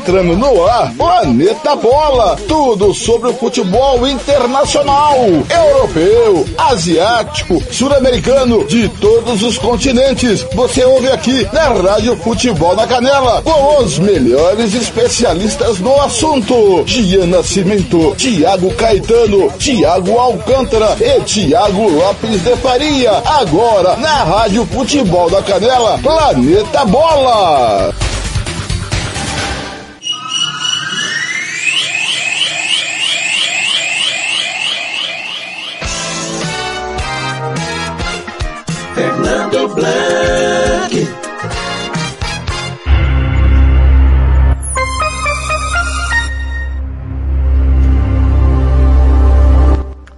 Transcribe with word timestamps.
Entrando 0.00 0.34
no 0.34 0.64
ar, 0.64 0.94
Planeta 0.94 1.76
Bola. 1.76 2.34
Tudo 2.48 2.94
sobre 2.94 3.28
o 3.28 3.34
futebol 3.34 4.08
internacional, 4.08 5.14
europeu, 5.18 6.46
asiático, 6.56 7.62
sul-americano, 7.70 8.64
de 8.64 8.88
todos 8.88 9.42
os 9.42 9.58
continentes. 9.58 10.42
Você 10.54 10.82
ouve 10.86 11.08
aqui 11.08 11.46
na 11.52 11.68
Rádio 11.68 12.16
Futebol 12.16 12.74
na 12.74 12.86
Canela, 12.86 13.42
com 13.42 13.84
os 13.84 13.98
melhores 13.98 14.72
especialistas 14.72 15.78
no 15.80 16.00
assunto. 16.00 16.82
Gian 16.86 17.26
Nascimento, 17.26 18.14
Tiago 18.16 18.72
Caetano, 18.76 19.50
Tiago 19.58 20.18
Alcântara 20.18 20.96
e 20.98 21.20
Tiago 21.24 21.90
Lopes 21.90 22.42
de 22.42 22.56
Faria. 22.56 23.22
Agora, 23.22 23.96
na 23.96 24.24
Rádio 24.24 24.64
Futebol 24.64 25.28
da 25.28 25.42
Canela, 25.42 25.98
Planeta 25.98 26.86
Bola. 26.86 28.09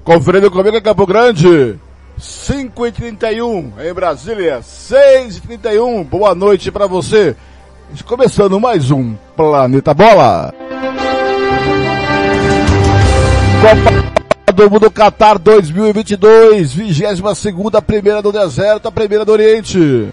Conferindo 0.05 0.51
comigo 0.51 0.77
em 0.77 0.83
Campo 0.83 1.07
Grande. 1.07 1.79
5 2.19 2.87
e 2.87 2.93
31 2.93 3.73
em 3.81 3.93
Brasília, 3.93 4.61
6 4.63 5.39
e 5.39 5.41
31 5.41 6.05
Boa 6.05 6.35
noite 6.35 6.71
para 6.71 6.87
você. 6.87 7.35
Começando 8.05 8.59
mais 8.61 8.91
um 8.91 9.15
Planeta 9.37 9.95
Bola. 9.95 10.53
Copa 13.61 14.53
do 14.53 14.71
Mundo 14.71 14.91
Qatar 14.91 15.39
2022, 15.39 16.75
22 16.75 17.39
segunda, 17.39 17.81
primeira 17.81 18.21
do 18.21 18.33
deserto, 18.33 18.89
a 18.89 18.93
primeira 18.93 19.25
do 19.25 19.33
Oriente. 19.33 20.09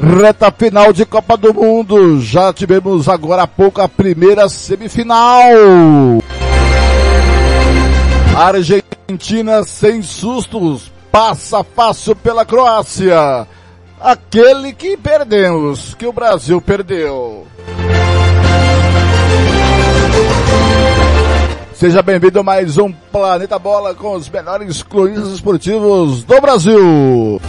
Reta 0.00 0.50
final 0.50 0.92
de 0.92 1.04
Copa 1.04 1.36
do 1.36 1.52
Mundo. 1.52 2.20
Já 2.20 2.52
tivemos 2.52 3.08
agora 3.08 3.42
há 3.42 3.46
pouco 3.46 3.80
a 3.80 3.88
primeira 3.88 4.48
semifinal. 4.48 5.50
Argentina 8.36 9.64
sem 9.64 10.02
sustos, 10.02 10.92
passa 11.10 11.64
fácil 11.64 12.14
pela 12.14 12.44
Croácia. 12.44 13.46
Aquele 13.98 14.74
que 14.74 14.94
perdemos, 14.94 15.94
que 15.94 16.06
o 16.06 16.12
Brasil 16.12 16.60
perdeu. 16.60 17.46
Seja 21.72 22.02
bem-vindo 22.02 22.40
a 22.40 22.42
mais 22.42 22.76
um 22.76 22.92
Planeta 22.92 23.58
Bola 23.58 23.94
com 23.94 24.12
os 24.12 24.28
melhores 24.28 24.82
cronistas 24.82 25.32
esportivos 25.32 26.22
do 26.22 26.38
Brasil. 26.38 27.40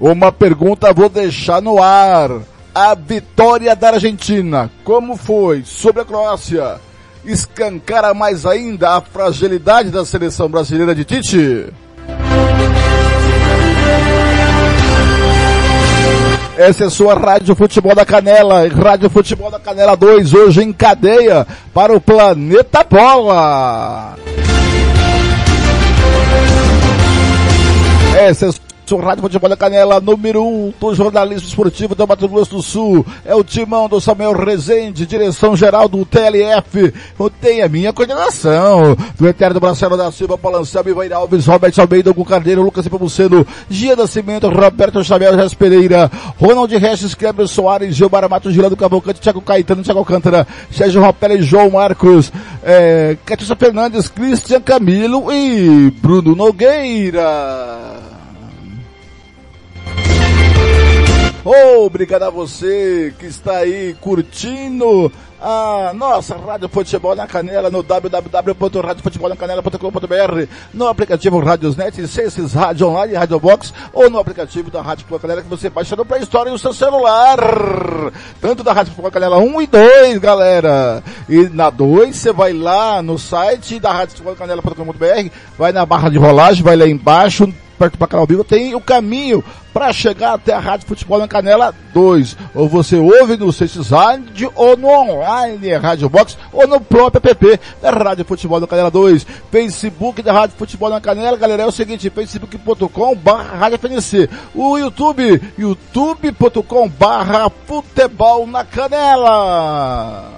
Uma 0.00 0.32
pergunta 0.32 0.90
vou 0.94 1.10
deixar 1.10 1.60
no 1.60 1.82
ar. 1.82 2.30
A 2.74 2.92
vitória 2.96 3.76
da 3.76 3.90
Argentina, 3.90 4.68
como 4.82 5.16
foi 5.16 5.62
sobre 5.64 6.02
a 6.02 6.04
Croácia? 6.04 6.80
Escancara 7.24 8.12
mais 8.12 8.44
ainda 8.44 8.96
a 8.96 9.00
fragilidade 9.00 9.90
da 9.90 10.04
seleção 10.04 10.48
brasileira 10.48 10.92
de 10.92 11.04
Tite? 11.04 11.72
Essa 16.56 16.86
é 16.86 16.90
sua 16.90 17.14
Rádio 17.14 17.54
Futebol 17.54 17.94
da 17.94 18.04
Canela, 18.04 18.66
Rádio 18.68 19.08
Futebol 19.08 19.52
da 19.52 19.60
Canela 19.60 19.96
2, 19.96 20.34
hoje 20.34 20.62
em 20.62 20.72
cadeia 20.72 21.46
para 21.72 21.94
o 21.94 22.00
Planeta 22.00 22.82
Bola. 22.82 24.16
Essa 28.18 28.46
é 28.46 28.73
sua 28.86 29.02
Rádio 29.02 29.22
Futebol 29.22 29.48
da 29.48 29.56
Canela, 29.56 29.98
número 29.98 30.42
1 30.42 30.46
um 30.46 30.74
do 30.78 30.94
jornalismo 30.94 31.48
esportivo 31.48 31.94
do 31.94 32.06
Mato 32.06 32.28
Grosso 32.28 32.56
do 32.56 32.62
Sul. 32.62 33.06
É 33.24 33.34
o 33.34 33.42
timão 33.42 33.88
do 33.88 33.98
Samuel 33.98 34.32
Rezende, 34.32 35.06
direção 35.06 35.56
geral 35.56 35.88
do 35.88 36.04
TLF. 36.04 36.92
Tem 37.40 37.62
a 37.62 37.68
minha 37.68 37.92
coordenação. 37.92 38.96
Do 39.18 39.26
Eterno 39.26 39.58
Marcelo 39.60 39.96
da 39.96 40.12
Silva, 40.12 40.36
Palancelmo, 40.36 40.90
Ivair 40.90 41.12
Alves, 41.14 41.46
Robert 41.46 41.72
Almeida, 41.78 42.10
Hugo 42.10 42.24
Carneiro, 42.26 42.62
Lucas 42.62 42.84
Ipamuceno, 42.84 43.46
Gia 43.70 43.96
Nascimento, 43.96 44.48
Roberto 44.48 45.02
Xavier 45.02 45.34
Reis 45.34 45.54
Pereira, 45.54 46.10
Ronald 46.38 46.70
Regis, 46.76 47.14
Kleber 47.14 47.48
Soares, 47.48 47.96
Gilmar 47.96 48.28
Matos, 48.28 48.52
Gilado 48.52 48.76
Cavalcante, 48.76 49.20
Thiago 49.20 49.40
Caetano, 49.40 49.82
Thiago 49.82 50.00
Alcântara, 50.00 50.46
Sérgio 50.70 51.00
Ropelli, 51.00 51.42
João 51.42 51.70
Marcos, 51.70 52.30
é, 52.62 53.16
Catiça 53.24 53.56
Fernandes, 53.56 54.08
Cristian 54.08 54.60
Camilo 54.60 55.32
e 55.32 55.90
Bruno 56.02 56.34
Nogueira. 56.36 58.13
Obrigado 61.44 62.22
a 62.22 62.30
você 62.30 63.12
que 63.18 63.26
está 63.26 63.58
aí 63.58 63.94
curtindo 64.00 65.12
a 65.38 65.92
nossa 65.94 66.38
Rádio 66.38 66.70
Futebol 66.70 67.14
na 67.14 67.26
Canela 67.26 67.70
no 67.70 67.82
www.radiofutebolnacanela.com.br 67.82 70.48
no 70.72 70.88
aplicativo 70.88 71.38
Radiosnet, 71.40 72.08
Censis 72.08 72.54
Rádio 72.54 72.88
Online, 72.88 73.12
Rádio 73.12 73.38
Box 73.38 73.74
ou 73.92 74.08
no 74.08 74.18
aplicativo 74.18 74.70
da 74.70 74.80
Rádio 74.80 75.02
Futebol 75.02 75.20
Canela 75.20 75.42
que 75.42 75.48
você 75.48 75.68
baixa 75.68 75.94
no 75.94 76.06
Play 76.06 76.22
Store 76.22 76.50
no 76.50 76.58
seu 76.58 76.72
celular. 76.72 77.38
Tanto 78.40 78.64
da 78.64 78.72
Rádio 78.72 78.92
Futebol 78.92 79.10
Canela 79.10 79.36
1 79.36 79.60
e 79.60 79.66
2, 79.66 80.16
galera. 80.18 81.04
E 81.28 81.50
na 81.50 81.68
2 81.68 82.16
você 82.16 82.32
vai 82.32 82.54
lá 82.54 83.02
no 83.02 83.18
site 83.18 83.78
da 83.78 83.92
Rádio 83.92 84.12
Futebol 84.12 84.34
Canela.com.br, 84.34 85.28
vai 85.58 85.72
na 85.72 85.84
barra 85.84 86.08
de 86.08 86.16
rolagem, 86.16 86.64
vai 86.64 86.74
lá 86.74 86.88
embaixo, 86.88 87.52
perto 87.84 87.96
do 87.96 87.98
Bacanal 87.98 88.26
Vivo, 88.26 88.44
tem 88.44 88.74
o 88.74 88.80
caminho 88.80 89.44
para 89.72 89.92
chegar 89.92 90.34
até 90.34 90.52
a 90.52 90.58
Rádio 90.58 90.86
Futebol 90.86 91.18
na 91.18 91.28
Canela 91.28 91.74
2. 91.92 92.36
Ou 92.54 92.68
você 92.68 92.96
ouve 92.96 93.36
no 93.36 93.52
Sextizade 93.52 94.48
ou 94.54 94.76
no 94.76 94.88
online 94.88 95.74
Rádio 95.74 96.08
Box 96.08 96.38
ou 96.52 96.66
no 96.66 96.80
próprio 96.80 97.30
app 97.30 97.60
da 97.82 97.90
Rádio 97.90 98.24
Futebol 98.24 98.60
na 98.60 98.66
Canela 98.66 98.90
2. 98.90 99.26
Facebook 99.50 100.22
da 100.22 100.32
Rádio 100.32 100.56
Futebol 100.56 100.88
na 100.88 101.00
Canela, 101.00 101.36
galera, 101.36 101.64
é 101.64 101.66
o 101.66 101.72
seguinte, 101.72 102.08
facebook.com 102.08 103.14
barra 103.16 103.56
Rádio 103.56 103.78
FNC. 103.78 104.30
O 104.54 104.78
YouTube, 104.78 105.42
youtube.com 105.58 106.88
barra 106.88 107.50
Futebol 107.66 108.46
na 108.46 108.64
Canela. 108.64 110.32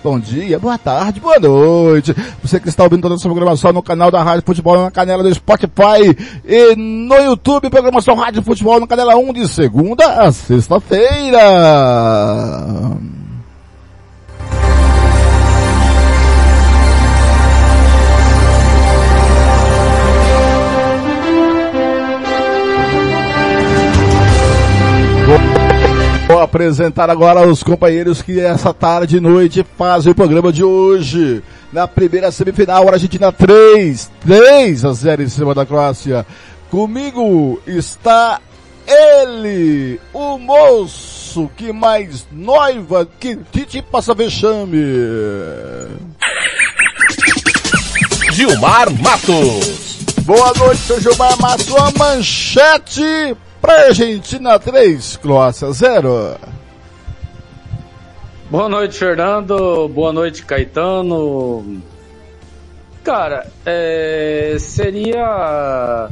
Bom 0.02 0.18
dia, 0.18 0.58
boa 0.58 0.78
tarde, 0.78 1.20
boa 1.20 1.38
noite. 1.38 2.14
Você 2.42 2.58
que 2.60 2.68
está 2.68 2.84
ouvindo 2.84 3.02
toda 3.02 3.14
essa 3.14 3.28
programação 3.28 3.72
no 3.72 3.82
canal 3.82 4.10
da 4.10 4.22
Rádio 4.22 4.44
Futebol 4.44 4.82
na 4.82 4.90
Canela 4.90 5.22
do 5.22 5.34
Spotify 5.34 6.16
e 6.44 6.74
no 6.76 7.16
YouTube, 7.16 7.70
programação 7.70 8.14
Rádio 8.14 8.42
Futebol 8.42 8.80
no 8.80 8.86
Canela 8.86 9.16
1 9.16 9.32
de 9.32 9.48
segunda 9.48 10.04
a 10.22 10.32
sexta-feira. 10.32 11.40
Vou 26.26 26.40
apresentar 26.40 27.08
agora 27.08 27.46
os 27.46 27.62
companheiros 27.62 28.20
que 28.20 28.40
essa 28.40 28.74
tarde 28.74 29.18
e 29.18 29.20
noite 29.20 29.64
fazem 29.78 30.10
o 30.10 30.14
programa 30.14 30.52
de 30.52 30.64
hoje. 30.64 31.40
Na 31.72 31.86
primeira 31.86 32.32
semifinal, 32.32 32.88
Argentina 32.88 33.30
3, 33.30 34.10
3 34.26 34.84
a 34.84 34.92
0 34.92 35.22
em 35.22 35.28
cima 35.28 35.54
da 35.54 35.64
Croácia. 35.64 36.26
Comigo 36.68 37.62
está 37.64 38.40
ele, 38.86 40.00
o 40.12 40.36
moço 40.36 41.48
que 41.56 41.72
mais 41.72 42.26
noiva 42.32 43.08
que 43.20 43.36
Titi 43.52 43.80
passa 43.80 44.12
vexame. 44.12 44.82
Gilmar 48.32 48.90
Matos. 49.00 50.00
Boa 50.24 50.52
noite, 50.58 50.80
seu 50.80 51.00
Gilmar 51.00 51.40
Matos. 51.40 51.72
A 51.76 51.92
manchete 51.96 53.36
para 53.66 53.88
Argentina 53.88 54.60
3, 54.60 55.16
Croácia 55.16 55.72
0. 55.72 56.38
Boa 58.48 58.68
noite, 58.68 58.96
Fernando. 58.96 59.88
Boa 59.88 60.12
noite, 60.12 60.44
Caetano. 60.44 61.82
Cara, 63.02 63.44
é, 63.64 64.54
seria 64.60 66.08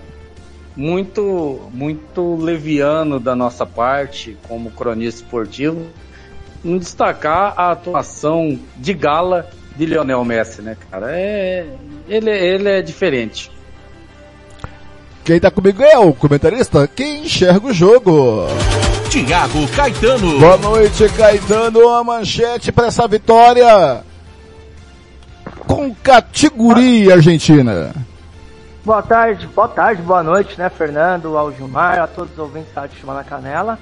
muito, 0.75 1.71
muito 1.73 2.35
leviano 2.35 3.21
da 3.21 3.37
nossa 3.37 3.65
parte, 3.65 4.37
como 4.49 4.73
cronista 4.73 5.23
esportivo, 5.23 5.87
não 6.65 6.77
destacar 6.77 7.55
a 7.57 7.71
atuação 7.71 8.59
de 8.77 8.93
gala 8.93 9.49
de 9.77 9.87
Lionel 9.87 10.25
Messi, 10.25 10.61
né, 10.61 10.77
cara? 10.91 11.17
É, 11.17 11.65
ele, 12.09 12.31
ele 12.31 12.69
é 12.69 12.83
diferente. 12.83 13.54
Quem 15.25 15.41
tá 15.41 15.51
comigo 15.51 15.83
é 15.83 15.97
o 15.97 16.13
comentarista 16.13 16.87
quem 16.87 17.25
enxerga 17.25 17.69
o 17.69 17.73
jogo. 17.73 18.47
Tiago 19.09 19.67
Caetano. 19.69 20.39
Boa 20.39 20.59
noite, 20.59 21.09
Caetano. 21.17 21.89
A 21.89 22.05
manchete 22.05 22.71
para 22.71 22.89
essa 22.89 23.09
vitória 23.09 24.05
com 25.67 25.95
categoria 25.95 27.15
argentina. 27.15 27.95
Boa 28.85 29.03
tarde, 29.03 29.47
boa 29.47 29.67
tarde, 29.67 30.03
boa 30.03 30.23
noite, 30.23 30.59
né, 30.59 30.69
Fernando, 30.69 31.39
ao 31.39 31.51
Gilmar, 31.51 32.01
a 32.01 32.07
todos 32.07 32.35
os 32.35 32.39
ouvintes 32.39 32.75
da 32.75 32.83
Rádio 32.83 33.07
na 33.07 33.25
Canela. 33.25 33.79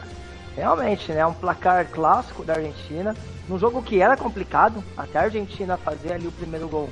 Realmente, 0.54 1.10
né, 1.10 1.26
um 1.26 1.32
placar 1.32 1.86
clássico 1.86 2.44
da 2.44 2.54
Argentina, 2.54 3.16
num 3.48 3.58
jogo 3.58 3.82
que 3.82 4.00
era 4.00 4.16
complicado, 4.16 4.82
até 4.96 5.18
a 5.18 5.22
Argentina 5.22 5.76
fazer 5.76 6.12
ali 6.12 6.28
o 6.28 6.32
primeiro 6.32 6.68
gol 6.68 6.88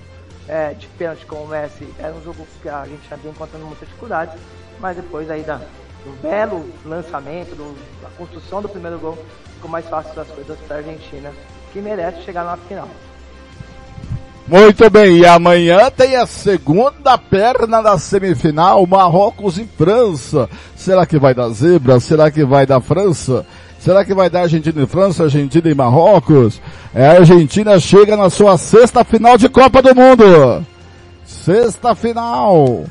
é, 0.50 0.74
de 0.74 0.88
pênalti 0.88 1.24
com 1.26 1.36
o 1.36 1.46
Messi, 1.46 1.86
era 1.96 2.12
um 2.12 2.22
jogo 2.22 2.44
que 2.60 2.68
a 2.68 2.78
Argentina 2.78 3.16
vinha 3.16 3.32
encontrando 3.32 3.64
muitas 3.64 3.86
dificuldades, 3.86 4.34
mas 4.80 4.96
depois 4.96 5.30
aí 5.30 5.42
da, 5.42 5.58
do 6.04 6.20
belo 6.20 6.68
lançamento, 6.84 7.54
do, 7.54 7.76
da 8.02 8.08
construção 8.18 8.60
do 8.60 8.68
primeiro 8.68 8.98
gol, 8.98 9.16
ficou 9.54 9.70
mais 9.70 9.86
fácil 9.88 10.12
das 10.12 10.26
coisas 10.26 10.58
para 10.66 10.76
a 10.76 10.78
Argentina, 10.80 11.32
que 11.72 11.80
merece 11.80 12.22
chegar 12.22 12.44
na 12.44 12.56
final. 12.56 12.88
Muito 14.48 14.90
bem, 14.90 15.18
e 15.18 15.26
amanhã 15.26 15.88
tem 15.88 16.16
a 16.16 16.26
segunda 16.26 17.16
perna 17.16 17.80
da 17.80 17.96
semifinal, 17.96 18.84
Marrocos 18.84 19.56
e 19.56 19.64
França. 19.64 20.50
Será 20.74 21.06
que 21.06 21.20
vai 21.20 21.32
dar 21.32 21.50
zebra? 21.50 22.00
Será 22.00 22.28
que 22.28 22.44
vai 22.44 22.66
dar 22.66 22.80
França? 22.80 23.46
Será 23.80 24.04
que 24.04 24.14
vai 24.14 24.30
dar 24.30 24.42
Argentina 24.42 24.82
e 24.82 24.86
França, 24.86 25.24
Argentina 25.24 25.68
e 25.68 25.74
Marrocos? 25.74 26.60
É, 26.94 27.06
a 27.06 27.12
Argentina 27.12 27.80
chega 27.80 28.16
na 28.16 28.30
sua 28.30 28.56
sexta 28.58 29.02
final 29.02 29.36
de 29.36 29.48
Copa 29.48 29.82
do 29.82 29.94
Mundo. 29.94 30.64
Sexta 31.24 31.94
final. 31.94 32.84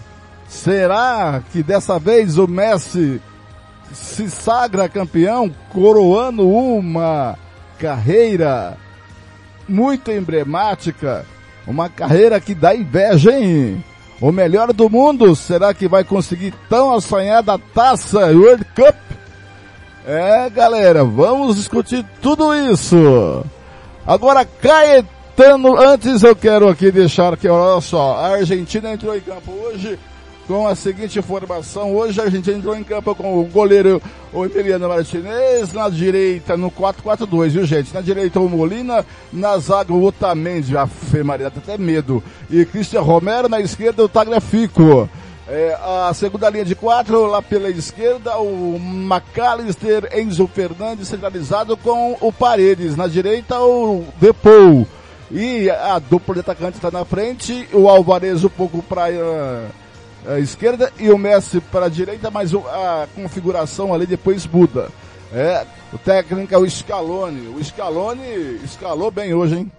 Será 0.47 1.41
que 1.51 1.61
dessa 1.61 1.99
vez 1.99 2.37
o 2.37 2.47
Messi 2.47 3.21
se 3.93 4.29
sagra 4.29 4.89
campeão, 4.89 5.49
coroando 5.71 6.49
uma 6.49 7.37
carreira 7.77 8.75
muito 9.67 10.11
emblemática 10.11 11.25
uma 11.69 11.87
carreira 11.87 12.41
que 12.41 12.55
dá 12.55 12.75
inveja, 12.75 13.31
hein? 13.31 13.83
O 14.19 14.31
melhor 14.31 14.73
do 14.73 14.89
mundo, 14.89 15.35
será 15.35 15.71
que 15.73 15.87
vai 15.87 16.03
conseguir 16.03 16.53
tão 16.67 16.93
assanhada 16.93 17.59
taça 17.73 18.25
World 18.31 18.65
Cup? 18.75 18.95
É, 20.05 20.49
galera, 20.49 21.03
vamos 21.03 21.57
discutir 21.57 22.05
tudo 22.21 22.53
isso. 22.53 23.45
Agora, 24.05 24.45
Caetano, 24.45 25.77
antes 25.77 26.23
eu 26.23 26.35
quero 26.35 26.67
aqui 26.69 26.91
deixar 26.91 27.35
que, 27.37 27.47
olha 27.47 27.81
só, 27.81 28.15
a 28.15 28.27
Argentina 28.35 28.91
entrou 28.91 29.15
em 29.15 29.21
campo 29.21 29.51
hoje 29.51 29.99
com 30.47 30.67
a 30.67 30.73
seguinte 30.73 31.21
formação. 31.21 31.95
Hoje 31.95 32.19
a 32.19 32.27
gente 32.27 32.49
entrou 32.49 32.75
em 32.75 32.83
campo 32.83 33.13
com 33.13 33.39
o 33.39 33.45
goleiro 33.45 34.01
o 34.33 34.45
Emiliano 34.45 34.87
Martinez, 34.89 35.73
na 35.73 35.89
direita 35.89 36.57
no 36.57 36.71
4-4-2, 36.71 37.49
viu 37.49 37.65
gente? 37.65 37.93
Na 37.93 38.01
direita 38.01 38.39
o 38.39 38.49
Molina, 38.49 39.05
na 39.31 39.59
zaga 39.59 39.93
o 39.93 40.03
Otamendi, 40.03 40.75
a 40.75 40.89
Maria, 41.23 41.47
até 41.47 41.77
medo. 41.77 42.23
E 42.49 42.65
Cristian 42.65 43.01
Romero, 43.01 43.47
na 43.47 43.59
esquerda 43.59 44.03
o 44.03 44.09
Tagliafico. 44.09 45.07
É, 45.51 45.75
a 45.81 46.13
segunda 46.13 46.47
linha 46.47 46.63
de 46.63 46.75
quatro, 46.75 47.25
lá 47.25 47.41
pela 47.41 47.71
esquerda, 47.71 48.37
o 48.37 48.77
McAllister, 48.79 50.07
Enzo 50.15 50.47
Fernandes, 50.47 51.07
centralizado 51.07 51.75
com 51.75 52.15
o 52.21 52.31
Paredes. 52.31 52.95
Na 52.95 53.07
direita, 53.07 53.59
o 53.59 54.05
Depou. 54.21 54.87
E 55.31 55.67
a 55.67 55.97
dupla 55.97 56.35
de 56.35 56.41
atacante 56.41 56.77
está 56.77 56.91
na 56.91 57.03
frente, 57.03 57.67
o 57.73 57.89
Alvarez 57.89 58.43
um 58.43 58.49
pouco 58.49 58.83
para 58.83 59.05
a 60.27 60.39
esquerda 60.39 60.91
e 60.99 61.09
o 61.09 61.17
Messi 61.17 61.59
para 61.59 61.87
a 61.87 61.89
direita, 61.89 62.29
mas 62.29 62.53
a 62.53 63.07
configuração 63.15 63.91
ali 63.91 64.05
depois 64.05 64.45
muda. 64.45 64.89
É, 65.33 65.65
o 65.91 65.97
técnico 65.97 66.53
é 66.53 66.57
o 66.59 66.69
Scaloni. 66.69 67.47
O 67.47 67.63
Scaloni 67.63 68.59
escalou 68.63 69.09
bem 69.09 69.33
hoje, 69.33 69.55
hein? 69.55 69.71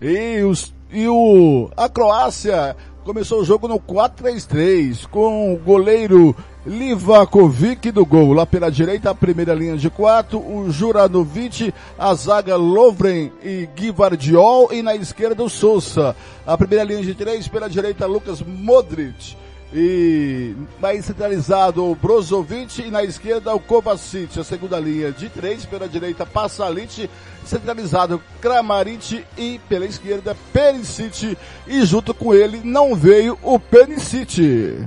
E, 0.00 0.42
os, 0.42 0.74
e 0.92 1.08
o, 1.08 1.70
a 1.76 1.88
Croácia 1.88 2.76
começou 3.04 3.40
o 3.40 3.44
jogo 3.44 3.66
no 3.66 3.80
4-3-3 3.80 5.06
com 5.06 5.54
o 5.54 5.56
goleiro 5.56 6.36
Livakovic 6.66 7.90
do 7.90 8.04
gol. 8.04 8.32
Lá 8.32 8.46
pela 8.46 8.70
direita, 8.70 9.10
a 9.10 9.14
primeira 9.14 9.54
linha 9.54 9.76
de 9.76 9.90
quatro, 9.90 10.38
o 10.38 10.70
Juranovic, 10.70 11.72
a 11.98 12.14
zaga 12.14 12.56
Lovren 12.56 13.32
e 13.42 13.68
Guivardiol 13.74 14.68
e 14.70 14.82
na 14.82 14.94
esquerda 14.94 15.42
o 15.42 15.48
Sousa. 15.48 16.14
A 16.46 16.56
primeira 16.56 16.84
linha 16.84 17.02
de 17.02 17.14
três, 17.14 17.48
pela 17.48 17.68
direita 17.68 18.06
Lucas 18.06 18.42
Modric. 18.42 19.36
E 19.74 20.54
mais 20.78 21.06
centralizado 21.06 21.90
o 21.90 21.94
Brozovic 21.94 22.82
e 22.82 22.90
na 22.90 23.02
esquerda 23.02 23.54
o 23.54 23.58
Kovacic. 23.58 24.38
A 24.38 24.44
segunda 24.44 24.78
linha 24.78 25.10
de 25.10 25.30
três, 25.30 25.64
pela 25.64 25.88
direita 25.88 26.26
Passalic, 26.26 27.08
centralizado 27.44 28.22
Kramaric 28.40 29.24
e 29.36 29.60
pela 29.68 29.86
esquerda 29.86 30.36
Perisic. 30.52 31.36
E 31.66 31.84
junto 31.84 32.14
com 32.14 32.34
ele 32.34 32.60
não 32.64 32.94
veio 32.94 33.38
o 33.42 33.58
Perisic. 33.58 34.86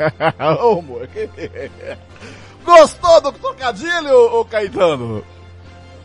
Ô, 0.62 0.82
Gostou 2.64 3.20
do 3.20 3.32
trocadilho, 3.32 4.38
ô 4.38 4.44
Caetano? 4.44 5.24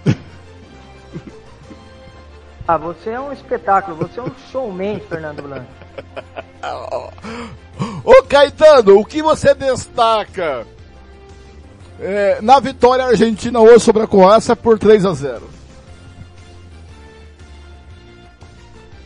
Ah, 2.68 2.77
você 2.77 3.12
é 3.12 3.19
um 3.19 3.31
espetáculo, 3.31 3.95
você 3.95 4.19
é 4.19 4.24
um 4.24 4.31
showman, 4.51 5.00
Fernando 5.00 5.44
Blanco. 5.44 5.68
Ô 8.03 8.23
Caetano, 8.23 8.99
o 8.99 9.06
que 9.06 9.21
você 9.21 9.54
destaca 9.54 10.66
é, 11.99 12.42
na 12.42 12.59
vitória 12.59 13.06
argentina 13.06 13.59
hoje 13.59 13.80
sobre 13.80 14.04
a 14.04 14.07
Croácia 14.07 14.56
por 14.56 14.78
3 14.78 15.06
a 15.06 15.14
0? 15.14 15.49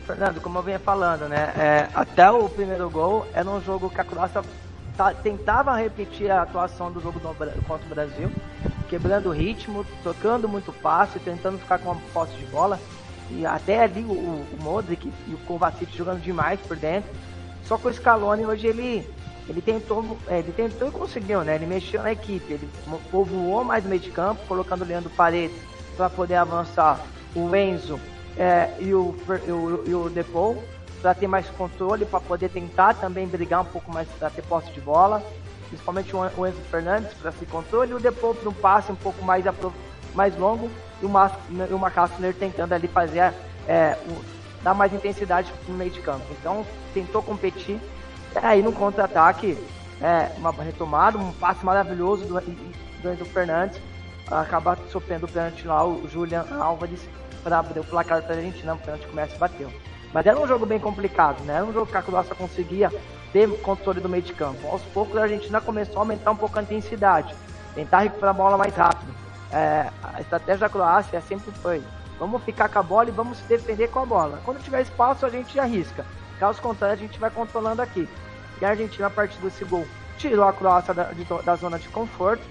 Fernando, 0.06 0.42
como 0.42 0.58
eu 0.58 0.64
vinha 0.64 0.80
falando, 0.80 1.28
né? 1.28 1.54
É, 1.56 1.88
até 1.94 2.32
o 2.32 2.50
primeiro 2.50 2.90
gol 2.90 3.28
era 3.32 3.48
um 3.48 3.62
jogo 3.62 3.92
que 3.92 4.02
a 4.02 4.04
Croácia 4.04 4.42
tá, 4.98 5.14
tentava 5.14 5.78
repetir 5.78 6.32
a 6.32 6.42
atuação 6.42 6.92
do 6.92 7.00
jogo 7.00 7.20
do, 7.20 7.28
contra 7.68 7.86
o 7.86 7.90
Brasil, 7.90 8.32
quebrando 8.90 9.30
o 9.30 9.32
ritmo, 9.32 9.86
tocando 10.04 10.50
muito 10.50 10.74
passe, 10.74 11.20
tentando 11.20 11.60
ficar 11.60 11.78
com 11.78 11.92
uma 11.92 12.02
posse 12.12 12.34
de 12.34 12.46
bola. 12.48 12.80
E 13.30 13.46
até 13.46 13.84
ali 13.84 14.02
o, 14.02 14.12
o 14.12 14.58
Modric 14.62 15.14
e 15.28 15.34
o 15.36 15.38
Kovacic 15.46 15.96
jogando 15.96 16.22
demais 16.22 16.60
por 16.62 16.76
dentro. 16.76 17.10
Só 17.66 17.78
que 17.78 17.88
o 17.88 17.94
Scaloni 17.94 18.48
hoje 18.48 18.66
ele, 18.66 19.08
ele 19.50 19.62
tentou, 19.62 20.18
é, 20.28 20.40
ele 20.40 20.52
tentou 20.52 20.88
e 20.88 20.92
conseguiu, 20.92 21.44
né? 21.44 21.56
Ele 21.56 21.66
mexeu 21.66 22.04
na 22.04 22.12
equipe, 22.12 22.54
ele 22.54 22.70
povoou 23.10 23.64
mais 23.64 23.84
o 23.84 23.88
meio 23.88 24.00
de 24.00 24.12
campo, 24.12 24.46
colocando 24.48 24.84
o 24.84 24.86
Leandro 24.86 25.10
Paredes 25.10 25.58
para 25.98 26.08
poder 26.08 26.36
avançar 26.36 27.04
o 27.36 27.56
Enzo 27.56 28.00
é, 28.38 28.72
e, 28.80 28.94
o, 28.94 29.16
e, 29.48 29.52
o, 29.52 29.84
e 29.88 29.94
o 29.96 30.10
Depou 30.10 30.64
para 31.02 31.16
ter 31.16 31.28
mais 31.28 31.48
controle, 31.50 32.06
para 32.06 32.20
poder 32.20 32.50
tentar 32.50 32.94
também 32.94 33.26
brigar 33.26 33.62
um 33.62 33.66
pouco 33.66 33.92
mais, 33.92 34.08
para 34.20 34.30
ter 34.30 34.44
posse 34.44 34.72
de 34.72 34.82
bola, 34.82 35.24
principalmente 35.68 36.16
o 36.16 36.48
Enzo 36.48 36.62
Fernandes 36.70 37.12
para 37.14 37.32
ter 37.32 37.48
controle, 37.48 37.92
e 37.92 37.94
o 37.96 38.00
Depô 38.00 38.36
para 38.36 38.50
um 38.50 38.54
passe 38.54 38.92
um 38.92 38.96
pouco 38.96 39.24
mais, 39.26 39.44
mais 40.14 40.38
longo, 40.38 40.70
e 41.02 41.06
o, 41.06 41.10
Mas, 41.10 41.32
e 41.50 41.74
o 41.74 41.80
Macassiner 41.80 42.36
tentando 42.36 42.74
ali 42.74 42.88
fazer, 42.88 43.34
é, 43.68 43.98
o, 44.08 44.40
dar 44.62 44.76
mais 44.76 44.94
intensidade 44.94 45.52
no 45.68 45.76
meio 45.76 45.90
de 45.90 46.02
campo. 46.02 46.26
Então, 46.40 46.66
tentou 46.94 47.24
competir, 47.24 47.80
aí 48.36 48.62
no 48.62 48.72
contra-ataque, 48.72 49.58
é, 50.02 50.32
uma 50.38 50.52
retomada, 50.52 51.18
um 51.18 51.32
passe 51.34 51.66
maravilhoso 51.66 52.26
do, 52.26 53.16
do 53.16 53.26
Fernandes, 53.26 53.80
acabar 54.30 54.78
sofrendo 54.92 55.26
o 55.26 55.30
pênalti 55.30 55.68
lá, 55.68 55.86
o 55.86 56.08
Julian 56.08 56.46
Álvares, 56.60 57.02
para 57.44 57.60
abrir 57.60 57.80
o 57.80 57.84
placar 57.84 58.22
para 58.22 58.36
a 58.36 58.38
Argentina, 58.38 58.74
o 58.74 58.78
pênalti 58.78 59.08
começa 59.08 59.36
e 59.36 59.40
bateu. 59.40 59.72
Mas 60.14 60.26
era 60.26 60.40
um 60.40 60.48
jogo 60.48 60.66
bem 60.66 60.80
complicado, 60.80 61.42
né? 61.44 61.56
Era 61.56 61.66
um 61.66 61.74
jogo 61.74 61.86
que 61.86 61.98
a 61.98 62.02
Croácia 62.02 62.36
conseguia 62.36 62.92
ter 63.32 63.48
controle 63.62 64.02
do 64.02 64.10
meio 64.10 64.24
de 64.24 64.34
campo. 64.34 64.68
Aos 64.68 64.82
poucos 64.82 65.16
a 65.18 65.24
Argentina 65.24 65.62
começou 65.62 65.98
a 65.98 66.00
aumentar 66.00 66.32
um 66.32 66.36
pouco 66.36 66.58
a 66.58 66.62
intensidade, 66.62 67.34
tentar 67.76 68.00
recuperar 68.00 68.32
a 68.32 68.38
bola 68.38 68.58
mais 68.58 68.76
rápido. 68.76 69.14
É, 69.52 69.90
a 70.04 70.22
estratégia 70.22 70.60
da 70.60 70.70
Croácia 70.70 71.22
sempre 71.22 71.52
foi 71.52 71.84
Vamos 72.20 72.44
ficar 72.44 72.68
com 72.68 72.80
a 72.80 72.84
bola 72.84 73.08
e 73.08 73.14
vamos 73.14 73.38
se 73.38 73.44
defender 73.46 73.88
com 73.88 74.00
a 74.00 74.06
bola. 74.06 74.42
Quando 74.44 74.62
tiver 74.62 74.82
espaço, 74.82 75.26
a 75.26 75.30
gente 75.30 75.58
arrisca. 75.58 76.06
Caso 76.40 76.62
contrário, 76.62 76.96
a 76.96 76.98
gente 76.98 77.20
vai 77.20 77.30
controlando 77.30 77.82
aqui. 77.82 78.08
E 78.62 78.66
a 78.66 78.70
Argentina, 78.70 79.08
a 79.08 79.10
partir 79.10 79.38
desse 79.40 79.66
gol, 79.66 79.86
tirou 80.18 80.48
a 80.48 80.54
Croácia 80.54 80.94
da, 80.94 81.04
de, 81.06 81.26
da 81.44 81.56
zona 81.56 81.78
de 81.78 81.90
conforto. 81.90 82.44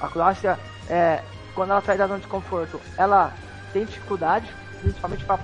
A 0.00 0.08
Croácia, 0.08 0.58
é, 0.88 1.22
quando 1.54 1.70
ela 1.70 1.80
sai 1.80 1.96
da 1.96 2.06
zona 2.06 2.18
de 2.18 2.26
conforto, 2.26 2.80
ela 2.98 3.32
tem 3.72 3.84
dificuldade, 3.84 4.52
principalmente 4.80 5.24
para 5.24 5.40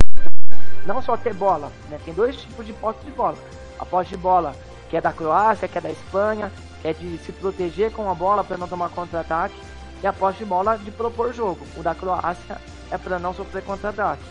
não 0.85 1.01
só 1.01 1.17
ter 1.17 1.33
bola, 1.33 1.71
né? 1.89 1.99
Tem 2.05 2.13
dois 2.13 2.37
tipos 2.37 2.67
de 2.67 2.73
posse 2.73 3.05
de 3.05 3.13
bola. 3.13 3.37
A 3.79 3.87
posse 3.87 4.11
de 4.11 4.17
bola 4.17 4.55
que 4.91 4.97
é 4.97 5.01
da 5.01 5.13
Croácia, 5.13 5.69
que 5.69 5.79
é 5.79 5.81
da 5.81 5.91
Espanha, 5.91 6.53
que 6.81 6.89
é 6.89 6.93
de 6.93 7.17
se 7.19 7.33
proteger 7.33 7.93
com 7.93 8.11
a 8.11 8.15
bola 8.15 8.43
para 8.45 8.59
não 8.59 8.69
tomar 8.69 8.91
contra-ataque, 8.91 9.55
e 10.03 10.07
a 10.07 10.13
posse 10.13 10.39
de 10.39 10.45
bola 10.45 10.77
de 10.77 10.91
propor 10.91 11.33
jogo. 11.33 11.65
O 11.77 11.83
da 11.83 11.95
Croácia 11.95 12.61
é 12.91 12.99
para 12.99 13.19
não 13.19 13.33
sofrer 13.33 13.63
contra-ataque. 13.63 14.23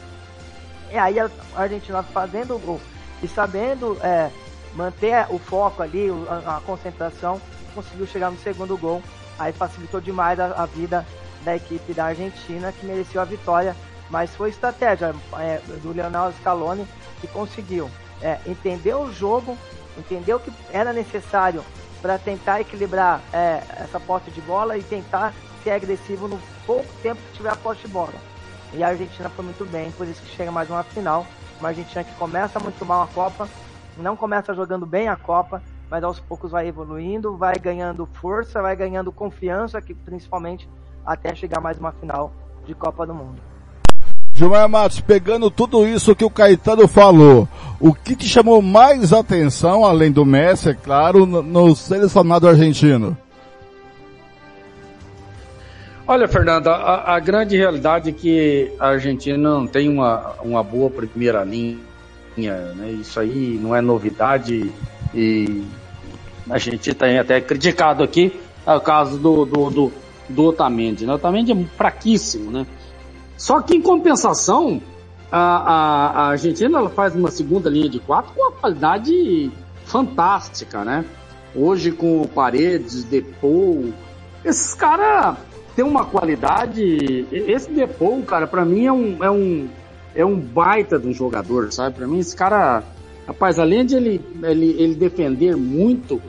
E 0.91 0.97
aí 0.97 1.19
a 1.19 1.29
Argentina 1.55 2.03
fazendo 2.03 2.55
o 2.55 2.59
gol 2.59 2.81
e 3.21 3.27
sabendo 3.27 3.97
é, 4.01 4.29
manter 4.73 5.25
o 5.29 5.37
foco 5.37 5.83
ali, 5.83 6.09
a, 6.29 6.57
a, 6.57 6.61
concentração, 6.61 7.41
conseguiu 7.73 8.07
chegar 8.07 8.31
no 8.31 8.37
segundo 8.39 8.77
gol. 8.77 9.01
Aí 9.37 9.51
facilitou 9.53 10.01
demais 10.01 10.39
a, 10.39 10.47
a, 10.63 10.65
vida 10.65 11.05
da 11.43 11.55
equipe 11.55 11.93
da 11.93 12.05
Argentina, 12.05 12.71
que 12.71 12.85
mereceu 12.85 13.21
a 13.21 13.25
vitória. 13.25 13.75
Mas 14.09 14.35
foi 14.35 14.49
estratégia 14.49 15.15
é, 15.39 15.61
do 15.81 15.93
Leonel 15.93 16.33
Scaloni 16.33 16.85
que 17.21 17.27
conseguiu 17.27 17.89
é, 18.21 18.39
entender 18.45 18.93
o 18.95 19.11
jogo, 19.11 19.57
entender 19.97 20.33
o 20.33 20.39
que 20.39 20.51
era 20.71 20.91
necessário 20.91 21.63
para 22.01 22.17
tentar 22.17 22.59
equilibrar 22.59 23.21
é, 23.31 23.61
essa 23.79 23.99
posse 23.99 24.31
de 24.31 24.41
bola 24.41 24.77
e 24.77 24.83
tentar 24.83 25.33
ser 25.63 25.71
agressivo 25.71 26.27
no 26.27 26.39
pouco 26.65 26.87
tempo 27.01 27.21
que 27.21 27.37
tiver 27.37 27.51
a 27.51 27.55
posse 27.55 27.81
de 27.81 27.87
bola. 27.87 28.13
E 28.73 28.83
a 28.83 28.87
Argentina 28.87 29.29
foi 29.29 29.45
muito 29.45 29.65
bem, 29.65 29.91
por 29.91 30.07
isso 30.07 30.21
que 30.21 30.35
chega 30.35 30.51
mais 30.51 30.69
uma 30.69 30.83
final. 30.83 31.25
Uma 31.61 31.69
Argentina 31.69 32.03
que 32.03 32.15
começa 32.15 32.59
muito 32.59 32.83
mal 32.83 33.03
a 33.03 33.07
Copa, 33.07 33.47
não 33.95 34.15
começa 34.15 34.51
jogando 34.51 34.83
bem 34.83 35.07
a 35.07 35.15
Copa, 35.15 35.61
mas 35.91 36.03
aos 36.03 36.19
poucos 36.19 36.49
vai 36.49 36.67
evoluindo, 36.67 37.37
vai 37.37 37.53
ganhando 37.53 38.09
força, 38.19 38.63
vai 38.63 38.75
ganhando 38.75 39.11
confiança, 39.11 39.79
que 39.79 39.93
principalmente 39.93 40.67
até 41.05 41.35
chegar 41.35 41.61
mais 41.61 41.77
uma 41.77 41.91
final 41.91 42.33
de 42.65 42.73
Copa 42.73 43.05
do 43.05 43.13
Mundo. 43.13 43.39
Gilmar 44.33 44.67
Matos, 44.67 45.01
pegando 45.01 45.51
tudo 45.51 45.85
isso 45.85 46.15
que 46.15 46.25
o 46.25 46.31
Caetano 46.31 46.87
falou, 46.87 47.47
o 47.79 47.93
que 47.93 48.15
te 48.15 48.27
chamou 48.27 48.59
mais 48.59 49.13
atenção, 49.13 49.85
além 49.85 50.11
do 50.11 50.25
Messi, 50.25 50.69
é 50.69 50.73
claro, 50.73 51.27
no, 51.27 51.75
selecionado 51.75 52.47
argentino? 52.47 53.15
Olha, 56.11 56.27
Fernando, 56.27 56.67
a, 56.67 57.15
a, 57.15 57.19
grande 57.21 57.55
realidade 57.55 58.09
é 58.09 58.11
que 58.11 58.69
a 58.77 58.89
Argentina 58.89 59.37
não 59.37 59.65
tem 59.65 59.87
uma, 59.87 60.33
uma 60.43 60.61
boa 60.61 60.89
primeira 60.89 61.41
linha, 61.45 61.79
né? 62.75 62.91
Isso 62.99 63.17
aí 63.17 63.57
não 63.63 63.73
é 63.73 63.79
novidade 63.79 64.69
e 65.15 65.63
a 66.49 66.57
gente 66.57 66.93
tem 66.93 67.17
até 67.17 67.39
criticado 67.39 68.03
aqui 68.03 68.37
o 68.65 68.81
caso 68.81 69.17
do, 69.17 69.45
do, 69.45 69.69
do, 69.69 69.91
do 70.27 70.43
Otamendi, 70.43 71.05
né? 71.05 71.13
O 71.13 71.15
Otamendi 71.15 71.53
é 71.53 71.65
fraquíssimo, 71.77 72.51
né? 72.51 72.67
Só 73.37 73.61
que 73.61 73.73
em 73.73 73.81
compensação, 73.81 74.81
a, 75.31 75.39
a, 75.39 76.07
a 76.09 76.27
Argentina 76.31 76.77
ela 76.77 76.89
faz 76.89 77.15
uma 77.15 77.31
segunda 77.31 77.69
linha 77.69 77.87
de 77.87 78.01
quatro 78.01 78.33
com 78.33 78.41
uma 78.41 78.51
qualidade 78.51 79.49
fantástica, 79.85 80.83
né? 80.83 81.05
Hoje 81.55 81.89
com 81.89 82.27
Paredes, 82.27 83.05
Depou, 83.05 83.93
esses 84.43 84.73
caras 84.73 85.37
tem 85.75 85.85
uma 85.85 86.05
qualidade. 86.05 87.27
Esse 87.31 87.71
Depou, 87.71 88.21
cara, 88.23 88.47
para 88.47 88.65
mim 88.65 88.85
é 88.85 88.91
um, 88.91 89.23
é 89.23 89.31
um 89.31 89.69
é 90.13 90.25
um 90.25 90.37
baita 90.37 90.99
de 90.99 91.07
um 91.07 91.13
jogador, 91.13 91.71
sabe? 91.71 91.95
Para 91.95 92.07
mim 92.07 92.19
esse 92.19 92.35
cara, 92.35 92.83
rapaz, 93.25 93.57
além 93.57 93.85
de 93.85 93.95
ele, 93.95 94.21
ele 94.43 94.75
ele 94.81 94.95
defender 94.95 95.55
muito 95.55 96.21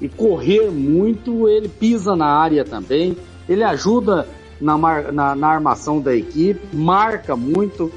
e 0.00 0.08
correr 0.08 0.70
muito, 0.70 1.48
ele 1.48 1.68
pisa 1.68 2.14
na 2.14 2.26
área 2.26 2.64
também. 2.64 3.16
Ele 3.48 3.64
ajuda 3.64 4.28
na, 4.60 4.78
mar, 4.78 5.12
na, 5.12 5.34
na 5.34 5.48
armação 5.48 6.00
da 6.00 6.14
equipe, 6.14 6.76
marca 6.76 7.34
muito. 7.34 7.90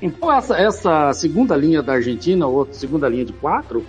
Então 0.00 0.32
essa, 0.32 0.56
essa 0.56 1.12
segunda 1.12 1.56
linha 1.56 1.82
da 1.82 1.94
Argentina, 1.94 2.46
ou 2.46 2.66
segunda 2.70 3.08
linha 3.08 3.24
de 3.24 3.32
quatro, 3.34 3.84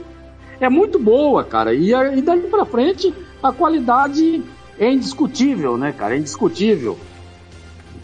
é 0.60 0.70
muito 0.70 1.00
boa, 1.00 1.44
cara. 1.44 1.74
E, 1.74 1.92
e 1.94 2.22
dali 2.22 2.48
para 2.48 2.66
frente 2.66 3.14
a 3.42 3.52
qualidade 3.52 4.44
é 4.80 4.92
indiscutível, 4.92 5.78
né, 5.78 5.92
cara? 5.92 6.16
É 6.16 6.18
indiscutível. 6.18 6.98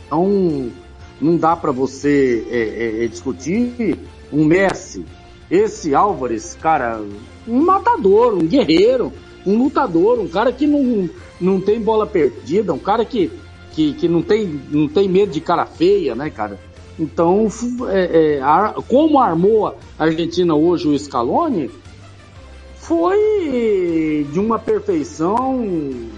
Então, 0.06 0.72
não 1.20 1.38
dá 1.38 1.56
para 1.56 1.72
você 1.72 2.46
é, 2.50 2.58
é, 2.58 3.06
é, 3.06 3.08
discutir 3.08 3.98
um 4.32 4.44
Messi. 4.44 5.06
Esse 5.50 5.94
Álvares, 5.94 6.58
cara, 6.62 7.02
um 7.48 7.62
matador, 7.62 8.34
um 8.34 8.48
guerreiro, 8.48 9.12
um 9.46 9.58
lutador, 9.58 10.20
um 10.20 10.28
cara 10.28 10.52
que 10.52 10.66
não, 10.66 11.10
não 11.40 11.60
tem 11.60 11.82
bola 11.82 12.08
perdida, 12.08 12.74
um 12.74 12.80
cara 12.80 13.04
que, 13.04 13.30
que, 13.72 13.94
que 13.94 14.08
não, 14.08 14.22
tem, 14.22 14.62
não 14.70 14.88
tem 14.88 15.10
medo 15.10 15.32
de 15.32 15.42
cara 15.42 15.66
feia, 15.66 16.16
né, 16.16 16.30
cara? 16.30 16.58
Então, 16.98 17.48
é, 17.90 18.40
é, 18.40 18.82
como 18.88 19.20
armou 19.20 19.68
a 19.68 19.76
Argentina 19.98 20.56
hoje 20.56 20.88
o 20.88 20.98
Scaloni, 20.98 21.70
foi 22.76 24.28
de 24.32 24.40
uma 24.40 24.58
perfeição 24.58 26.11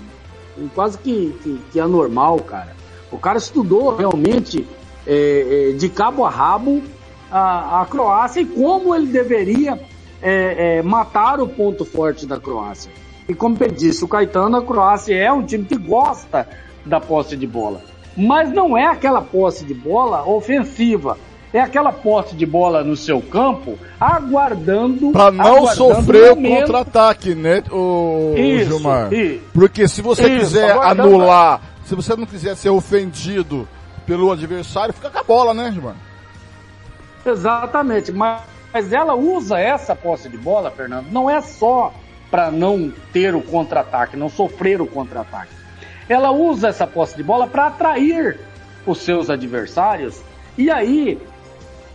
quase 0.74 0.98
que, 0.98 1.36
que, 1.44 1.62
que 1.72 1.80
anormal, 1.80 2.40
cara. 2.40 2.76
O 3.12 3.18
cara 3.18 3.38
estudou 3.38 3.96
realmente 3.96 4.68
é, 5.06 5.70
é, 5.70 5.72
de 5.74 5.90
cabo 5.90 6.26
a 6.26 6.30
rabo 6.30 6.82
a, 7.32 7.82
a, 7.82 7.86
Croácia 7.86 8.42
e 8.42 8.46
como 8.46 8.94
ele 8.96 9.08
deveria 9.08 9.80
é, 10.22 10.78
é, 10.78 10.82
matar 10.82 11.40
o 11.40 11.48
ponto 11.48 11.84
forte 11.84 12.26
da 12.26 12.40
Croácia. 12.40 12.92
E 13.28 13.34
como 13.34 13.58
eu 13.60 13.72
disse, 13.72 14.04
o 14.04 14.08
Caetano, 14.08 14.58
a 14.58 14.62
Croácia 14.62 15.16
é 15.16 15.32
um 15.32 15.44
time 15.44 15.66
que 15.66 15.78
gosta 15.78 16.48
da 16.86 17.00
posse 17.00 17.36
de 17.36 17.48
bola. 17.48 17.82
Mas 18.16 18.52
não 18.52 18.78
é 18.78 18.86
aquela 18.86 19.22
posse 19.22 19.66
de 19.66 19.74
bola 19.74 20.28
ofensiva 20.28 21.18
é 21.54 21.60
aquela 21.60 21.94
posse 21.94 22.36
de 22.36 22.46
bola 22.46 22.84
no 22.84 22.98
seu 22.98 23.22
campo, 23.22 23.78
aguardando. 24.00 25.12
Para 25.12 25.32
não 25.32 25.46
aguardando 25.46 25.76
sofrer 25.76 26.32
o 26.32 26.36
contra-ataque, 26.36 27.36
né, 27.36 27.64
o 27.72 28.34
isso, 28.36 28.72
Gilmar? 28.72 29.14
Isso, 29.14 29.44
Porque 29.54 29.88
se 29.88 30.02
você 30.02 30.28
isso, 30.28 30.40
quiser 30.40 30.72
anular, 30.72 31.62
se 31.86 31.94
você 31.94 32.16
não 32.16 32.26
quiser 32.26 32.56
ser 32.56 32.70
ofendido 32.70 33.68
pelo 34.06 34.32
adversário, 34.32 34.94
fica 34.94 35.12
com 35.12 35.20
a 35.20 35.24
bola, 35.24 35.54
né, 35.54 35.72
Gilmar? 35.72 35.96
Exatamente, 37.24 38.12
mas, 38.12 38.42
mas 38.74 38.92
ela 38.92 39.14
usa 39.14 39.60
essa 39.60 39.96
posse 39.96 40.28
de 40.28 40.38
bola, 40.38 40.72
Fernando, 40.72 41.06
não 41.12 41.30
é 41.30 41.40
só 41.40 41.94
para 42.32 42.50
não 42.50 42.92
ter 43.14 43.36
o 43.36 43.42
contra-ataque, 43.42 44.18
não 44.18 44.28
sofrer 44.28 44.82
o 44.82 44.88
contra-ataque. 44.88 45.54
Ela 46.10 46.32
usa 46.32 46.68
essa 46.68 46.88
posse 46.88 47.16
de 47.16 47.22
bola 47.22 47.46
para 47.46 47.68
atrair 47.68 48.40
os 48.86 48.98
seus 48.98 49.30
adversários 49.30 50.20
e 50.58 50.70
aí 50.70 51.20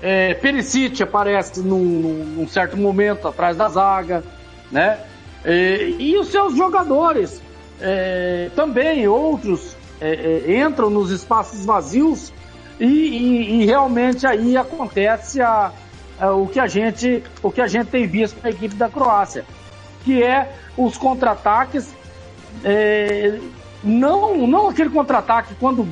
é, 0.01 0.35
Perisic 0.35 1.03
aparece 1.03 1.61
num, 1.61 2.35
num, 2.37 2.49
certo 2.49 2.77
momento 2.77 3.27
atrás 3.27 3.57
da 3.57 3.69
zaga, 3.69 4.23
né? 4.71 4.99
E, 5.45 5.97
e 5.99 6.19
os 6.19 6.29
seus 6.29 6.57
jogadores 6.57 7.43
é, 7.81 8.51
também, 8.55 9.07
outros, 9.09 9.77
é, 10.01 10.43
é 10.47 10.61
entram 10.61 10.91
nos 10.91 11.11
espaços 11.11 11.65
vazios 11.65 12.33
e, 12.79 12.85
e, 12.85 13.63
e 13.63 13.67
realmente 13.67 14.27
aí 14.27 14.57
acontece 14.57 15.41
a, 15.41 15.73
a, 16.21 16.33
o, 16.33 16.47
que 16.47 16.61
a 16.61 16.67
gente, 16.67 17.23
o 17.43 17.51
que 17.51 17.61
a 17.61 17.67
gente 17.67 17.89
tem 17.89 18.07
visto 18.07 18.41
na 18.43 18.51
equipe 18.51 18.75
da 18.75 18.89
Croácia, 18.89 19.45
que 20.05 20.23
é 20.23 20.53
os 20.77 20.97
contra-ataques, 20.97 21.93
é, 22.65 23.39
não, 23.83 24.47
não 24.47 24.69
aquele 24.69 24.91
contra-ataque 24.91 25.55
quando 25.59 25.87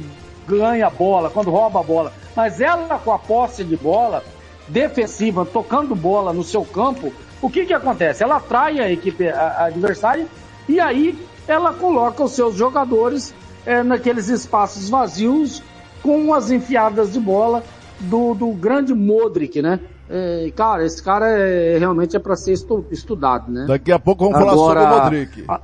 ganha 0.46 0.86
a 0.86 0.90
bola, 0.90 1.30
quando 1.30 1.50
rouba 1.50 1.80
a 1.80 1.82
bola, 1.82 2.12
mas 2.34 2.60
ela 2.60 2.98
com 2.98 3.12
a 3.12 3.18
posse 3.18 3.64
de 3.64 3.76
bola 3.76 4.22
defensiva, 4.68 5.44
tocando 5.44 5.94
bola 5.94 6.32
no 6.32 6.42
seu 6.42 6.64
campo, 6.64 7.12
o 7.40 7.50
que 7.50 7.66
que 7.66 7.74
acontece? 7.74 8.22
Ela 8.22 8.36
atrai 8.36 8.80
a 8.80 8.90
equipe 8.90 9.28
a, 9.28 9.40
a 9.40 9.64
adversária 9.66 10.26
e 10.68 10.80
aí 10.80 11.18
ela 11.46 11.72
coloca 11.72 12.24
os 12.24 12.32
seus 12.32 12.56
jogadores 12.56 13.34
é, 13.64 13.82
naqueles 13.82 14.28
espaços 14.28 14.88
vazios 14.88 15.62
com 16.02 16.32
as 16.34 16.50
enfiadas 16.50 17.12
de 17.12 17.20
bola 17.20 17.62
do, 18.00 18.34
do 18.34 18.48
grande 18.52 18.94
Modric, 18.94 19.60
né? 19.60 19.80
É, 20.08 20.52
cara, 20.54 20.84
esse 20.84 21.02
cara 21.02 21.26
é, 21.26 21.78
realmente 21.78 22.16
é 22.16 22.18
para 22.20 22.36
ser 22.36 22.52
estu, 22.52 22.84
estudado, 22.90 23.50
né? 23.50 23.66
Daqui 23.66 23.90
a 23.90 23.98
pouco 23.98 24.30
vamos 24.30 24.52
Agora, 24.52 24.80
falar 24.80 24.92
sobre 24.92 25.18
o 25.18 25.20
Modric. 25.20 25.44
A, 25.48 25.60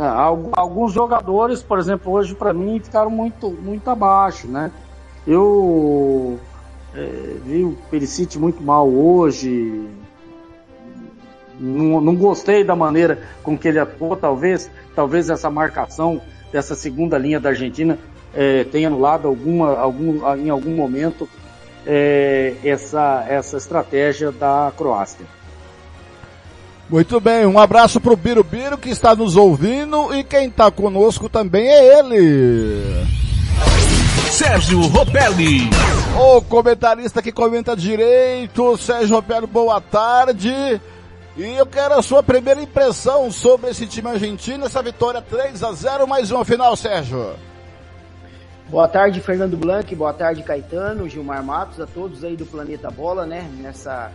é, 0.00 0.06
alguns 0.52 0.94
jogadores, 0.94 1.62
por 1.62 1.78
exemplo, 1.78 2.10
hoje 2.10 2.34
para 2.34 2.54
mim 2.54 2.80
ficaram 2.82 3.10
muito, 3.10 3.50
muito 3.50 3.90
abaixo, 3.90 4.48
né? 4.48 4.70
Eu 5.26 6.40
é, 6.94 7.36
vi 7.44 7.64
o 7.64 7.76
Perisic 7.90 8.38
muito 8.38 8.62
mal 8.62 8.88
hoje. 8.88 9.86
Não, 11.58 12.00
não, 12.00 12.16
gostei 12.16 12.64
da 12.64 12.74
maneira 12.74 13.22
com 13.42 13.58
que 13.58 13.68
ele 13.68 13.78
atuou, 13.78 14.16
talvez, 14.16 14.70
talvez 14.96 15.28
essa 15.28 15.50
marcação 15.50 16.22
dessa 16.50 16.74
segunda 16.74 17.18
linha 17.18 17.38
da 17.38 17.50
Argentina 17.50 17.98
é, 18.32 18.64
tenha 18.64 18.88
anulado 18.88 19.28
alguma, 19.28 19.78
algum, 19.78 20.34
em 20.36 20.48
algum 20.48 20.74
momento 20.74 21.28
é, 21.86 22.54
essa, 22.64 23.26
essa 23.28 23.58
estratégia 23.58 24.32
da 24.32 24.72
Croácia. 24.74 25.26
Muito 26.90 27.20
bem, 27.20 27.46
um 27.46 27.56
abraço 27.56 28.00
pro 28.00 28.16
Birubiru 28.16 28.76
que 28.76 28.88
está 28.88 29.14
nos 29.14 29.36
ouvindo 29.36 30.12
e 30.12 30.24
quem 30.24 30.48
está 30.48 30.72
conosco 30.72 31.28
também 31.28 31.68
é 31.68 32.00
ele. 32.00 33.06
Sérgio 34.28 34.80
Ropelli. 34.88 35.70
O 36.18 36.42
comentarista 36.42 37.22
que 37.22 37.30
comenta 37.30 37.76
direito, 37.76 38.76
Sérgio 38.76 39.14
Ropelli, 39.14 39.46
boa 39.46 39.80
tarde. 39.80 40.80
E 41.36 41.54
eu 41.56 41.64
quero 41.64 41.94
a 41.94 42.02
sua 42.02 42.24
primeira 42.24 42.60
impressão 42.60 43.30
sobre 43.30 43.70
esse 43.70 43.86
time 43.86 44.08
argentino, 44.08 44.66
essa 44.66 44.82
vitória 44.82 45.22
3 45.22 45.62
a 45.62 45.70
0 45.70 46.08
mais 46.08 46.32
uma 46.32 46.44
final, 46.44 46.74
Sérgio. 46.74 47.34
Boa 48.68 48.88
tarde, 48.88 49.20
Fernando 49.20 49.56
Blanc, 49.56 49.94
boa 49.94 50.12
tarde, 50.12 50.42
Caetano, 50.42 51.08
Gilmar 51.08 51.44
Matos, 51.44 51.80
a 51.80 51.86
todos 51.86 52.24
aí 52.24 52.36
do 52.36 52.46
Planeta 52.46 52.90
Bola, 52.90 53.26
né? 53.26 53.48
Nessa 53.58 54.10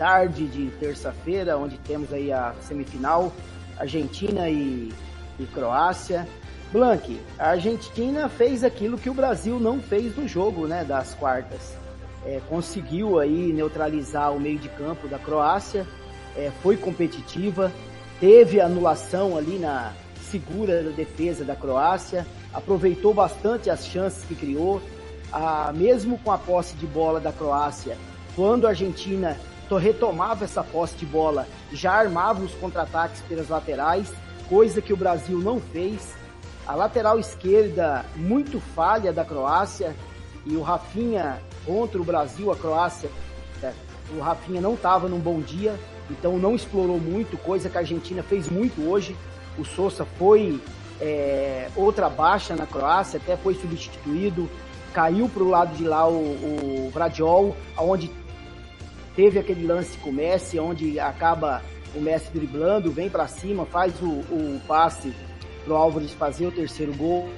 tarde 0.00 0.46
de 0.46 0.70
terça-feira, 0.78 1.58
onde 1.58 1.76
temos 1.76 2.10
aí 2.10 2.32
a 2.32 2.54
semifinal, 2.62 3.30
Argentina 3.78 4.48
e, 4.48 4.90
e 5.38 5.44
Croácia. 5.44 6.26
Blank, 6.72 7.20
a 7.38 7.50
Argentina 7.50 8.26
fez 8.26 8.64
aquilo 8.64 8.96
que 8.96 9.10
o 9.10 9.14
Brasil 9.14 9.60
não 9.60 9.78
fez 9.78 10.16
no 10.16 10.26
jogo, 10.26 10.66
né, 10.66 10.84
das 10.84 11.14
quartas. 11.14 11.76
É, 12.24 12.40
conseguiu 12.48 13.18
aí 13.18 13.52
neutralizar 13.52 14.32
o 14.32 14.40
meio 14.40 14.58
de 14.58 14.70
campo 14.70 15.06
da 15.06 15.18
Croácia, 15.18 15.86
é, 16.34 16.50
foi 16.62 16.78
competitiva, 16.78 17.70
teve 18.18 18.58
anulação 18.58 19.36
ali 19.36 19.58
na 19.58 19.92
segura 20.30 20.82
da 20.82 20.90
defesa 20.92 21.44
da 21.44 21.54
Croácia, 21.54 22.26
aproveitou 22.54 23.12
bastante 23.12 23.68
as 23.68 23.86
chances 23.86 24.24
que 24.24 24.34
criou, 24.34 24.80
a, 25.30 25.70
mesmo 25.74 26.16
com 26.16 26.32
a 26.32 26.38
posse 26.38 26.74
de 26.76 26.86
bola 26.86 27.20
da 27.20 27.32
Croácia, 27.32 27.98
quando 28.34 28.66
a 28.66 28.70
Argentina 28.70 29.36
retomava 29.76 30.44
essa 30.44 30.62
posse 30.62 30.96
de 30.96 31.06
bola, 31.06 31.46
já 31.72 31.92
armava 31.92 32.42
os 32.42 32.54
contra-ataques 32.54 33.20
pelas 33.22 33.48
laterais, 33.48 34.12
coisa 34.48 34.82
que 34.82 34.92
o 34.92 34.96
Brasil 34.96 35.38
não 35.38 35.60
fez. 35.60 36.14
A 36.66 36.74
lateral 36.74 37.18
esquerda 37.18 38.04
muito 38.16 38.60
falha 38.60 39.12
da 39.12 39.24
Croácia 39.24 39.94
e 40.46 40.56
o 40.56 40.62
Rafinha 40.62 41.40
contra 41.64 42.00
o 42.00 42.04
Brasil, 42.04 42.50
a 42.50 42.56
Croácia, 42.56 43.10
é, 43.62 43.72
o 44.16 44.20
Rafinha 44.20 44.60
não 44.60 44.74
estava 44.74 45.08
num 45.08 45.18
bom 45.18 45.40
dia, 45.40 45.78
então 46.10 46.38
não 46.38 46.54
explorou 46.54 46.98
muito, 46.98 47.36
coisa 47.38 47.68
que 47.68 47.76
a 47.76 47.80
Argentina 47.80 48.22
fez 48.22 48.48
muito 48.48 48.88
hoje. 48.88 49.16
O 49.58 49.64
Sousa 49.64 50.04
foi 50.18 50.60
é, 51.00 51.68
outra 51.76 52.08
baixa 52.08 52.54
na 52.56 52.66
Croácia, 52.66 53.20
até 53.22 53.36
foi 53.36 53.54
substituído, 53.54 54.48
caiu 54.92 55.28
para 55.28 55.42
o 55.42 55.48
lado 55.48 55.76
de 55.76 55.84
lá 55.84 56.08
o, 56.08 56.86
o 56.86 56.90
Vradiol, 56.92 57.56
onde 57.78 58.08
teve 59.14 59.38
aquele 59.38 59.66
lance 59.66 59.96
com 59.98 60.10
o 60.10 60.12
Messi, 60.12 60.58
onde 60.58 60.98
acaba 60.98 61.62
o 61.94 62.00
Messi 62.00 62.30
driblando, 62.32 62.90
vem 62.90 63.08
para 63.08 63.26
cima, 63.26 63.66
faz 63.66 64.00
o, 64.00 64.06
o 64.08 64.60
passe 64.66 65.12
pro 65.64 65.74
Álvares 65.74 66.12
fazer 66.12 66.46
o 66.46 66.52
terceiro 66.52 66.94
gol. 66.94 67.28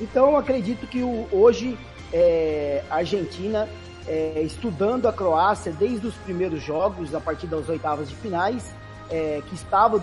Então 0.00 0.36
acredito 0.36 0.86
que 0.86 1.02
o, 1.02 1.26
hoje 1.30 1.76
é, 2.12 2.82
a 2.90 2.96
Argentina, 2.96 3.68
é, 4.06 4.42
estudando 4.42 5.06
a 5.06 5.12
Croácia 5.12 5.72
desde 5.72 6.06
os 6.06 6.14
primeiros 6.14 6.62
jogos, 6.62 7.14
a 7.14 7.20
partir 7.20 7.46
das 7.46 7.68
oitavas 7.68 8.08
de 8.08 8.16
finais, 8.16 8.72
é, 9.10 9.42
que 9.46 9.54
estava 9.54 10.02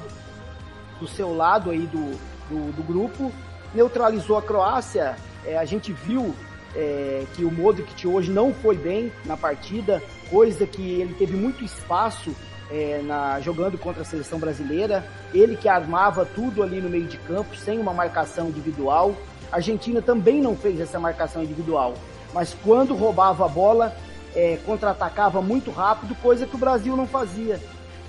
do 0.99 1.07
seu 1.07 1.35
lado 1.35 1.69
aí 1.69 1.87
do, 1.87 2.17
do, 2.49 2.71
do 2.73 2.83
grupo, 2.83 3.31
neutralizou 3.73 4.37
a 4.37 4.41
Croácia. 4.41 5.15
É, 5.45 5.57
a 5.57 5.65
gente 5.65 5.93
viu 5.93 6.33
é, 6.75 7.25
que 7.33 7.43
o 7.43 7.51
Modric 7.51 8.07
hoje 8.07 8.31
não 8.31 8.53
foi 8.53 8.75
bem 8.75 9.11
na 9.25 9.37
partida, 9.37 10.01
coisa 10.29 10.65
que 10.65 11.01
ele 11.01 11.13
teve 11.13 11.35
muito 11.35 11.63
espaço 11.63 12.35
é, 12.69 13.01
na, 13.03 13.39
jogando 13.39 13.77
contra 13.77 14.01
a 14.01 14.05
seleção 14.05 14.39
brasileira, 14.39 15.05
ele 15.33 15.55
que 15.55 15.69
armava 15.69 16.25
tudo 16.25 16.61
ali 16.63 16.81
no 16.81 16.89
meio 16.89 17.05
de 17.05 17.17
campo, 17.17 17.55
sem 17.55 17.79
uma 17.79 17.93
marcação 17.93 18.47
individual. 18.47 19.15
A 19.51 19.57
Argentina 19.57 20.01
também 20.01 20.41
não 20.41 20.55
fez 20.55 20.79
essa 20.79 20.99
marcação 20.99 21.43
individual, 21.43 21.93
mas 22.33 22.55
quando 22.63 22.95
roubava 22.95 23.45
a 23.45 23.47
bola, 23.47 23.95
é, 24.35 24.57
contra-atacava 24.65 25.41
muito 25.41 25.71
rápido, 25.71 26.15
coisa 26.21 26.45
que 26.45 26.55
o 26.55 26.59
Brasil 26.59 26.95
não 26.95 27.07
fazia. 27.07 27.59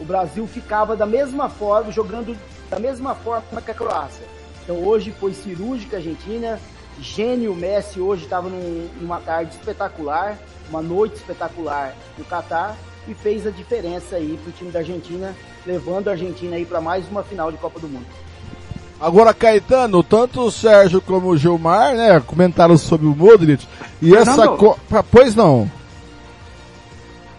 O 0.01 0.05
Brasil 0.05 0.47
ficava 0.47 0.97
da 0.97 1.07
mesma 1.07 1.49
forma, 1.49 1.91
jogando 1.91 2.37
da 2.69 2.79
mesma 2.79 3.15
forma 3.15 3.63
que 3.63 3.71
a 3.71 3.75
Croácia. 3.75 4.27
Então 4.63 4.85
hoje 4.85 5.13
foi 5.19 5.33
cirúrgica 5.33 5.97
a 5.97 5.99
Argentina, 5.99 6.61
gênio 7.01 7.55
Messi 7.55 8.01
hoje 8.01 8.25
estava 8.25 8.49
num, 8.49 8.89
numa 9.01 9.21
tarde 9.21 9.53
espetacular, 9.53 10.37
uma 10.69 10.83
noite 10.83 11.17
espetacular 11.17 11.95
no 12.17 12.25
Catar 12.25 12.77
e 13.07 13.15
fez 13.15 13.47
a 13.47 13.51
diferença 13.51 14.17
aí 14.17 14.39
para 14.43 14.51
o 14.51 14.53
time 14.53 14.71
da 14.71 14.81
Argentina, 14.81 15.35
levando 15.67 16.09
a 16.09 16.13
Argentina 16.13 16.57
aí 16.57 16.65
para 16.65 16.81
mais 16.81 17.09
uma 17.09 17.23
final 17.23 17.51
de 17.51 17.59
Copa 17.59 17.81
do 17.81 17.89
Mundo. 17.89 18.07
Agora, 19.01 19.33
Caetano, 19.33 20.03
tanto 20.03 20.41
o 20.41 20.51
Sérgio 20.51 21.01
como 21.01 21.29
o 21.29 21.37
Gilmar, 21.37 21.95
né, 21.95 22.21
comentaram 22.21 22.77
sobre 22.77 23.07
o 23.07 23.15
Modric 23.15 23.67
e 24.03 24.15
essa 24.15 24.49
co... 24.49 24.77
pois 25.11 25.35
não. 25.35 25.71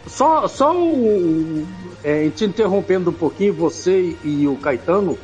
Só, 0.08 0.48
só 0.48 0.76
um, 0.76 1.68
é, 2.04 2.30
te 2.30 2.46
interrompendo 2.46 3.12
um 3.12 3.14
pouquinho, 3.14 3.54
você 3.54 4.18
e 4.24 4.48
o 4.48 4.56
Caetano, 4.56 5.18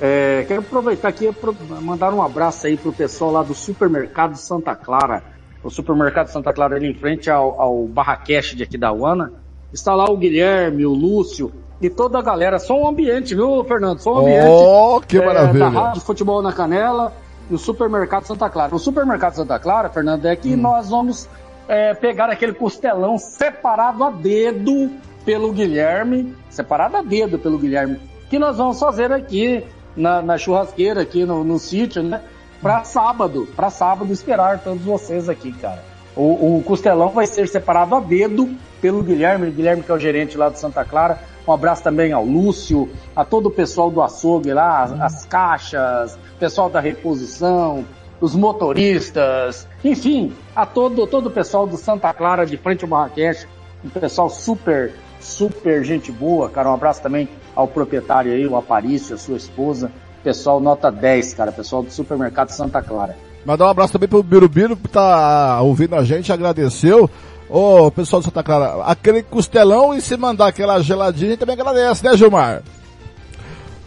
é, 0.00 0.44
quero 0.46 0.60
aproveitar 0.60 1.08
aqui 1.08 1.26
e 1.26 1.80
mandar 1.80 2.12
um 2.12 2.20
abraço 2.20 2.66
aí 2.66 2.76
pro 2.76 2.92
pessoal 2.92 3.30
lá 3.30 3.42
do 3.42 3.54
Supermercado 3.54 4.36
Santa 4.36 4.74
Clara. 4.74 5.35
O 5.66 5.70
Supermercado 5.70 6.28
Santa 6.28 6.52
Clara 6.52 6.76
ali 6.76 6.88
em 6.88 6.94
frente 6.94 7.28
ao, 7.28 7.60
ao 7.60 7.86
Barraqueche 7.86 8.54
de 8.54 8.62
Aquidauana. 8.62 9.32
Está 9.72 9.96
lá 9.96 10.08
o 10.08 10.16
Guilherme, 10.16 10.86
o 10.86 10.94
Lúcio 10.94 11.52
e 11.82 11.90
toda 11.90 12.20
a 12.20 12.22
galera. 12.22 12.60
Só 12.60 12.80
um 12.80 12.86
ambiente, 12.86 13.34
viu, 13.34 13.64
Fernando? 13.64 13.98
Só 13.98 14.14
um 14.14 14.18
ambiente. 14.20 14.46
Oh, 14.46 15.00
que 15.00 15.18
é, 15.18 15.26
maravilha. 15.26 15.68
Da 15.68 15.80
Rádio 15.80 16.00
Futebol 16.02 16.40
na 16.40 16.52
Canela 16.52 17.12
e 17.50 17.54
o 17.54 17.58
Supermercado 17.58 18.26
Santa 18.26 18.48
Clara. 18.48 18.74
O 18.74 18.78
Supermercado 18.78 19.34
Santa 19.34 19.58
Clara, 19.58 19.88
Fernando, 19.88 20.24
é 20.26 20.36
que 20.36 20.54
hum. 20.54 20.56
nós 20.56 20.88
vamos 20.88 21.28
é, 21.66 21.94
pegar 21.94 22.30
aquele 22.30 22.52
costelão 22.52 23.18
separado 23.18 24.04
a 24.04 24.10
dedo 24.10 24.90
pelo 25.24 25.52
Guilherme, 25.52 26.32
separado 26.48 26.96
a 26.96 27.02
dedo 27.02 27.40
pelo 27.40 27.58
Guilherme, 27.58 27.98
que 28.30 28.38
nós 28.38 28.56
vamos 28.56 28.78
fazer 28.78 29.10
aqui 29.10 29.64
na, 29.96 30.22
na 30.22 30.38
churrasqueira 30.38 31.02
aqui 31.02 31.24
no, 31.24 31.42
no 31.42 31.58
sítio, 31.58 32.04
né? 32.04 32.22
Pra 32.66 32.82
sábado, 32.82 33.46
pra 33.54 33.70
sábado 33.70 34.12
esperar 34.12 34.58
todos 34.58 34.82
vocês 34.82 35.28
aqui, 35.28 35.52
cara. 35.52 35.84
O, 36.16 36.56
o 36.56 36.62
costelão 36.64 37.10
vai 37.10 37.24
ser 37.24 37.46
separado 37.46 37.94
a 37.94 38.00
dedo 38.00 38.56
pelo 38.80 39.04
Guilherme, 39.04 39.52
Guilherme 39.52 39.84
que 39.84 39.92
é 39.92 39.94
o 39.94 39.98
gerente 40.00 40.36
lá 40.36 40.48
de 40.48 40.58
Santa 40.58 40.84
Clara. 40.84 41.20
Um 41.46 41.52
abraço 41.52 41.84
também 41.84 42.12
ao 42.12 42.24
Lúcio, 42.24 42.90
a 43.14 43.24
todo 43.24 43.46
o 43.46 43.50
pessoal 43.52 43.88
do 43.88 44.02
açougue 44.02 44.52
lá, 44.52 44.82
as, 44.82 45.00
as 45.00 45.24
caixas, 45.26 46.18
pessoal 46.40 46.68
da 46.68 46.80
reposição, 46.80 47.84
os 48.20 48.34
motoristas, 48.34 49.68
enfim, 49.84 50.32
a 50.56 50.66
todo, 50.66 51.06
todo 51.06 51.26
o 51.26 51.30
pessoal 51.30 51.68
do 51.68 51.76
Santa 51.76 52.12
Clara 52.12 52.44
de 52.44 52.56
frente 52.56 52.82
ao 52.82 52.90
Marrakech, 52.90 53.46
um 53.84 53.88
pessoal 53.90 54.28
super, 54.28 54.92
super 55.20 55.84
gente 55.84 56.10
boa, 56.10 56.50
cara. 56.50 56.68
Um 56.68 56.74
abraço 56.74 57.00
também 57.00 57.28
ao 57.54 57.68
proprietário 57.68 58.32
aí, 58.32 58.44
o 58.44 58.56
Aparício, 58.56 59.14
a 59.14 59.18
sua 59.18 59.36
esposa. 59.36 59.92
Pessoal 60.26 60.58
nota 60.58 60.90
10, 60.90 61.34
cara, 61.34 61.52
pessoal 61.52 61.84
do 61.84 61.90
supermercado 61.92 62.50
Santa 62.50 62.82
Clara. 62.82 63.16
Mandar 63.44 63.66
um 63.66 63.68
abraço 63.68 63.92
também 63.92 64.08
pro 64.08 64.24
Birubiru 64.24 64.76
que 64.76 64.88
tá 64.88 65.60
ouvindo 65.62 65.94
a 65.94 66.02
gente, 66.02 66.32
agradeceu. 66.32 67.08
Ô, 67.48 67.86
oh, 67.86 67.90
pessoal 67.92 68.20
do 68.20 68.24
Santa 68.24 68.42
Clara, 68.42 68.82
aquele 68.86 69.22
costelão 69.22 69.94
e 69.94 70.00
se 70.00 70.16
mandar 70.16 70.48
aquela 70.48 70.82
geladinha, 70.82 71.28
a 71.28 71.30
gente 71.30 71.38
também 71.38 71.54
agradece, 71.54 72.04
né, 72.04 72.16
Gilmar? 72.16 72.62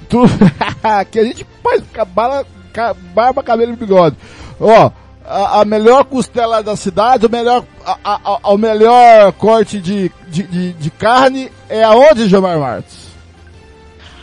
Tu, 0.07 0.21
que 1.11 1.19
a 1.19 1.23
gente 1.25 1.45
faz 1.61 1.83
barba, 2.07 2.45
barba, 3.13 3.43
cabelo 3.43 3.73
e 3.73 3.75
bigode. 3.75 4.15
Ó, 4.61 4.85
oh, 4.85 4.91
a, 5.25 5.59
a, 5.59 5.65
melhor 5.65 6.05
costela 6.05 6.63
da 6.63 6.77
cidade, 6.77 7.25
o 7.25 7.29
melhor, 7.29 7.65
a, 7.85 7.97
a, 8.45 8.53
o 8.53 8.57
melhor 8.57 9.33
corte 9.33 9.81
de, 9.81 10.09
de, 10.29 10.43
de, 10.43 10.71
de 10.71 10.89
carne 10.89 11.51
é 11.67 11.83
aonde, 11.83 12.29
Gilmar 12.29 12.57
Martins? 12.57 12.98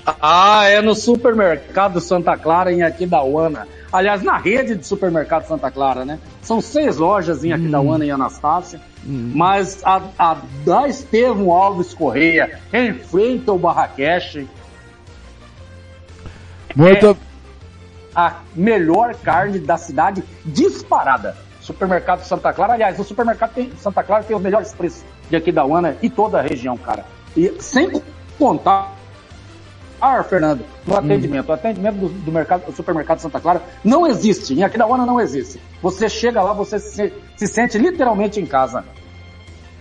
Ah, 0.06 0.64
é 0.68 0.80
no 0.80 0.94
supermercado 0.94 2.00
Santa 2.00 2.36
Clara 2.36 2.72
em 2.72 2.82
Aquidauana. 2.82 3.66
Aliás, 3.92 4.22
na 4.22 4.36
rede 4.36 4.76
de 4.76 4.86
supermercado 4.86 5.46
Santa 5.48 5.70
Clara, 5.70 6.04
né? 6.04 6.20
São 6.42 6.60
seis 6.60 6.96
lojas 6.96 7.44
em 7.44 7.52
Aquidauana 7.52 8.04
hum. 8.04 8.08
e 8.08 8.10
Anastácia. 8.10 8.80
Hum. 9.04 9.32
Mas 9.34 9.80
a, 9.84 10.00
a 10.18 10.36
da 10.64 10.86
Estevão 10.86 11.50
Alves 11.50 11.92
Correia, 11.92 12.60
em 12.72 12.94
frente 12.94 13.50
ao 13.50 13.58
Barraqueche. 13.58 14.46
Muito. 16.74 17.06
É 17.06 17.16
a 18.14 18.36
melhor 18.54 19.14
carne 19.16 19.58
da 19.58 19.76
cidade 19.76 20.24
disparada. 20.44 21.36
Supermercado 21.60 22.22
Santa 22.22 22.52
Clara. 22.52 22.72
Aliás, 22.72 22.98
o 22.98 23.04
supermercado 23.04 23.52
tem, 23.52 23.72
Santa 23.76 24.02
Clara 24.02 24.22
tem 24.22 24.34
os 24.34 24.42
melhores 24.42 24.72
preços 24.72 25.04
de 25.28 25.36
Aquidauana 25.36 25.96
e 26.00 26.08
toda 26.08 26.38
a 26.38 26.42
região, 26.42 26.78
cara. 26.78 27.04
E 27.36 27.52
sem 27.60 28.00
contar 28.38 28.95
ar, 30.06 30.24
Fernando, 30.24 30.64
no 30.86 30.94
hum. 30.94 30.96
atendimento. 30.96 31.48
O 31.48 31.52
atendimento 31.52 31.96
do, 31.96 32.08
do, 32.08 32.32
mercado, 32.32 32.66
do 32.66 32.72
supermercado 32.72 33.18
Santa 33.18 33.40
Clara 33.40 33.62
não 33.84 34.06
existe. 34.06 34.54
Em 34.54 34.62
Aquidauana 34.62 35.04
não 35.04 35.20
existe. 35.20 35.60
Você 35.82 36.08
chega 36.08 36.42
lá, 36.42 36.52
você 36.52 36.78
se, 36.78 37.12
se 37.36 37.46
sente 37.46 37.76
literalmente 37.78 38.40
em 38.40 38.46
casa. 38.46 38.84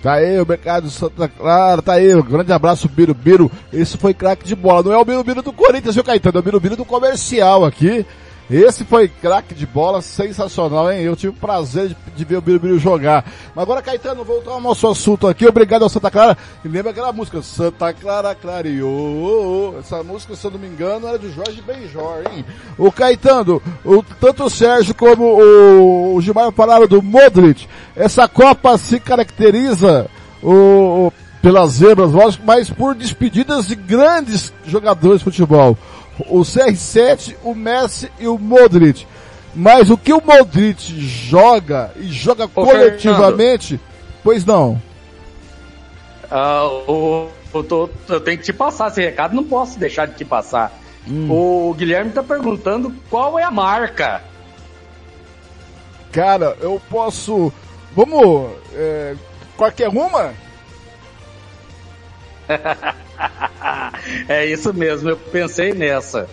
Tá 0.01 0.13
aí 0.13 0.39
o 0.39 0.45
mercado 0.45 0.89
Santa 0.89 1.27
Clara, 1.27 1.81
tá 1.81 1.93
aí, 1.93 2.13
um 2.13 2.21
grande 2.21 2.53
abraço, 2.53 2.88
Birubiru. 2.88 3.51
Esse 3.73 3.97
foi 3.97 4.13
craque 4.13 4.45
de 4.45 4.55
bola. 4.55 4.83
Não 4.83 4.93
é 4.93 4.97
o 4.97 5.05
Birubiru 5.05 5.41
do 5.41 5.51
Corinthians, 5.51 5.95
viu, 5.95 6.03
Caetano? 6.03 6.38
É 6.38 6.39
o 6.39 6.43
Birubiru 6.43 6.75
do 6.75 6.85
comercial 6.85 7.65
aqui. 7.65 8.05
Esse 8.49 8.84
foi 8.84 9.08
craque 9.08 9.55
de 9.55 9.65
bola, 9.65 10.01
sensacional, 10.01 10.91
hein? 10.91 11.01
Eu 11.01 11.15
tive 11.15 11.29
o 11.29 11.39
prazer 11.39 11.89
de, 11.89 11.95
de 12.15 12.25
ver 12.25 12.38
o 12.38 12.41
Birubiru 12.41 12.77
jogar. 12.77 13.25
Mas 13.55 13.63
agora, 13.63 13.81
Caetano, 13.81 14.23
voltar 14.23 14.51
ao 14.51 14.62
nosso 14.62 14.88
assunto 14.88 15.27
aqui. 15.27 15.47
Obrigado 15.47 15.81
ao 15.81 15.89
Santa 15.89 16.12
Clara. 16.12 16.38
E 16.63 16.67
lembra 16.67 16.91
aquela 16.91 17.12
música, 17.12 17.41
Santa 17.41 17.91
Clara 17.91 18.36
clareou. 18.36 19.79
Essa 19.79 20.03
música, 20.03 20.36
se 20.36 20.45
eu 20.45 20.51
não 20.51 20.60
me 20.60 20.67
engano, 20.67 21.08
era 21.08 21.17
do 21.17 21.31
Jorge 21.31 21.60
Benjor, 21.62 22.23
hein? 22.31 22.45
O 22.77 22.91
Caetano, 22.91 23.60
o, 23.84 24.03
tanto 24.21 24.43
o 24.43 24.49
Sérgio 24.49 24.93
como 24.93 25.23
o, 25.23 26.15
o 26.15 26.21
Gilmar 26.21 26.51
falaram 26.51 26.88
do 26.88 27.01
Modric. 27.01 27.67
Essa 27.95 28.27
Copa 28.27 28.77
se 28.77 28.99
caracteriza 28.99 30.08
o, 30.43 31.08
o 31.08 31.13
pelas 31.41 31.73
zebras, 31.73 32.12
lógico, 32.12 32.43
mas 32.43 32.71
por 32.71 32.95
despedidas 32.95 33.67
de 33.67 33.75
grandes 33.75 34.51
jogadores 34.65 35.19
de 35.19 35.25
futebol 35.25 35.77
o 36.19 36.39
CR7, 36.41 37.36
o 37.43 37.54
Messi 37.54 38.12
e 38.19 38.28
o 38.28 38.38
Modric. 38.38 39.06
Mas 39.54 39.89
o 39.89 39.97
que 39.97 40.12
o 40.12 40.21
Modric 40.21 40.99
joga 40.99 41.91
e 41.95 42.08
joga 42.08 42.45
Ô, 42.45 42.49
coletivamente, 42.49 43.78
Fernando. 43.78 44.19
pois 44.23 44.45
não. 44.45 44.82
Uh, 46.25 47.30
eu, 47.54 47.63
tô, 47.63 47.89
eu, 48.10 48.19
tenho 48.19 48.38
que 48.38 48.43
te 48.43 48.54
passar 48.54 48.89
esse 48.89 49.01
recado, 49.01 49.36
não 49.36 49.43
posso 49.43 49.80
deixar 49.80 50.08
de 50.08 50.15
te 50.15 50.25
passar. 50.25 50.71
Hum. 51.08 51.30
O 51.30 51.73
Guilherme 51.73 52.10
está 52.10 52.23
perguntando 52.23 52.93
qual 53.10 53.39
é 53.39 53.43
a 53.43 53.51
marca. 53.51 54.21
Cara, 56.12 56.58
eu 56.60 56.82
posso. 56.89 57.54
Vamos. 57.95 58.51
É, 58.73 59.15
qualquer 59.56 59.89
uma? 59.89 60.34
é 64.27 64.45
isso 64.45 64.73
mesmo, 64.73 65.09
eu 65.09 65.17
pensei 65.17 65.73
nessa. 65.73 66.27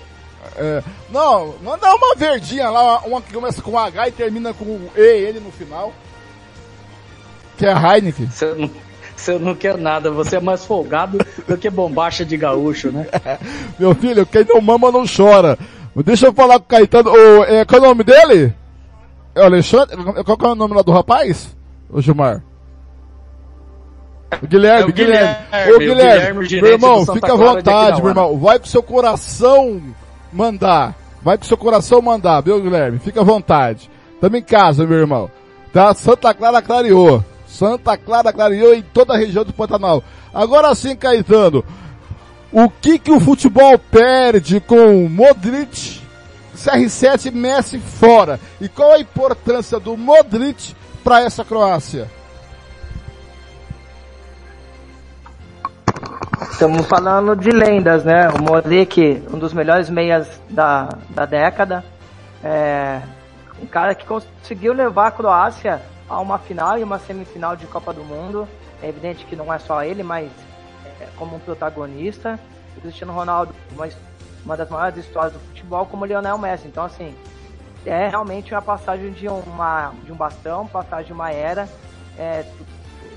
É, 0.57 0.83
não, 1.11 1.55
manda 1.63 1.95
uma 1.95 2.15
verdinha 2.15 2.69
lá, 2.69 3.01
uma 3.01 3.23
que 3.23 3.33
começa 3.33 3.63
com 3.63 3.79
H 3.79 4.09
e 4.09 4.13
termina 4.13 4.53
com 4.53 4.89
E 4.97 5.01
ele 5.01 5.41
no 5.41 5.51
final. 5.51 5.93
Que 7.57 7.67
é 7.67 7.73
Heineken. 7.73 8.29
Você 8.29 8.55
não, 8.55 8.71
você 9.17 9.39
não 9.39 9.55
quer 9.55 9.79
nada, 9.79 10.11
você 10.11 10.37
é 10.37 10.41
mais 10.41 10.65
folgado 10.65 11.19
do 11.47 11.57
que 11.57 11.71
bombacha 11.71 12.25
de 12.25 12.37
gaúcho, 12.37 12.91
né? 12.91 13.07
Meu 13.79 13.95
filho, 13.95 14.27
quem 14.27 14.45
não 14.45 14.61
mama 14.61 14.91
não 14.91 15.05
chora. 15.07 15.59
Deixa 16.05 16.27
eu 16.27 16.33
falar 16.33 16.59
com 16.59 16.65
o 16.65 16.69
Caetano. 16.69 17.11
O, 17.11 17.45
é, 17.45 17.65
qual 17.65 17.81
é 17.81 17.85
o 17.85 17.89
nome 17.89 18.05
dele? 18.05 18.55
É 19.35 19.41
o 19.41 19.45
Alexandre? 19.45 19.97
Qual 20.25 20.39
é 20.51 20.53
o 20.53 20.55
nome 20.55 20.75
lá 20.75 20.83
do 20.83 20.93
rapaz? 20.93 21.55
O 21.89 22.01
Gilmar? 22.01 22.43
Guilherme, 24.47 24.91
é 24.91 24.93
Guilherme. 24.93 25.37
Guilherme. 25.51 25.75
Ô 25.75 25.79
Guilherme, 25.79 26.47
Guilherme 26.47 26.63
meu 26.63 26.73
irmão, 26.73 27.07
fica 27.07 27.33
à 27.33 27.37
vontade, 27.37 28.01
meu 28.01 28.11
irmão. 28.11 28.39
Vai 28.39 28.59
pro 28.59 28.69
seu 28.69 28.83
coração 28.83 29.83
mandar. 30.33 30.95
Vai 31.23 31.39
pro 31.39 31.47
seu 31.47 31.57
coração 31.57 32.03
mandar, 32.03 32.41
viu, 32.41 32.61
Guilherme? 32.61 32.99
Fica 32.99 33.21
à 33.21 33.25
vontade. 33.25 33.91
Tamo 34.21 34.37
em 34.37 34.43
casa, 34.43 34.87
meu 34.87 34.99
irmão. 34.99 35.31
Tá? 35.73 35.95
Santa 35.95 36.35
Clara 36.35 36.61
clareou. 36.61 37.25
Santa 37.47 37.97
Clara 37.97 38.33
clareou 38.33 38.75
em 38.75 38.83
toda 38.83 39.15
a 39.15 39.17
região 39.17 39.45
do 39.45 39.53
Pantanal. 39.53 40.03
Agora 40.33 40.75
sim, 40.75 40.97
Caetano. 40.97 41.65
O 42.51 42.69
que 42.69 42.99
que 42.99 43.11
o 43.11 43.21
futebol 43.21 43.79
perde 43.79 44.61
com 44.61 45.09
Modric, 45.09 46.01
CR7 46.57 47.27
e 47.27 47.31
Messi 47.31 47.79
fora? 47.79 48.39
E 48.61 48.69
qual 48.69 48.93
a 48.93 49.01
importância 49.01 49.79
do 49.81 49.97
Modric 49.97 50.75
para 51.03 51.23
essa 51.23 51.45
Croácia? 51.45 52.11
Estamos 56.51 56.87
falando 56.87 57.37
de 57.37 57.51
lendas, 57.51 58.05
né? 58.05 58.29
O 58.29 58.43
Modric, 58.43 59.23
um 59.33 59.39
dos 59.39 59.53
melhores 59.53 59.89
meias 59.89 60.41
da, 60.51 60.89
da 61.11 61.25
década. 61.25 61.85
É, 62.43 63.01
um 63.61 63.67
cara 63.67 63.95
que 63.95 64.05
conseguiu 64.05 64.73
levar 64.73 65.09
a 65.09 65.11
Croácia 65.11 65.81
a 66.09 66.21
uma 66.21 66.39
final 66.39 66.79
e 66.79 66.83
uma 66.83 66.99
semifinal 66.99 67.55
de 67.55 67.67
Copa 67.67 67.93
do 67.93 68.03
Mundo. 68.03 68.49
É 68.83 68.89
evidente 68.89 69.25
que 69.25 69.37
não 69.37 69.53
é 69.53 69.59
só 69.59 69.85
ele, 69.85 70.03
mas 70.03 70.31
é, 71.01 71.07
como 71.17 71.37
um 71.37 71.39
protagonista. 71.39 72.39
O 72.77 72.81
Cristiano 72.81 73.13
Ronaldo, 73.13 73.55
uma, 73.73 73.89
uma 74.45 74.57
das 74.57 74.69
maiores 74.69 74.99
histórias 74.99 75.33
do 75.33 75.39
futebol, 75.39 75.87
como 75.87 76.05
o 76.05 76.07
Lionel 76.07 76.39
Messi. 76.39 76.67
Então, 76.67 76.85
assim, 76.85 77.15
é 77.87 78.09
realmente 78.09 78.53
uma 78.53 78.63
passagem 78.63 79.13
de, 79.13 79.29
uma, 79.29 79.93
de 80.03 80.13
um 80.13 80.17
bastão, 80.17 80.67
passagem 80.67 81.07
de 81.07 81.13
uma 81.13 81.31
era. 81.31 81.69
É, 82.19 82.45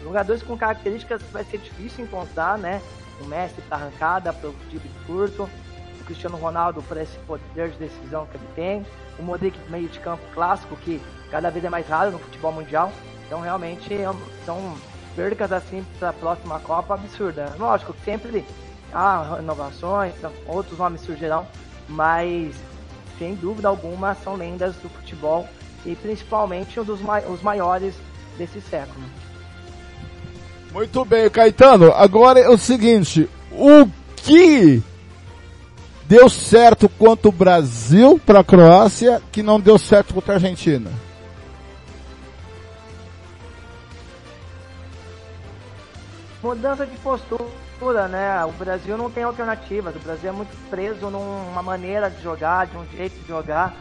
jogadores 0.03 0.43
com 0.43 0.55
características 0.55 1.21
vai 1.31 1.43
ser 1.43 1.57
difícil 1.57 2.05
encontrar, 2.05 2.57
né? 2.57 2.81
O 3.21 3.25
Messi 3.25 3.62
para 3.62 3.78
arrancada, 3.78 4.34
para 4.34 4.49
o 4.49 4.54
drible 4.69 4.91
curto. 5.06 5.49
O 6.01 6.04
Cristiano 6.06 6.38
Ronaldo 6.38 6.82
para 6.84 7.01
esse 7.01 7.17
poder 7.19 7.69
de 7.71 7.78
decisão 7.78 8.25
que 8.28 8.38
ele 8.38 8.47
tem. 8.56 8.86
O 9.17 9.23
Modric 9.23 9.58
meio 9.69 9.88
de 9.88 9.99
campo 9.99 10.23
clássico, 10.34 10.75
que 10.78 11.01
cada 11.32 11.49
vez 11.49 11.63
é 11.63 11.69
mais 11.69 11.88
raro 11.88 12.12
no 12.12 12.19
futebol 12.19 12.51
mundial. 12.51 12.91
Então, 13.25 13.41
realmente, 13.41 13.93
é 13.93 14.08
são 14.45 14.75
percas 15.15 15.51
assim 15.51 15.86
para 15.97 16.10
a 16.10 16.13
próxima 16.13 16.60
Copa 16.60 16.93
absurda. 16.93 17.56
Lógico 17.58 17.93
que 17.93 18.04
sempre 18.04 18.45
há 18.93 19.38
inovações, 19.39 20.13
outros 20.47 20.78
nomes 20.78 21.01
surgirão, 21.01 21.47
mas 21.88 22.56
sem 23.17 23.36
dúvida 23.36 23.67
alguma 23.67 24.13
são 24.15 24.36
lendas 24.36 24.75
do 24.75 24.89
futebol 24.89 25.47
e 25.86 25.95
principalmente 25.95 26.80
um 26.80 26.84
dos 26.84 26.99
os 27.30 27.41
maiores 27.41 27.95
desse 28.38 28.60
século. 28.62 29.06
Muito 30.75 31.05
bem, 31.05 31.29
Caetano. 31.29 31.93
Agora 31.93 32.38
é 32.38 32.49
o 32.49 32.57
seguinte: 32.57 33.29
o 33.49 33.88
que 34.17 34.83
deu 36.03 36.27
certo 36.27 36.89
quanto 36.89 37.29
o 37.29 37.31
Brasil 37.31 38.19
para 38.25 38.41
a 38.41 38.43
Croácia 38.43 39.21
que 39.31 39.41
não 39.41 39.57
deu 39.57 39.77
certo 39.77 40.13
contra 40.13 40.33
a 40.33 40.35
Argentina? 40.35 40.91
Mudança 46.43 46.85
de 46.85 46.97
postura, 46.97 48.09
né? 48.09 48.43
O 48.43 48.51
Brasil 48.51 48.97
não 48.97 49.09
tem 49.09 49.23
alternativas. 49.23 49.95
O 49.95 49.99
Brasil 49.99 50.29
é 50.29 50.33
muito 50.33 50.69
preso 50.69 51.09
numa 51.09 51.63
maneira 51.63 52.09
de 52.09 52.21
jogar, 52.21 52.67
de 52.67 52.75
um 52.75 52.85
jeito 52.88 53.17
de 53.21 53.27
jogar, 53.29 53.73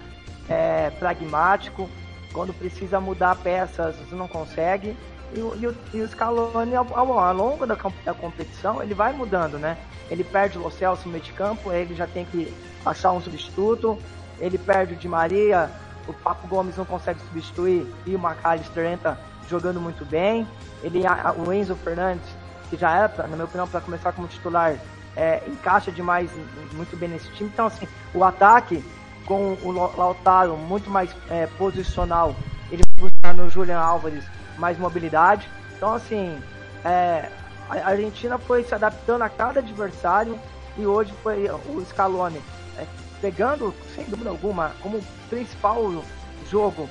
é, 0.49 0.91
pragmático. 0.91 1.91
Quando 2.33 2.55
precisa 2.55 3.01
mudar 3.01 3.35
peças, 3.35 3.97
não 4.13 4.29
consegue. 4.29 4.97
E 5.35 5.41
o, 5.41 5.57
e 5.57 5.67
o, 5.67 5.77
e 5.95 6.01
o 6.01 6.09
Scaloni, 6.09 6.77
ao, 6.77 6.87
ao, 6.97 7.35
longo 7.35 7.67
da, 7.67 7.77
da, 8.05 8.15
competição, 8.15 8.83
ele 8.83 8.95
vai 8.95 9.13
mudando, 9.13 9.59
né? 9.59 9.77
Ele 10.09 10.23
perde 10.23 10.59
o 10.59 10.63
Lo 10.63 10.71
Celso 10.71 11.07
no 11.07 11.13
meio 11.13 11.25
de 11.25 11.33
campo, 11.33 11.73
ele 11.73 11.95
já 11.95 12.07
tem 12.07 12.25
que 12.25 12.55
achar 12.85 13.13
um 13.13 13.21
substituto. 13.21 13.99
Ele 14.39 14.59
perde 14.59 14.95
o 14.95 14.97
Di 14.97 15.09
Maria, 15.09 15.71
o 16.07 16.13
Papo 16.13 16.47
Gomes 16.47 16.77
não 16.77 16.85
consegue 16.85 17.21
substituir 17.21 17.87
e 18.07 18.15
o 18.15 18.19
McAllister 18.19 18.85
entra 18.87 19.19
jogando 19.49 19.81
muito 19.81 20.05
bem. 20.05 20.47
Ele, 20.83 21.03
o 21.45 21.53
Enzo 21.53 21.75
Fernandes, 21.77 22.29
que 22.69 22.77
já 22.77 22.97
era, 22.97 23.09
na 23.23 23.29
minha 23.29 23.45
opinião, 23.45 23.67
para 23.67 23.81
começar 23.81 24.13
como 24.13 24.29
titular, 24.29 24.77
é, 25.17 25.43
encaixa 25.47 25.91
demais 25.91 26.31
muito 26.73 26.97
bem 26.97 27.09
nesse 27.09 27.31
time. 27.33 27.51
Então, 27.53 27.67
assim, 27.67 27.87
o 28.13 28.23
ataque 28.25 28.85
com 29.27 29.57
o 29.63 29.71
Lautaro 29.71 30.57
muito 30.57 30.91
mais 30.91 31.15
é, 31.31 31.47
posicional, 31.59 32.35
ele 32.71 32.83
buscar 32.97 33.35
no 33.35 33.49
Julian 33.49 33.79
Álvares 33.79 34.25
mais 34.59 34.79
mobilidade. 34.79 35.49
Então, 35.77 35.95
assim, 35.95 36.39
é, 36.85 37.29
a 37.69 37.91
Argentina 37.91 38.39
foi 38.39 38.63
se 38.65 38.75
adaptando 38.75 39.23
a 39.23 39.29
cada 39.29 39.61
adversário 39.61 40.39
e 40.77 40.87
hoje 40.87 41.13
foi 41.23 41.49
o 41.49 41.85
Scaloni 41.89 42.41
é, 42.79 42.87
pegando, 43.21 43.75
sem 43.95 44.05
dúvida 44.05 44.31
alguma, 44.31 44.73
como 44.81 45.03
principal 45.29 46.03
jogo 46.51 46.89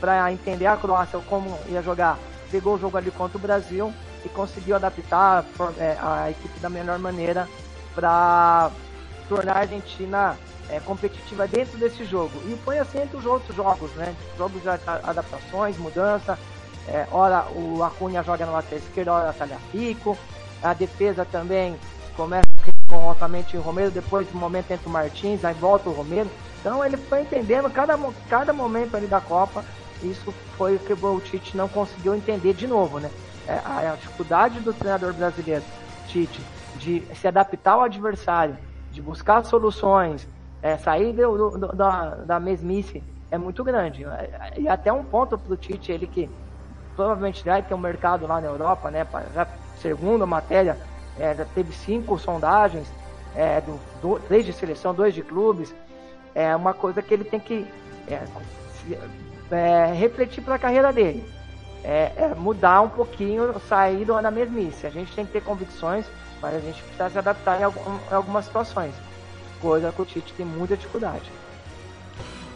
para 0.00 0.32
entender 0.32 0.66
a 0.66 0.76
Croácia 0.76 1.18
como 1.20 1.58
ia 1.68 1.82
jogar. 1.82 2.18
Pegou 2.50 2.74
o 2.74 2.78
jogo 2.78 2.96
ali 2.96 3.10
contra 3.10 3.38
o 3.38 3.40
Brasil 3.40 3.92
e 4.24 4.28
conseguiu 4.28 4.76
adaptar 4.76 5.44
é, 5.78 5.96
a 6.00 6.30
equipe 6.30 6.58
da 6.60 6.68
melhor 6.68 6.98
maneira 6.98 7.48
para 7.94 8.70
tornar 9.28 9.56
a 9.56 9.60
Argentina 9.60 10.36
é, 10.68 10.80
competitiva 10.80 11.46
dentro 11.46 11.78
desse 11.78 12.04
jogo. 12.04 12.32
E 12.46 12.56
foi 12.64 12.78
assim 12.78 13.00
entre 13.00 13.16
os 13.16 13.24
outros 13.24 13.54
jogos, 13.54 13.90
né? 13.92 14.14
Jogos 14.36 14.62
de 14.62 14.68
adaptações, 14.68 15.76
mudança, 15.78 16.38
é, 16.88 17.06
ora 17.10 17.46
o 17.54 17.82
Acunha 17.82 18.22
joga 18.22 18.44
na 18.46 18.52
lateral 18.52 18.78
esquerda, 18.78 19.12
ora 19.12 19.32
Talhafico. 19.32 20.16
A 20.62 20.72
defesa 20.74 21.24
também 21.24 21.76
começa 22.16 22.44
com 22.88 23.08
altamente 23.08 23.56
o 23.56 23.60
Romero, 23.60 23.90
depois 23.90 24.26
do 24.28 24.36
momento 24.38 24.70
entra 24.70 24.88
o 24.88 24.92
Martins, 24.92 25.44
aí 25.44 25.54
volta 25.54 25.88
o 25.88 25.92
Romero. 25.92 26.30
Então 26.60 26.84
ele 26.84 26.96
foi 26.96 27.22
entendendo 27.22 27.70
cada, 27.70 27.98
cada 28.28 28.52
momento 28.52 28.96
ali 28.96 29.06
da 29.06 29.20
Copa. 29.20 29.64
Isso 30.02 30.32
foi 30.56 30.76
o 30.76 30.78
que 30.78 30.92
o 30.92 31.20
Tite 31.20 31.56
não 31.56 31.68
conseguiu 31.68 32.14
entender 32.14 32.54
de 32.54 32.66
novo, 32.66 32.98
né? 32.98 33.10
É, 33.46 33.60
a, 33.64 33.92
a 33.92 33.96
dificuldade 33.96 34.60
do 34.60 34.72
treinador 34.72 35.12
brasileiro, 35.12 35.62
Tite, 36.08 36.40
de 36.76 37.02
se 37.14 37.28
adaptar 37.28 37.72
ao 37.72 37.82
adversário, 37.82 38.56
de 38.90 39.00
buscar 39.00 39.44
soluções, 39.44 40.26
é, 40.62 40.76
sair 40.76 41.12
do, 41.12 41.58
do, 41.58 41.68
da, 41.68 42.14
da 42.16 42.40
mesmice 42.40 43.02
é 43.30 43.38
muito 43.38 43.62
grande. 43.64 44.06
E 44.56 44.68
até 44.68 44.92
um 44.92 45.04
ponto 45.04 45.36
para 45.36 45.52
o 45.52 45.56
Tite, 45.56 45.92
ele 45.92 46.06
que 46.06 46.30
provavelmente 46.94 47.44
vai 47.44 47.62
ter 47.62 47.74
um 47.74 47.78
mercado 47.78 48.26
lá 48.26 48.40
na 48.40 48.46
Europa, 48.46 48.90
né? 48.90 49.06
Já, 49.34 49.46
segundo 49.80 50.24
a 50.24 50.26
matéria, 50.26 50.78
é, 51.18 51.34
já 51.34 51.44
teve 51.44 51.72
cinco 51.72 52.18
sondagens, 52.18 52.86
é, 53.34 53.60
do, 53.60 53.80
do, 54.00 54.20
três 54.20 54.44
de 54.44 54.52
seleção, 54.52 54.94
dois 54.94 55.14
de 55.14 55.22
clubes. 55.22 55.74
É 56.34 56.54
uma 56.54 56.74
coisa 56.74 57.02
que 57.02 57.12
ele 57.12 57.24
tem 57.24 57.38
que 57.38 57.66
é, 58.08 58.24
é, 59.50 59.92
refletir 59.92 60.42
para 60.42 60.56
a 60.56 60.58
carreira 60.58 60.92
dele. 60.92 61.24
É, 61.84 62.12
é, 62.16 62.34
mudar 62.34 62.80
um 62.80 62.88
pouquinho, 62.88 63.54
sair 63.68 64.04
da 64.04 64.30
mesmice. 64.30 64.86
A 64.86 64.90
gente 64.90 65.14
tem 65.14 65.26
que 65.26 65.32
ter 65.32 65.42
convicções, 65.42 66.06
mas 66.40 66.54
a 66.54 66.60
gente 66.60 66.82
precisa 66.82 67.10
se 67.10 67.18
adaptar 67.18 67.60
em, 67.60 67.64
algum, 67.64 67.80
em 67.80 68.14
algumas 68.14 68.46
situações. 68.46 68.94
Coisa 69.60 69.92
que 69.92 70.02
o 70.02 70.04
Tite 70.04 70.32
tem 70.32 70.46
muita 70.46 70.76
dificuldade. 70.76 71.30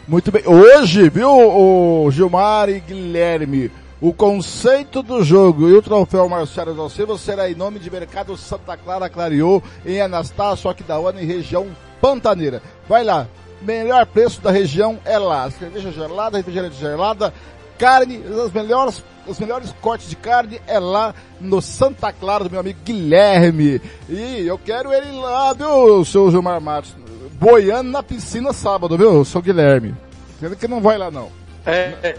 Muito 0.07 0.31
bem. 0.31 0.41
Hoje, 0.47 1.07
viu, 1.09 1.29
o 1.29 2.09
Gilmar 2.09 2.67
e 2.69 2.79
Guilherme, 2.79 3.71
o 4.01 4.13
conceito 4.13 5.03
do 5.03 5.21
jogo 5.23 5.67
e 5.67 5.73
o 5.73 5.81
troféu 5.81 6.29
Marcelo 6.29 6.73
da 6.73 6.89
Silva 6.89 7.17
será 7.17 7.49
em 7.51 7.55
nome 7.55 7.79
de 7.79 7.91
Mercado 7.91 8.37
Santa 8.37 8.77
Clara 8.77 9.09
Clareou, 9.09 9.61
em 9.85 9.99
Anastácio, 9.99 10.69
aqui 10.69 10.83
da 10.83 10.99
UAN, 10.99 11.15
em 11.19 11.25
região 11.25 11.67
Pantaneira. 11.99 12.61
Vai 12.87 13.03
lá, 13.03 13.27
melhor 13.61 14.05
preço 14.05 14.39
da 14.39 14.51
região 14.51 14.97
é 15.03 15.17
lá. 15.17 15.51
Cerveja 15.51 15.91
gelada, 15.91 16.37
refrigerante 16.37 16.77
gelada, 16.77 17.33
carne, 17.77 18.21
as 18.45 18.53
melhores, 18.53 19.03
os 19.27 19.37
melhores 19.37 19.75
cortes 19.81 20.09
de 20.09 20.15
carne 20.15 20.61
é 20.65 20.79
lá 20.79 21.13
no 21.41 21.61
Santa 21.61 22.13
Clara 22.13 22.45
do 22.45 22.49
meu 22.49 22.61
amigo 22.61 22.79
Guilherme. 22.85 23.81
E 24.07 24.47
eu 24.47 24.57
quero 24.57 24.93
ele 24.93 25.11
lá, 25.11 25.51
viu, 25.51 26.05
seu 26.05 26.31
Gilmar 26.31 26.61
Matos? 26.61 26.95
Boiando 27.33 27.91
na 27.91 28.01
piscina 28.01 28.53
sábado, 28.53 28.97
viu, 28.97 29.25
seu 29.25 29.41
Guilherme? 29.41 29.93
Sendo 30.39 30.55
que 30.55 30.69
não 30.69 30.79
vai 30.79 30.97
lá 30.97 31.11
não. 31.11 31.29
É, 31.65 32.15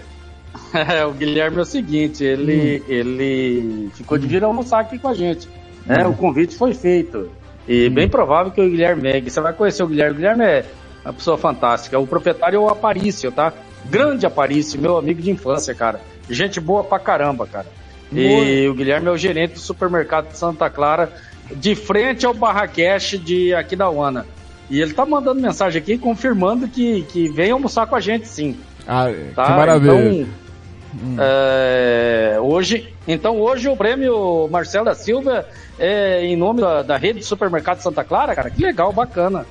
é, 0.75 1.05
o 1.05 1.13
Guilherme 1.13 1.59
é 1.59 1.61
o 1.61 1.65
seguinte, 1.65 2.25
ele, 2.25 2.83
hum. 2.83 2.93
ele 2.93 3.91
ficou 3.95 4.19
de 4.19 4.27
vir 4.27 4.43
almoçar 4.43 4.81
aqui 4.81 4.99
com 4.99 5.09
a 5.09 5.15
gente. 5.15 5.49
Né? 5.87 6.07
Hum. 6.07 6.11
O 6.11 6.17
convite 6.17 6.57
foi 6.57 6.75
feito. 6.75 7.31
E 7.69 7.89
hum. 7.89 7.95
bem 7.95 8.09
provável 8.09 8.53
que 8.53 8.61
o 8.61 8.69
Guilherme 8.69 9.03
venha. 9.03 9.23
Você 9.23 9.41
vai 9.41 9.53
conhecer 9.53 9.83
o 9.83 9.87
Guilherme. 9.87 10.13
O 10.13 10.17
Guilherme 10.17 10.45
é 10.45 10.65
uma 11.05 11.13
pessoa 11.13 11.39
fantástica. 11.39 11.99
O 11.99 12.07
proprietário 12.07 12.57
é 12.57 12.61
o 12.61 12.69
Aparício, 12.69 13.31
tá? 13.33 13.53
Grande 13.87 14.27
Aparício, 14.27 14.81
meu 14.81 14.97
amigo 14.97 15.23
de 15.23 15.31
infância, 15.31 15.75
cara. 15.75 16.01
Gente 16.29 16.61
boa 16.61 16.85
pra 16.85 16.99
caramba, 16.99 17.47
cara. 17.47 17.67
E 18.13 18.67
o 18.69 18.75
Guilherme 18.75 19.07
é 19.07 19.11
o 19.11 19.17
gerente 19.17 19.55
do 19.55 19.61
supermercado 19.61 20.29
de 20.29 20.37
Santa 20.37 20.69
Clara, 20.69 21.13
de 21.51 21.75
frente 21.75 22.27
ao 22.27 22.35
Barraqueche 22.35 23.17
de 23.17 23.55
aqui 23.55 23.77
da 23.77 23.89
UANA. 23.89 24.27
E 24.69 24.81
ele 24.81 24.93
tá 24.93 25.05
mandando 25.05 25.41
mensagem 25.41 25.81
aqui 25.81 25.97
confirmando 25.97 26.69
que, 26.69 27.03
que 27.03 27.29
vem 27.29 27.51
almoçar 27.51 27.87
com 27.87 27.97
a 27.97 28.01
gente, 28.01 28.27
sim. 28.27 28.57
Ah, 28.93 29.07
tá? 29.37 29.45
que 29.45 29.53
maravilha. 29.53 29.93
Então, 29.93 30.29
hum. 31.01 31.17
é, 31.17 32.39
hoje, 32.41 32.93
então 33.07 33.41
hoje 33.41 33.69
o 33.69 33.77
prêmio 33.77 34.49
Marcelo 34.51 34.87
da 34.87 34.95
Silva 34.95 35.47
é 35.79 36.25
em 36.25 36.37
nome 36.37 36.61
da, 36.61 36.83
da 36.83 36.97
rede 36.97 37.21
de 37.21 37.25
supermercado 37.25 37.81
Santa 37.81 38.03
Clara, 38.03 38.35
cara. 38.35 38.51
Que 38.51 38.61
legal, 38.61 38.93
bacana. 38.93 39.47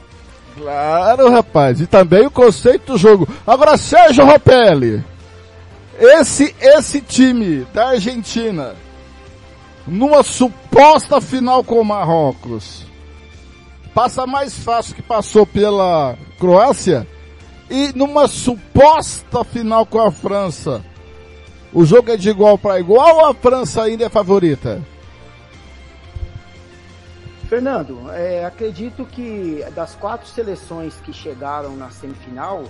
Claro, 0.57 1.31
rapaz. 1.31 1.79
E 1.79 1.87
também 1.87 2.25
o 2.25 2.31
conceito 2.31 2.91
do 2.91 2.97
jogo. 2.97 3.25
Agora, 3.47 3.77
Sérgio 3.77 4.25
Ropelli. 4.25 5.01
Esse, 5.97 6.53
esse 6.59 6.99
time 6.99 7.65
da 7.73 7.89
Argentina, 7.91 8.75
numa 9.87 10.21
suposta 10.21 11.21
final 11.21 11.63
com 11.63 11.79
o 11.79 11.85
Marrocos, 11.85 12.85
passa 13.93 14.27
mais 14.27 14.57
fácil 14.57 14.95
que 14.95 15.01
passou 15.01 15.45
pela 15.45 16.17
Croácia 16.37 17.07
e 17.69 17.91
numa 17.95 18.27
suposta 18.27 19.43
final 19.43 19.85
com 19.85 19.99
a 19.99 20.11
França. 20.11 20.83
O 21.71 21.85
jogo 21.85 22.11
é 22.11 22.17
de 22.17 22.29
igual 22.29 22.57
para 22.57 22.79
igual 22.79 23.17
ou 23.17 23.25
a 23.27 23.33
França 23.33 23.83
ainda 23.83 24.05
é 24.05 24.09
favorita? 24.09 24.81
Fernando, 27.47 28.11
é, 28.11 28.45
acredito 28.45 29.05
que 29.05 29.63
das 29.75 29.95
quatro 29.95 30.27
seleções 30.27 30.95
que 31.03 31.11
chegaram 31.11 31.75
na 31.75 31.89
semifinal, 31.89 32.63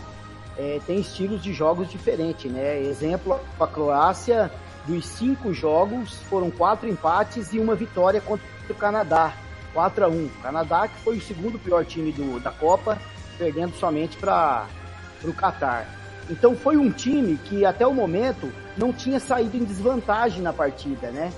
é, 0.57 0.79
tem 0.85 0.99
estilos 0.99 1.41
de 1.41 1.53
jogos 1.53 1.89
diferentes, 1.89 2.51
né? 2.51 2.81
Exemplo, 2.81 3.39
a 3.59 3.67
Croácia, 3.67 4.51
dos 4.85 5.05
cinco 5.05 5.53
jogos, 5.53 6.15
foram 6.29 6.49
quatro 6.49 6.87
empates 6.87 7.53
e 7.53 7.59
uma 7.59 7.75
vitória 7.75 8.19
contra 8.21 8.45
o 8.69 8.75
Canadá, 8.75 9.33
4 9.73 10.05
a 10.05 10.07
1 10.07 10.25
O 10.25 10.29
Canadá, 10.41 10.87
que 10.87 10.97
foi 11.01 11.17
o 11.17 11.21
segundo 11.21 11.59
pior 11.59 11.85
time 11.85 12.11
do, 12.11 12.39
da 12.39 12.51
Copa, 12.51 12.97
perdendo 13.37 13.75
somente 13.75 14.17
para 14.17 14.67
o 15.23 15.33
Catar. 15.33 15.87
Então 16.29 16.55
foi 16.55 16.77
um 16.77 16.91
time 16.91 17.37
que 17.37 17.65
até 17.65 17.85
o 17.85 17.93
momento 17.93 18.51
não 18.77 18.93
tinha 18.93 19.19
saído 19.19 19.57
em 19.57 19.63
desvantagem 19.63 20.41
na 20.41 20.53
partida, 20.53 21.09
né? 21.09 21.31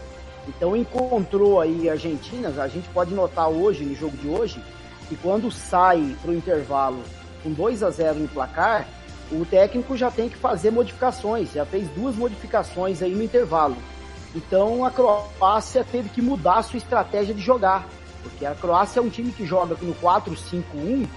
Então 0.48 0.76
encontrou 0.76 1.62
aí 1.62 1.90
Argentinas, 1.90 2.60
a 2.60 2.68
gente 2.68 2.90
pode 2.90 3.14
notar 3.14 3.48
hoje, 3.48 3.86
no 3.86 3.96
jogo 3.96 4.18
de 4.18 4.28
hoje, 4.28 4.62
que 5.08 5.16
quando 5.16 5.52
sai 5.52 6.16
para 6.22 6.32
o 6.32 6.36
intervalo 6.36 7.02
com 7.44 7.52
2 7.52 7.84
a 7.84 7.90
0 7.90 8.20
no 8.20 8.28
placar, 8.28 8.88
o 9.32 9.46
técnico 9.46 9.96
já 9.96 10.12
tem 10.12 10.28
que 10.28 10.36
fazer 10.36 10.72
modificações, 10.72 11.54
já 11.54 11.66
fez 11.66 11.88
duas 11.90 12.16
modificações 12.16 13.02
aí 13.02 13.14
no 13.14 13.24
intervalo. 13.24 13.78
Então 14.36 14.84
a 14.84 14.92
Croácia 14.92 15.86
teve 15.90 16.10
que 16.10 16.22
mudar 16.22 16.60
a 16.60 16.64
sua 16.64 16.78
estratégia 16.78 17.34
de 17.34 17.42
jogar, 17.42 17.88
porque 18.24 18.46
a 18.46 18.54
Croácia 18.56 19.00
é 19.00 19.04
um 19.04 19.10
time 19.10 19.32
que 19.32 19.46
joga 19.46 19.76
no 19.82 19.94
4-5-1 19.96 21.08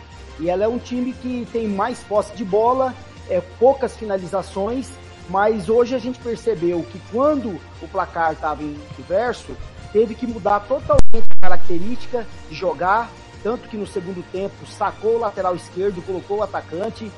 e 0.40 0.50
ela 0.50 0.64
é 0.64 0.68
um 0.68 0.78
time 0.78 1.12
que 1.12 1.46
tem 1.52 1.68
mais 1.68 2.00
posse 2.00 2.34
de 2.34 2.44
bola, 2.44 2.94
é, 3.28 3.40
poucas 3.58 3.96
finalizações 3.96 4.90
mas 5.28 5.68
hoje 5.68 5.94
a 5.94 5.98
gente 5.98 6.18
percebeu 6.18 6.82
que 6.82 7.00
quando 7.10 7.58
o 7.80 7.88
placar 7.88 8.32
estava 8.32 8.62
inverso, 8.62 9.56
teve 9.92 10.14
que 10.14 10.26
mudar 10.26 10.60
totalmente 10.60 11.28
a 11.30 11.40
característica 11.40 12.26
de 12.48 12.54
jogar, 12.54 13.10
tanto 13.42 13.68
que 13.68 13.76
no 13.76 13.86
segundo 13.86 14.22
tempo 14.30 14.66
sacou 14.66 15.16
o 15.16 15.18
lateral 15.18 15.54
esquerdo, 15.54 16.02
colocou 16.02 16.38
o 16.38 16.42
atacante 16.42 17.10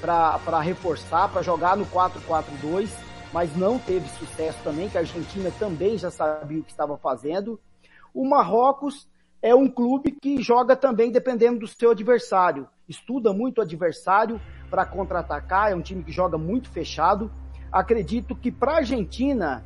para 0.00 0.60
reforçar, 0.60 1.28
para 1.30 1.42
jogar 1.42 1.76
no 1.76 1.86
4-4-2, 1.86 2.90
mas 3.32 3.56
não 3.56 3.78
teve 3.78 4.08
sucesso 4.10 4.58
também, 4.62 4.88
que 4.88 4.98
a 4.98 5.00
Argentina 5.00 5.50
também 5.58 5.96
já 5.96 6.10
sabia 6.10 6.60
o 6.60 6.64
que 6.64 6.70
estava 6.70 6.96
fazendo. 6.98 7.58
O 8.12 8.28
Marrocos 8.28 9.08
é 9.44 9.54
um 9.54 9.68
clube 9.68 10.10
que 10.10 10.40
joga 10.40 10.74
também 10.74 11.12
dependendo 11.12 11.58
do 11.58 11.68
seu 11.68 11.90
adversário, 11.90 12.66
estuda 12.88 13.30
muito 13.30 13.58
o 13.58 13.60
adversário 13.60 14.40
para 14.70 14.86
contra-atacar, 14.86 15.70
é 15.70 15.74
um 15.74 15.82
time 15.82 16.02
que 16.02 16.10
joga 16.10 16.38
muito 16.38 16.70
fechado, 16.70 17.30
acredito 17.70 18.34
que 18.34 18.50
para 18.50 18.72
a 18.72 18.76
Argentina, 18.76 19.62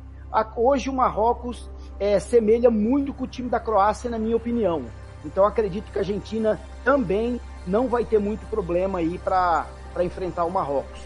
hoje 0.57 0.89
o 0.89 0.93
Marrocos 0.93 1.71
é, 1.97 2.19
semelha 2.19 2.69
muito 2.69 3.13
com 3.13 3.23
o 3.23 3.27
time 3.27 3.47
da 3.47 3.57
Croácia, 3.57 4.09
na 4.09 4.19
minha 4.19 4.35
opinião. 4.35 4.83
Então 5.23 5.45
acredito 5.45 5.89
que 5.93 5.97
a 5.97 6.01
Argentina 6.01 6.59
também 6.83 7.39
não 7.65 7.87
vai 7.87 8.03
ter 8.03 8.19
muito 8.19 8.45
problema 8.47 8.99
aí 8.99 9.17
para 9.17 9.65
enfrentar 10.01 10.43
o 10.43 10.51
Marrocos. 10.51 10.99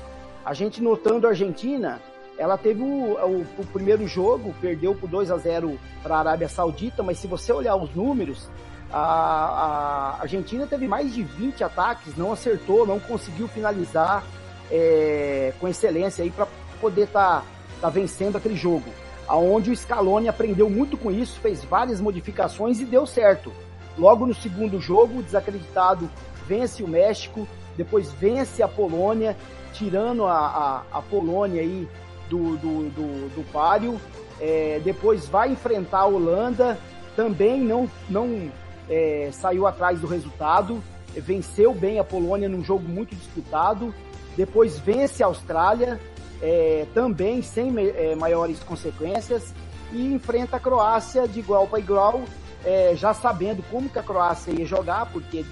A 0.43 0.55
gente 0.55 0.81
notando 0.81 1.27
a 1.27 1.29
Argentina, 1.29 2.01
ela 2.37 2.57
teve 2.57 2.81
o, 2.81 2.85
o, 2.85 3.45
o 3.59 3.65
primeiro 3.71 4.07
jogo, 4.07 4.53
perdeu 4.59 4.95
por 4.95 5.09
2 5.09 5.29
a 5.31 5.37
0 5.37 5.79
para 6.01 6.15
a 6.15 6.19
Arábia 6.19 6.49
Saudita, 6.49 7.03
mas 7.03 7.19
se 7.19 7.27
você 7.27 7.53
olhar 7.53 7.75
os 7.75 7.93
números, 7.93 8.49
a, 8.91 8.99
a, 8.99 10.21
Argentina 10.21 10.67
teve 10.67 10.87
mais 10.87 11.13
de 11.13 11.23
20 11.23 11.63
ataques, 11.63 12.15
não 12.15 12.31
acertou, 12.31 12.85
não 12.85 12.99
conseguiu 12.99 13.47
finalizar 13.47 14.23
é, 14.71 15.53
com 15.59 15.67
excelência 15.67 16.23
aí 16.23 16.31
para 16.31 16.47
poder 16.81 17.03
estar 17.03 17.41
tá, 17.41 17.45
tá 17.81 17.89
vencendo 17.89 18.35
aquele 18.35 18.55
jogo. 18.55 18.89
Aonde 19.27 19.71
o 19.71 19.75
Scaloni 19.75 20.27
aprendeu 20.27 20.69
muito 20.69 20.97
com 20.97 21.11
isso, 21.11 21.39
fez 21.39 21.63
várias 21.63 22.01
modificações 22.01 22.79
e 22.79 22.85
deu 22.85 23.05
certo. 23.05 23.53
Logo 23.97 24.25
no 24.25 24.33
segundo 24.33 24.79
jogo, 24.79 25.19
o 25.19 25.23
desacreditado 25.23 26.09
vence 26.47 26.83
o 26.83 26.87
México, 26.87 27.47
depois 27.77 28.11
vence 28.11 28.61
a 28.61 28.67
Polônia, 28.67 29.37
tirando 29.71 30.25
a, 30.25 30.83
a, 30.91 30.97
a 30.97 31.01
Polônia 31.01 31.61
aí 31.61 31.87
do, 32.33 32.57
do, 32.57 32.89
do, 32.89 33.35
do 33.35 33.51
páreo. 33.51 34.01
É, 34.39 34.81
depois 34.83 35.27
vai 35.27 35.51
enfrentar 35.51 35.99
a 35.99 36.05
Holanda, 36.07 36.79
também 37.15 37.61
não, 37.61 37.89
não 38.09 38.51
é, 38.89 39.29
saiu 39.31 39.67
atrás 39.67 39.99
do 39.99 40.07
resultado, 40.07 40.81
venceu 41.15 41.73
bem 41.73 41.99
a 41.99 42.03
Polônia 42.03 42.49
num 42.49 42.63
jogo 42.63 42.87
muito 42.87 43.15
disputado. 43.15 43.93
Depois 44.35 44.79
vence 44.79 45.21
a 45.21 45.27
Austrália, 45.27 45.99
é, 46.41 46.87
também 46.93 47.43
sem 47.43 47.71
é, 47.77 48.15
maiores 48.15 48.59
consequências 48.59 49.53
e 49.91 50.11
enfrenta 50.11 50.57
a 50.57 50.59
Croácia 50.59 51.27
de 51.27 51.39
igual 51.39 51.67
para 51.67 51.79
igual, 51.79 52.23
é, 52.65 52.95
já 52.95 53.13
sabendo 53.13 53.63
como 53.69 53.87
que 53.87 53.99
a 53.99 54.03
Croácia 54.03 54.51
ia 54.51 54.65
jogar, 54.65 55.05
porque 55.11 55.45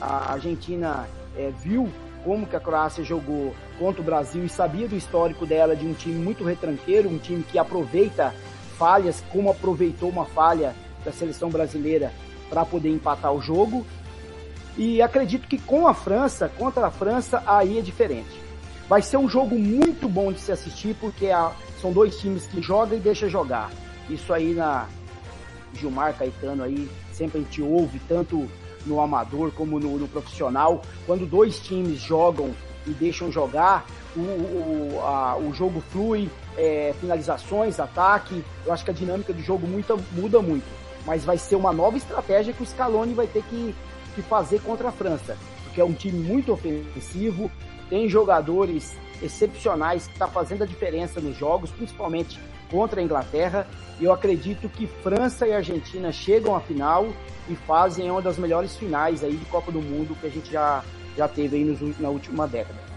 a 0.00 0.32
Argentina 0.32 1.06
é, 1.36 1.52
viu 1.62 1.90
como 2.24 2.46
que 2.46 2.56
a 2.56 2.60
Croácia 2.60 3.04
jogou 3.04 3.54
contra 3.78 4.00
o 4.00 4.04
Brasil 4.04 4.44
e 4.44 4.48
sabia 4.48 4.88
do 4.88 4.96
histórico 4.96 5.46
dela 5.46 5.74
de 5.74 5.86
um 5.86 5.92
time 5.92 6.14
muito 6.14 6.44
retranqueiro, 6.44 7.08
um 7.08 7.18
time 7.18 7.42
que 7.42 7.58
aproveita 7.58 8.34
falhas, 8.78 9.22
como 9.30 9.50
aproveitou 9.50 10.08
uma 10.08 10.24
falha 10.24 10.74
da 11.04 11.12
seleção 11.12 11.50
brasileira 11.50 12.12
para 12.48 12.64
poder 12.64 12.90
empatar 12.90 13.32
o 13.32 13.40
jogo. 13.40 13.86
E 14.76 15.02
acredito 15.02 15.46
que 15.46 15.58
com 15.58 15.86
a 15.86 15.94
França, 15.94 16.48
contra 16.48 16.86
a 16.86 16.90
França, 16.90 17.42
aí 17.46 17.78
é 17.78 17.82
diferente. 17.82 18.40
Vai 18.88 19.02
ser 19.02 19.16
um 19.16 19.28
jogo 19.28 19.58
muito 19.58 20.08
bom 20.08 20.32
de 20.32 20.40
se 20.40 20.52
assistir, 20.52 20.96
porque 21.00 21.28
a, 21.28 21.52
são 21.80 21.92
dois 21.92 22.18
times 22.18 22.46
que 22.46 22.60
jogam 22.62 22.96
e 22.96 23.00
deixam 23.00 23.28
jogar. 23.28 23.70
Isso 24.08 24.32
aí 24.32 24.54
na 24.54 24.86
Gilmar 25.74 26.14
Caetano 26.16 26.62
aí, 26.62 26.88
sempre 27.12 27.38
a 27.38 27.42
gente 27.42 27.62
ouve, 27.62 28.00
tanto 28.08 28.48
no 28.86 29.00
amador 29.00 29.52
como 29.52 29.78
no, 29.78 29.98
no 29.98 30.08
profissional. 30.08 30.82
Quando 31.06 31.26
dois 31.26 31.58
times 31.58 32.00
jogam 32.00 32.54
e 32.86 32.90
deixam 32.90 33.30
jogar, 33.30 33.86
o, 34.16 34.20
o, 34.20 35.00
a, 35.02 35.36
o 35.36 35.52
jogo 35.54 35.82
flui, 35.90 36.30
é, 36.56 36.94
finalizações, 37.00 37.80
ataque. 37.80 38.44
Eu 38.66 38.72
acho 38.72 38.84
que 38.84 38.90
a 38.90 38.94
dinâmica 38.94 39.32
do 39.32 39.42
jogo 39.42 39.66
muita, 39.66 39.96
muda 40.12 40.40
muito. 40.40 40.66
Mas 41.06 41.24
vai 41.24 41.38
ser 41.38 41.56
uma 41.56 41.72
nova 41.72 41.96
estratégia 41.96 42.52
que 42.52 42.62
o 42.62 42.66
Scaloni 42.66 43.14
vai 43.14 43.26
ter 43.26 43.42
que, 43.44 43.74
que 44.14 44.22
fazer 44.22 44.60
contra 44.60 44.88
a 44.88 44.92
França. 44.92 45.36
Porque 45.64 45.80
é 45.80 45.84
um 45.84 45.92
time 45.94 46.18
muito 46.18 46.52
ofensivo, 46.52 47.50
tem 47.88 48.08
jogadores 48.08 48.96
excepcionais 49.22 50.06
que 50.06 50.12
está 50.12 50.26
fazendo 50.26 50.62
a 50.62 50.66
diferença 50.66 51.20
nos 51.20 51.36
jogos, 51.36 51.70
principalmente 51.70 52.38
contra 52.72 53.00
a 53.00 53.04
Inglaterra. 53.04 53.66
E 54.00 54.04
eu 54.04 54.12
acredito 54.12 54.68
que 54.68 54.86
França 54.86 55.46
e 55.46 55.52
Argentina 55.52 56.10
chegam 56.10 56.56
à 56.56 56.60
final 56.60 57.06
e 57.48 57.54
fazem 57.54 58.10
uma 58.10 58.22
das 58.22 58.38
melhores 58.38 58.74
finais 58.76 59.22
aí 59.22 59.36
de 59.36 59.44
Copa 59.44 59.70
do 59.70 59.80
Mundo 59.80 60.16
que 60.18 60.26
a 60.26 60.30
gente 60.30 60.50
já, 60.50 60.82
já 61.16 61.28
teve 61.28 61.56
aí 61.56 61.64
nos, 61.64 62.00
na 62.00 62.08
última 62.08 62.48
década. 62.48 62.91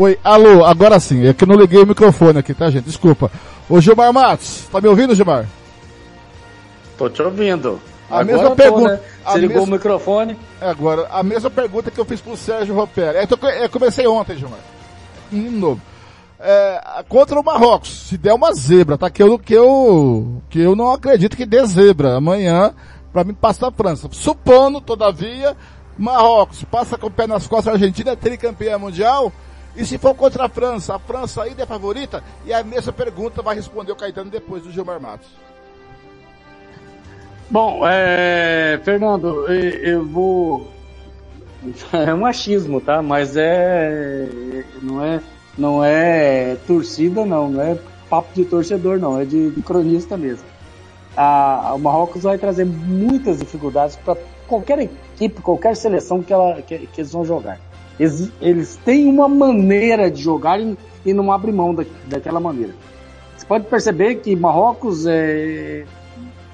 Oi, 0.00 0.16
alô, 0.22 0.64
agora 0.64 1.00
sim, 1.00 1.26
é 1.26 1.34
que 1.34 1.42
eu 1.42 1.48
não 1.48 1.56
liguei 1.56 1.82
o 1.82 1.86
microfone 1.86 2.38
aqui, 2.38 2.54
tá 2.54 2.70
gente? 2.70 2.84
Desculpa. 2.84 3.32
Ô 3.68 3.80
Gilmar 3.80 4.12
Matos, 4.12 4.68
tá 4.70 4.80
me 4.80 4.86
ouvindo, 4.86 5.12
Gilmar? 5.12 5.44
Tô 6.96 7.10
te 7.10 7.20
ouvindo. 7.20 7.80
A 8.08 8.20
agora 8.20 8.24
mesma 8.36 8.54
pergunta. 8.54 8.92
Né? 8.92 9.00
Você 9.24 9.38
ligou 9.38 9.56
mesma... 9.56 9.74
o 9.74 9.76
microfone? 9.76 10.38
É, 10.60 10.70
agora, 10.70 11.08
a 11.10 11.20
mesma 11.24 11.50
pergunta 11.50 11.90
que 11.90 11.98
eu 11.98 12.04
fiz 12.04 12.20
pro 12.20 12.36
Sérgio 12.36 12.76
Ropera. 12.76 13.18
É, 13.18 13.24
eu, 13.24 13.48
eu 13.60 13.68
comecei 13.70 14.06
ontem, 14.06 14.36
Gilmar. 14.36 14.60
De 15.32 15.36
novo. 15.36 15.80
É, 16.38 17.02
contra 17.08 17.40
o 17.40 17.44
Marrocos, 17.44 18.06
se 18.08 18.16
der 18.16 18.34
uma 18.34 18.54
zebra, 18.54 18.96
tá? 18.96 19.10
Que 19.10 19.20
eu, 19.20 19.36
que 19.36 19.52
eu, 19.52 20.40
que 20.48 20.60
eu 20.60 20.76
não 20.76 20.92
acredito 20.92 21.36
que 21.36 21.44
dê 21.44 21.66
zebra 21.66 22.14
amanhã 22.14 22.72
para 23.12 23.24
mim 23.24 23.34
passar 23.34 23.66
a 23.66 23.72
França. 23.72 24.08
Supondo, 24.12 24.80
todavia, 24.80 25.56
Marrocos 25.98 26.62
passa 26.62 26.96
com 26.96 27.08
o 27.08 27.10
pé 27.10 27.26
nas 27.26 27.48
costas, 27.48 27.72
a 27.72 27.72
Argentina 27.72 28.12
é 28.12 28.16
tricampeã 28.16 28.78
mundial, 28.78 29.32
e 29.78 29.86
se 29.86 29.96
for 29.96 30.12
contra 30.12 30.46
a 30.46 30.48
França, 30.48 30.96
a 30.96 30.98
França 30.98 31.44
ainda 31.44 31.62
é 31.62 31.66
favorita? 31.66 32.20
E 32.44 32.52
a 32.52 32.64
mesma 32.64 32.92
pergunta 32.92 33.42
vai 33.42 33.54
responder 33.54 33.92
o 33.92 33.96
Caetano 33.96 34.28
depois 34.28 34.64
do 34.64 34.72
Gilmar 34.72 35.00
Matos. 35.00 35.28
Bom, 37.48 37.86
é, 37.86 38.80
Fernando, 38.82 39.46
eu 39.48 40.04
vou. 40.04 40.66
É 41.92 42.14
um 42.14 42.26
achismo, 42.26 42.80
tá? 42.80 43.02
Mas 43.02 43.36
é. 43.36 44.28
Não 44.82 45.04
é, 45.04 45.20
não 45.56 45.84
é 45.84 46.56
torcida, 46.66 47.24
não. 47.24 47.48
Não 47.48 47.62
é 47.62 47.78
papo 48.10 48.34
de 48.34 48.44
torcedor, 48.44 48.98
não. 48.98 49.20
É 49.20 49.24
de, 49.24 49.50
de 49.50 49.62
cronista 49.62 50.16
mesmo. 50.16 50.44
A, 51.16 51.72
o 51.74 51.78
Marrocos 51.78 52.22
vai 52.24 52.36
trazer 52.36 52.64
muitas 52.64 53.38
dificuldades 53.38 53.96
para 53.96 54.16
qualquer 54.46 54.80
equipe, 54.80 55.40
qualquer 55.40 55.76
seleção 55.76 56.22
que, 56.22 56.32
ela, 56.32 56.62
que, 56.62 56.86
que 56.86 57.00
eles 57.00 57.12
vão 57.12 57.24
jogar. 57.24 57.60
Eles, 57.98 58.30
eles 58.40 58.76
têm 58.84 59.08
uma 59.08 59.28
maneira 59.28 60.10
de 60.10 60.22
jogar 60.22 60.60
e, 60.60 60.76
e 61.04 61.12
não 61.12 61.32
abrem 61.32 61.54
mão 61.54 61.74
da, 61.74 61.84
daquela 62.06 62.38
maneira. 62.38 62.74
Você 63.36 63.46
pode 63.46 63.66
perceber 63.66 64.16
que 64.16 64.34
Marrocos 64.36 65.06
é, 65.06 65.84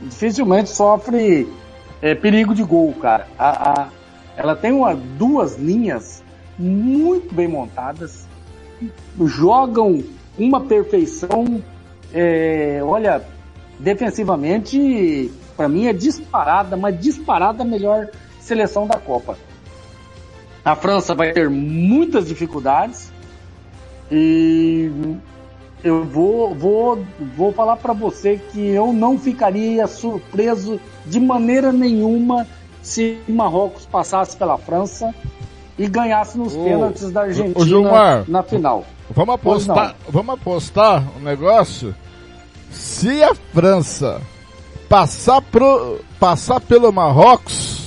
dificilmente 0.00 0.70
sofre 0.70 1.48
é, 2.00 2.14
perigo 2.14 2.54
de 2.54 2.62
gol, 2.62 2.92
cara. 2.94 3.26
A, 3.38 3.70
a, 3.70 3.88
ela 4.36 4.56
tem 4.56 4.72
uma, 4.72 4.94
duas 4.94 5.56
linhas 5.56 6.22
muito 6.58 7.34
bem 7.34 7.48
montadas, 7.48 8.26
jogam 9.24 10.02
uma 10.38 10.60
perfeição. 10.60 11.62
É, 12.12 12.80
olha, 12.82 13.22
defensivamente, 13.78 15.30
para 15.56 15.68
mim 15.68 15.86
é 15.86 15.92
disparada, 15.92 16.76
mas 16.76 16.98
disparada 17.00 17.62
a 17.62 17.66
melhor 17.66 18.08
seleção 18.40 18.86
da 18.86 18.98
Copa. 18.98 19.36
A 20.64 20.74
França 20.74 21.14
vai 21.14 21.32
ter 21.32 21.50
muitas 21.50 22.26
dificuldades 22.26 23.12
e 24.10 24.90
eu 25.82 26.04
vou, 26.04 26.54
vou, 26.54 27.04
vou 27.36 27.52
falar 27.52 27.76
para 27.76 27.92
você 27.92 28.40
que 28.50 28.68
eu 28.68 28.92
não 28.92 29.18
ficaria 29.18 29.86
surpreso 29.86 30.80
de 31.04 31.20
maneira 31.20 31.70
nenhuma 31.70 32.46
se 32.82 33.18
Marrocos 33.28 33.84
passasse 33.84 34.36
pela 34.36 34.56
França 34.56 35.14
e 35.78 35.86
ganhasse 35.86 36.38
nos 36.38 36.54
ô, 36.54 36.64
pênaltis 36.64 37.10
da 37.10 37.22
Argentina 37.22 37.58
ô, 37.58 37.66
Gilmar, 37.66 38.24
na 38.26 38.42
final. 38.42 38.84
Vamos 39.10 39.34
apostar, 39.34 39.94
vamos 40.08 40.34
apostar 40.34 41.04
um 41.18 41.20
negócio. 41.22 41.94
Se 42.70 43.22
a 43.22 43.34
França 43.34 44.22
passar, 44.88 45.42
pro, 45.42 46.00
passar 46.18 46.60
pelo 46.60 46.90
Marrocos, 46.90 47.83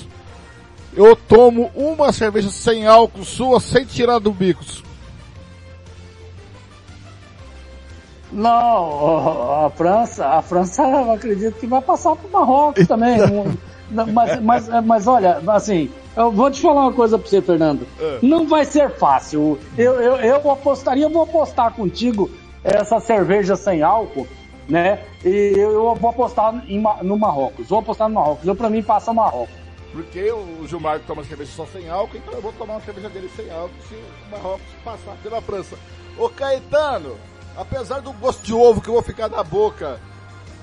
eu 0.97 1.15
tomo 1.15 1.69
uma 1.75 2.11
cerveja 2.11 2.49
sem 2.49 2.87
álcool 2.87 3.23
sua 3.23 3.59
sem 3.59 3.85
tirar 3.85 4.17
do 4.17 4.31
bico. 4.31 4.63
Não, 8.31 9.65
a 9.65 9.69
França, 9.69 10.27
a 10.27 10.41
França 10.41 10.81
eu 10.83 11.11
acredito 11.11 11.59
que 11.59 11.67
vai 11.67 11.81
passar 11.81 12.15
para 12.15 12.27
o 12.27 12.31
Marrocos 12.31 12.87
também. 12.87 13.17
mas, 14.11 14.41
mas, 14.41 14.67
mas 14.83 15.07
olha, 15.07 15.39
assim, 15.47 15.89
eu 16.15 16.31
vou 16.31 16.49
te 16.49 16.61
falar 16.61 16.81
uma 16.81 16.93
coisa 16.93 17.17
para 17.17 17.29
você, 17.29 17.41
Fernando. 17.41 17.87
É. 17.99 18.19
Não 18.23 18.47
vai 18.47 18.65
ser 18.65 18.89
fácil. 18.89 19.59
Eu, 19.77 20.01
eu, 20.01 20.15
eu 20.17 20.51
apostaria, 20.51 21.05
eu 21.05 21.09
vou 21.11 21.23
apostar 21.23 21.71
contigo 21.73 22.29
essa 22.63 22.99
cerveja 22.99 23.55
sem 23.55 23.83
álcool, 23.83 24.27
né? 24.67 24.99
E 25.23 25.53
eu, 25.55 25.71
eu 25.71 25.95
vou 25.95 26.09
apostar 26.09 26.63
em, 26.67 26.83
no 27.03 27.17
Marrocos. 27.17 27.69
Vou 27.69 27.79
apostar 27.79 28.09
no 28.09 28.15
Marrocos. 28.15 28.47
Eu, 28.47 28.55
para 28.55 28.69
mim, 28.69 28.81
passa 28.81 29.13
Marrocos. 29.13 29.66
Porque 29.97 30.31
o 30.31 30.67
Gilmar 30.67 30.99
toma 31.07 31.23
cerveja 31.23 31.51
só 31.55 31.65
sem 31.65 31.89
álcool, 31.89 32.17
então 32.17 32.31
eu 32.35 32.39
vou 32.41 32.53
tomar 32.53 32.75
uma 32.75 32.81
cerveja 32.81 33.09
dele 33.09 33.31
sem 33.35 33.49
álcool 33.49 33.73
se 33.89 33.95
o 33.95 34.29
Marrocos 34.29 34.67
passar 34.85 35.15
pela 35.23 35.41
França. 35.41 35.75
Ô 36.15 36.29
Caetano, 36.29 37.17
apesar 37.57 37.99
do 38.01 38.13
gosto 38.13 38.43
de 38.43 38.53
ovo 38.53 38.79
que 38.79 38.89
eu 38.89 38.93
vou 38.93 39.01
ficar 39.01 39.27
na 39.27 39.43
boca, 39.43 39.99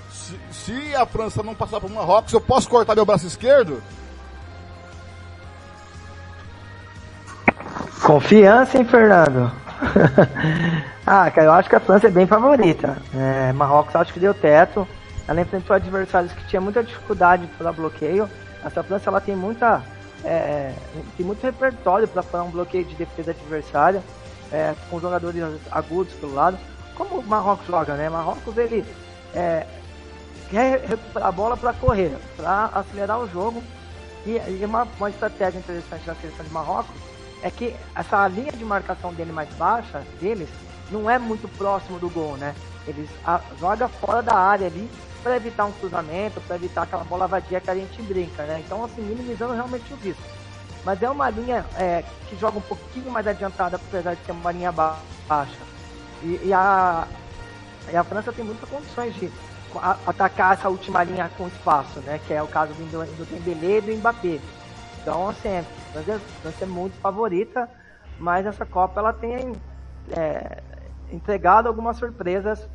se, 0.09 0.39
se 0.53 0.95
a 0.95 1.05
França 1.05 1.43
não 1.43 1.53
passar 1.53 1.81
por 1.81 1.91
Marrocos, 1.91 2.33
eu 2.33 2.41
posso 2.41 2.69
cortar 2.69 2.95
meu 2.95 3.05
braço 3.05 3.27
esquerdo? 3.27 3.83
Confiança, 8.07 8.79
hein, 8.79 8.85
Fernando? 8.85 9.51
ah, 11.05 11.29
cara, 11.29 11.49
eu 11.49 11.53
acho 11.55 11.69
que 11.69 11.75
a 11.75 11.81
França 11.81 12.07
é 12.07 12.11
bem 12.11 12.29
favorita. 12.29 12.99
É, 13.13 13.53
Marrocos 13.53 13.97
acho 13.97 14.13
que 14.13 14.21
deu 14.21 14.33
teto. 14.33 14.87
Ela 15.27 15.41
enfrentou 15.41 15.75
adversários 15.75 16.33
que 16.33 16.47
tinha 16.47 16.61
muita 16.61 16.85
dificuldade 16.85 17.49
para 17.59 17.73
bloqueio. 17.73 18.31
Essa 18.65 18.83
França 18.83 19.11
ela 19.11 19.21
tem 19.21 19.37
muita 19.37 19.83
é, 20.25 20.75
tem 21.17 21.27
muito 21.27 21.43
repertório 21.43 22.09
para 22.09 22.23
fazer 22.23 22.45
um 22.45 22.51
bloqueio 22.51 22.85
de 22.85 22.95
defesa 22.95 23.33
adversária, 23.33 24.03
é, 24.51 24.75
com 24.89 24.99
jogadores 24.99 25.43
agudos 25.71 26.15
pelo 26.15 26.35
lado. 26.35 26.59
Como 26.95 27.19
o 27.19 27.23
Marrocos 27.23 27.67
joga, 27.67 27.95
né? 27.95 28.09
Marrocos 28.09 28.57
ele 28.57 28.85
é, 29.35 29.67
quer 30.51 30.81
recuperar 30.81 31.29
a 31.29 31.33
bola 31.33 31.57
para 31.57 31.73
correr, 31.75 32.17
para 32.37 32.67
acelerar 32.67 33.21
o 33.21 33.29
jogo. 33.29 33.63
E, 34.25 34.31
e 34.31 34.65
uma, 34.65 34.89
uma 34.97 35.11
estratégia 35.11 35.59
interessante 35.59 36.07
da 36.07 36.15
seleção 36.15 36.47
de 36.47 36.53
Marrocos 36.53 36.95
é 37.43 37.51
que 37.51 37.77
essa 37.95 38.27
linha 38.29 38.53
de 38.53 38.65
marcação 38.65 39.13
dele 39.13 39.33
mais 39.33 39.51
baixa, 39.55 40.03
deles, 40.19 40.49
não 40.91 41.11
é 41.11 41.19
muito 41.19 41.47
próximo 41.59 41.99
do 41.99 42.09
gol, 42.09 42.37
né? 42.39 42.55
Eles 42.87 43.11
a, 43.27 43.41
joga 43.61 43.89
fora 43.89 44.23
da 44.23 44.35
área 44.35 44.67
ali 44.67 44.89
para 45.25 45.37
evitar 45.37 45.65
um 45.65 45.73
cruzamento, 45.73 46.39
para 46.43 46.57
evitar 46.57 46.83
aquela 46.83 47.03
bola 47.03 47.27
vadia 47.27 47.59
que 47.59 47.71
a 47.71 47.75
gente 47.75 48.01
brinca, 48.03 48.43
né? 48.45 48.63
Então, 48.65 48.85
assim, 48.85 49.01
minimizando 49.01 49.55
realmente 49.55 49.91
o 49.93 49.97
risco. 49.97 50.23
Mas 50.85 51.03
é 51.03 51.09
uma 51.09 51.31
linha 51.31 51.65
é, 51.77 52.05
que 52.29 52.37
joga 52.37 52.59
um 52.59 52.61
pouquinho 52.61 53.11
mais 53.11 53.27
adiantada, 53.27 53.77
apesar 53.77 54.15
de 54.15 54.23
ser 54.27 54.33
uma 54.33 54.53
linha 54.53 54.71
baixa. 54.71 55.59
E, 56.23 56.41
e, 56.45 56.53
a, 56.53 57.09
e 57.91 57.97
a 57.97 58.05
França 58.05 58.35
tem 58.35 58.45
muitas 58.45 58.69
condições 58.69 59.15
de 59.15 59.33
atacar 60.07 60.53
essa 60.53 60.69
última 60.69 61.03
linha 61.03 61.31
com 61.39 61.49
espaço, 61.49 62.01
né? 62.01 62.21
Que 62.27 62.35
é 62.35 62.43
o 62.43 62.47
caso 62.47 62.75
do, 62.75 62.85
do 62.85 63.25
Dembélé 63.25 63.79
e 63.79 63.81
do 63.81 63.93
Mbappé. 63.97 64.41
Então, 65.01 65.31
assim, 65.31 65.57
a 65.59 65.65
França 66.43 66.65
é 66.65 66.67
muito 66.67 66.99
favorita, 67.01 67.69
mas 68.19 68.45
essa 68.45 68.67
Copa 68.67 69.01
ela 69.01 69.13
tem 69.15 69.55
é, 70.15 70.63
entregado 71.11 71.67
algumas 71.67 71.97
surpresas. 71.97 72.69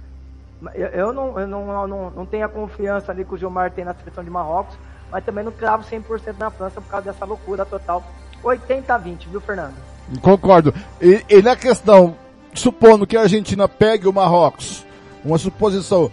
Eu, 0.74 1.14
não, 1.14 1.40
eu 1.40 1.48
não, 1.48 1.88
não, 1.88 2.10
não 2.12 2.26
tenho 2.26 2.46
a 2.46 2.50
confiança 2.50 3.12
ali 3.12 3.24
que 3.24 3.34
o 3.34 3.38
Gilmar 3.38 3.72
tem 3.72 3.86
na 3.86 3.94
seleção 3.94 4.24
de 4.24 4.30
Marrocos, 4.30 4.78
mas 5.10 5.24
também 5.24 5.44
não 5.44 5.52
cravo 5.52 5.84
100% 5.84 6.38
na 6.38 6.52
França 6.52 6.82
por 6.82 6.90
causa 6.90 7.12
dessa 7.12 7.26
loucura 7.26 7.66
total. 7.66 8.04
80 8.44 8.94
a 8.94 8.98
20, 8.98 9.30
viu, 9.30 9.42
Fernando? 9.42 9.76
Concordo. 10.22 10.74
E, 11.02 11.24
e 11.30 11.42
na 11.42 11.56
questão, 11.56 12.16
supondo 12.54 13.08
que 13.08 13.16
a 13.16 13.22
Argentina 13.22 13.68
pegue 13.68 14.08
o 14.08 14.14
Marrocos, 14.14 14.86
uma 15.24 15.38
suposição, 15.38 16.12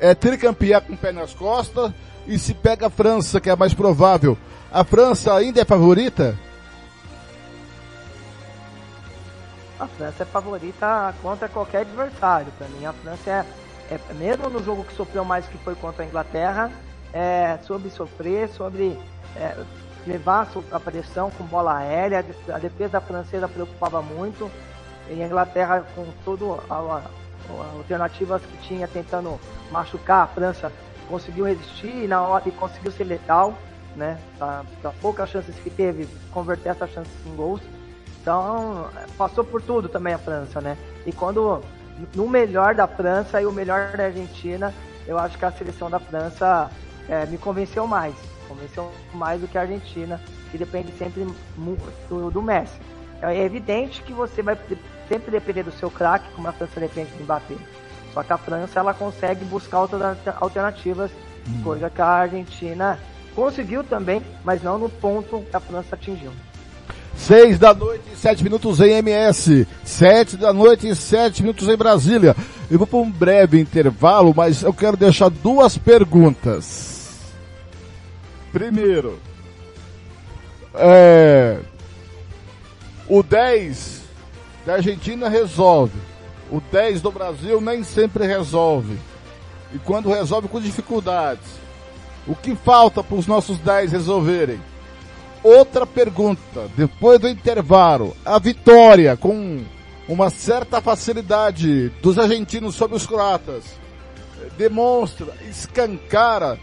é 0.00 0.14
tricampeã 0.14 0.80
com 0.80 0.94
o 0.94 0.96
pé 0.96 1.12
nas 1.12 1.32
costas, 1.32 1.92
e 2.26 2.38
se 2.38 2.54
pega 2.54 2.88
a 2.88 2.90
França, 2.90 3.40
que 3.40 3.48
é 3.48 3.52
a 3.52 3.56
mais 3.56 3.72
provável, 3.72 4.36
a 4.72 4.82
França 4.84 5.32
ainda 5.34 5.60
é 5.60 5.64
favorita? 5.64 6.36
A 9.78 9.86
França 9.86 10.22
é 10.22 10.26
favorita 10.26 11.14
contra 11.22 11.48
qualquer 11.48 11.82
adversário. 11.82 12.50
Para 12.58 12.68
mim, 12.68 12.84
a 12.84 12.92
França 12.92 13.30
é, 13.30 13.46
é, 13.90 14.14
mesmo 14.14 14.48
no 14.48 14.62
jogo 14.62 14.84
que 14.84 14.94
sofreu 14.94 15.24
mais 15.24 15.46
que 15.46 15.58
foi 15.58 15.74
contra 15.74 16.02
a 16.04 16.06
Inglaterra, 16.06 16.70
é, 17.12 17.58
sobre 17.62 17.88
sofrer, 17.90 18.48
sobre 18.48 18.98
é, 19.36 19.56
levar 20.06 20.48
a 20.70 20.80
pressão 20.80 21.30
com 21.30 21.44
bola 21.44 21.76
aérea. 21.76 22.24
A 22.52 22.58
defesa 22.58 23.00
francesa 23.00 23.48
preocupava 23.48 24.02
muito. 24.02 24.50
E 25.08 25.22
a 25.22 25.26
Inglaterra, 25.26 25.84
com 25.94 26.04
todas 26.24 26.58
as 26.68 27.04
alternativas 27.76 28.42
que 28.42 28.56
tinha 28.66 28.88
tentando 28.88 29.38
machucar 29.70 30.24
a 30.24 30.26
França, 30.26 30.72
conseguiu 31.08 31.44
resistir 31.44 32.04
e 32.04 32.08
na 32.08 32.22
hora 32.22 32.48
e 32.48 32.50
conseguiu 32.50 32.90
ser 32.90 33.04
letal, 33.04 33.54
né? 33.94 34.18
Para 34.36 34.64
poucas 35.00 35.30
chances 35.30 35.54
que 35.56 35.70
teve, 35.70 36.08
converter 36.32 36.70
essas 36.70 36.90
chances 36.90 37.12
em 37.24 37.36
gols. 37.36 37.60
Então, 38.20 38.88
passou 39.16 39.44
por 39.44 39.62
tudo 39.62 39.88
também 39.88 40.12
a 40.12 40.18
França, 40.18 40.60
né? 40.60 40.76
E 41.06 41.12
quando 41.12 41.62
no 42.14 42.28
melhor 42.28 42.74
da 42.74 42.86
França 42.86 43.40
e 43.40 43.46
o 43.46 43.52
melhor 43.52 43.96
da 43.96 44.04
Argentina, 44.04 44.72
eu 45.06 45.18
acho 45.18 45.38
que 45.38 45.44
a 45.44 45.52
seleção 45.52 45.88
da 45.88 45.98
França 45.98 46.70
é, 47.08 47.26
me 47.26 47.38
convenceu 47.38 47.86
mais. 47.86 48.14
Convenceu 48.48 48.90
mais 49.14 49.40
do 49.40 49.48
que 49.48 49.58
a 49.58 49.62
Argentina, 49.62 50.20
que 50.50 50.58
depende 50.58 50.92
sempre 50.92 51.26
do, 52.08 52.30
do 52.30 52.42
Messi. 52.42 52.78
É 53.22 53.42
evidente 53.42 54.02
que 54.02 54.12
você 54.12 54.42
vai 54.42 54.56
sempre 55.08 55.30
depender 55.30 55.62
do 55.62 55.72
seu 55.72 55.90
craque, 55.90 56.30
como 56.34 56.48
a 56.48 56.52
França 56.52 56.78
depende 56.78 57.10
do 57.12 57.24
Mbappé. 57.24 57.56
Só 58.12 58.22
que 58.22 58.32
a 58.32 58.38
França 58.38 58.78
ela 58.78 58.94
consegue 58.94 59.44
buscar 59.44 59.80
outras 59.80 60.16
alternativas, 60.40 61.10
hum. 61.48 61.62
coisa 61.62 61.90
que 61.90 62.00
a 62.00 62.06
Argentina 62.06 62.98
conseguiu 63.34 63.84
também, 63.84 64.22
mas 64.44 64.62
não 64.62 64.78
no 64.78 64.88
ponto 64.88 65.42
que 65.42 65.56
a 65.56 65.60
França 65.60 65.94
atingiu. 65.94 66.32
Seis 67.16 67.58
da 67.58 67.74
noite 67.74 68.04
e 68.12 68.16
sete 68.16 68.44
minutos 68.44 68.80
em 68.80 68.92
MS. 68.92 69.66
Sete 69.84 70.36
da 70.36 70.52
noite 70.52 70.88
e 70.88 70.94
sete 70.94 71.42
minutos 71.42 71.66
em 71.68 71.76
Brasília. 71.76 72.36
Eu 72.70 72.78
vou 72.78 72.86
para 72.86 72.98
um 72.98 73.10
breve 73.10 73.60
intervalo, 73.60 74.32
mas 74.36 74.62
eu 74.62 74.72
quero 74.72 74.96
deixar 74.96 75.28
duas 75.28 75.76
perguntas. 75.78 77.18
Primeiro, 78.52 79.18
é, 80.74 81.58
o 83.08 83.22
10 83.22 84.02
da 84.64 84.74
Argentina 84.74 85.28
resolve. 85.28 85.98
O 86.50 86.60
10 86.60 87.00
do 87.00 87.10
Brasil 87.10 87.60
nem 87.60 87.82
sempre 87.82 88.26
resolve. 88.26 88.98
E 89.74 89.78
quando 89.78 90.08
resolve 90.08 90.48
com 90.48 90.60
dificuldades. 90.60 91.44
O 92.26 92.34
que 92.34 92.54
falta 92.56 93.02
para 93.02 93.16
os 93.16 93.26
nossos 93.26 93.58
10 93.58 93.92
resolverem? 93.92 94.60
Outra 95.42 95.86
pergunta, 95.86 96.68
depois 96.76 97.20
do 97.20 97.28
intervalo, 97.28 98.16
a 98.24 98.38
vitória 98.38 99.16
com 99.16 99.60
uma 100.08 100.30
certa 100.30 100.80
facilidade 100.80 101.90
dos 102.02 102.18
argentinos 102.18 102.74
sobre 102.74 102.96
os 102.96 103.06
croatas 103.06 103.64
demonstra, 104.56 105.32
escancara 105.48 106.58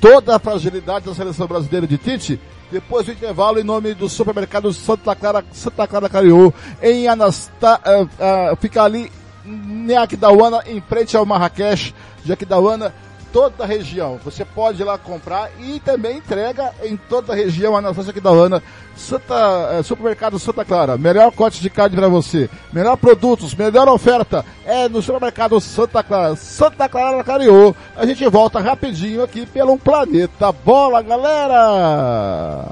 toda 0.00 0.34
a 0.34 0.38
fragilidade 0.38 1.06
da 1.06 1.14
seleção 1.14 1.46
brasileira 1.46 1.86
de 1.86 1.98
Tite. 1.98 2.40
Depois 2.70 3.06
do 3.06 3.12
intervalo, 3.12 3.60
em 3.60 3.64
nome 3.64 3.94
do 3.94 4.08
supermercado 4.08 4.72
Santa 4.72 5.14
Clara, 5.14 5.44
Santa 5.52 5.86
Clara 5.86 6.08
Cariú, 6.08 6.52
em 6.80 7.06
Anastá, 7.06 7.80
uh, 7.84 8.04
uh, 8.04 8.56
fica 8.56 8.82
ali 8.82 9.12
em 9.44 9.94
Aquidauana, 9.94 10.62
em 10.66 10.80
frente 10.80 11.16
ao 11.16 11.26
Marrakech 11.26 11.94
de 12.24 12.32
Aquidauana, 12.32 12.94
toda 13.32 13.64
a 13.64 13.66
região. 13.66 14.20
Você 14.24 14.44
pode 14.44 14.82
ir 14.82 14.84
lá 14.84 14.98
comprar 14.98 15.50
e 15.58 15.80
também 15.80 16.18
entrega 16.18 16.72
em 16.82 16.96
toda 16.96 17.32
a 17.32 17.36
região, 17.36 17.76
a 17.76 17.80
nossa 17.80 18.10
aqui 18.10 18.20
da 18.20 18.30
Ana, 18.30 18.62
Santa, 18.96 19.34
é, 19.72 19.82
Supermercado 19.82 20.38
Santa 20.38 20.64
Clara. 20.64 20.98
Melhor 20.98 21.32
corte 21.32 21.60
de 21.60 21.70
carne 21.70 21.96
para 21.96 22.08
você. 22.08 22.48
Melhor 22.72 22.96
produtos, 22.96 23.54
melhor 23.54 23.88
oferta 23.88 24.44
é 24.64 24.88
no 24.88 25.00
Supermercado 25.00 25.60
Santa 25.60 26.02
Clara. 26.02 26.36
Santa 26.36 26.88
Clara 26.88 27.24
Cariô. 27.24 27.74
A 27.96 28.04
gente 28.04 28.26
volta 28.28 28.60
rapidinho 28.60 29.22
aqui 29.22 29.46
pelo 29.46 29.78
Planeta 29.78 30.52
Bola, 30.52 31.02
galera! 31.02 32.66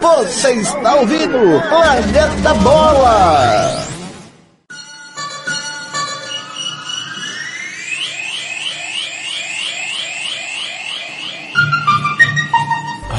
Você 0.00 0.52
está 0.52 0.94
ouvindo 0.94 1.60
Planeta 1.68 2.54
Bola! 2.62 4.00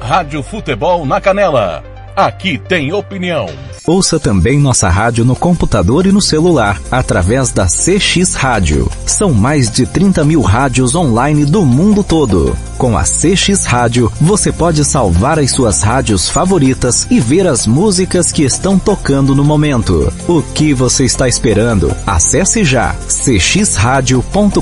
Rádio 0.00 0.42
Futebol 0.42 1.04
na 1.06 1.20
Canela. 1.20 1.82
Aqui 2.16 2.56
tem 2.56 2.92
opinião. 2.94 3.46
Ouça 3.86 4.18
também 4.18 4.58
nossa 4.58 4.88
rádio 4.88 5.22
no 5.24 5.36
computador 5.36 6.06
e 6.06 6.12
no 6.12 6.20
celular, 6.20 6.80
através 6.90 7.52
da 7.52 7.66
CX 7.66 8.34
Rádio. 8.34 8.90
São 9.04 9.32
mais 9.34 9.70
de 9.70 9.86
30 9.86 10.24
mil 10.24 10.40
rádios 10.40 10.94
online 10.94 11.44
do 11.44 11.64
mundo 11.64 12.02
todo. 12.02 12.56
Com 12.78 12.96
a 12.96 13.02
CX 13.02 13.66
Rádio, 13.66 14.10
você 14.20 14.50
pode 14.50 14.82
salvar 14.84 15.38
as 15.38 15.50
suas 15.50 15.82
rádios 15.82 16.28
favoritas 16.28 17.06
e 17.10 17.20
ver 17.20 17.46
as 17.46 17.66
músicas 17.66 18.32
que 18.32 18.42
estão 18.42 18.78
tocando 18.78 19.34
no 19.34 19.44
momento. 19.44 20.12
O 20.26 20.42
que 20.42 20.72
você 20.72 21.04
está 21.04 21.28
esperando? 21.28 21.94
Acesse 22.06 22.64
já 22.64 22.96
cxradio.com.br. 23.08 24.60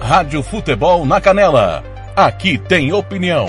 Rádio 0.00 0.42
Futebol 0.42 1.04
na 1.04 1.20
Canela. 1.20 1.82
Aqui 2.16 2.56
tem 2.56 2.92
opinião. 2.92 3.48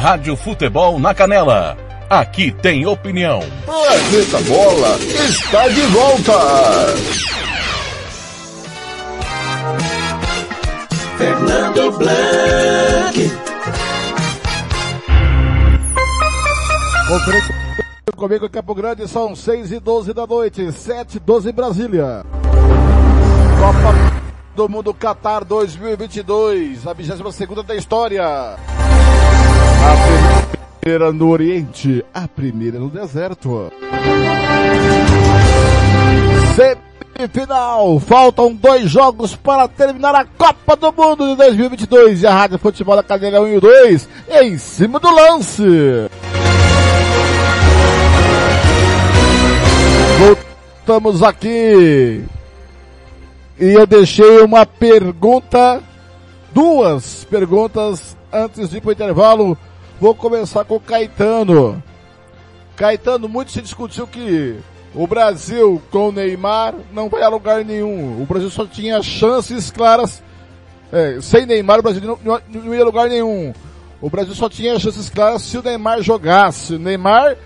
Rádio 0.00 0.34
Futebol 0.34 0.98
na 0.98 1.12
Canela. 1.12 1.76
Aqui 2.08 2.50
tem 2.50 2.86
opinião. 2.86 3.40
Planeta 3.66 4.40
Bola 4.48 4.96
está 5.28 5.68
de 5.68 5.82
volta. 5.82 6.32
Fernando 11.18 11.98
Blanc. 11.98 13.30
Conferência 17.06 17.54
comigo 18.16 18.46
em 18.46 18.50
Campo 18.50 18.74
Grande 18.74 19.06
são 19.06 19.36
6 19.36 19.70
e 19.70 19.80
12 19.80 20.14
da 20.14 20.26
noite, 20.26 20.72
7 20.72 21.16
e 21.16 21.20
12 21.20 21.50
em 21.50 21.52
Brasília. 21.52 22.24
Copa 23.60 23.94
do 24.56 24.66
Mundo 24.66 24.94
Qatar 24.94 25.44
2022, 25.44 26.86
a 26.86 26.94
22 26.94 27.34
segunda 27.34 27.62
da 27.62 27.76
história. 27.76 28.56
A 29.82 30.80
primeira 30.80 31.12
no 31.12 31.30
Oriente, 31.30 32.04
a 32.12 32.28
primeira 32.28 32.78
no 32.78 32.88
deserto. 32.88 33.72
Semifinal, 37.16 37.98
faltam 38.00 38.54
dois 38.54 38.90
jogos 38.90 39.34
para 39.34 39.66
terminar 39.68 40.14
a 40.14 40.24
Copa 40.24 40.76
do 40.76 40.92
Mundo 40.92 41.28
de 41.28 41.36
2022 41.36 42.22
e 42.22 42.26
a 42.26 42.34
Rádio 42.34 42.58
Futebol 42.58 42.96
da 42.96 43.02
Cadeira 43.02 43.40
1 43.40 43.56
e 43.56 43.60
2 43.60 44.08
em 44.42 44.58
cima 44.58 45.00
do 45.00 45.10
lance. 45.10 45.62
Voltamos 50.18 51.22
aqui. 51.22 52.24
E 53.58 53.72
eu 53.72 53.86
deixei 53.86 54.40
uma 54.40 54.64
pergunta, 54.64 55.82
duas 56.52 57.24
perguntas 57.24 58.16
antes 58.32 58.70
de 58.70 58.78
ir 58.78 58.80
para 58.80 58.88
o 58.88 58.92
intervalo. 58.92 59.58
Vou 60.00 60.14
começar 60.14 60.64
com 60.64 60.76
o 60.76 60.80
Caetano. 60.80 61.82
Caetano, 62.74 63.28
muito 63.28 63.52
se 63.52 63.60
discutiu 63.60 64.06
que 64.06 64.58
o 64.94 65.06
Brasil 65.06 65.80
com 65.90 66.08
o 66.08 66.12
Neymar 66.12 66.74
não 66.90 67.10
vai 67.10 67.22
a 67.22 67.28
lugar 67.28 67.62
nenhum. 67.62 68.20
O 68.20 68.24
Brasil 68.24 68.48
só 68.48 68.64
tinha 68.64 69.02
chances 69.02 69.70
claras. 69.70 70.22
É, 70.90 71.20
sem 71.20 71.44
Neymar, 71.44 71.80
o 71.80 71.82
Brasil 71.82 72.18
não, 72.24 72.40
não 72.48 72.74
ia 72.74 72.80
a 72.80 72.84
lugar 72.84 73.10
nenhum. 73.10 73.52
O 74.00 74.08
Brasil 74.08 74.34
só 74.34 74.48
tinha 74.48 74.78
chances 74.78 75.10
claras 75.10 75.42
se 75.42 75.58
o 75.58 75.62
Neymar 75.62 76.00
jogasse. 76.00 76.76
O 76.76 76.78
Neymar 76.78 77.36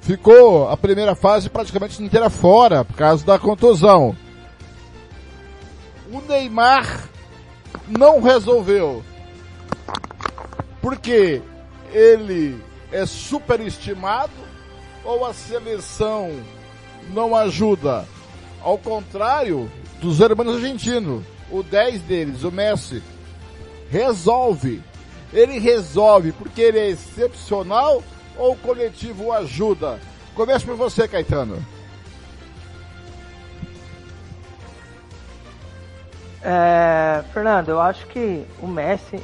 ficou 0.00 0.68
a 0.68 0.76
primeira 0.76 1.16
fase 1.16 1.50
praticamente 1.50 2.00
inteira 2.00 2.30
fora 2.30 2.84
por 2.84 2.94
causa 2.94 3.26
da 3.26 3.36
contusão. 3.36 4.16
O 6.12 6.20
Neymar 6.20 7.08
não 7.88 8.22
resolveu. 8.22 9.02
Porque 10.80 11.42
ele 11.92 12.62
é 12.92 13.06
superestimado 13.06 14.32
ou 15.04 15.24
a 15.24 15.32
seleção 15.32 16.32
não 17.10 17.34
ajuda? 17.34 18.06
Ao 18.62 18.76
contrário 18.76 19.70
dos 20.00 20.20
hermanos 20.20 20.56
argentinos, 20.56 21.24
o 21.50 21.62
10 21.62 22.02
deles, 22.02 22.42
o 22.44 22.52
Messi, 22.52 23.02
resolve. 23.90 24.82
Ele 25.32 25.58
resolve 25.58 26.32
porque 26.32 26.60
ele 26.60 26.78
é 26.78 26.88
excepcional 26.90 28.02
ou 28.36 28.52
o 28.52 28.56
coletivo 28.56 29.26
o 29.26 29.32
ajuda? 29.32 30.00
Começa 30.34 30.64
por 30.64 30.76
você, 30.76 31.06
Caetano. 31.06 31.62
É, 36.42 37.22
Fernando, 37.32 37.68
eu 37.68 37.80
acho 37.80 38.06
que 38.06 38.44
o 38.62 38.66
Messi 38.66 39.20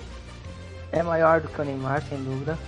é 0.99 1.03
maior 1.03 1.41
do 1.41 1.49
que 1.49 1.61
o 1.61 1.65
Neymar, 1.65 2.03
sem 2.09 2.19
dúvida. 2.19 2.59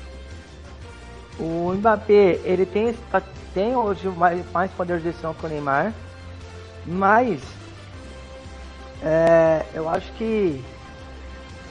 O 1.39 1.73
Mbappé, 1.75 2.41
ele 2.45 2.67
tem, 2.67 2.95
tem 3.55 3.75
hoje 3.75 4.09
mais, 4.09 4.45
mais 4.53 4.71
poder 4.73 4.99
de 4.99 5.05
decisão 5.05 5.35
que 5.35 5.47
o 5.47 5.49
Neymar, 5.49 5.93
mas 6.85 7.41
é, 9.03 9.65
eu 9.73 9.89
acho 9.89 10.11
que 10.13 10.63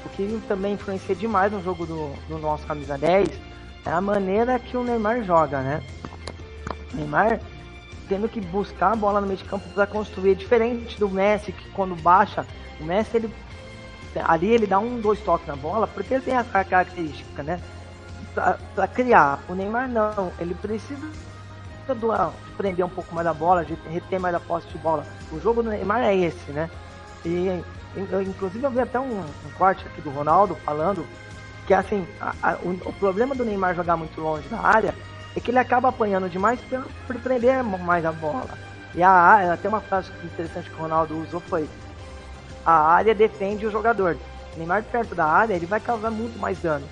o 0.05 0.09
que 0.09 0.41
também 0.47 0.73
influencia 0.73 1.13
demais 1.13 1.51
no 1.51 1.61
jogo 1.61 1.85
do, 1.85 2.13
do 2.29 2.37
nosso 2.39 2.65
camisa 2.65 2.97
10 2.97 3.29
é 3.85 3.91
a 3.91 4.01
maneira 4.01 4.57
que 4.57 4.77
o 4.77 4.83
Neymar 4.83 5.23
joga, 5.23 5.61
né? 5.61 5.83
O 6.93 6.97
Neymar 6.97 7.39
tendo 8.07 8.29
que 8.29 8.39
buscar 8.39 8.93
a 8.93 8.95
bola 8.95 9.19
no 9.19 9.27
meio 9.27 9.37
de 9.37 9.43
campo 9.43 9.67
para 9.69 9.85
construir, 9.85 10.35
diferente 10.35 10.97
do 10.97 11.09
Messi 11.09 11.51
que 11.51 11.69
quando 11.71 11.95
baixa, 12.01 12.45
o 12.79 12.85
Messi 12.85 13.17
ele 13.17 13.29
ali 14.23 14.51
ele 14.51 14.67
dá 14.67 14.79
um, 14.79 14.99
dois 14.99 15.19
toques 15.21 15.47
na 15.47 15.55
bola, 15.55 15.87
porque 15.87 16.13
ele 16.13 16.23
tem 16.23 16.35
essa 16.35 16.63
característica, 16.63 17.43
né? 17.43 17.59
Para 18.75 18.87
criar. 18.87 19.39
O 19.49 19.53
Neymar 19.53 19.87
não, 19.89 20.31
ele 20.39 20.53
precisa 20.55 21.07
do, 21.93 22.11
prender 22.55 22.85
um 22.85 22.89
pouco 22.89 23.13
mais 23.13 23.27
a 23.27 23.33
bola, 23.33 23.63
de 23.65 23.73
reter 23.89 24.19
mais 24.19 24.35
a 24.35 24.39
posse 24.39 24.67
de 24.67 24.77
bola. 24.77 25.05
O 25.31 25.39
jogo 25.39 25.63
do 25.63 25.69
Neymar 25.69 26.01
é 26.01 26.15
esse, 26.15 26.51
né? 26.51 26.69
E 27.25 27.63
eu, 28.11 28.21
inclusive 28.21 28.63
eu 28.63 28.71
vi 28.71 28.79
até 28.79 28.99
um, 28.99 29.19
um 29.19 29.51
corte 29.57 29.85
aqui 29.85 30.01
do 30.01 30.09
Ronaldo 30.09 30.55
falando 30.63 31.05
que 31.65 31.73
assim, 31.73 32.07
a, 32.21 32.33
a, 32.41 32.55
o, 32.55 32.71
o, 32.85 32.93
problema 32.93 33.35
do 33.35 33.43
Neymar 33.43 33.75
jogar 33.75 33.97
muito 33.97 34.19
longe 34.21 34.47
da 34.47 34.59
área 34.59 34.95
é 35.35 35.39
que 35.39 35.51
ele 35.51 35.59
acaba 35.59 35.89
apanhando 35.89 36.29
demais 36.29 36.59
por, 37.05 37.15
prender 37.19 37.63
mais 37.63 38.05
a 38.05 38.11
bola. 38.11 38.49
E 38.95 39.03
a 39.03 39.11
área, 39.11 39.53
até 39.53 39.67
uma 39.67 39.81
frase 39.81 40.09
interessante 40.23 40.69
que 40.69 40.75
o 40.75 40.79
Ronaldo 40.79 41.21
usou 41.21 41.41
foi 41.41 41.67
a 42.67 42.73
área 42.73 43.15
defende 43.15 43.65
o 43.65 43.71
jogador. 43.71 44.17
Neymar 44.57 44.83
perto 44.83 45.15
da 45.15 45.25
área, 45.25 45.53
ele 45.53 45.65
vai 45.65 45.79
causar 45.79 46.11
muito 46.11 46.37
mais 46.37 46.59
danos. 46.59 46.89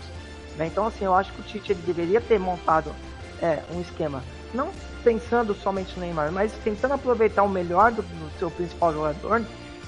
Né? 0.55 0.67
Então, 0.67 0.87
assim, 0.87 1.03
eu 1.03 1.13
acho 1.13 1.33
que 1.33 1.41
o 1.41 1.43
Tite 1.43 1.73
ele 1.73 1.81
deveria 1.85 2.21
ter 2.21 2.39
montado 2.39 2.95
é, 3.41 3.59
um 3.73 3.81
esquema, 3.81 4.23
não 4.53 4.69
pensando 5.03 5.53
somente 5.53 5.93
no 5.95 6.05
Neymar, 6.05 6.31
mas 6.31 6.53
tentando 6.63 6.93
aproveitar 6.93 7.43
o 7.43 7.49
melhor 7.49 7.91
do, 7.91 8.01
do 8.01 8.39
seu 8.39 8.49
principal 8.49 8.93
jogador, 8.93 9.43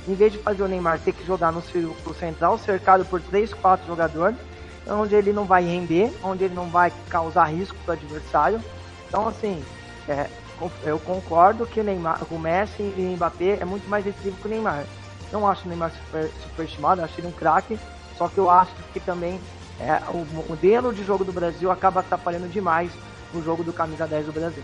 em 0.05 0.13
vez 0.13 0.33
de 0.33 0.39
fazer 0.39 0.61
o 0.61 0.67
Neymar 0.67 0.99
ter 0.99 1.13
que 1.13 1.25
jogar 1.25 1.53
no 1.53 1.61
círculo 1.61 2.13
central, 2.15 2.57
cercado 2.57 3.05
por 3.05 3.21
3, 3.21 3.53
4 3.53 3.87
jogadores, 3.87 4.37
onde 4.85 5.15
ele 5.15 5.31
não 5.31 5.45
vai 5.45 5.63
render, 5.63 6.11
onde 6.21 6.43
ele 6.43 6.53
não 6.53 6.67
vai 6.67 6.91
causar 7.09 7.45
risco 7.45 7.77
para 7.85 7.93
o 7.93 7.97
adversário. 7.97 8.61
Então, 9.07 9.27
assim, 9.27 9.63
é, 10.07 10.27
eu 10.83 10.99
concordo 10.99 11.65
que 11.65 11.79
o, 11.79 11.83
Neymar, 11.83 12.19
o 12.29 12.37
Messi 12.37 12.83
e 12.83 13.09
o 13.13 13.15
Mbappé 13.15 13.57
é 13.61 13.65
muito 13.65 13.89
mais 13.89 14.03
decisivo 14.03 14.37
que 14.41 14.47
o 14.47 14.49
Neymar. 14.49 14.85
Não 15.31 15.47
acho 15.47 15.65
o 15.65 15.67
Neymar 15.67 15.91
super, 15.91 16.29
superestimado, 16.43 17.01
acho 17.01 17.19
ele 17.19 17.27
um 17.27 17.31
craque, 17.31 17.77
só 18.17 18.27
que 18.27 18.37
eu 18.37 18.49
acho 18.49 18.71
que 18.93 18.99
também 18.99 19.39
é, 19.79 20.01
o 20.09 20.25
modelo 20.47 20.93
de 20.93 21.03
jogo 21.03 21.23
do 21.23 21.31
Brasil 21.31 21.69
acaba 21.69 21.99
atrapalhando 21.99 22.47
demais 22.47 22.91
o 23.33 23.41
jogo 23.41 23.63
do 23.63 23.73
camisa 23.73 24.07
10 24.07 24.27
do 24.27 24.31
Brasil. 24.31 24.63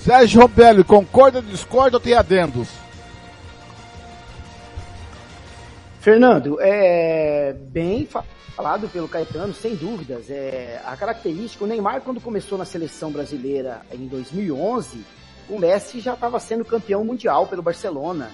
Sérgio 0.00 0.40
Robelli, 0.40 0.84
concorda, 0.84 1.42
discorda 1.42 1.96
ou 1.96 2.00
tem 2.00 2.14
adendos? 2.14 2.68
Fernando, 6.00 6.58
é 6.60 7.52
bem 7.52 8.08
falado 8.56 8.88
pelo 8.88 9.08
Caetano, 9.08 9.52
sem 9.52 9.74
dúvidas. 9.74 10.30
É, 10.30 10.80
a 10.84 10.96
característica, 10.96 11.64
o 11.64 11.66
Neymar 11.66 12.00
quando 12.00 12.20
começou 12.20 12.56
na 12.56 12.64
seleção 12.64 13.10
brasileira 13.10 13.82
em 13.92 14.06
2011, 14.06 15.04
o 15.48 15.58
Messi 15.58 16.00
já 16.00 16.14
estava 16.14 16.38
sendo 16.38 16.64
campeão 16.64 17.04
mundial 17.04 17.46
pelo 17.46 17.62
Barcelona. 17.62 18.30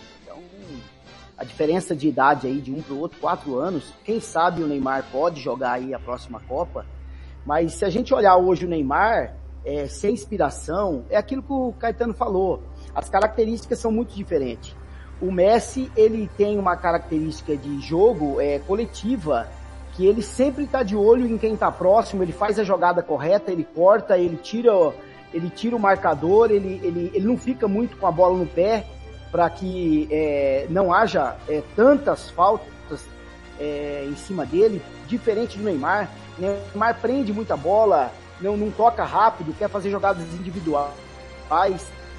A 1.37 1.45
diferença 1.45 1.97
de 1.97 2.09
idade 2.09 2.47
aí 2.47 2.61
de 2.61 2.73
um 2.73 2.83
para 2.83 2.95
o 2.95 3.01
outro, 3.01 3.19
quatro 3.19 3.59
anos, 3.59 3.93
quem 4.05 4.21
sabe 4.21 4.63
o 4.63 4.67
Neymar 4.67 5.05
pode 5.11 5.41
jogar 5.41 5.73
aí 5.73 5.95
a 5.95 5.99
próxima 5.99 6.41
Copa. 6.41 6.87
Mas 7.45 7.75
se 7.75 7.85
a 7.85 7.91
gente 7.91 8.15
olhar 8.15 8.37
hoje 8.37 8.67
o 8.67 8.69
Neymar, 8.69 9.35
é, 9.65 9.87
sem 9.87 10.13
inspiração, 10.13 11.05
é 11.09 11.17
aquilo 11.17 11.43
que 11.43 11.53
o 11.53 11.73
Caetano 11.79 12.15
falou. 12.15 12.63
As 12.95 13.09
características 13.09 13.79
são 13.79 13.91
muito 13.91 14.15
diferentes. 14.15 14.77
O 15.21 15.31
Messi, 15.31 15.91
ele 15.97 16.29
tem 16.37 16.59
uma 16.59 16.77
característica 16.77 17.57
de 17.57 17.81
jogo 17.81 18.41
é, 18.41 18.59
coletiva, 18.59 19.49
que 19.95 20.07
ele 20.07 20.23
sempre 20.23 20.65
está 20.65 20.83
de 20.83 20.97
olho 20.97 21.27
em 21.27 21.39
quem 21.39 21.55
está 21.55 21.71
próximo, 21.71 22.23
ele 22.23 22.33
faz 22.33 22.59
a 22.59 22.65
jogada 22.65 23.03
correta, 23.03 23.53
ele 23.53 23.65
corta, 23.65 24.19
ele 24.19 24.37
tira, 24.37 24.73
ele 25.33 25.51
tira 25.51 25.77
o 25.77 25.81
marcador, 25.81 26.51
ele, 26.51 26.81
ele, 26.83 27.11
ele 27.15 27.27
não 27.27 27.37
fica 27.37 27.69
muito 27.69 27.97
com 27.97 28.07
a 28.07 28.11
bola 28.11 28.37
no 28.37 28.47
pé 28.47 28.87
para 29.33 29.49
que 29.49 30.07
é, 30.11 30.67
não 30.69 30.93
haja 30.93 31.37
é, 31.49 31.63
tantas 31.75 32.29
faltas 32.31 33.03
é, 33.59 34.07
em 34.07 34.15
cima 34.15 34.45
dele, 34.45 34.83
diferente 35.09 35.57
do 35.57 35.65
Neymar. 35.65 36.11
Neymar 36.39 37.01
prende 37.01 37.33
muita 37.33 37.57
bola, 37.57 38.13
não, 38.41 38.57
não 38.57 38.71
toca 38.71 39.03
rápido, 39.05 39.57
quer 39.59 39.71
fazer 39.71 39.91
jogadas 39.91 40.23
individuais. 40.35 40.93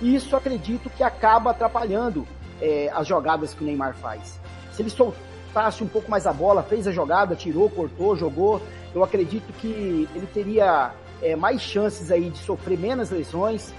E 0.01 0.15
isso 0.15 0.35
acredito 0.35 0.89
que 0.89 1.03
acaba 1.03 1.51
atrapalhando 1.51 2.27
é, 2.59 2.89
as 2.93 3.05
jogadas 3.07 3.53
que 3.53 3.63
o 3.63 3.65
Neymar 3.65 3.93
faz. 3.95 4.39
Se 4.71 4.81
ele 4.81 4.89
soltasse 4.89 5.83
um 5.83 5.87
pouco 5.87 6.09
mais 6.09 6.25
a 6.25 6.33
bola, 6.33 6.63
fez 6.63 6.87
a 6.87 6.91
jogada, 6.91 7.35
tirou, 7.35 7.69
cortou, 7.69 8.15
jogou, 8.15 8.59
eu 8.95 9.03
acredito 9.03 9.53
que 9.53 10.09
ele 10.15 10.27
teria 10.33 10.91
é, 11.21 11.35
mais 11.35 11.61
chances 11.61 12.11
aí 12.11 12.29
de 12.29 12.39
sofrer 12.39 12.77
menos 12.77 13.11
lesões. 13.11 13.71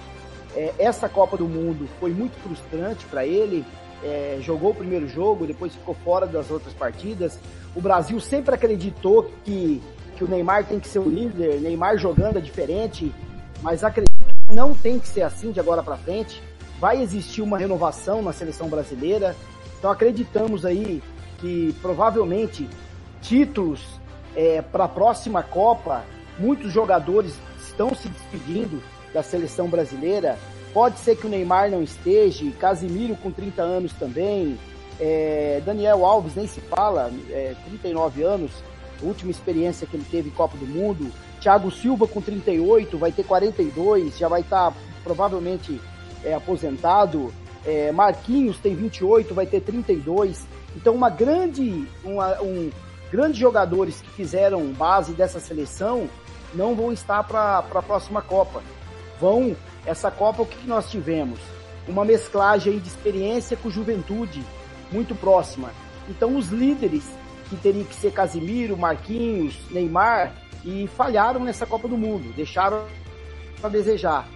É, 0.55 0.73
essa 0.79 1.09
Copa 1.09 1.37
do 1.37 1.47
Mundo 1.47 1.87
foi 1.99 2.11
muito 2.11 2.37
frustrante 2.39 3.05
para 3.05 3.25
ele. 3.25 3.65
É, 4.03 4.37
jogou 4.41 4.71
o 4.71 4.75
primeiro 4.75 5.07
jogo, 5.07 5.47
depois 5.47 5.73
ficou 5.73 5.95
fora 6.03 6.25
das 6.25 6.49
outras 6.49 6.73
partidas. 6.73 7.39
O 7.75 7.81
Brasil 7.81 8.19
sempre 8.19 8.55
acreditou 8.55 9.31
que 9.43 9.81
que 10.15 10.23
o 10.23 10.27
Neymar 10.27 10.65
tem 10.65 10.79
que 10.79 10.87
ser 10.87 10.99
o 10.99 11.09
líder, 11.09 11.59
Neymar 11.59 11.97
jogando 11.97 12.37
é 12.37 12.41
diferente, 12.41 13.13
mas 13.61 13.83
acredito 13.83 14.13
que 14.47 14.55
não 14.55 14.73
tem 14.73 14.97
que 14.99 15.07
ser 15.07 15.23
assim 15.23 15.51
de 15.51 15.59
agora 15.59 15.83
para 15.83 15.97
frente. 15.97 16.41
Vai 16.79 17.01
existir 17.01 17.41
uma 17.41 17.57
renovação 17.57 18.21
na 18.21 18.33
seleção 18.33 18.67
brasileira, 18.67 19.35
então 19.77 19.91
acreditamos 19.91 20.65
aí 20.65 21.03
que 21.39 21.75
provavelmente 21.81 22.67
títulos 23.21 23.99
é, 24.35 24.61
para 24.61 24.85
a 24.85 24.87
próxima 24.87 25.43
Copa, 25.43 26.03
muitos 26.39 26.71
jogadores 26.71 27.33
estão 27.59 27.93
se 27.93 28.07
despedindo 28.07 28.81
da 29.15 29.23
seleção 29.23 29.67
brasileira. 29.67 30.37
Pode 30.73 30.99
ser 30.99 31.15
que 31.15 31.25
o 31.25 31.29
Neymar 31.29 31.71
não 31.71 31.81
esteja, 31.81 32.45
Casimiro 32.59 33.15
com 33.15 33.31
30 33.31 33.61
anos 33.63 33.93
também, 33.93 34.59
é, 34.99 35.61
Daniel 35.65 36.05
Alves 36.05 36.35
nem 36.35 36.45
se 36.45 36.59
fala, 36.61 37.11
é, 37.31 37.55
39 37.65 38.21
anos 38.21 38.51
última 39.01 39.31
experiência 39.31 39.87
que 39.87 39.95
ele 39.95 40.05
teve 40.09 40.29
em 40.29 40.31
Copa 40.31 40.57
do 40.57 40.65
Mundo. 40.65 41.11
Thiago 41.39 41.71
Silva 41.71 42.07
com 42.07 42.21
38, 42.21 42.97
vai 42.97 43.11
ter 43.11 43.23
42, 43.23 44.17
já 44.17 44.27
vai 44.27 44.41
estar 44.41 44.71
tá, 44.71 44.77
provavelmente 45.03 45.79
é, 46.23 46.33
aposentado. 46.33 47.33
É, 47.65 47.91
Marquinhos 47.91 48.57
tem 48.57 48.75
28, 48.75 49.33
vai 49.33 49.45
ter 49.45 49.61
32. 49.61 50.45
Então, 50.75 50.93
uma 50.93 51.09
grande, 51.09 51.87
uma, 52.03 52.41
um, 52.41 52.69
grandes 53.11 53.37
jogadores 53.37 54.01
que 54.01 54.09
fizeram 54.09 54.71
base 54.73 55.13
dessa 55.13 55.39
seleção 55.39 56.09
não 56.53 56.75
vão 56.75 56.91
estar 56.91 57.23
para 57.23 57.59
a 57.59 57.81
próxima 57.81 58.21
Copa. 58.21 58.61
Vão, 59.19 59.55
essa 59.85 60.11
Copa, 60.11 60.41
o 60.41 60.45
que, 60.45 60.57
que 60.57 60.67
nós 60.67 60.89
tivemos? 60.89 61.39
Uma 61.87 62.03
mesclagem 62.03 62.79
de 62.79 62.87
experiência 62.87 63.55
com 63.55 63.69
juventude 63.69 64.43
muito 64.91 65.15
próxima. 65.15 65.71
Então, 66.09 66.37
os 66.37 66.49
líderes 66.49 67.03
que 67.49 67.55
teria 67.55 67.83
que 67.83 67.95
ser 67.95 68.11
Casimiro, 68.11 68.77
Marquinhos, 68.77 69.55
Neymar, 69.69 70.33
e 70.63 70.87
falharam 70.87 71.43
nessa 71.43 71.65
Copa 71.65 71.87
do 71.87 71.97
Mundo, 71.97 72.33
deixaram 72.35 72.85
a 73.61 73.69
desejar. 73.69 74.27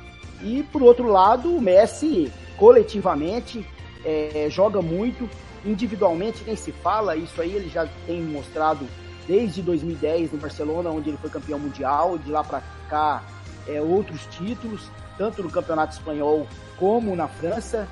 E 0.42 0.64
por 0.72 0.84
outro 0.84 1.08
lado, 1.08 1.54
o 1.56 1.60
Messi 1.60 2.32
coletivamente 2.56 3.66
é, 4.06 4.48
joga 4.50 4.82
muito, 4.82 5.28
individualmente 5.66 6.44
nem 6.46 6.56
se 6.56 6.72
fala, 6.72 7.16
isso 7.16 7.42
aí 7.42 7.54
ele 7.54 7.68
já 7.68 7.88
tem 8.06 8.22
mostrado 8.22 8.88
desde 9.28 9.62
2010 9.62 10.32
no 10.32 10.38
Barcelona, 10.38 10.90
onde 10.90 11.10
ele 11.10 11.18
foi 11.18 11.30
campeão 11.30 11.60
mundial, 11.60 12.18
de 12.18 12.32
lá 12.32 12.44
para 12.44 12.62
cá 12.88 13.24
é, 13.68 13.82
outros 13.82 14.26
títulos, 14.28 14.90
tanto 15.18 15.44
no 15.44 15.50
Campeonato 15.50 15.94
Espanhol 15.94 16.48
como 16.78 17.16
na 17.16 17.28
França, 17.28 17.88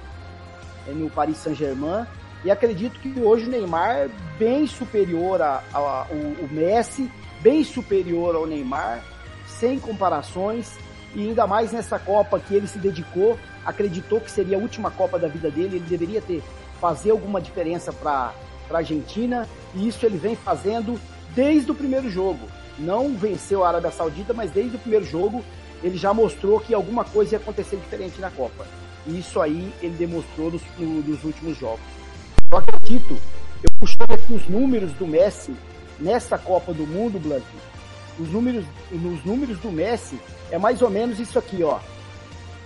é, 0.87 0.91
no 0.91 1.09
Paris 1.09 1.37
Saint-Germain. 1.37 2.05
E 2.43 2.51
acredito 2.51 2.99
que 2.99 3.19
hoje 3.19 3.45
o 3.45 3.49
Neymar 3.49 3.95
é 3.95 4.09
bem 4.37 4.67
superior 4.67 5.41
ao 5.41 6.07
Messi, 6.51 7.11
bem 7.41 7.63
superior 7.63 8.35
ao 8.35 8.45
Neymar, 8.45 9.03
sem 9.47 9.79
comparações. 9.79 10.77
E 11.15 11.27
ainda 11.27 11.47
mais 11.47 11.71
nessa 11.71 11.97
Copa 11.97 12.39
que 12.39 12.53
ele 12.53 12.67
se 12.67 12.77
dedicou, 12.77 13.39
acreditou 13.65 14.21
que 14.21 14.29
seria 14.29 14.57
a 14.57 14.59
última 14.59 14.91
Copa 14.91 15.17
da 15.17 15.27
vida 15.27 15.49
dele, 15.49 15.77
ele 15.77 15.85
deveria 15.87 16.21
ter 16.21 16.43
fazer 16.79 17.11
alguma 17.11 17.41
diferença 17.41 17.91
para 17.91 18.33
a 18.69 18.77
Argentina, 18.77 19.47
e 19.73 19.87
isso 19.87 20.05
ele 20.05 20.17
vem 20.17 20.35
fazendo 20.35 20.99
desde 21.33 21.71
o 21.71 21.75
primeiro 21.75 22.09
jogo. 22.09 22.47
Não 22.77 23.15
venceu 23.15 23.63
a 23.63 23.69
Arábia 23.69 23.91
Saudita, 23.91 24.33
mas 24.33 24.51
desde 24.51 24.75
o 24.75 24.79
primeiro 24.79 25.05
jogo 25.05 25.43
ele 25.83 25.97
já 25.97 26.13
mostrou 26.13 26.59
que 26.59 26.73
alguma 26.73 27.03
coisa 27.03 27.35
ia 27.35 27.39
acontecer 27.39 27.77
diferente 27.77 28.19
na 28.19 28.31
Copa. 28.31 28.65
E 29.05 29.19
isso 29.19 29.39
aí 29.39 29.73
ele 29.81 29.95
demonstrou 29.95 30.51
nos, 30.51 30.61
nos 30.77 31.23
últimos 31.23 31.57
jogos. 31.57 31.85
Eu 32.51 32.57
acredito, 32.57 33.13
eu 33.63 33.69
puxei 33.79 34.05
aqui 34.09 34.33
os 34.33 34.47
números 34.47 34.91
do 34.93 35.07
Messi 35.07 35.55
nessa 35.99 36.37
Copa 36.37 36.73
do 36.73 36.85
Mundo, 36.85 37.19
Blank. 37.19 37.45
Os 38.19 38.29
números, 38.29 38.65
nos 38.91 39.23
números 39.23 39.59
do 39.59 39.71
Messi 39.71 40.19
é 40.51 40.57
mais 40.57 40.81
ou 40.81 40.89
menos 40.89 41.19
isso 41.19 41.37
aqui, 41.37 41.63
ó. 41.63 41.79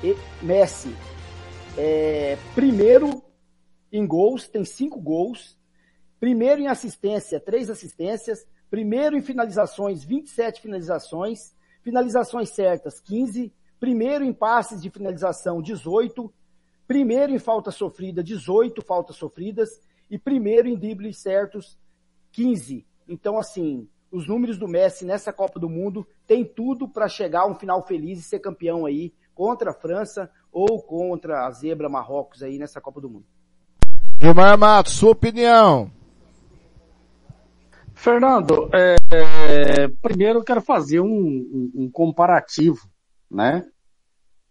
E 0.03 0.15
Messi 0.41 0.95
é 1.77 2.37
primeiro 2.55 3.21
em 3.91 4.05
gols, 4.05 4.47
tem 4.47 4.63
cinco 4.63 4.99
gols. 4.99 5.57
Primeiro 6.19 6.61
em 6.61 6.67
assistência, 6.67 7.39
três 7.39 7.69
assistências. 7.69 8.45
Primeiro 8.71 9.15
em 9.15 9.21
finalizações, 9.21 10.03
27 10.03 10.61
finalizações. 10.61 11.53
Finalizações 11.83 12.49
certas, 12.49 12.99
15. 12.99 13.53
Primeiro 13.79 14.23
em 14.23 14.33
passes 14.33 14.81
de 14.81 14.89
finalização, 14.89 15.61
18 15.61 16.33
primeiro 16.91 17.31
em 17.31 17.39
falta 17.39 17.71
sofrida, 17.71 18.21
18 18.21 18.81
faltas 18.81 19.15
sofridas, 19.15 19.79
e 20.09 20.19
primeiro 20.19 20.67
em 20.67 20.75
dribles 20.75 21.19
certos, 21.19 21.79
15. 22.33 22.85
Então, 23.07 23.37
assim, 23.37 23.87
os 24.11 24.27
números 24.27 24.57
do 24.57 24.67
Messi 24.67 25.05
nessa 25.05 25.31
Copa 25.31 25.57
do 25.57 25.69
Mundo 25.69 26.05
tem 26.27 26.43
tudo 26.43 26.89
para 26.89 27.07
chegar 27.07 27.43
a 27.43 27.47
um 27.47 27.55
final 27.55 27.81
feliz 27.87 28.19
e 28.19 28.23
ser 28.23 28.39
campeão 28.39 28.85
aí 28.85 29.13
contra 29.33 29.71
a 29.71 29.73
França 29.73 30.29
ou 30.51 30.81
contra 30.81 31.47
a 31.47 31.51
zebra 31.51 31.87
Marrocos 31.87 32.43
aí 32.43 32.59
nessa 32.59 32.81
Copa 32.81 32.99
do 32.99 33.09
Mundo. 33.09 33.25
Gilmar 34.21 34.57
Matos, 34.57 34.91
sua 34.91 35.11
opinião. 35.11 35.89
Fernando, 38.01 38.67
é, 38.73 38.95
é, 39.11 39.87
primeiro 40.01 40.39
eu 40.39 40.43
quero 40.43 40.59
fazer 40.59 40.99
um, 40.99 41.05
um, 41.05 41.71
um 41.75 41.91
comparativo, 41.91 42.89
né? 43.29 43.63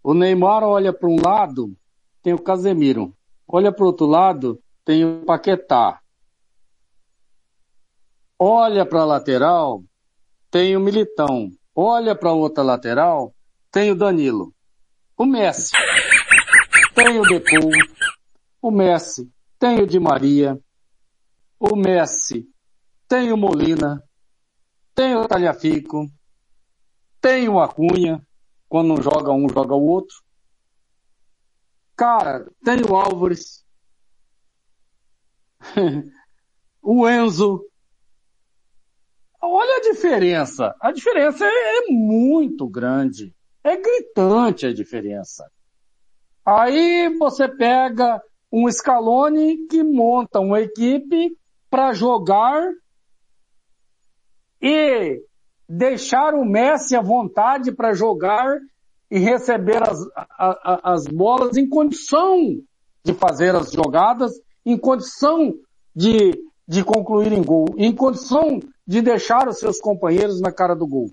O 0.05 0.15
Neymar 0.15 0.63
olha 0.63 0.93
para 0.93 1.09
um 1.09 1.21
lado 1.21 1.77
tem 2.23 2.33
o 2.33 2.39
Casemiro. 2.39 3.13
Olha 3.49 3.73
para 3.73 3.83
o 3.83 3.89
outro 3.89 4.07
lado, 4.07 4.63
tem 4.85 5.05
o 5.05 5.25
Paquetá. 5.25 6.01
Olha 8.39 8.87
para 8.87 9.01
a 9.01 9.05
lateral, 9.05 9.83
tem 10.49 10.77
o 10.77 10.81
Militão. 10.81 11.51
Olha 11.75 12.15
para 12.15 12.33
outra 12.33 12.63
lateral, 12.63 13.35
tem 13.69 13.91
o 13.91 13.97
Danilo. 13.97 14.55
O 15.17 15.27
Messi. 15.27 15.73
Tem 16.95 17.19
o 17.19 17.23
Depou. 17.23 17.69
O 18.63 18.71
Messi. 18.71 19.29
Tem 19.59 19.83
o 19.83 19.87
Di 19.89 19.99
Maria. 19.99 20.57
O 21.59 21.75
Messi. 21.75 22.49
Tem 23.11 23.33
o 23.33 23.37
Molina. 23.37 24.05
tem 24.95 25.17
o 25.17 25.27
Talhafico, 25.27 26.07
tem 27.21 27.49
o 27.49 27.59
Acunha, 27.59 28.25
quando 28.69 28.87
não 28.87 29.03
joga 29.03 29.33
um, 29.33 29.49
joga 29.49 29.75
o 29.75 29.85
outro. 29.85 30.15
Cara, 31.97 32.49
tem 32.65 32.81
o 32.89 32.95
Álvares, 32.95 33.67
o 36.81 37.09
Enzo. 37.09 37.67
Olha 39.43 39.79
a 39.79 39.93
diferença. 39.93 40.73
A 40.81 40.93
diferença 40.93 41.45
é, 41.45 41.79
é 41.79 41.87
muito 41.91 42.69
grande. 42.69 43.35
É 43.65 43.77
gritante 43.77 44.67
a 44.67 44.73
diferença. 44.73 45.51
Aí 46.47 47.09
você 47.19 47.49
pega 47.49 48.23
um 48.53 48.71
Scaloni 48.71 49.67
que 49.67 49.83
monta 49.83 50.39
uma 50.39 50.61
equipe 50.61 51.37
para 51.69 51.93
jogar 51.93 52.71
e 54.61 55.23
deixar 55.69 56.35
o 56.35 56.45
Messi 56.45 56.97
à 56.97 57.01
vontade 57.01 57.73
para 57.73 57.93
jogar 57.93 58.59
e 59.11 59.19
receber 59.19 59.83
as, 59.83 59.99
a, 60.17 60.93
as 60.93 61.07
bolas 61.07 61.57
em 61.57 61.69
condição 61.69 62.37
de 63.05 63.15
fazer 63.15 63.55
as 63.55 63.73
jogadas, 63.73 64.33
em 64.65 64.77
condição 64.77 65.55
de, 65.95 66.33
de 66.67 66.85
concluir 66.85 67.33
em 67.33 67.43
gol, 67.43 67.67
em 67.77 67.95
condição 67.95 68.61
de 68.87 69.01
deixar 69.01 69.49
os 69.49 69.59
seus 69.59 69.81
companheiros 69.81 70.41
na 70.41 70.53
cara 70.53 70.75
do 70.75 70.87
gol. 70.87 71.11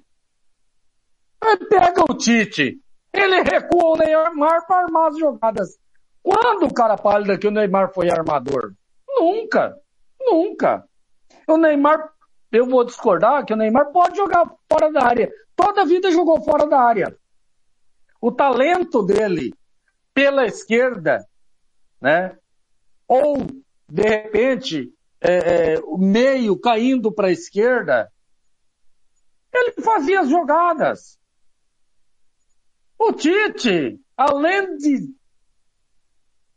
Aí 1.42 1.58
pega 1.70 2.04
o 2.10 2.16
Tite, 2.16 2.80
ele 3.14 3.42
recua 3.42 3.94
o 3.94 3.96
Neymar 3.96 4.66
para 4.68 4.84
armar 4.84 5.08
as 5.08 5.18
jogadas. 5.18 5.70
Quando 6.22 6.66
o 6.66 6.74
cara 6.74 6.98
pálida 6.98 7.38
que 7.38 7.48
o 7.48 7.52
Neymar 7.52 7.94
foi 7.94 8.10
armador? 8.10 8.74
Nunca, 9.08 9.76
nunca. 10.20 10.84
O 11.48 11.58
Neymar, 11.58 12.12
eu 12.52 12.66
vou 12.66 12.84
discordar 12.84 13.46
que 13.46 13.54
o 13.54 13.58
Neymar 13.58 13.92
pode 13.92 14.18
jogar 14.18 14.50
fora 14.72 14.92
da 14.92 15.04
área. 15.04 15.32
Toda 15.56 15.82
a 15.82 15.86
vida 15.86 16.12
jogou 16.12 16.42
fora 16.44 16.68
da 16.68 16.80
área 16.80 17.18
o 18.22 18.32
talento 18.32 19.04
dele 19.04 19.54
pela 20.14 20.46
esquerda, 20.46 21.26
né? 22.02 22.38
Ou, 23.08 23.38
de 23.88 24.02
repente, 24.02 24.94
é, 25.22 25.74
é, 25.74 25.80
o 25.80 25.98
meio 25.98 26.60
caindo 26.60 27.12
para 27.12 27.28
a 27.28 27.32
esquerda, 27.32 28.12
ele 29.54 29.74
fazia 29.82 30.22
as 30.22 30.30
jogadas. 30.30 31.20
O 33.00 33.14
Tite, 33.14 34.00
além 34.16 34.76
de 34.78 35.16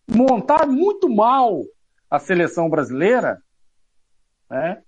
montar 0.09 0.66
muito 0.66 1.09
mal 1.09 1.62
a 2.11 2.18
seleção 2.18 2.68
brasileira, 2.68 3.41
né? 4.49 4.82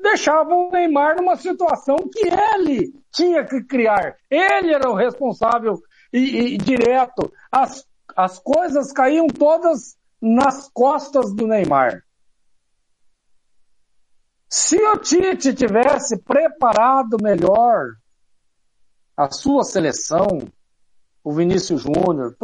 Deixava 0.00 0.54
o 0.54 0.70
Neymar 0.70 1.16
numa 1.16 1.36
situação 1.36 1.96
que 1.96 2.28
ele 2.28 2.92
tinha 3.12 3.44
que 3.44 3.62
criar. 3.62 4.16
Ele 4.30 4.72
era 4.72 4.90
o 4.90 4.94
responsável 4.94 5.80
e, 6.12 6.54
e 6.54 6.58
direto. 6.58 7.32
As, 7.50 7.86
as 8.16 8.38
coisas 8.38 8.92
caíam 8.92 9.26
todas 9.26 9.96
nas 10.20 10.68
costas 10.68 11.32
do 11.34 11.46
Neymar. 11.46 12.02
Se 14.48 14.76
o 14.76 14.96
Tite 14.98 15.54
tivesse 15.54 16.18
preparado 16.18 17.16
melhor 17.22 17.94
a 19.16 19.30
sua 19.30 19.62
seleção, 19.62 20.26
o 21.22 21.32
Vinícius 21.32 21.82
Júnior, 21.82 22.36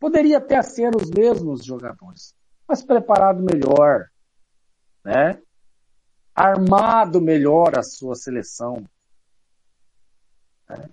poderia 0.00 0.38
até 0.38 0.60
ser 0.62 0.96
os 0.96 1.08
mesmos 1.10 1.64
jogadores, 1.64 2.34
mas 2.66 2.82
preparado 2.82 3.40
melhor, 3.42 4.06
né? 5.04 5.40
Armado 6.38 7.20
melhor 7.20 7.76
a 7.76 7.82
sua 7.82 8.14
seleção. 8.14 8.84
É. 10.70 10.88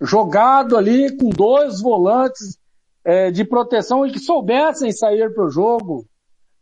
Jogado 0.00 0.76
ali 0.76 1.16
com 1.16 1.30
dois 1.30 1.80
volantes 1.80 2.58
é, 3.04 3.30
de 3.30 3.44
proteção 3.44 4.04
e 4.04 4.10
que 4.10 4.18
soubessem 4.18 4.90
sair 4.90 5.32
para 5.32 5.44
o 5.44 5.50
jogo, 5.50 6.04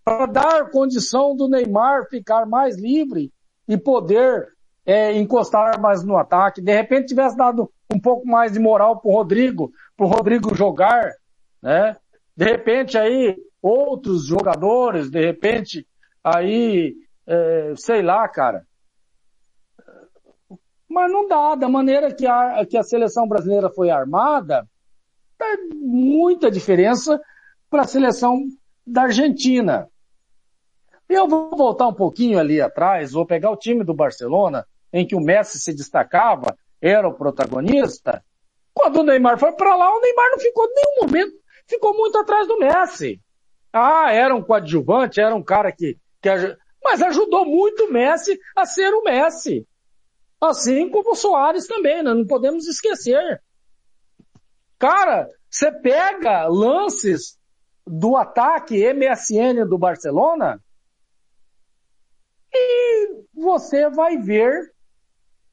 para 0.04 0.26
dar 0.26 0.70
condição 0.70 1.34
do 1.34 1.48
Neymar 1.48 2.08
ficar 2.10 2.44
mais 2.44 2.76
livre 2.76 3.32
e 3.66 3.78
poder 3.78 4.48
é, 4.84 5.16
encostar 5.16 5.80
mais 5.80 6.04
no 6.04 6.18
ataque. 6.18 6.60
De 6.60 6.74
repente 6.74 7.08
tivesse 7.08 7.36
dado 7.36 7.72
um 7.90 7.98
pouco 7.98 8.26
mais 8.26 8.52
de 8.52 8.58
moral 8.58 9.00
para 9.00 9.10
o 9.10 9.14
Rodrigo, 9.14 9.72
para 9.96 10.06
o 10.06 10.10
Rodrigo 10.10 10.54
jogar, 10.54 11.10
né? 11.62 11.96
De 12.36 12.44
repente 12.44 12.98
aí 12.98 13.34
outros 13.62 14.26
jogadores, 14.26 15.10
de 15.10 15.24
repente 15.24 15.86
aí 16.22 16.94
é, 17.26 17.74
sei 17.76 18.02
lá, 18.02 18.28
cara. 18.28 18.66
Mas 20.88 21.10
não 21.10 21.26
dá, 21.26 21.54
da 21.54 21.68
maneira 21.68 22.14
que 22.14 22.26
a, 22.26 22.64
que 22.64 22.76
a 22.76 22.82
seleção 22.82 23.26
brasileira 23.26 23.70
foi 23.70 23.90
armada, 23.90 24.66
tem 25.36 25.68
muita 25.74 26.50
diferença 26.50 27.20
para 27.68 27.82
a 27.82 27.86
seleção 27.86 28.46
da 28.86 29.02
Argentina. 29.02 29.88
Eu 31.08 31.28
vou 31.28 31.50
voltar 31.56 31.88
um 31.88 31.94
pouquinho 31.94 32.38
ali 32.38 32.60
atrás, 32.60 33.12
vou 33.12 33.26
pegar 33.26 33.50
o 33.50 33.56
time 33.56 33.84
do 33.84 33.94
Barcelona, 33.94 34.66
em 34.92 35.06
que 35.06 35.14
o 35.14 35.20
Messi 35.20 35.58
se 35.58 35.74
destacava, 35.74 36.56
era 36.80 37.06
o 37.06 37.14
protagonista. 37.14 38.24
Quando 38.72 39.00
o 39.00 39.02
Neymar 39.02 39.38
foi 39.38 39.52
para 39.52 39.74
lá, 39.74 39.94
o 39.94 40.00
Neymar 40.00 40.30
não 40.30 40.38
ficou 40.38 40.64
em 40.66 40.74
nenhum 40.74 41.06
momento, 41.06 41.36
ficou 41.66 41.94
muito 41.94 42.18
atrás 42.18 42.46
do 42.46 42.58
Messi. 42.58 43.20
Ah, 43.72 44.12
era 44.12 44.34
um 44.34 44.42
coadjuvante, 44.42 45.20
era 45.20 45.34
um 45.34 45.42
cara 45.42 45.70
que, 45.72 45.98
que 46.20 46.28
mas 46.82 47.02
ajudou 47.02 47.44
muito 47.44 47.84
o 47.84 47.92
Messi 47.92 48.38
a 48.54 48.64
ser 48.64 48.92
o 48.94 49.02
Messi. 49.02 49.66
Assim 50.40 50.90
como 50.90 51.12
o 51.12 51.16
Soares 51.16 51.66
também, 51.66 52.02
né? 52.02 52.14
não 52.14 52.26
podemos 52.26 52.66
esquecer. 52.66 53.42
Cara, 54.78 55.28
você 55.50 55.72
pega 55.72 56.46
lances 56.46 57.38
do 57.86 58.16
ataque 58.16 58.92
MSN 58.92 59.66
do 59.66 59.78
Barcelona 59.78 60.60
e 62.52 63.24
você 63.34 63.88
vai 63.88 64.16
ver 64.18 64.72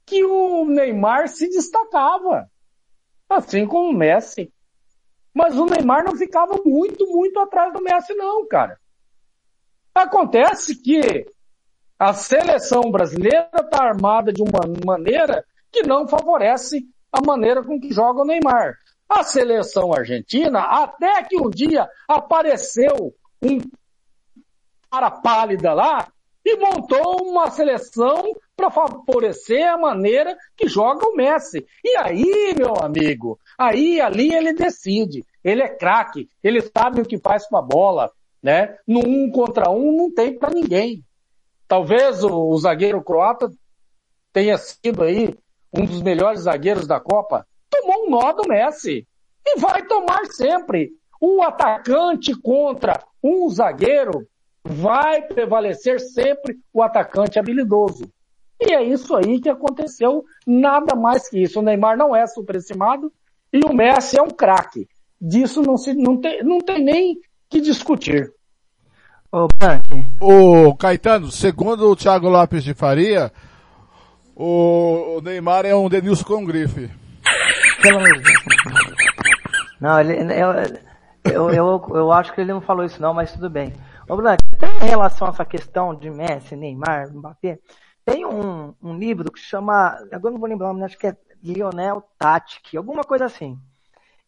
que 0.06 0.24
o 0.24 0.66
Neymar 0.66 1.30
se 1.30 1.48
destacava, 1.50 2.50
assim 3.30 3.66
como 3.66 3.90
o 3.90 3.98
Messi. 3.98 4.52
Mas 5.34 5.58
o 5.58 5.66
Neymar 5.66 6.04
não 6.04 6.16
ficava 6.16 6.62
muito, 6.64 7.08
muito 7.08 7.40
atrás 7.40 7.74
do 7.74 7.82
Messi 7.82 8.14
não, 8.14 8.46
cara. 8.48 8.80
Acontece 9.94 10.82
que 10.82 11.26
a 12.00 12.14
seleção 12.14 12.90
brasileira 12.92 13.50
está 13.54 13.84
armada 13.84 14.34
de 14.34 14.42
uma 14.42 14.62
maneira 14.86 15.46
que 15.72 15.84
não 15.84 16.08
favorece 16.08 16.86
a 17.12 17.22
maneira 17.22 17.64
com 17.64 17.80
que 17.80 17.94
joga 17.94 18.22
o 18.22 18.26
Neymar. 18.26 18.76
A 19.08 19.24
seleção 19.24 19.94
argentina, 19.94 20.62
até 20.62 21.24
que 21.24 21.38
um 21.38 21.50
dia 21.50 21.88
apareceu 22.08 23.14
um 23.42 23.60
cara 24.90 25.12
pálida 25.12 25.74
lá 25.74 26.08
e 26.46 26.58
montou 26.58 27.22
uma 27.24 27.50
seleção 27.50 28.34
para 28.56 28.70
favorecer 28.70 29.68
a 29.68 29.78
maneira 29.78 30.36
que 30.58 30.68
joga 30.68 31.08
o 31.08 31.16
Messi. 31.16 31.66
E 31.84 31.96
aí, 31.98 32.54
meu 32.58 32.76
amigo, 32.82 33.40
aí 33.58 34.02
ali 34.02 34.34
ele 34.34 34.54
decide. 34.54 35.24
Ele 35.44 35.62
é 35.62 35.70
craque, 35.70 36.30
ele 36.44 36.62
sabe 36.62 37.02
o 37.02 37.06
que 37.06 37.18
faz 37.18 37.48
com 37.48 37.58
a 37.58 37.62
bola, 37.62 38.12
né? 38.44 38.76
No 38.86 39.00
um 39.00 39.32
contra 39.32 39.70
um 39.70 39.96
não 39.96 40.14
tem 40.14 40.38
para 40.38 40.54
ninguém. 40.54 41.02
Talvez 41.68 42.24
o, 42.24 42.50
o, 42.50 42.58
zagueiro 42.58 43.02
croata 43.02 43.50
tenha 44.34 44.58
sido 44.58 45.02
aí 45.02 45.34
um 45.74 45.86
dos 45.86 46.02
melhores 46.02 46.42
zagueiros 46.42 46.86
da 46.86 47.00
Copa. 47.00 47.48
Tomou 47.70 48.06
um 48.06 48.10
nó 48.10 48.34
do 48.34 48.48
Messi. 48.48 49.08
E 49.46 49.60
vai 49.60 49.86
tomar 49.86 50.26
sempre. 50.26 50.92
O 51.22 51.42
atacante 51.42 52.36
contra 52.36 53.02
um 53.24 53.50
zagueiro 53.50 54.28
vai 54.64 55.22
prevalecer 55.22 56.00
sempre 56.00 56.58
o 56.74 56.82
atacante 56.82 57.40
habilidoso. 57.40 58.12
E 58.60 58.74
é 58.74 58.84
isso 58.84 59.16
aí 59.16 59.40
que 59.40 59.50
aconteceu, 59.50 60.24
nada 60.46 60.96
mais 60.96 61.30
que 61.30 61.42
isso. 61.42 61.60
O 61.60 61.64
Neymar 61.64 61.98
não 61.98 62.16
é 62.16 62.26
superestimado 62.28 63.12
e 63.52 63.60
o 63.66 63.74
Messi 63.74 64.18
é 64.18 64.22
um 64.22 64.30
craque. 64.30 64.88
Disso 65.20 65.62
não, 65.62 65.78
se, 65.78 65.94
não, 65.94 66.20
tem, 66.20 66.44
não 66.44 66.60
tem 66.60 66.84
nem 66.84 67.20
que 67.54 67.62
discutir. 67.62 68.34
Ô, 69.32 69.48
Branque. 69.60 70.04
Ô, 70.20 70.76
Caetano, 70.76 71.32
segundo 71.32 71.90
o 71.90 71.96
Thiago 71.96 72.28
Lopes 72.28 72.64
de 72.64 72.74
Faria, 72.74 73.32
o 74.36 75.22
Neymar 75.24 75.64
é 75.66 75.76
um 75.76 75.88
Denilson 75.88 76.24
com 76.24 76.46
grife. 76.46 76.90
Pelo 77.84 77.98
amor 77.98 78.12
de 78.14 78.24
Deus. 78.24 78.44
Não, 79.80 80.00
ele, 80.00 80.14
eu, 80.34 80.52
eu, 81.32 81.50
eu, 81.52 81.86
eu 81.96 82.12
acho 82.12 82.34
que 82.34 82.42
ele 82.42 82.54
não 82.54 82.62
falou 82.62 82.86
isso 82.86 83.00
não, 83.00 83.14
mas 83.14 83.32
tudo 83.34 83.50
bem. 83.50 83.72
Ô, 84.10 84.16
Branque, 84.16 84.44
em 84.82 84.88
relação 84.88 85.28
a 85.28 85.30
essa 85.30 85.46
questão 85.46 85.94
de 85.94 86.10
Messi, 86.10 86.56
Neymar, 86.56 87.14
Mbappé, 87.14 87.60
tem 88.04 88.26
um, 88.26 88.74
um 88.82 88.98
livro 88.98 89.32
que 89.32 89.40
chama, 89.40 89.96
agora 90.12 90.34
não 90.34 90.40
vou 90.40 90.50
lembrar, 90.50 90.74
mas 90.74 90.84
acho 90.86 90.98
que 90.98 91.08
é 91.08 91.16
Lionel 91.44 92.04
Tatic, 92.18 92.76
alguma 92.76 93.04
coisa 93.04 93.26
assim. 93.26 93.58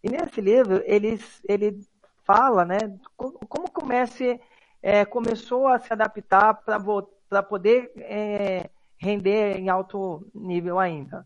E 0.03 0.09
nesse 0.09 0.39
livro 0.39 0.83
ele, 0.85 1.19
ele 1.49 1.79
fala, 2.25 2.65
né, 2.65 2.77
como, 3.15 3.69
o 3.81 3.85
Messi 3.85 4.41
é, 4.81 5.05
começou 5.05 5.67
a 5.67 5.79
se 5.79 5.93
adaptar 5.93 6.55
para 6.55 7.43
poder 7.43 7.91
é, 7.97 8.69
render 8.97 9.57
em 9.57 9.69
alto 9.69 10.27
nível 10.33 10.79
ainda. 10.79 11.25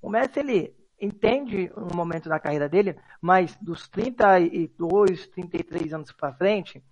O 0.00 0.08
Messi, 0.08 0.38
ele 0.38 0.76
entende 1.00 1.70
um 1.76 1.94
momento 1.94 2.28
da 2.28 2.40
carreira 2.40 2.68
dele, 2.68 2.96
mas 3.20 3.56
dos 3.56 3.88
32, 3.88 5.26
33 5.28 5.92
anos 5.92 6.12
para 6.12 6.32
frente, 6.32 6.82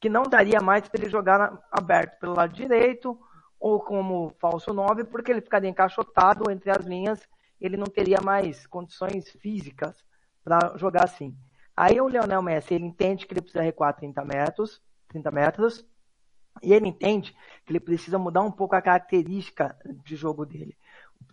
que 0.00 0.08
não 0.08 0.24
daria 0.24 0.60
mais 0.60 0.88
para 0.88 1.00
ele 1.00 1.10
jogar 1.10 1.58
aberto 1.70 2.18
pelo 2.18 2.34
lado 2.34 2.52
direito 2.52 3.18
ou 3.58 3.80
como 3.80 4.34
falso 4.38 4.72
9, 4.72 5.04
porque 5.04 5.30
ele 5.32 5.40
ficaria 5.40 5.70
encaixotado 5.70 6.50
entre 6.50 6.70
as 6.70 6.84
linhas, 6.84 7.26
ele 7.60 7.76
não 7.76 7.86
teria 7.86 8.20
mais 8.20 8.66
condições 8.66 9.30
físicas 9.30 10.04
para 10.44 10.76
jogar 10.76 11.04
assim. 11.04 11.34
Aí 11.76 12.00
o 12.00 12.08
Leonel 12.08 12.40
Messi, 12.40 12.74
ele 12.74 12.86
entende 12.86 13.26
que 13.26 13.34
ele 13.34 13.42
precisa 13.42 13.62
recuar 13.62 13.94
30 13.94 14.24
metros, 14.24 14.82
30 15.08 15.30
metros, 15.30 15.86
e 16.62 16.72
ele 16.72 16.88
entende 16.88 17.36
que 17.64 17.72
ele 17.72 17.80
precisa 17.80 18.18
mudar 18.18 18.42
um 18.42 18.50
pouco 18.50 18.74
a 18.74 18.80
característica 18.80 19.76
de 20.04 20.16
jogo 20.16 20.46
dele. 20.46 20.76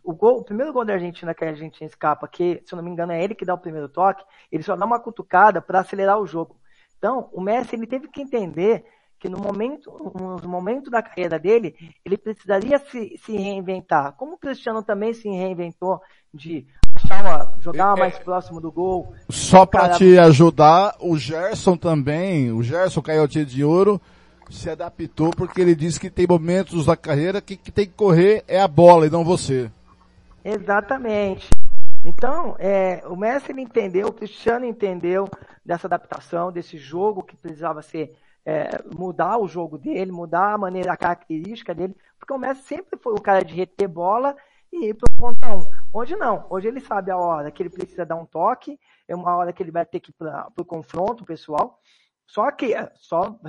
O, 0.04 0.14
gol, 0.14 0.40
o 0.40 0.44
primeiro 0.44 0.74
gol 0.74 0.84
da 0.84 0.94
Argentina 0.94 1.34
que 1.34 1.46
a 1.46 1.50
Argentina 1.50 1.88
escapa, 1.88 2.28
que 2.28 2.62
se 2.66 2.74
eu 2.74 2.78
não 2.78 2.84
me 2.84 2.92
engano 2.92 3.14
é 3.14 3.24
ele 3.24 3.36
que 3.36 3.46
dá 3.46 3.54
o 3.54 3.58
primeiro 3.60 3.88
toque, 3.88 4.24
ele 4.52 4.64
só 4.64 4.76
dá 4.76 4.86
uma 4.86 5.00
cutucada 5.00 5.62
para 5.62 5.80
acelerar 5.80 6.20
o 6.20 6.28
jogo. 6.28 6.60
Então, 6.98 7.30
o 7.32 7.42
Messi 7.42 7.76
ele 7.76 7.88
teve 7.88 8.10
que 8.10 8.22
entender 8.22 8.86
que 9.18 9.30
no 9.30 9.38
momento, 9.38 9.90
no 10.44 10.50
momento 10.50 10.90
da 10.90 11.02
carreira 11.02 11.40
dele, 11.40 11.74
ele 12.04 12.18
precisaria 12.18 12.78
se, 12.80 13.18
se 13.18 13.38
reinventar. 13.38 14.14
Como 14.18 14.34
o 14.34 14.38
Cristiano 14.38 14.84
também 14.84 15.14
se 15.14 15.30
reinventou 15.30 16.02
de 16.34 16.68
uma, 17.12 17.54
jogar 17.60 17.98
é, 17.98 18.00
mais 18.00 18.20
próximo 18.20 18.60
do 18.62 18.72
gol. 18.72 19.14
Só 19.30 19.66
para 19.66 19.82
cara... 19.82 19.94
te 19.96 20.18
ajudar, 20.18 20.96
o 21.00 21.18
Gerson 21.18 21.76
também, 21.76 22.52
o 22.52 22.62
Gerson 22.64 23.02
Caiote 23.02 23.46
de 23.46 23.64
Ouro, 23.64 24.02
se 24.50 24.70
adaptou 24.70 25.32
porque 25.32 25.62
ele 25.62 25.76
disse 25.76 26.00
que 26.00 26.10
tem 26.10 26.28
momentos 26.28 26.86
da 26.86 26.96
carreira 26.96 27.42
que, 27.42 27.56
que 27.58 27.72
tem 27.72 27.86
que 27.86 27.94
correr 27.94 28.44
é 28.48 28.60
a 28.60 28.68
bola 28.68 29.08
e 29.08 29.10
não 29.10 29.24
você. 29.24 29.72
Exatamente. 30.44 31.50
Então, 32.06 32.56
é, 32.60 33.02
o 33.08 33.16
Messi 33.16 33.54
entendeu, 33.54 34.08
o 34.08 34.14
Cristiano 34.14 34.66
entendeu 34.66 35.30
dessa 35.66 35.88
adaptação, 35.88 36.52
desse 36.52 36.78
jogo 36.78 37.24
que 37.24 37.36
precisava 37.36 37.82
ser 37.82 38.14
é, 38.46 38.82
mudar 38.94 39.38
o 39.38 39.48
jogo 39.48 39.78
dele, 39.78 40.12
mudar 40.12 40.54
a 40.54 40.58
maneira, 40.58 40.92
a 40.92 40.98
característica 40.98 41.74
dele, 41.74 41.96
porque 42.20 42.34
o 42.34 42.38
Messi 42.38 42.64
sempre 42.64 43.00
foi 43.00 43.14
o 43.14 43.22
cara 43.22 43.44
de 43.44 43.56
reter 43.56 43.88
bola 43.88 44.36
e 44.72 44.90
ir 44.90 44.94
para 44.96 45.10
o 45.10 45.16
ponto 45.16 45.48
um. 45.48 45.83
Hoje 45.96 46.16
não, 46.16 46.48
hoje 46.50 46.68
ele 46.68 46.80
sabe 46.80 47.12
a 47.12 47.18
hora 47.18 47.52
que 47.52 47.62
ele 47.62 47.70
precisa 47.70 48.04
dar 48.04 48.16
um 48.16 48.26
toque, 48.26 48.80
é 49.08 49.16
uma 49.16 49.36
hora 49.36 49.54
que 49.54 49.62
ele 49.62 49.70
vai 49.70 49.86
ter 49.86 50.00
que 50.00 50.10
ir 50.10 50.14
para 50.14 50.50
o 50.58 50.66
confronto 50.66 51.24
pessoal. 51.24 51.80
Só 52.26 52.50
que, 52.50 52.74
só 52.96 53.40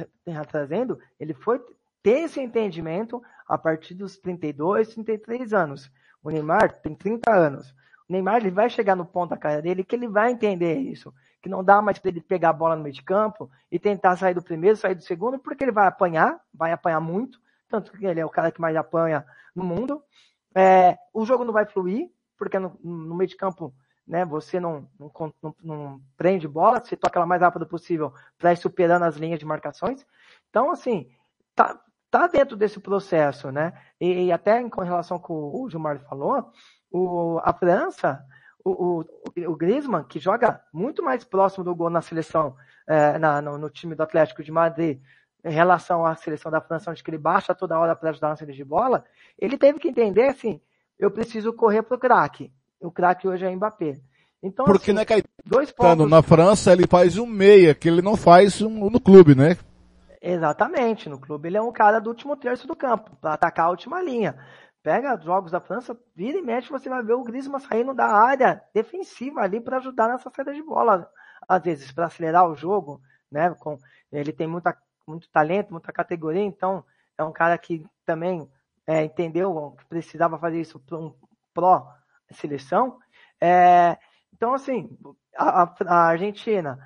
trazendo, 0.51 0.99
ele 1.19 1.33
foi 1.33 1.59
ter 2.03 2.25
esse 2.25 2.39
entendimento 2.43 3.23
a 3.49 3.57
partir 3.57 3.95
dos 3.95 4.19
32, 4.19 4.89
33 4.89 5.55
anos. 5.55 5.91
O 6.23 6.29
Neymar 6.29 6.83
tem 6.83 6.95
30 6.95 7.33
anos. 7.33 7.71
O 8.07 8.13
Neymar 8.13 8.37
ele 8.37 8.51
vai 8.51 8.69
chegar 8.69 8.95
no 8.95 9.07
ponto 9.07 9.31
da 9.31 9.39
carreira 9.39 9.63
dele 9.63 9.83
que 9.83 9.97
ele 9.97 10.07
vai 10.07 10.31
entender 10.31 10.75
isso. 10.75 11.15
Que 11.41 11.49
não 11.49 11.65
dá 11.65 11.81
mais 11.81 11.99
para 11.99 12.11
ele 12.11 12.21
pegar 12.21 12.51
a 12.51 12.53
bola 12.53 12.77
no 12.77 12.83
meio 12.83 12.95
de 12.95 13.03
campo 13.03 13.51
e 13.73 13.79
tentar 13.79 14.17
sair 14.17 14.35
do 14.35 14.43
primeiro, 14.43 14.77
sair 14.77 14.95
do 14.95 15.03
segundo, 15.03 15.39
porque 15.39 15.65
ele 15.65 15.73
vai 15.73 15.87
apanhar, 15.87 16.39
vai 16.53 16.73
apanhar 16.73 17.01
muito. 17.01 17.41
Tanto 17.71 17.91
que 17.93 18.05
ele 18.05 18.21
é 18.21 18.27
o 18.27 18.31
cara 18.31 18.53
que 18.53 18.61
mais 18.61 18.77
apanha 18.77 19.25
no 19.57 19.65
mundo. 19.65 20.03
É, 20.55 20.99
o 21.13 21.25
jogo 21.25 21.43
não 21.43 21.53
vai 21.53 21.65
fluir, 21.65 22.11
porque 22.37 22.59
no, 22.59 22.79
no 22.83 23.15
meio 23.15 23.29
de 23.29 23.37
campo 23.37 23.75
né, 24.07 24.25
você 24.25 24.61
não, 24.61 24.89
não, 24.99 25.11
não, 25.43 25.57
não 25.63 26.01
prende 26.17 26.47
bola, 26.47 26.81
você 26.81 26.97
toca 26.97 27.19
ela 27.19 27.27
mais 27.27 27.41
rápido 27.41 27.67
possível 27.67 28.13
para 28.39 28.53
ir 28.53 28.57
superando 28.57 29.05
as 29.05 29.17
linhas 29.17 29.39
de 29.39 29.47
marcações. 29.47 30.07
Então, 30.51 30.71
assim, 30.71 31.11
tá, 31.55 31.81
tá 32.11 32.27
dentro 32.27 32.57
desse 32.57 32.79
processo, 32.79 33.51
né? 33.51 33.73
E, 34.01 34.27
e 34.27 34.33
até 34.33 34.61
em 34.61 34.71
relação 34.85 35.19
com 35.19 35.51
o 35.55 35.69
Gilmar 35.71 35.99
falou, 36.01 36.53
o, 36.91 37.41
a 37.43 37.53
França, 37.53 38.23
o, 38.65 39.01
o, 39.01 39.51
o 39.51 39.57
Griezmann, 39.57 40.05
que 40.05 40.19
joga 40.19 40.63
muito 40.73 41.03
mais 41.03 41.25
próximo 41.25 41.65
do 41.65 41.75
gol 41.75 41.91
na 41.91 42.03
seleção, 42.03 42.57
é, 42.87 43.19
na, 43.19 43.41
no, 43.41 43.59
no, 43.59 43.71
time 43.71 43.95
do 43.95 44.03
Atlético 44.03 44.43
de 44.43 44.53
Madrid, 44.53 45.01
em 45.45 45.51
relação 45.51 46.07
à 46.07 46.15
seleção 46.15 46.51
da 46.51 46.61
França, 46.61 46.91
onde 46.91 47.03
ele 47.07 47.19
baixa 47.19 47.55
toda 47.55 47.79
hora 47.79 47.97
para 47.97 48.11
ajudar 48.11 48.29
na 48.29 48.37
saída 48.37 48.53
de 48.53 48.65
bola, 48.65 49.05
ele 49.39 49.59
teve 49.59 49.79
que 49.79 49.89
entender 49.89 50.29
assim, 50.29 50.61
eu 50.99 51.11
preciso 51.11 51.53
correr 51.53 51.83
pro 51.83 51.99
craque. 51.99 52.53
O 52.81 52.91
craque 52.91 53.27
hoje 53.27 53.45
é 53.45 53.55
Mbappé. 53.55 54.01
Então, 54.43 54.67
Porque, 54.67 54.91
assim, 54.91 54.99
né, 54.99 55.05
Caetano, 55.05 55.33
dois 55.45 55.73
pontos... 55.73 56.11
na 56.11 56.23
França 56.23 56.73
ele 56.73 56.87
faz 56.87 57.17
um 57.17 57.27
meia, 57.27 57.75
que 57.75 57.89
ele 57.89 58.03
não 58.03 58.15
faz 58.15 58.61
um, 58.61 58.91
no 58.91 59.01
clube, 59.01 59.35
né? 59.35 59.57
Exatamente, 60.21 61.09
no 61.09 61.19
clube 61.19 61.49
ele 61.49 61.57
é 61.57 61.63
um 61.63 61.73
cara 61.73 61.99
do 61.99 62.11
último 62.11 62.37
terço 62.37 62.67
do 62.67 62.77
campo, 62.77 63.11
para 63.21 63.35
atacar 63.35 63.67
a 63.67 63.71
última 63.71 64.03
linha. 64.03 64.37
Pega 64.83 65.19
jogos 65.19 65.51
da 65.51 65.61
França, 65.61 65.99
vira 66.15 66.37
e 66.37 66.43
mexe, 66.43 66.69
você 66.69 66.91
vai 66.91 67.03
ver 67.03 67.15
o 67.15 67.25
Griezmann 67.25 67.59
saindo 67.59 67.95
da 67.95 68.07
área 68.07 68.63
defensiva 68.75 69.41
ali 69.41 69.61
para 69.61 69.79
ajudar 69.79 70.09
nessa 70.09 70.31
saída 70.31 70.53
de 70.53 70.63
bola, 70.63 71.11
às 71.49 71.63
vezes 71.63 71.91
para 71.91 72.07
acelerar 72.07 72.47
o 72.47 72.55
jogo, 72.55 73.01
né? 73.33 73.55
Com, 73.59 73.79
ele 74.13 74.33
tem 74.33 74.47
muita, 74.47 74.77
muito 75.07 75.27
talento, 75.31 75.71
muita 75.71 75.91
categoria, 75.91 76.43
então 76.43 76.85
é 77.17 77.25
um 77.25 77.33
cara 77.33 77.57
que 77.57 77.83
também 78.05 78.47
é, 78.87 79.05
entendeu 79.05 79.75
que 79.79 79.85
precisava 79.87 80.39
fazer 80.39 80.61
isso 80.61 80.79
para 80.79 80.99
um 80.99 81.15
pró-seleção. 81.53 82.99
É, 83.41 83.99
então, 84.33 84.55
assim, 84.55 84.97
a, 85.37 85.75
a 85.87 86.07
Argentina 86.09 86.79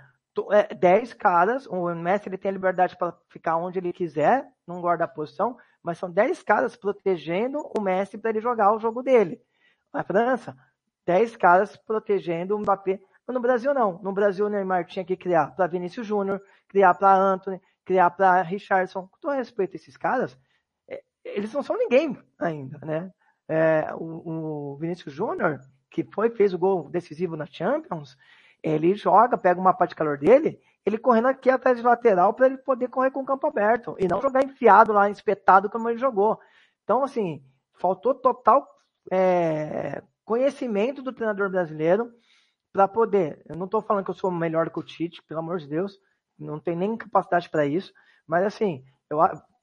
10 0.78 1.12
é, 1.12 1.14
caras, 1.14 1.66
o 1.66 1.94
Messi 1.94 2.28
ele 2.28 2.38
tem 2.38 2.51
a 2.51 2.53
liberdade 2.53 2.96
para 2.96 3.16
ficar 3.28 3.57
onde 3.57 3.78
ele 3.78 3.92
quiser, 3.92 4.46
não 4.66 4.80
guarda 4.80 5.05
a 5.05 5.09
posição, 5.09 5.57
mas 5.82 5.99
são 5.99 6.11
10 6.11 6.42
caras 6.42 6.76
protegendo 6.76 7.59
o 7.76 7.80
Messi 7.80 8.18
para 8.18 8.30
ele 8.30 8.40
jogar 8.40 8.72
o 8.74 8.78
jogo 8.78 9.03
dele. 9.03 9.40
A 9.92 10.03
França, 10.03 10.57
10 11.07 11.36
caras 11.36 11.76
protegendo 11.76 12.55
o 12.55 12.59
Mbappé. 12.61 13.01
Mas 13.26 13.34
no 13.34 13.40
Brasil 13.40 13.74
não. 13.74 13.99
No 14.03 14.12
Brasil 14.12 14.46
o 14.46 14.49
Neymar 14.49 14.86
tinha 14.86 15.05
que 15.05 15.16
criar 15.16 15.55
para 15.55 15.66
Vinícius 15.66 16.07
Júnior, 16.07 16.42
criar 16.68 16.94
para 16.94 17.14
Anthony, 17.14 17.61
criar 17.84 18.11
para 18.11 18.42
Richardson. 18.42 19.09
Com 19.09 19.18
todo 19.20 19.34
respeito 19.34 19.72
a 19.72 19.76
esses 19.76 19.96
caras, 19.96 20.38
eles 21.24 21.52
não 21.52 21.62
são 21.62 21.76
ninguém 21.76 22.16
ainda, 22.38 22.78
né? 22.84 23.10
É, 23.48 23.94
o, 23.94 24.72
o 24.72 24.76
Vinícius 24.76 25.14
Júnior, 25.14 25.60
que 25.90 26.04
foi 26.12 26.30
fez 26.30 26.52
o 26.52 26.58
gol 26.58 26.88
decisivo 26.90 27.36
na 27.36 27.46
Champions, 27.46 28.16
ele 28.62 28.94
joga, 28.94 29.38
pega 29.38 29.60
uma 29.60 29.72
parte 29.72 29.90
de 29.90 29.96
calor 29.96 30.18
dele, 30.18 30.60
ele 30.84 30.98
correndo 30.98 31.28
aqui 31.28 31.50
atrás 31.50 31.76
de 31.76 31.82
lateral 31.82 32.34
para 32.34 32.46
ele 32.46 32.58
poder 32.58 32.88
correr 32.88 33.10
com 33.10 33.20
o 33.20 33.26
campo 33.26 33.46
aberto 33.46 33.94
e 33.98 34.08
não 34.08 34.20
jogar 34.20 34.42
enfiado 34.42 34.92
lá, 34.92 35.08
espetado 35.10 35.70
como 35.70 35.88
ele 35.88 35.98
jogou. 35.98 36.38
Então, 36.82 37.02
assim, 37.04 37.42
faltou 37.74 38.14
total 38.14 38.66
é, 39.10 40.02
conhecimento 40.24 41.02
do 41.02 41.12
treinador 41.12 41.50
brasileiro 41.50 42.10
para 42.72 42.88
poder. 42.88 43.42
Eu 43.48 43.56
não 43.56 43.64
estou 43.64 43.80
falando 43.80 44.04
que 44.04 44.10
eu 44.10 44.14
sou 44.14 44.30
melhor 44.30 44.70
que 44.70 44.78
o 44.78 44.82
Tite, 44.82 45.22
pelo 45.22 45.40
amor 45.40 45.58
de 45.58 45.68
Deus, 45.68 45.98
não 46.38 46.60
tem 46.60 46.76
nem 46.76 46.96
capacidade 46.96 47.48
para 47.50 47.66
isso, 47.66 47.92
mas 48.26 48.44
assim, 48.44 48.84
eu, 49.10 49.18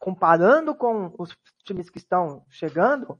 comparando 0.06 0.76
com 0.76 1.12
os 1.18 1.36
times 1.64 1.90
que 1.90 1.98
estão 1.98 2.46
chegando 2.48 3.18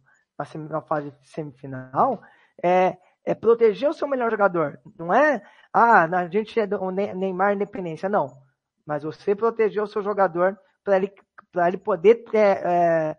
na 0.70 0.82
fase 0.84 1.12
semifinal, 1.24 2.22
é, 2.64 2.96
é 3.26 3.34
proteger 3.34 3.90
o 3.90 3.94
seu 3.94 4.08
melhor 4.08 4.30
jogador. 4.30 4.80
Não 4.96 5.12
é, 5.12 5.42
ah, 5.74 6.04
a 6.04 6.28
gente 6.28 6.60
é 6.60 6.68
do 6.68 6.92
Neymar 6.92 7.56
independência. 7.56 8.08
Não. 8.08 8.28
Mas 8.86 9.02
você 9.02 9.36
proteger 9.36 9.82
o 9.82 9.88
seu 9.88 10.04
jogador 10.04 10.60
para 10.84 10.98
ele, 10.98 11.12
ele 11.66 11.78
poder 11.78 12.24
ter, 12.26 12.64
é, 12.64 13.18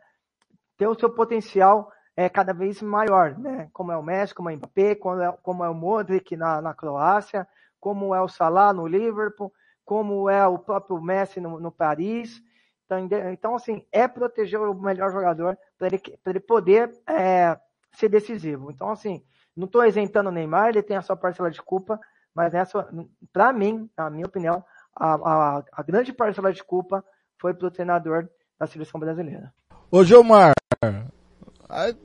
ter 0.76 0.86
o 0.86 0.94
seu 0.94 1.10
potencial 1.10 1.90
é, 2.16 2.28
cada 2.28 2.54
vez 2.54 2.80
maior, 2.80 3.36
né? 3.36 3.68
Como 3.72 3.90
é 3.90 3.96
o 3.96 4.02
Messi, 4.02 4.32
como 4.32 4.48
é 4.48 4.54
o 4.54 4.56
Mbappé, 4.58 4.94
como 4.94 5.20
é, 5.20 5.36
como 5.42 5.64
é 5.64 5.68
o 5.68 5.74
Modric 5.74 6.36
na, 6.36 6.62
na 6.62 6.72
Croácia, 6.72 7.48
como 7.80 8.14
é 8.14 8.22
o 8.22 8.28
Salah 8.28 8.72
no 8.72 8.86
Liverpool, 8.86 9.52
como 9.84 10.30
é 10.30 10.46
o 10.46 10.56
próprio 10.56 11.02
Messi 11.02 11.40
no, 11.40 11.58
no 11.58 11.72
Paris. 11.72 12.40
Então, 12.86 13.08
então, 13.32 13.54
assim, 13.56 13.84
é 13.90 14.06
proteger 14.06 14.60
o 14.60 14.74
melhor 14.74 15.10
jogador 15.10 15.58
para 15.76 15.88
ele, 15.88 16.00
ele 16.24 16.40
poder 16.40 16.90
é, 17.08 17.58
ser 17.92 18.08
decisivo. 18.08 18.70
Então, 18.70 18.90
assim, 18.90 19.22
não 19.56 19.66
estou 19.66 19.84
isentando 19.84 20.28
o 20.28 20.32
Neymar, 20.32 20.68
ele 20.68 20.82
tem 20.82 20.96
a 20.96 21.02
sua 21.02 21.16
parcela 21.16 21.50
de 21.50 21.60
culpa, 21.60 22.00
mas 22.32 22.52
nessa, 22.52 22.88
para 23.32 23.52
mim, 23.52 23.90
na 23.96 24.08
minha 24.08 24.26
opinião, 24.26 24.64
a, 24.94 25.14
a, 25.14 25.64
a 25.72 25.82
grande 25.82 26.12
parcela 26.12 26.52
de 26.52 26.62
culpa 26.62 27.04
foi 27.40 27.52
para 27.52 27.66
o 27.66 27.70
treinador 27.70 28.28
da 28.58 28.66
seleção 28.66 29.00
brasileira. 29.00 29.52
Ô 29.90 30.04
Gilmar, 30.04 30.52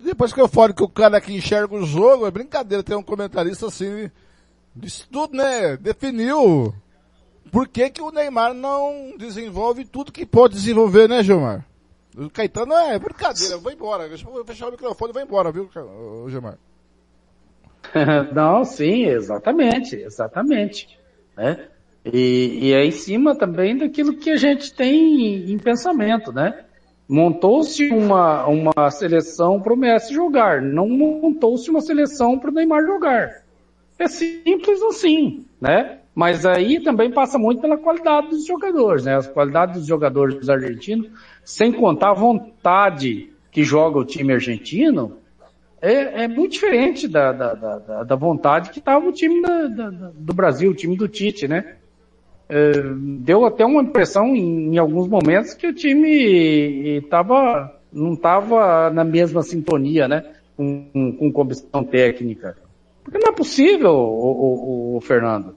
depois 0.04 0.34
que 0.34 0.42
eu 0.42 0.48
falo 0.48 0.74
que 0.74 0.84
o 0.84 0.90
cara 0.90 1.22
que 1.22 1.34
enxerga 1.34 1.76
o 1.76 1.86
jogo, 1.86 2.26
é 2.26 2.32
brincadeira 2.32 2.84
ter 2.84 2.96
um 2.96 3.04
comentarista 3.04 3.68
assim, 3.68 4.10
disse 4.76 5.08
tudo, 5.10 5.38
né? 5.38 5.78
Definiu 5.78 6.74
por 7.50 7.68
que, 7.68 7.90
que 7.90 8.02
o 8.02 8.12
Neymar 8.12 8.54
não 8.54 9.14
desenvolve 9.18 9.86
tudo 9.86 10.12
que 10.12 10.26
pode 10.26 10.56
desenvolver, 10.56 11.08
né, 11.08 11.24
Gilmar? 11.24 11.66
O 12.18 12.30
Caetano 12.30 12.74
é 12.74 13.00
brincadeira, 13.00 13.58
vou 13.58 13.72
embora. 13.72 14.08
Deixa 14.08 14.28
eu 14.28 14.46
fechar 14.46 14.68
o 14.68 14.72
microfone 14.72 15.14
vou 15.14 15.22
embora, 15.22 15.52
viu, 15.52 15.70
Gilmar? 16.30 16.58
Não, 18.34 18.64
sim, 18.64 19.06
exatamente, 19.06 19.96
exatamente. 19.96 21.00
Né? 21.36 21.68
E, 22.06 22.60
e 22.62 22.74
é 22.74 22.86
em 22.86 22.92
cima 22.92 23.36
também 23.36 23.78
daquilo 23.78 24.18
que 24.18 24.32
a 24.32 24.38
gente 24.38 24.74
tem 24.74 25.52
em 25.52 25.58
pensamento, 25.58 26.32
né? 26.32 26.66
Montou-se 27.08 27.90
uma, 27.90 28.48
uma 28.48 28.90
seleção 28.90 29.60
para 29.60 29.74
o 29.74 29.78
Messi 29.78 30.14
jogar, 30.14 30.62
não 30.62 30.88
montou-se 30.88 31.70
uma 31.70 31.82
seleção 31.82 32.40
para 32.40 32.50
o 32.50 32.54
Neymar 32.54 32.86
jogar. 32.86 33.44
É 34.00 34.08
simples 34.08 34.82
assim, 34.82 35.46
né? 35.60 36.00
Mas 36.14 36.46
aí 36.46 36.82
também 36.82 37.10
passa 37.10 37.38
muito 37.38 37.62
pela 37.62 37.78
qualidade 37.78 38.30
dos 38.30 38.46
jogadores, 38.46 39.06
né? 39.06 39.16
As 39.16 39.28
qualidades 39.28 39.78
dos 39.78 39.88
jogadores 39.88 40.50
argentinos, 40.50 41.10
sem 41.44 41.72
contar 41.72 42.12
a 42.12 42.16
vontade 42.16 43.32
que 43.50 43.64
joga 43.64 44.00
o 44.00 44.06
time 44.06 44.34
argentino, 44.34 45.18
é, 45.82 46.24
é 46.24 46.28
muito 46.28 46.52
diferente 46.52 47.08
da, 47.08 47.32
da, 47.32 47.54
da, 47.54 48.04
da 48.04 48.16
vontade 48.16 48.70
que 48.70 48.80
estava 48.80 49.08
o 49.08 49.12
time 49.12 49.42
da, 49.42 49.68
da, 49.68 49.90
do 50.14 50.34
Brasil, 50.34 50.72
o 50.72 50.76
time 50.76 50.96
do 50.96 51.08
Tite, 51.08 51.48
né? 51.48 51.76
É, 52.48 52.72
deu 53.20 53.46
até 53.46 53.66
uma 53.66 53.82
impressão 53.82 54.36
em, 54.36 54.76
em, 54.76 54.78
alguns 54.78 55.08
momentos 55.08 55.54
que 55.54 55.66
o 55.66 55.74
time 55.74 57.02
tava, 57.10 57.74
não 57.92 58.14
estava 58.14 58.90
na 58.90 59.06
mesma 59.06 59.42
sintonia, 59.42 60.08
né? 60.08 60.26
Com, 60.58 60.86
com, 60.92 61.12
com 61.14 61.32
comissão 61.32 61.84
técnica. 61.84 62.58
Porque 63.04 63.18
não 63.18 63.32
é 63.32 63.36
possível, 63.36 63.92
o, 63.92 64.94
o, 64.94 64.98
o 64.98 65.02
Fernando. 65.02 65.56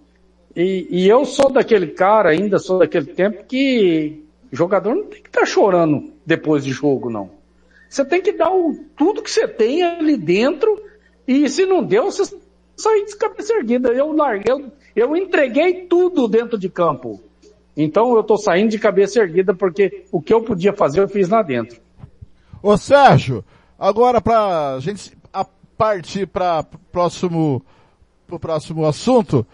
E, 0.57 0.87
e, 0.89 1.09
eu 1.09 1.25
sou 1.25 1.51
daquele 1.51 1.89
cara, 1.89 2.31
ainda 2.31 2.59
sou 2.59 2.79
daquele 2.79 3.07
tempo 3.07 3.45
que 3.45 4.25
jogador 4.53 4.95
não 4.95 5.05
tem 5.05 5.21
que 5.21 5.29
estar 5.29 5.41
tá 5.41 5.47
chorando 5.47 6.13
depois 6.25 6.65
de 6.65 6.71
jogo, 6.71 7.11
não. 7.11 7.31
Você 7.89 8.05
tem 8.05 8.23
que 8.23 8.33
dar 8.33 8.53
o, 8.53 8.75
tudo 8.97 9.23
que 9.23 9.31
você 9.31 9.49
tem 9.49 9.83
ali 9.83 10.17
dentro 10.17 10.81
e 11.27 11.49
se 11.49 11.67
não 11.67 11.83
deu, 11.83 12.05
você 12.05 12.37
sai 12.77 13.05
de 13.05 13.17
cabeça 13.17 13.55
erguida. 13.55 13.89
Eu 13.91 14.13
larguei, 14.13 14.53
eu, 14.53 14.73
eu 14.95 15.17
entreguei 15.17 15.87
tudo 15.87 16.29
dentro 16.29 16.59
de 16.59 16.69
campo. 16.69 17.21
Então 17.77 18.15
eu 18.15 18.23
tô 18.23 18.37
saindo 18.37 18.71
de 18.71 18.79
cabeça 18.79 19.21
erguida 19.21 19.55
porque 19.55 20.05
o 20.13 20.23
que 20.23 20.33
eu 20.33 20.43
podia 20.43 20.73
fazer 20.73 21.01
eu 21.01 21.09
fiz 21.09 21.29
lá 21.29 21.43
dentro. 21.43 21.81
Ô 22.63 22.77
Sérgio, 22.77 23.45
agora 23.79 24.21
pra 24.21 24.79
gente 24.81 25.13
partir 25.77 26.27
para 26.27 26.63
próximo 26.93 27.65
pro 28.27 28.39
próximo 28.39 28.87
assunto, 28.87 29.47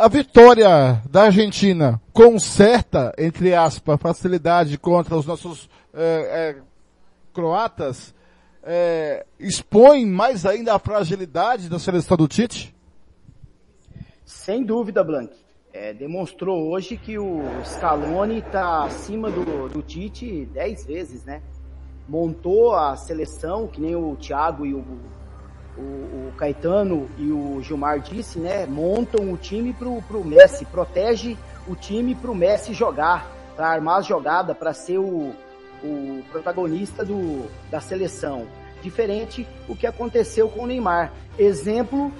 a 0.00 0.08
vitória 0.08 1.02
da 1.10 1.24
Argentina 1.24 2.00
conserta, 2.12 3.12
entre 3.18 3.54
aspas, 3.54 4.00
facilidade 4.00 4.78
contra 4.78 5.16
os 5.16 5.26
nossos 5.26 5.68
é, 5.92 6.56
é, 6.56 6.62
croatas 7.32 8.14
é, 8.62 9.24
expõe 9.38 10.04
mais 10.04 10.44
ainda 10.44 10.74
a 10.74 10.78
fragilidade 10.78 11.68
da 11.68 11.78
seleção 11.78 12.16
do 12.16 12.28
Tite? 12.28 12.74
Sem 14.24 14.62
dúvida, 14.64 15.02
Blank. 15.02 15.34
É, 15.72 15.92
demonstrou 15.94 16.70
hoje 16.70 16.96
que 16.96 17.18
o 17.18 17.42
Scaloni 17.64 18.38
está 18.38 18.84
acima 18.84 19.30
do, 19.30 19.68
do 19.68 19.82
Tite 19.82 20.46
dez 20.52 20.84
vezes, 20.84 21.24
né? 21.24 21.42
Montou 22.08 22.74
a 22.74 22.96
seleção, 22.96 23.66
que 23.66 23.80
nem 23.80 23.94
o 23.94 24.16
Thiago 24.16 24.66
e 24.66 24.74
o, 24.74 24.84
o, 25.78 26.28
o 26.28 26.32
Caetano 26.36 27.08
e 27.16 27.30
o 27.30 27.62
Gilmar 27.62 28.00
disse, 28.00 28.38
né? 28.38 28.66
Montam 28.66 29.32
o 29.32 29.36
time 29.36 29.72
pro, 29.72 30.02
pro 30.02 30.24
Messi, 30.24 30.64
protege 30.64 31.36
o 31.66 31.74
time 31.74 32.14
pro 32.14 32.34
Messi 32.34 32.74
jogar, 32.74 33.30
para 33.56 33.68
armar 33.68 33.98
a 33.98 34.02
jogada, 34.02 34.54
para 34.54 34.72
ser 34.72 34.98
o, 34.98 35.34
o 35.82 36.22
protagonista 36.30 37.04
do, 37.04 37.46
da 37.70 37.80
seleção. 37.80 38.46
Diferente 38.82 39.46
o 39.68 39.74
que 39.74 39.86
aconteceu 39.86 40.48
com 40.48 40.62
o 40.62 40.66
Neymar. 40.66 41.12
Exemplo 41.38 42.12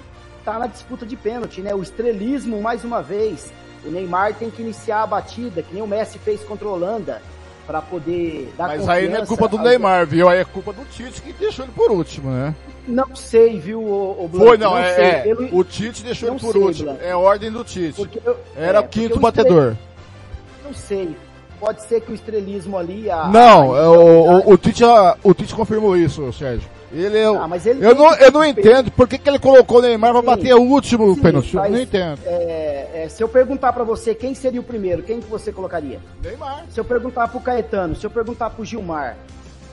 tá 0.43 0.57
na 0.57 0.67
disputa 0.67 1.05
de 1.05 1.15
pênalti, 1.15 1.61
né? 1.61 1.75
O 1.75 1.81
estrelismo 1.81 2.61
mais 2.61 2.83
uma 2.83 3.01
vez. 3.01 3.51
O 3.85 3.89
Neymar 3.89 4.33
tem 4.33 4.49
que 4.49 4.61
iniciar 4.61 5.03
a 5.03 5.07
batida, 5.07 5.61
que 5.61 5.73
nem 5.73 5.83
o 5.83 5.87
Messi 5.87 6.17
fez 6.19 6.43
contra 6.43 6.67
a 6.67 6.71
Holanda, 6.71 7.21
para 7.69 7.83
poder 7.83 8.51
dar 8.57 8.69
Mas 8.69 8.89
aí 8.89 9.07
não 9.07 9.19
é 9.19 9.25
culpa 9.27 9.47
do 9.47 9.59
Neymar, 9.59 10.07
viu? 10.07 10.27
Aí 10.27 10.39
é 10.39 10.43
culpa 10.43 10.73
do 10.73 10.83
Tite 10.85 11.21
que 11.21 11.31
deixou 11.33 11.65
ele 11.65 11.71
por 11.71 11.91
último, 11.91 12.31
né? 12.31 12.55
Não 12.87 13.15
sei, 13.15 13.59
viu, 13.59 13.79
o, 13.79 14.25
o 14.25 14.29
Foi, 14.35 14.57
não, 14.57 14.71
não 14.71 14.77
é, 14.79 15.21
é 15.21 15.27
ele... 15.27 15.49
o 15.51 15.63
Tite 15.63 16.03
deixou 16.03 16.29
ele 16.29 16.39
por 16.39 16.51
sei, 16.51 16.61
último. 16.61 16.85
Blanco. 16.85 17.03
É 17.03 17.15
ordem 17.15 17.51
do 17.51 17.63
Tite. 17.63 18.09
Eu, 18.25 18.37
Era 18.55 18.79
é, 18.79 18.81
o 18.81 18.87
quinto 18.87 19.19
batedor. 19.19 19.75
Não 20.65 20.73
sei, 20.73 21.15
Pode 21.59 21.83
ser 21.83 22.01
que 22.01 22.11
o 22.11 22.15
estrelismo 22.15 22.75
ali. 22.75 23.11
A, 23.11 23.27
não, 23.27 23.75
a, 23.75 23.77
é, 23.77 23.87
o, 23.87 24.49
o, 24.49 24.53
o, 24.53 24.57
Tite, 24.57 24.83
o 25.23 25.33
Tite 25.35 25.53
confirmou 25.53 25.95
isso, 25.95 26.33
Sérgio. 26.33 26.67
Ele, 26.91 27.17
é 27.17 27.25
ah, 27.25 27.47
mas 27.47 27.65
ele 27.65 27.85
eu, 27.85 27.93
não, 27.93 28.13
eu 28.15 28.31
não 28.31 28.43
entendo 28.43 28.91
por 28.91 29.07
que, 29.07 29.17
que 29.17 29.29
ele 29.29 29.39
colocou 29.39 29.77
o 29.77 29.81
Neymar 29.81 30.11
para 30.11 30.21
bater 30.21 30.55
o 30.55 30.61
último 30.61 31.13
sim, 31.13 31.21
pênalti. 31.21 31.55
Eu 31.55 31.69
não 31.69 31.79
entendo. 31.79 32.19
É, 32.25 33.03
é, 33.03 33.09
se 33.09 33.21
eu 33.21 33.29
perguntar 33.29 33.73
para 33.73 33.83
você 33.83 34.15
quem 34.15 34.33
seria 34.33 34.59
o 34.59 34.63
primeiro, 34.63 35.03
quem 35.03 35.19
que 35.19 35.29
você 35.29 35.51
colocaria? 35.51 35.99
Neymar. 36.23 36.65
Se 36.69 36.79
eu 36.79 36.85
perguntar 36.85 37.27
pro 37.27 37.39
Caetano, 37.39 37.95
se 37.95 38.05
eu 38.05 38.09
perguntar 38.09 38.49
pro 38.49 38.65
Gilmar, 38.65 39.17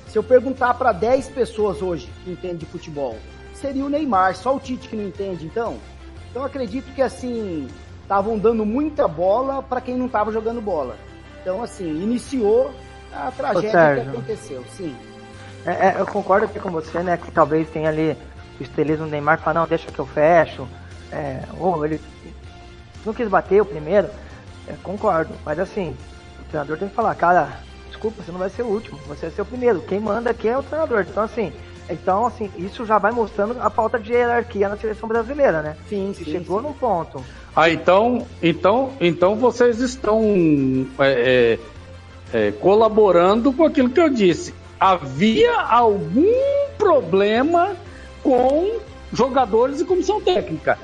se 0.08 0.18
eu 0.18 0.22
perguntar 0.22 0.74
para 0.74 0.92
10 0.92 1.28
pessoas 1.28 1.80
hoje 1.80 2.08
que 2.22 2.30
entendem 2.30 2.58
de 2.58 2.66
futebol, 2.66 3.16
seria 3.54 3.84
o 3.84 3.88
Neymar, 3.88 4.36
só 4.36 4.54
o 4.54 4.60
Tite 4.60 4.88
que 4.88 4.96
não 4.96 5.04
entende, 5.04 5.46
então? 5.46 5.78
Então 6.30 6.44
acredito 6.44 6.92
que 6.94 7.00
assim, 7.00 7.66
estavam 8.02 8.38
dando 8.38 8.64
muita 8.64 9.08
bola 9.08 9.62
para 9.62 9.80
quem 9.80 9.96
não 9.96 10.06
estava 10.06 10.30
jogando 10.30 10.60
bola. 10.60 10.96
Então, 11.42 11.62
assim, 11.62 11.86
iniciou 12.02 12.72
a 13.12 13.30
tragédia 13.30 14.02
que 14.02 14.08
aconteceu, 14.10 14.64
sim. 14.76 14.94
É, 15.66 15.88
é, 15.88 15.96
eu 15.98 16.06
concordo 16.06 16.46
aqui 16.46 16.60
com 16.60 16.70
você, 16.70 17.00
né? 17.00 17.16
Que 17.16 17.30
talvez 17.30 17.68
tenha 17.70 17.88
ali 17.88 18.16
o 18.58 18.62
estelismo 18.62 19.04
do 19.04 19.10
Neymar 19.10 19.40
falar, 19.40 19.60
não, 19.60 19.66
deixa 19.66 19.90
que 19.90 19.98
eu 19.98 20.06
fecho. 20.06 20.66
É, 21.12 21.42
ou 21.58 21.84
ele 21.84 22.00
não 23.04 23.12
quis 23.12 23.28
bater 23.28 23.60
o 23.60 23.66
primeiro. 23.66 24.08
É, 24.68 24.74
concordo. 24.82 25.34
Mas 25.44 25.58
assim, 25.58 25.96
o 26.40 26.44
treinador 26.44 26.78
tem 26.78 26.88
que 26.88 26.94
falar, 26.94 27.14
cara, 27.14 27.60
desculpa, 27.88 28.22
você 28.22 28.32
não 28.32 28.38
vai 28.38 28.50
ser 28.50 28.62
o 28.62 28.66
último, 28.66 28.98
você 29.06 29.26
vai 29.26 29.30
ser 29.30 29.42
o 29.42 29.46
primeiro. 29.46 29.80
Quem 29.82 30.00
manda 30.00 30.30
aqui 30.30 30.48
é 30.48 30.56
o 30.56 30.62
treinador. 30.62 31.04
Então 31.08 31.22
assim, 31.22 31.52
então 31.90 32.26
assim, 32.26 32.50
isso 32.56 32.86
já 32.86 32.98
vai 32.98 33.12
mostrando 33.12 33.56
a 33.60 33.68
falta 33.68 33.98
de 33.98 34.12
hierarquia 34.12 34.68
na 34.68 34.76
seleção 34.76 35.08
brasileira, 35.08 35.62
né? 35.62 35.76
Sim, 35.88 36.14
sim 36.16 36.24
chegou 36.24 36.60
sim. 36.60 36.66
num 36.66 36.72
ponto 36.72 37.22
ah, 37.56 37.70
então, 37.70 38.26
então, 38.42 38.92
então 39.00 39.34
vocês 39.34 39.80
estão 39.80 40.20
é, 40.98 41.58
é, 42.34 42.38
é, 42.48 42.52
colaborando 42.52 43.50
com 43.50 43.64
aquilo 43.64 43.88
que 43.88 43.98
eu 43.98 44.10
disse. 44.10 44.52
Havia 44.78 45.54
algum 45.60 46.32
problema 46.76 47.76
com 48.22 48.78
jogadores 49.12 49.80
e 49.80 49.84
comissão 49.84 50.20
técnica, 50.20 50.78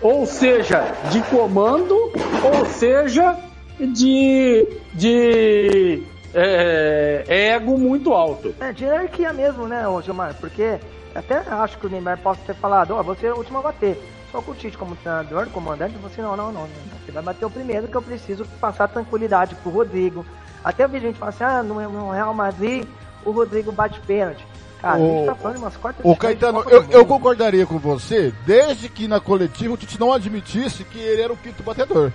ou 0.00 0.26
seja, 0.26 0.82
de 1.10 1.20
comando, 1.22 1.94
ou 1.94 2.66
seja, 2.66 3.36
de, 3.78 4.66
de 4.92 6.02
é, 6.34 7.24
ego 7.26 7.78
muito 7.78 8.12
alto. 8.12 8.54
É, 8.60 8.72
de 8.72 8.84
hierarquia 8.84 9.32
mesmo, 9.32 9.66
né, 9.66 9.84
Gilmar? 10.04 10.34
Porque 10.34 10.78
até 11.14 11.38
acho 11.38 11.78
que 11.78 11.86
o 11.86 11.90
Neymar 11.90 12.18
possa 12.18 12.40
ter 12.46 12.54
falado, 12.54 12.94
ó, 12.94 13.00
oh, 13.00 13.02
você 13.02 13.26
é 13.26 13.32
o 13.32 13.38
último 13.38 13.58
a 13.58 13.62
bater. 13.62 13.98
Só 14.30 14.42
que 14.42 14.50
o 14.50 14.54
Tite, 14.54 14.76
como 14.76 14.94
treinador, 14.96 15.48
comandante, 15.48 15.96
assim: 16.04 16.20
não, 16.20 16.36
não, 16.36 16.52
não, 16.52 16.68
você 17.04 17.10
vai 17.10 17.22
bater 17.22 17.46
o 17.46 17.50
primeiro 17.50 17.88
que 17.88 17.96
eu 17.96 18.02
preciso 18.02 18.44
passar 18.60 18.88
tranquilidade 18.88 19.54
pro 19.56 19.70
Rodrigo. 19.70 20.24
Até 20.62 20.86
vi 20.86 21.00
gente 21.00 21.18
falar 21.18 21.30
assim: 21.30 21.44
ah, 21.44 21.62
no, 21.62 22.10
Real 22.10 22.34
Madrid 22.34 22.86
o 23.24 23.30
Rodrigo 23.30 23.72
bate 23.72 24.00
pênalti. 24.00 24.44
Cara, 24.80 24.98
o, 24.98 25.04
a 25.04 25.16
gente 25.16 25.26
tá 25.26 25.34
falando 25.34 25.56
de 25.56 25.62
umas 25.62 25.76
quartas 25.76 26.04
O 26.04 26.16
Caetano, 26.16 26.64
eu, 26.70 26.84
eu 26.90 27.06
concordaria 27.06 27.66
com 27.66 27.78
você, 27.78 28.32
desde 28.46 28.88
que 28.88 29.08
na 29.08 29.18
coletiva 29.18 29.74
o 29.74 29.76
Tite 29.76 29.98
não 29.98 30.12
admitisse 30.12 30.84
que 30.84 30.98
ele 30.98 31.22
era 31.22 31.32
o 31.32 31.36
quinto 31.36 31.62
batedor. 31.62 32.12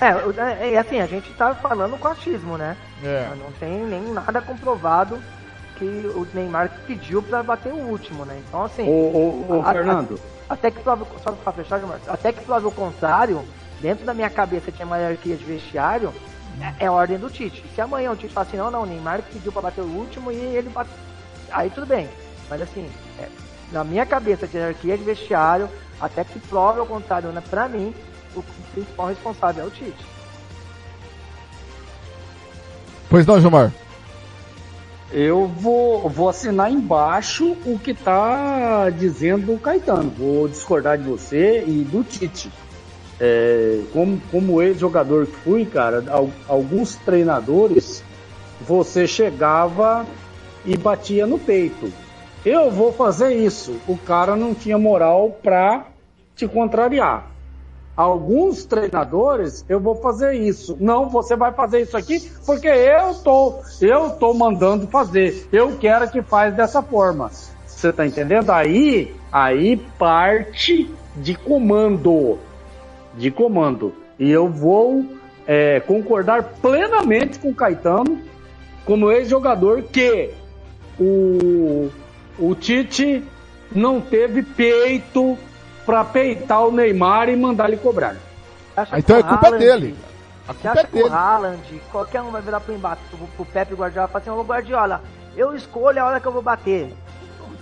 É, 0.00 0.64
é, 0.66 0.74
é 0.74 0.78
assim, 0.78 1.00
a 1.00 1.06
gente 1.06 1.32
tá 1.34 1.54
falando 1.54 1.98
com 1.98 2.08
achismo, 2.08 2.56
né? 2.56 2.76
É. 3.02 3.28
Não 3.36 3.50
tem 3.52 3.84
nem 3.84 4.12
nada 4.12 4.40
comprovado 4.40 5.18
que 5.76 5.84
o 5.84 6.26
Neymar 6.34 6.70
pediu 6.86 7.22
para 7.22 7.42
bater 7.42 7.72
o 7.72 7.76
último, 7.76 8.24
né? 8.24 8.40
Então, 8.46 8.64
assim. 8.64 8.82
O, 8.82 8.92
o, 8.92 9.56
o 9.56 9.62
a, 9.62 9.72
Fernando. 9.72 10.20
A, 10.48 10.54
até 10.54 10.70
que 10.70 10.80
prova, 10.80 11.06
só 11.22 11.32
pra 11.32 11.52
fechar, 11.52 11.80
até 12.08 12.32
que 12.32 12.44
prova 12.44 12.68
o 12.68 12.72
contrário, 12.72 13.42
dentro 13.80 14.04
da 14.04 14.14
minha 14.14 14.30
cabeça 14.30 14.72
tinha 14.72 14.86
uma 14.86 14.98
hierarquia 14.98 15.36
de 15.36 15.44
vestiário, 15.44 16.12
é, 16.60 16.84
é 16.84 16.90
ordem 16.90 17.18
do 17.18 17.30
Tite. 17.30 17.64
Se 17.74 17.80
amanhã 17.80 18.10
o 18.10 18.16
Tite 18.16 18.32
falar 18.32 18.46
assim, 18.46 18.56
não, 18.56 18.70
não, 18.70 18.82
o 18.82 18.86
Neymar 18.86 19.22
pediu 19.22 19.52
para 19.52 19.62
bater 19.62 19.82
o 19.82 19.86
último 19.86 20.32
e 20.32 20.36
ele 20.36 20.68
bate. 20.68 20.90
Aí 21.50 21.70
tudo 21.70 21.86
bem. 21.86 22.08
Mas 22.48 22.62
assim, 22.62 22.88
é, 23.18 23.28
na 23.72 23.84
minha 23.84 24.06
cabeça 24.06 24.46
de 24.46 24.56
hierarquia 24.56 24.96
de 24.96 25.04
vestiário, 25.04 25.68
até 26.00 26.24
que 26.24 26.38
prove 26.38 26.80
o 26.80 26.86
contrário, 26.86 27.30
né? 27.30 27.42
Pra 27.48 27.68
mim, 27.68 27.94
o 28.34 28.42
principal 28.72 29.08
responsável 29.08 29.64
é 29.64 29.66
o 29.66 29.70
Tite. 29.70 30.06
Pois 33.08 33.26
não, 33.26 33.40
Gilmar? 33.40 33.72
eu 35.10 35.46
vou, 35.46 36.08
vou 36.08 36.28
assinar 36.28 36.70
embaixo 36.70 37.56
o 37.64 37.78
que 37.78 37.92
está 37.92 38.90
dizendo 38.90 39.54
o 39.54 39.58
Caetano. 39.58 40.10
Vou 40.10 40.48
discordar 40.48 40.98
de 40.98 41.04
você 41.04 41.64
e 41.66 41.84
do 41.84 42.04
Tite. 42.04 42.50
É, 43.20 43.80
como, 43.92 44.20
como 44.30 44.62
ex-jogador 44.62 45.26
que 45.26 45.32
fui, 45.32 45.66
cara, 45.66 46.04
alguns 46.46 46.94
treinadores, 46.96 48.04
você 48.60 49.06
chegava 49.06 50.06
e 50.64 50.76
batia 50.76 51.26
no 51.26 51.38
peito. 51.38 51.92
Eu 52.44 52.70
vou 52.70 52.92
fazer 52.92 53.34
isso. 53.34 53.76
O 53.88 53.96
cara 53.96 54.36
não 54.36 54.54
tinha 54.54 54.78
moral 54.78 55.36
pra 55.42 55.86
te 56.36 56.46
contrariar. 56.46 57.26
alguns 57.96 58.64
treinadores, 58.64 59.64
eu 59.68 59.80
vou 59.80 59.96
fazer 59.96 60.34
isso. 60.34 60.76
Não, 60.78 61.08
você 61.08 61.34
vai 61.34 61.52
fazer 61.52 61.80
isso 61.80 61.96
aqui 61.96 62.30
porque 62.46 62.68
eu 62.68 63.12
tô, 63.24 63.54
eu 63.80 64.10
tô 64.10 64.32
mandando 64.32 64.86
fazer. 64.86 65.48
Eu 65.52 65.76
quero 65.78 66.08
que 66.08 66.22
faz 66.22 66.54
dessa 66.54 66.80
forma. 66.80 67.28
Você 67.66 67.92
tá 67.92 68.06
entendendo? 68.06 68.50
Aí, 68.50 69.12
aí 69.32 69.76
parte 69.98 70.88
de 71.16 71.34
comando, 71.34 72.38
de 73.18 73.30
comando. 73.30 73.92
E 74.18 74.30
eu 74.30 74.48
vou 74.48 75.04
é, 75.46 75.80
concordar 75.80 76.42
plenamente 76.62 77.38
com 77.38 77.50
o 77.50 77.54
Caetano, 77.54 78.20
como 78.84 79.10
ex-jogador, 79.10 79.82
que 79.82 80.30
o, 80.98 81.90
o 82.38 82.54
Tite 82.54 83.22
não 83.74 84.00
teve 84.00 84.42
peito 84.42 85.36
para 85.84 86.04
peitar 86.04 86.66
o 86.66 86.72
Neymar 86.72 87.28
e 87.28 87.36
mandar 87.36 87.68
ele 87.68 87.76
cobrar. 87.76 88.16
Então 88.96 89.16
é 89.16 89.22
culpa 89.22 89.46
Haaland, 89.46 89.64
dele. 89.64 89.96
A 90.46 90.54
culpa 90.54 90.70
acha 90.70 90.80
é 90.80 90.86
dele. 90.86 91.04
que 91.04 91.10
o 91.10 91.12
Haaland, 91.12 91.82
qualquer 91.90 92.22
um 92.22 92.30
vai 92.30 92.40
virar 92.40 92.60
pro 92.60 92.74
embate, 92.74 93.02
pro, 93.10 93.26
pro 93.26 93.44
Pepe 93.44 93.74
Guardiola 93.74 94.08
e 94.08 94.12
falar 94.12 94.22
assim, 94.22 94.30
ô 94.30 94.42
Guardiola, 94.42 95.02
eu 95.36 95.54
escolho 95.54 96.00
a 96.00 96.06
hora 96.06 96.20
que 96.20 96.26
eu 96.26 96.32
vou 96.32 96.42
bater. 96.42 96.92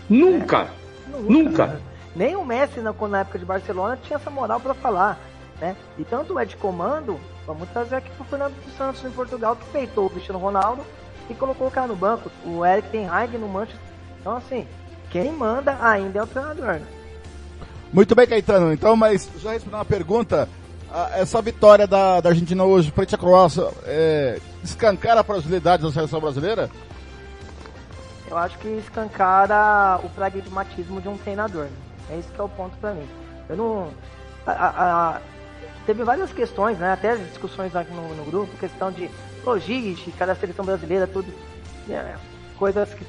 Nunca. 0.09 0.63
É. 0.63 0.87
Nunca. 1.11 1.31
Nunca. 1.31 1.81
Nem 2.15 2.35
o 2.35 2.45
Messi, 2.45 2.81
na, 2.81 2.93
na 2.93 3.21
época 3.21 3.39
de 3.39 3.45
Barcelona, 3.45 3.99
tinha 4.03 4.17
essa 4.17 4.31
moral 4.31 4.59
para 4.59 4.75
falar. 4.75 5.19
Né? 5.61 5.77
E 5.99 6.05
tanto 6.05 6.39
é 6.39 6.45
de 6.45 6.57
comando, 6.57 7.19
vamos 7.47 7.69
trazer 7.71 7.97
aqui 7.97 8.11
pro 8.11 8.25
Fernando 8.25 8.55
dos 8.63 8.77
Santos 8.77 9.05
em 9.05 9.11
Portugal, 9.11 9.57
que 9.57 9.65
peitou 9.67 10.07
o 10.07 10.11
Cristiano 10.11 10.39
Ronaldo 10.39 10.85
e 11.31 11.35
colocou 11.35 11.69
o 11.69 11.71
cara 11.71 11.87
no 11.87 11.97
banco. 11.97 12.31
O 12.45 12.65
Eric 12.65 12.91
tem 12.91 13.09
Hag 13.09 13.37
no 13.39 13.49
Manchester. 13.49 13.81
Então, 14.21 14.37
assim, 14.37 14.67
quem 15.11 15.33
manda 15.33 15.79
ainda 15.81 16.19
é 16.19 16.23
o 16.23 16.27
treinador. 16.27 16.81
Muito 17.93 18.15
bem, 18.15 18.27
Caetano. 18.27 18.73
Então, 18.73 18.97
mas 18.97 19.31
já 19.39 19.53
respondendo 19.53 19.79
uma 19.79 19.85
pergunta, 19.85 20.49
essa 21.15 21.41
vitória 21.41 21.87
da, 21.87 22.21
da 22.21 22.31
Argentina 22.31 22.65
hoje 22.65 22.91
frente 22.91 23.15
à 23.15 23.19
Croácia 23.19 23.69
é, 23.85 24.41
escancara 24.63 25.21
a 25.21 25.25
fragilidade 25.25 25.83
da 25.83 25.91
seleção 25.91 26.21
brasileira? 26.21 26.71
Eu 28.29 28.37
acho 28.37 28.59
que 28.59 28.69
escancara 28.69 30.01
o 30.03 30.09
pragmatismo 30.11 31.01
de 31.01 31.09
um 31.09 31.17
treinador. 31.17 31.69
É 32.11 32.19
esse 32.19 32.29
que 32.29 32.41
é 32.41 32.45
o 32.45 32.49
ponto 32.49 32.77
para 32.79 32.93
mim. 32.93 33.09
Eu 33.49 33.57
não. 33.57 33.91
A, 34.47 34.53
a, 34.53 35.21
teve 35.87 36.03
várias 36.05 36.33
questões, 36.33 36.79
né? 36.79 36.93
Até 36.93 37.17
discussões 37.17 37.75
aqui 37.75 37.93
no, 37.93 38.15
no 38.15 38.25
grupo, 38.25 38.57
questão 38.59 38.91
de 38.91 39.09
logística 39.45 40.27
da 40.27 40.35
seleção 40.35 40.65
brasileira, 40.65 41.07
tudo. 41.07 41.33
É, 41.89 42.17
coisas 42.59 42.93
que, 42.95 43.07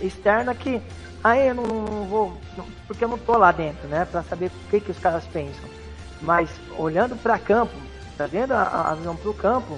externa 0.00 0.54
que 0.54 0.80
Aí 1.26 1.48
eu 1.48 1.56
não, 1.56 1.64
não 1.64 2.04
vou, 2.04 2.40
não, 2.56 2.64
porque 2.86 3.02
eu 3.02 3.08
não 3.08 3.18
tô 3.18 3.36
lá 3.36 3.50
dentro, 3.50 3.88
né, 3.88 4.06
para 4.08 4.22
saber 4.22 4.46
o 4.46 4.70
que 4.70 4.78
que 4.78 4.92
os 4.92 4.98
caras 5.00 5.24
pensam. 5.24 5.68
Mas 6.22 6.48
olhando 6.78 7.20
para 7.20 7.36
campo, 7.36 7.74
trazendo 8.16 8.50
tá 8.50 8.62
a, 8.62 8.92
a 8.92 8.94
visão 8.94 9.16
para 9.16 9.30
o 9.30 9.34
campo, 9.34 9.76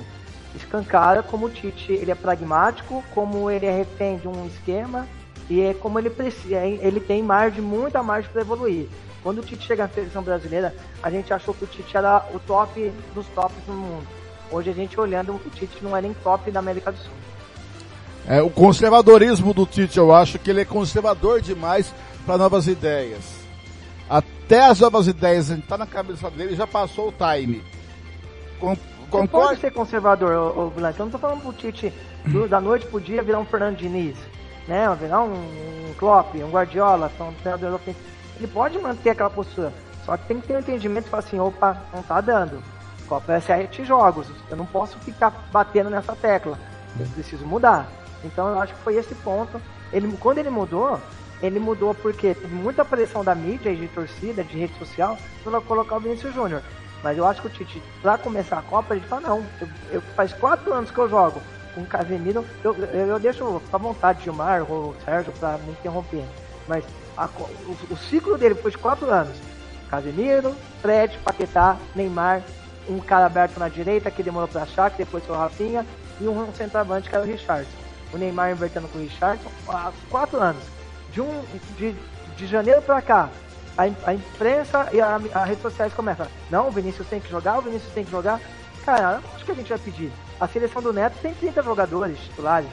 escancara 0.55 1.23
como 1.23 1.47
o 1.47 1.51
Tite 1.51 1.91
ele 1.91 2.11
é 2.11 2.15
pragmático, 2.15 3.03
como 3.15 3.51
ele 3.51 3.65
é 3.65 3.75
refém 3.75 4.19
de 4.19 4.29
um 4.29 4.47
esquema 4.47 5.07
e 5.49 5.63
é 5.63 5.73
como 5.73 5.99
ele 5.99 6.11
precisa, 6.11 6.59
ele 6.59 7.01
tem 7.01 7.23
margem, 7.23 7.63
muita 7.63 8.03
margem 8.03 8.31
para 8.31 8.43
evoluir. 8.43 8.87
Quando 9.29 9.41
o 9.41 9.43
Tite 9.43 9.67
chega 9.67 9.83
na 9.83 9.91
seleção 9.91 10.23
brasileira, 10.23 10.75
a 11.03 11.11
gente 11.11 11.35
achou 11.35 11.53
que 11.53 11.63
o 11.63 11.67
Tite 11.67 11.95
era 11.95 12.27
o 12.33 12.39
top 12.39 12.91
dos 13.15 13.27
tops 13.35 13.59
no 13.67 13.75
mundo. 13.75 14.07
Hoje 14.51 14.71
a 14.71 14.73
gente 14.73 14.99
olhando, 14.99 15.35
o 15.35 15.51
Tite 15.51 15.85
não 15.85 15.95
é 15.95 16.01
nem 16.01 16.15
top 16.15 16.51
da 16.51 16.61
América 16.61 16.91
do 16.91 16.97
Sul. 16.97 17.13
É, 18.27 18.41
o 18.41 18.49
conservadorismo 18.49 19.53
do 19.53 19.67
Tite, 19.67 19.99
eu 19.99 20.15
acho 20.15 20.39
que 20.39 20.49
ele 20.49 20.63
é 20.63 20.65
conservador 20.65 21.43
demais 21.43 21.93
para 22.25 22.39
novas 22.39 22.67
ideias. 22.67 23.23
Até 24.09 24.65
as 24.65 24.81
novas 24.81 25.07
ideias, 25.07 25.51
a 25.51 25.57
gente 25.57 25.67
tá 25.67 25.77
na 25.77 25.87
cabeça 25.87 26.31
dele, 26.31 26.57
já 26.57 26.67
passou 26.67 27.09
o 27.09 27.13
time. 27.13 27.63
Com, 28.59 28.75
concorda? 29.11 29.49
pode 29.49 29.61
ser 29.61 29.73
conservador, 29.73 30.33
ô, 30.33 30.69
ô 30.69 30.73
Eu 30.75 31.05
não 31.05 31.11
tô 31.11 31.19
falando 31.19 31.43
pro 31.43 31.53
Tite 31.53 31.93
do, 32.25 32.49
da 32.49 32.63
noite 32.63 32.87
pro 32.87 32.99
dia 32.99 33.23
virar 33.23 33.41
um 33.41 33.45
Fernando 33.45 33.77
Diniz, 33.77 34.17
né? 34.67 34.89
Virar 34.99 35.21
um, 35.21 35.35
um 35.35 35.95
Klopp, 35.99 36.35
um 36.37 36.51
Guardiola, 36.51 37.13
um 37.21 37.35
treinador 37.43 37.75
ofensivo. 37.75 38.18
Ele 38.39 38.49
pode 38.49 38.79
manter 38.79 39.11
aquela 39.11 39.31
postura, 39.31 39.73
só 40.05 40.17
que 40.17 40.27
tem 40.27 40.41
que 40.41 40.47
ter 40.47 40.57
um 40.57 40.61
entendimento 40.61 41.07
e 41.07 41.11
falar 41.11 41.23
assim, 41.23 41.39
opa, 41.39 41.77
não 41.93 42.03
tá 42.03 42.21
dando. 42.21 42.63
Copa 43.09 43.33
é 43.33 43.41
sete 43.41 43.85
jogos, 43.85 44.27
eu 44.51 44.57
não 44.57 44.67
posso 44.67 44.99
ficar 44.99 45.33
batendo 45.51 45.91
nessa 45.91 46.15
tecla. 46.15 46.59
Eu 46.99 47.07
preciso 47.07 47.47
mudar. 47.47 47.89
Então 48.23 48.49
eu 48.49 48.61
acho 48.61 48.75
que 48.75 48.81
foi 48.81 48.97
esse 48.97 49.15
ponto. 49.17 49.61
Ele, 49.93 50.15
quando 50.19 50.39
ele 50.39 50.51
mudou, 50.51 51.01
ele 51.43 51.59
mudou 51.59 51.95
porque 51.95 52.35
teve 52.35 52.55
muita 52.55 52.85
pressão 52.85 53.25
da 53.25 53.35
mídia 53.35 53.71
e 53.71 53.77
de 53.77 53.89
torcida, 53.89 54.45
de 54.45 54.59
rede 54.59 54.79
social, 54.79 55.17
para 55.43 55.61
colocar 55.61 55.97
o 55.97 56.01
Vinícius 56.01 56.35
Júnior. 56.35 56.63
Mas 57.03 57.17
eu 57.17 57.27
acho 57.27 57.41
que 57.41 57.47
o 57.47 57.51
Tite, 57.51 57.83
para 58.03 58.19
começar 58.19 58.59
a 58.59 58.63
Copa, 58.63 58.95
ele 58.95 59.07
fala, 59.07 59.29
não, 59.29 59.47
eu, 59.61 59.69
eu, 59.93 60.01
faz 60.17 60.33
quatro 60.33 60.73
anos 60.73 60.91
que 60.91 60.99
eu 60.99 61.09
jogo 61.09 61.41
com 61.75 61.83
o 61.83 61.87
Casemiro, 61.87 62.45
eu, 62.65 62.75
eu, 62.75 63.07
eu 63.07 63.19
deixo 63.21 63.63
à 63.73 63.79
vontade 63.79 64.25
Gilmar 64.25 64.67
ou 64.69 64.95
Sérgio 65.05 65.33
para 65.39 65.59
me 65.59 65.71
interromper. 65.73 66.25
Mas 66.67 66.85
a, 67.19 67.27
o, 67.27 67.77
o, 67.91 67.97
ciclo 67.97 68.39
dele 68.39 68.55
foi 68.55 68.71
de 68.71 68.79
quatro 68.79 69.11
anos. 69.11 69.37
Casemiro, 69.91 70.55
Fred, 70.81 71.19
Paquetá, 71.25 71.77
Neymar, 71.95 72.43
um 72.89 72.99
cara 72.99 73.27
aberto 73.27 73.59
na 73.59 73.69
direita 73.69 74.11
que 74.11 74.23
demorou 74.23 74.49
para 74.49 74.63
achar, 74.63 74.91
que 74.91 74.99
depois 74.99 75.25
foi 75.25 75.35
o 75.35 75.39
Rafinha, 75.39 75.85
e 76.21 76.29
um 76.29 76.53
centroavante 76.55 77.09
que 77.09 77.15
era 77.15 77.25
o 77.25 77.27
Richardson 77.27 77.89
o 78.13 78.19
Neymar 78.19 78.51
invertendo 78.51 78.89
com 78.89 78.99
o 78.99 79.03
Richardson 79.03 79.51
há 79.69 79.93
quatro 80.11 80.41
anos. 80.41 80.63
De, 81.13 81.21
um, 81.21 81.45
de, 81.77 81.95
de 82.37 82.47
janeiro 82.47 82.83
para 82.83 83.01
cá, 83.01 83.31
a, 83.77 83.83
a, 83.83 84.15
imprensa 84.15 84.89
e 84.93 85.01
as 85.01 85.49
redes 85.49 85.63
sociais 85.63 85.93
começam. 85.93 86.27
Não, 86.51 86.69
o 86.69 86.71
Vinícius 86.71 87.09
tem 87.09 87.21
que 87.21 87.31
jogar, 87.31 87.59
o 87.59 87.63
Vinícius 87.63 87.93
tem 87.93 88.05
que 88.05 88.11
jogar. 88.11 88.41
Cara, 88.85 89.21
acho 89.35 89.45
que 89.45 89.53
a 89.53 89.55
gente 89.55 89.69
vai 89.69 89.79
pedir. 89.79 90.13
A 90.39 90.47
seleção 90.47 90.83
do 90.83 90.93
Neto 90.93 91.17
tem 91.21 91.35
30 91.35 91.63
jogadores 91.63 92.19
titulares, 92.19 92.69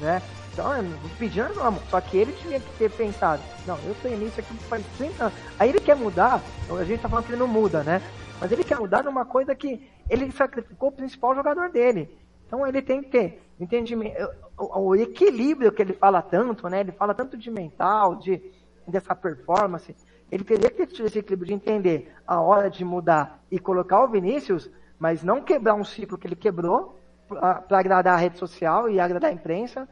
né? 0.00 0.20
Então, 0.58 0.72
pedindo 1.16 1.54
não, 1.54 1.76
só 1.88 2.00
que 2.00 2.16
ele 2.16 2.32
tinha 2.32 2.58
que 2.58 2.78
ter 2.78 2.90
pensado, 2.90 3.40
não, 3.64 3.78
eu 3.86 3.94
tenho 4.02 4.20
isso 4.26 4.40
aqui 4.40 4.52
faz 4.64 4.84
30 4.96 5.24
anos. 5.26 5.38
Aí 5.56 5.68
ele 5.68 5.78
quer 5.78 5.94
mudar, 5.94 6.42
a 6.68 6.82
gente 6.82 7.00
tá 7.00 7.08
falando 7.08 7.26
que 7.26 7.30
ele 7.30 7.38
não 7.38 7.46
muda, 7.46 7.84
né? 7.84 8.02
Mas 8.40 8.50
ele 8.50 8.64
quer 8.64 8.76
mudar 8.76 9.04
numa 9.04 9.24
coisa 9.24 9.54
que 9.54 9.88
ele 10.10 10.32
sacrificou 10.32 10.88
o 10.88 10.92
principal 10.92 11.32
jogador 11.32 11.70
dele. 11.70 12.10
Então 12.44 12.66
ele 12.66 12.82
tem 12.82 13.00
que 13.04 13.08
ter 13.08 13.40
entendimento, 13.60 14.16
o, 14.58 14.80
o, 14.80 14.96
equilíbrio 14.96 15.70
que 15.70 15.80
ele 15.80 15.92
fala 15.92 16.20
tanto, 16.20 16.68
né? 16.68 16.80
Ele 16.80 16.90
fala 16.90 17.14
tanto 17.14 17.36
de 17.36 17.52
mental, 17.52 18.16
de 18.16 18.42
dessa 18.84 19.14
performance. 19.14 19.94
Ele 20.28 20.42
teria 20.42 20.70
que 20.70 20.86
ter 20.86 21.04
esse 21.04 21.20
equilíbrio 21.20 21.46
de 21.46 21.54
entender 21.54 22.12
a 22.26 22.40
hora 22.40 22.68
de 22.68 22.84
mudar 22.84 23.44
e 23.48 23.60
colocar 23.60 24.02
o 24.02 24.08
Vinícius, 24.08 24.68
mas 24.98 25.22
não 25.22 25.40
quebrar 25.40 25.74
um 25.74 25.84
ciclo 25.84 26.18
que 26.18 26.26
ele 26.26 26.34
quebrou 26.34 26.98
para 27.28 27.78
agradar 27.78 28.14
a 28.14 28.16
rede 28.16 28.38
social 28.38 28.90
e 28.90 28.98
agradar 28.98 29.30
a 29.30 29.34
imprensa. 29.34 29.88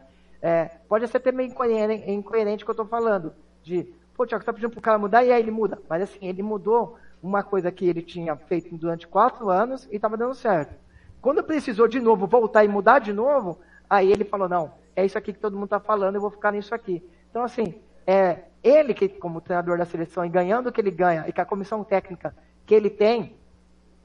É, 0.47 0.71
pode 0.89 1.09
ser 1.09 1.17
até 1.17 1.33
meio 1.33 1.51
incoerente, 1.51 2.09
incoerente 2.09 2.63
o 2.63 2.67
que 2.67 2.71
eu 2.71 2.75
estou 2.75 2.87
falando. 2.87 3.33
De, 3.65 3.93
pô, 4.15 4.25
Tiago, 4.25 4.45
você 4.45 4.45
está 4.45 4.53
pedindo 4.53 4.71
para 4.71 4.79
o 4.79 4.83
cara 4.83 4.97
mudar 4.97 5.25
e 5.25 5.33
aí 5.33 5.43
ele 5.43 5.51
muda. 5.51 5.83
Mas 5.89 6.03
assim, 6.03 6.25
ele 6.25 6.41
mudou 6.41 6.97
uma 7.21 7.43
coisa 7.43 7.73
que 7.73 7.85
ele 7.85 8.01
tinha 8.01 8.37
feito 8.37 8.73
durante 8.77 9.09
quatro 9.09 9.51
anos 9.51 9.89
e 9.91 9.97
estava 9.97 10.17
dando 10.17 10.37
certo. 10.37 10.73
Quando 11.21 11.43
precisou 11.43 11.89
de 11.89 11.99
novo 11.99 12.29
voltar 12.29 12.63
e 12.63 12.69
mudar 12.69 13.01
de 13.01 13.13
novo, 13.13 13.59
aí 13.91 14.13
ele 14.13 14.25
falou, 14.25 14.49
não, 14.49 14.71
é 14.95 15.05
isso 15.05 15.19
aqui 15.19 15.33
que 15.33 15.41
todo 15.41 15.55
mundo 15.55 15.65
está 15.65 15.81
falando, 15.81 16.15
eu 16.15 16.21
vou 16.21 16.31
ficar 16.31 16.53
nisso 16.53 16.73
aqui. 16.73 17.03
Então, 17.29 17.43
assim, 17.43 17.75
é, 18.07 18.45
ele 18.63 18.95
que, 18.95 19.09
como 19.09 19.41
treinador 19.41 19.77
da 19.77 19.85
seleção, 19.85 20.25
e 20.25 20.29
ganhando 20.29 20.69
o 20.69 20.73
que 20.73 20.81
ele 20.81 20.93
ganha, 20.93 21.25
e 21.27 21.33
com 21.33 21.41
a 21.41 21.45
comissão 21.45 21.83
técnica 21.83 22.33
que 22.65 22.73
ele 22.73 22.89
tem, 22.89 23.35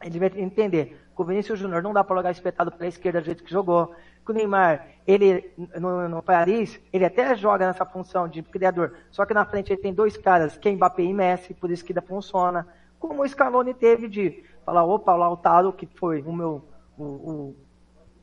ele 0.02 0.18
vai 0.18 0.32
entender. 0.38 0.99
O 1.22 1.23
Vinícius 1.23 1.60
Júnior 1.60 1.84
não 1.84 1.93
dá 1.93 2.03
para 2.03 2.15
jogar 2.15 2.31
espetado 2.31 2.72
para 2.72 2.85
a 2.85 2.89
esquerda 2.89 3.22
do 3.22 3.26
jeito 3.26 3.43
que 3.43 3.52
jogou. 3.52 3.93
O 4.27 4.34
Neymar, 4.34 4.88
ele 5.06 5.52
no, 5.77 6.07
no, 6.07 6.23
Paris, 6.23 6.80
ele 6.93 7.03
até 7.03 7.35
joga 7.35 7.68
nessa 7.68 7.85
função 7.85 8.30
de 8.30 8.41
criador, 8.41 8.93
só 9.11 9.26
que 9.26 9.34
na 9.34 9.43
frente 9.43 9.73
ele 9.73 9.81
tem 9.81 9.93
dois 9.93 10.15
caras, 10.15 10.57
que 10.57 10.69
é 10.69 10.72
Mbappé 10.72 11.03
e 11.03 11.14
Messi, 11.14 11.53
por 11.53 11.69
isso 11.69 11.84
que 11.84 11.91
ainda 11.91 12.02
funciona. 12.02 12.65
Como 12.98 13.22
o 13.22 13.27
Scaloni 13.27 13.73
teve 13.73 14.07
de 14.07 14.43
falar, 14.65 14.85
opa, 14.85 15.14
o 15.14 15.18
Lautaro, 15.18 15.73
que 15.73 15.85
foi 15.85 16.22
o 16.22 16.31
meu 16.31 16.64
o, 16.98 17.03
o, 17.03 17.56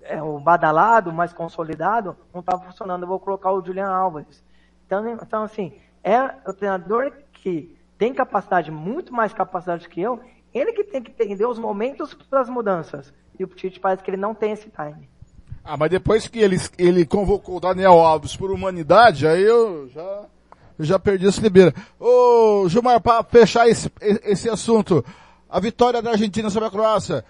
é, 0.02 0.22
o 0.22 0.40
badalado, 0.40 1.12
mais 1.12 1.32
consolidado, 1.32 2.16
não 2.32 2.40
estava 2.40 2.62
funcionando. 2.62 3.02
Eu 3.02 3.08
vou 3.08 3.20
colocar 3.20 3.52
o 3.52 3.62
Julian 3.62 3.90
Alves. 3.90 4.42
Então, 4.86 5.06
então, 5.08 5.42
assim, 5.42 5.78
é 6.02 6.20
o 6.46 6.54
treinador 6.54 7.12
que 7.32 7.76
tem 7.98 8.14
capacidade, 8.14 8.70
muito 8.70 9.12
mais 9.12 9.32
capacidade 9.32 9.88
que 9.88 10.00
eu, 10.00 10.20
ele 10.52 10.72
que 10.72 10.84
tem 10.84 11.02
que 11.02 11.10
entender 11.10 11.46
os 11.46 11.58
momentos 11.58 12.14
para 12.14 12.40
as 12.40 12.48
mudanças. 12.48 13.12
E 13.38 13.44
o 13.44 13.46
Tite 13.46 13.78
parece 13.78 14.02
que 14.02 14.10
ele 14.10 14.16
não 14.16 14.34
tem 14.34 14.52
esse 14.52 14.70
time. 14.70 15.08
Ah, 15.64 15.76
mas 15.76 15.90
depois 15.90 16.26
que 16.26 16.38
ele, 16.38 16.56
ele 16.78 17.04
convocou 17.04 17.56
o 17.56 17.60
Daniel 17.60 17.92
Alves 17.92 18.36
por 18.36 18.50
humanidade, 18.50 19.26
aí 19.26 19.42
eu 19.42 19.88
já, 19.88 20.24
já 20.80 20.98
perdi 20.98 21.26
esse 21.26 21.40
libera. 21.40 21.74
Ô, 22.00 22.66
Gilmar, 22.68 23.00
para 23.00 23.22
fechar 23.22 23.68
esse, 23.68 23.92
esse 24.00 24.48
assunto, 24.48 25.04
a 25.48 25.60
vitória 25.60 26.00
da 26.00 26.12
Argentina 26.12 26.48
sobre 26.48 26.68
a 26.68 26.70
Croácia, 26.70 27.24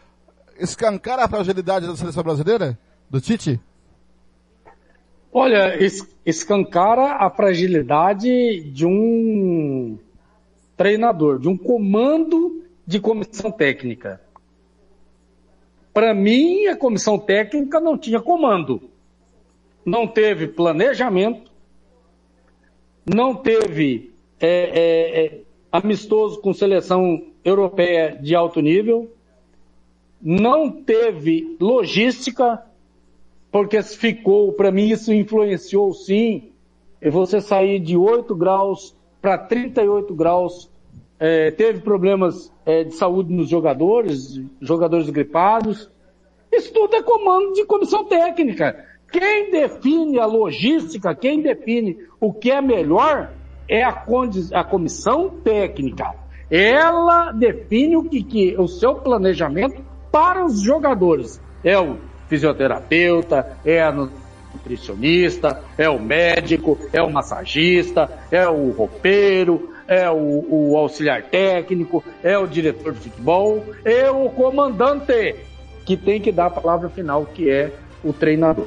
escancar 0.58 1.18
a 1.18 1.28
fragilidade 1.28 1.86
da 1.86 1.96
seleção 1.96 2.22
brasileira? 2.22 2.78
Do 3.10 3.20
Tite? 3.20 3.60
Olha, 5.32 5.76
escancara 6.24 7.16
a 7.16 7.30
fragilidade 7.30 8.70
de 8.70 8.86
um 8.86 9.98
treinador, 10.76 11.38
de 11.38 11.48
um 11.48 11.56
comando 11.56 12.57
de 12.88 12.98
comissão 12.98 13.52
técnica. 13.52 14.18
Para 15.92 16.14
mim, 16.14 16.68
a 16.68 16.74
comissão 16.74 17.18
técnica 17.18 17.78
não 17.78 17.98
tinha 17.98 18.18
comando. 18.18 18.80
Não 19.84 20.06
teve 20.06 20.48
planejamento, 20.48 21.52
não 23.04 23.34
teve 23.34 24.14
é, 24.40 24.48
é, 24.48 25.24
é, 25.24 25.40
amistoso 25.70 26.40
com 26.40 26.54
seleção 26.54 27.26
europeia 27.44 28.18
de 28.22 28.34
alto 28.34 28.62
nível, 28.62 29.12
não 30.20 30.70
teve 30.70 31.58
logística, 31.60 32.62
porque 33.52 33.82
ficou, 33.82 34.54
para 34.54 34.72
mim 34.72 34.88
isso 34.88 35.12
influenciou 35.12 35.92
sim, 35.92 36.52
você 37.12 37.38
sair 37.38 37.80
de 37.80 37.98
8 37.98 38.34
graus 38.34 38.96
para 39.20 39.36
38 39.36 40.14
graus, 40.14 40.70
é, 41.18 41.50
teve 41.50 41.80
problemas 41.80 42.52
é, 42.64 42.84
de 42.84 42.94
saúde 42.94 43.32
nos 43.32 43.48
jogadores, 43.48 44.40
jogadores 44.60 45.10
gripados. 45.10 45.90
Isso 46.52 46.72
tudo 46.72 46.94
é 46.96 47.02
comando 47.02 47.52
de 47.52 47.64
comissão 47.64 48.04
técnica. 48.04 48.84
Quem 49.10 49.50
define 49.50 50.18
a 50.18 50.26
logística, 50.26 51.14
quem 51.14 51.40
define 51.40 51.98
o 52.20 52.32
que 52.32 52.50
é 52.50 52.60
melhor 52.60 53.32
é 53.68 53.82
a, 53.82 54.04
a 54.54 54.64
comissão 54.64 55.30
técnica. 55.42 56.14
Ela 56.50 57.32
define 57.32 57.96
o 57.96 58.04
que, 58.04 58.22
que 58.22 58.56
o 58.58 58.66
seu 58.66 58.94
planejamento 58.94 59.82
para 60.10 60.44
os 60.44 60.62
jogadores. 60.62 61.40
É 61.64 61.78
o 61.78 61.96
fisioterapeuta, 62.28 63.58
é 63.64 63.82
a 63.82 63.92
nutricionista, 64.58 65.62
é 65.78 65.88
o 65.88 65.98
médico, 65.98 66.78
é 66.92 67.02
o 67.02 67.10
massagista, 67.10 68.10
é 68.30 68.46
o 68.48 68.70
roupeiro, 68.70 69.72
é 69.86 70.10
o, 70.10 70.44
o 70.48 70.76
auxiliar 70.76 71.22
técnico, 71.22 72.04
é 72.22 72.36
o 72.36 72.46
diretor 72.46 72.92
de 72.92 73.00
futebol, 73.00 73.64
é 73.84 74.10
o 74.10 74.28
comandante 74.28 75.36
que 75.86 75.96
tem 75.96 76.20
que 76.20 76.30
dar 76.30 76.46
a 76.46 76.50
palavra 76.50 76.90
final, 76.90 77.24
que 77.24 77.48
é 77.48 77.72
o 78.04 78.12
treinador. 78.12 78.66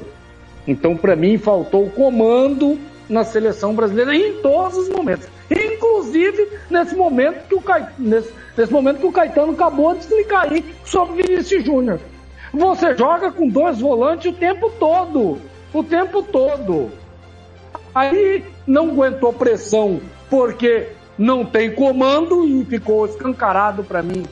Então, 0.66 0.96
para 0.96 1.14
mim, 1.14 1.38
faltou 1.38 1.86
o 1.86 1.90
comando 1.90 2.78
na 3.08 3.24
seleção 3.24 3.74
brasileira 3.74 4.14
em 4.14 4.40
todos 4.40 4.76
os 4.76 4.88
momentos. 4.88 5.28
Inclusive 5.50 6.48
nesse 6.70 6.96
momento 6.96 7.46
que 7.46 7.54
o, 7.54 7.60
Caetano, 7.60 7.94
nesse, 7.98 8.32
nesse 8.56 8.72
momento 8.72 9.00
que 9.00 9.06
o 9.06 9.12
Caetano 9.12 9.52
acabou 9.52 9.92
de 9.94 10.00
explicar 10.00 10.50
aí 10.50 10.64
sobre 10.84 11.22
Vinícius 11.22 11.64
Júnior. 11.64 12.00
Você 12.52 12.96
joga 12.96 13.30
com 13.30 13.48
dois 13.48 13.80
volantes 13.80 14.26
o 14.26 14.34
tempo 14.34 14.70
todo. 14.78 15.38
O 15.72 15.82
tempo 15.82 16.22
todo. 16.22 16.90
Aí 17.94 18.44
não 18.66 18.90
aguentou 18.90 19.32
pressão 19.32 20.00
porque 20.30 20.88
não 21.18 21.44
tem 21.44 21.74
comando 21.74 22.44
e 22.46 22.64
ficou 22.64 23.06
escancarado 23.06 23.84
para 23.84 24.02
mim 24.02 24.24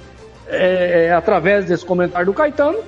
é, 0.46 1.06
é, 1.06 1.12
através 1.12 1.66
desse 1.66 1.84
comentário 1.84 2.26
do 2.26 2.34
Caetano. 2.34 2.78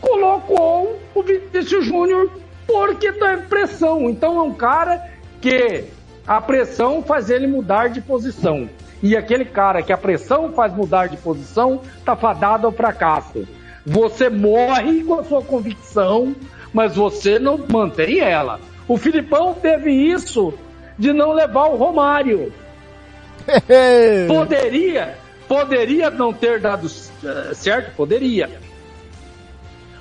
Colocou 0.00 0.98
o 1.14 1.22
Vinícius 1.22 1.84
Júnior 1.84 2.30
porque 2.66 3.12
tá 3.12 3.38
pressão. 3.48 4.10
Então 4.10 4.38
é 4.38 4.42
um 4.42 4.52
cara 4.52 5.08
que 5.40 5.84
a 6.26 6.40
pressão 6.40 7.02
faz 7.02 7.30
ele 7.30 7.46
mudar 7.46 7.88
de 7.88 8.00
posição. 8.00 8.68
E 9.02 9.16
aquele 9.16 9.44
cara 9.44 9.82
que 9.82 9.92
a 9.92 9.96
pressão 9.96 10.52
faz 10.52 10.74
mudar 10.74 11.06
de 11.08 11.16
posição 11.16 11.80
está 11.96 12.14
fadado 12.16 12.66
ao 12.66 12.72
fracasso. 12.72 13.46
Você 13.86 14.28
morre 14.28 15.04
com 15.04 15.14
a 15.14 15.24
sua 15.24 15.42
convicção, 15.42 16.34
mas 16.72 16.96
você 16.96 17.38
não 17.38 17.58
mantém 17.68 18.20
ela. 18.20 18.60
O 18.86 18.96
Filipão 18.96 19.54
teve 19.54 19.90
isso 19.90 20.54
de 20.98 21.12
não 21.12 21.32
levar 21.32 21.66
o 21.66 21.76
Romário. 21.76 22.52
poderia, 24.26 25.16
poderia 25.46 26.10
não 26.10 26.32
ter 26.32 26.60
dado 26.60 26.86
eh, 27.24 27.54
certo? 27.54 27.94
Poderia. 27.94 28.50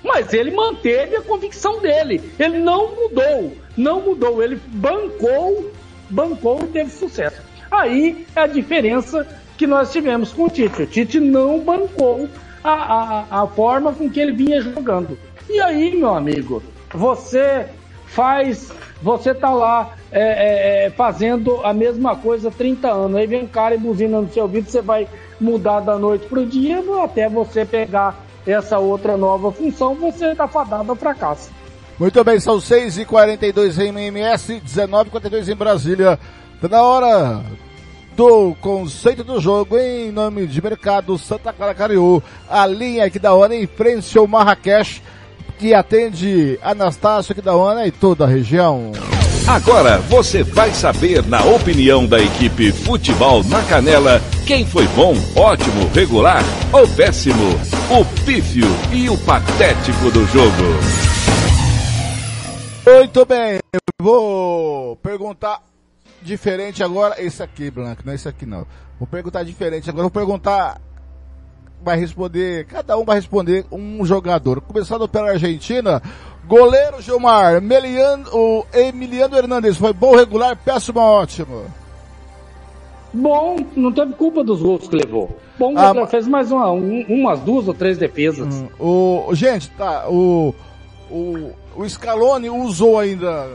Mas 0.03 0.33
ele 0.33 0.51
manteve 0.51 1.17
a 1.17 1.21
convicção 1.21 1.79
dele. 1.79 2.21
Ele 2.39 2.59
não 2.59 2.95
mudou. 2.95 3.53
Não 3.75 4.01
mudou. 4.01 4.41
Ele 4.41 4.59
bancou, 4.67 5.71
bancou 6.09 6.61
e 6.63 6.67
teve 6.67 6.91
sucesso. 6.91 7.41
Aí 7.69 8.25
é 8.35 8.41
a 8.41 8.47
diferença 8.47 9.27
que 9.57 9.67
nós 9.67 9.91
tivemos 9.91 10.31
com 10.31 10.45
o 10.45 10.49
Tite. 10.49 10.83
O 10.83 10.87
Tite 10.87 11.19
não 11.19 11.59
bancou 11.59 12.29
a, 12.63 12.71
a, 12.71 13.41
a 13.43 13.47
forma 13.47 13.91
com 13.91 14.09
que 14.09 14.19
ele 14.19 14.31
vinha 14.31 14.61
jogando. 14.61 15.17
E 15.49 15.59
aí, 15.59 15.95
meu 15.95 16.13
amigo, 16.13 16.61
você 16.93 17.67
faz, 18.05 18.71
você 19.01 19.33
tá 19.33 19.49
lá 19.49 19.95
é, 20.11 20.21
é, 20.21 20.85
é 20.85 20.89
fazendo 20.89 21.61
a 21.63 21.73
mesma 21.73 22.15
coisa 22.15 22.49
há 22.49 22.51
30 22.51 22.89
anos. 22.89 23.17
Aí 23.17 23.27
vem 23.27 23.43
um 23.43 23.47
cara 23.47 23.75
e 23.75 23.77
buzina 23.77 24.21
no 24.21 24.31
seu 24.31 24.43
ouvido, 24.43 24.69
você 24.69 24.81
vai 24.81 25.07
mudar 25.39 25.81
da 25.81 25.97
noite 25.97 26.25
pro 26.27 26.45
dia 26.45 26.83
até 27.03 27.29
você 27.29 27.65
pegar 27.65 28.15
essa 28.45 28.79
outra 28.79 29.17
nova 29.17 29.51
função, 29.51 29.93
você 29.95 30.31
está 30.31 30.47
fadado 30.47 30.91
ao 30.91 30.95
fracasso. 30.95 31.51
Muito 31.99 32.23
bem, 32.23 32.39
são 32.39 32.57
6h42 32.57 33.79
em 33.79 33.89
MMS, 33.89 34.61
19h42 34.61 35.49
em 35.49 35.55
Brasília. 35.55 36.19
Está 36.55 36.67
na 36.69 36.83
hora 36.83 37.43
do 38.15 38.55
conceito 38.61 39.23
do 39.23 39.39
jogo 39.39 39.77
em 39.77 40.11
nome 40.11 40.47
de 40.47 40.61
Mercado 40.61 41.17
Santa 41.17 41.51
Clara 41.51 41.73
Cariú. 41.73 42.21
A 42.49 42.65
linha 42.65 43.05
aqui 43.05 43.19
da 43.19 43.33
hora 43.33 43.55
em 43.55 43.67
frente 43.67 44.17
ao 44.17 44.27
Marrakech, 44.27 45.01
que 45.57 45.73
atende 45.73 46.59
Anastácio 46.61 47.31
aqui 47.31 47.41
da 47.41 47.55
hora 47.55 47.87
e 47.87 47.91
toda 47.91 48.25
a 48.25 48.27
região. 48.27 48.91
Agora 49.47 49.97
você 49.99 50.43
vai 50.43 50.71
saber, 50.73 51.25
na 51.25 51.43
opinião 51.45 52.05
da 52.05 52.19
equipe 52.19 52.71
Futebol 52.71 53.43
na 53.45 53.63
Canela, 53.63 54.21
quem 54.45 54.65
foi 54.65 54.85
bom, 54.89 55.15
ótimo, 55.35 55.89
regular 55.93 56.43
ou 56.71 56.87
péssimo, 56.89 57.53
o 57.89 58.05
pífio 58.25 58.67
e 58.91 59.09
o 59.09 59.17
patético 59.19 60.11
do 60.11 60.25
jogo. 60.27 60.63
Muito 62.85 63.25
bem, 63.25 63.59
vou 64.01 64.95
perguntar 64.97 65.61
diferente 66.21 66.83
agora. 66.83 67.21
Esse 67.21 67.41
aqui, 67.41 67.71
Blanco, 67.71 68.01
não 68.05 68.11
é 68.11 68.15
esse 68.15 68.27
aqui 68.27 68.45
não. 68.45 68.65
Vou 68.99 69.07
perguntar 69.07 69.43
diferente 69.43 69.89
agora. 69.89 70.03
Vou 70.03 70.11
perguntar. 70.11 70.81
Vai 71.81 71.97
responder, 71.97 72.65
cada 72.65 72.97
um 72.97 73.05
vai 73.05 73.17
responder 73.17 73.65
um 73.71 74.05
jogador. 74.05 74.61
Começando 74.61 75.07
pela 75.07 75.29
Argentina, 75.29 76.01
Goleiro 76.47 77.01
Gilmar, 77.01 77.61
Melian, 77.61 78.23
o 78.31 78.65
Emiliano 78.73 79.37
Hernandes, 79.37 79.77
foi 79.77 79.93
bom, 79.93 80.15
regular, 80.15 80.55
péssimo, 80.55 80.99
ótimo. 80.99 81.65
Bom, 83.13 83.57
não 83.75 83.91
teve 83.91 84.13
culpa 84.13 84.43
dos 84.43 84.61
gols 84.61 84.87
que 84.87 84.95
levou. 84.95 85.37
Bom, 85.57 85.73
ah, 85.75 86.07
fez 86.07 86.27
mais 86.27 86.51
uma, 86.51 86.71
um, 86.71 87.01
umas 87.09 87.39
duas 87.41 87.67
ou 87.67 87.73
três 87.73 87.97
defesas. 87.97 88.53
Hum, 88.53 88.67
o, 88.79 89.33
gente, 89.33 89.69
tá, 89.71 90.07
o, 90.07 90.53
o, 91.09 91.51
o 91.75 91.89
Scaloni 91.89 92.49
usou 92.49 92.99
ainda 92.99 93.49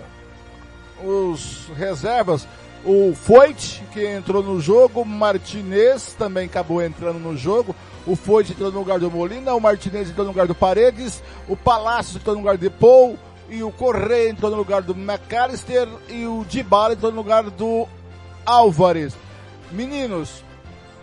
os 1.05 1.69
reservas, 1.77 2.47
o 2.85 3.15
Foyt, 3.15 3.83
que 3.93 4.05
entrou 4.07 4.43
no 4.43 4.61
jogo, 4.61 5.05
Martinez 5.05 6.15
também 6.19 6.47
acabou 6.47 6.83
entrando 6.83 7.19
no 7.19 7.37
jogo, 7.37 7.75
o 8.07 8.17
Foyt 8.17 8.53
entrou 8.53 8.73
no 8.73 8.81
lugar 8.81 8.99
do 8.99 9.11
Molina, 9.11 9.55
o 9.55 9.61
Martinez 9.61 10.11
entrou 10.11 10.25
no 10.25 10.33
lugar 10.33 10.47
do 10.47 10.55
Paredes, 10.55 11.23
o 11.49 11.57
Palácio 11.57 12.19
entrou 12.19 12.35
no 12.35 12.41
lugar 12.41 12.59
de 12.59 12.69
Paul, 12.69 13.17
e 13.49 13.63
o 13.63 13.71
Correia 13.71 14.31
entrou 14.31 14.51
no 14.51 14.57
lugar 14.57 14.83
do 14.83 14.95
McAllister, 14.95 15.87
e 16.09 16.27
o 16.27 16.45
Dybala 16.49 16.95
entrou 16.95 17.13
no 17.13 17.19
lugar 17.19 17.45
do 17.45 17.87
Álvares. 18.45 19.15
Meninos, 19.71 20.43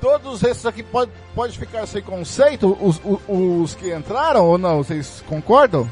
todos 0.01 0.43
esses 0.43 0.65
aqui 0.65 0.84
pode, 0.84 1.11
pode 1.34 1.57
ficar 1.57 1.85
sem 1.85 2.01
conceito, 2.01 2.77
os, 2.81 2.99
os, 3.03 3.19
os 3.27 3.76
que 3.76 3.93
entraram 3.93 4.45
ou 4.45 4.57
não? 4.57 4.84
Vocês 4.84 5.23
concordam? 5.27 5.89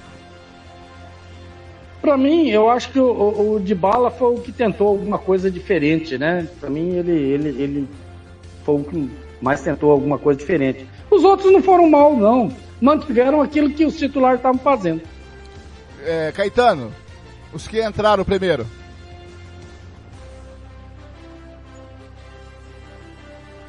Para 2.02 2.18
mim, 2.18 2.48
eu 2.48 2.70
acho 2.70 2.92
que 2.92 3.00
o, 3.00 3.12
o, 3.12 3.56
o 3.56 3.60
Dybala 3.60 4.10
foi 4.10 4.36
o 4.36 4.40
que 4.40 4.52
tentou 4.52 4.88
alguma 4.88 5.18
coisa 5.18 5.52
diferente, 5.52 6.18
né? 6.18 6.48
Para 6.60 6.70
mim, 6.70 6.96
ele, 6.96 7.12
ele, 7.12 7.50
ele 7.62 7.90
foi 8.64 8.76
o 8.76 8.84
que 8.84 9.10
mais 9.42 9.62
tentou 9.62 9.92
alguma 9.92 10.18
coisa 10.18 10.40
diferente. 10.40 10.86
Os 11.10 11.24
outros 11.24 11.52
não 11.52 11.62
foram 11.62 11.90
mal, 11.90 12.16
não. 12.16 12.52
Mantiveram 12.82 13.42
aquilo 13.42 13.70
que 13.72 13.86
os 13.86 13.98
titulares 13.98 14.40
estavam 14.40 14.60
fazendo. 14.60 15.02
É, 16.04 16.32
Caetano, 16.32 16.94
os 17.52 17.68
que 17.68 17.84
entraram 17.84 18.24
primeiro. 18.24 18.66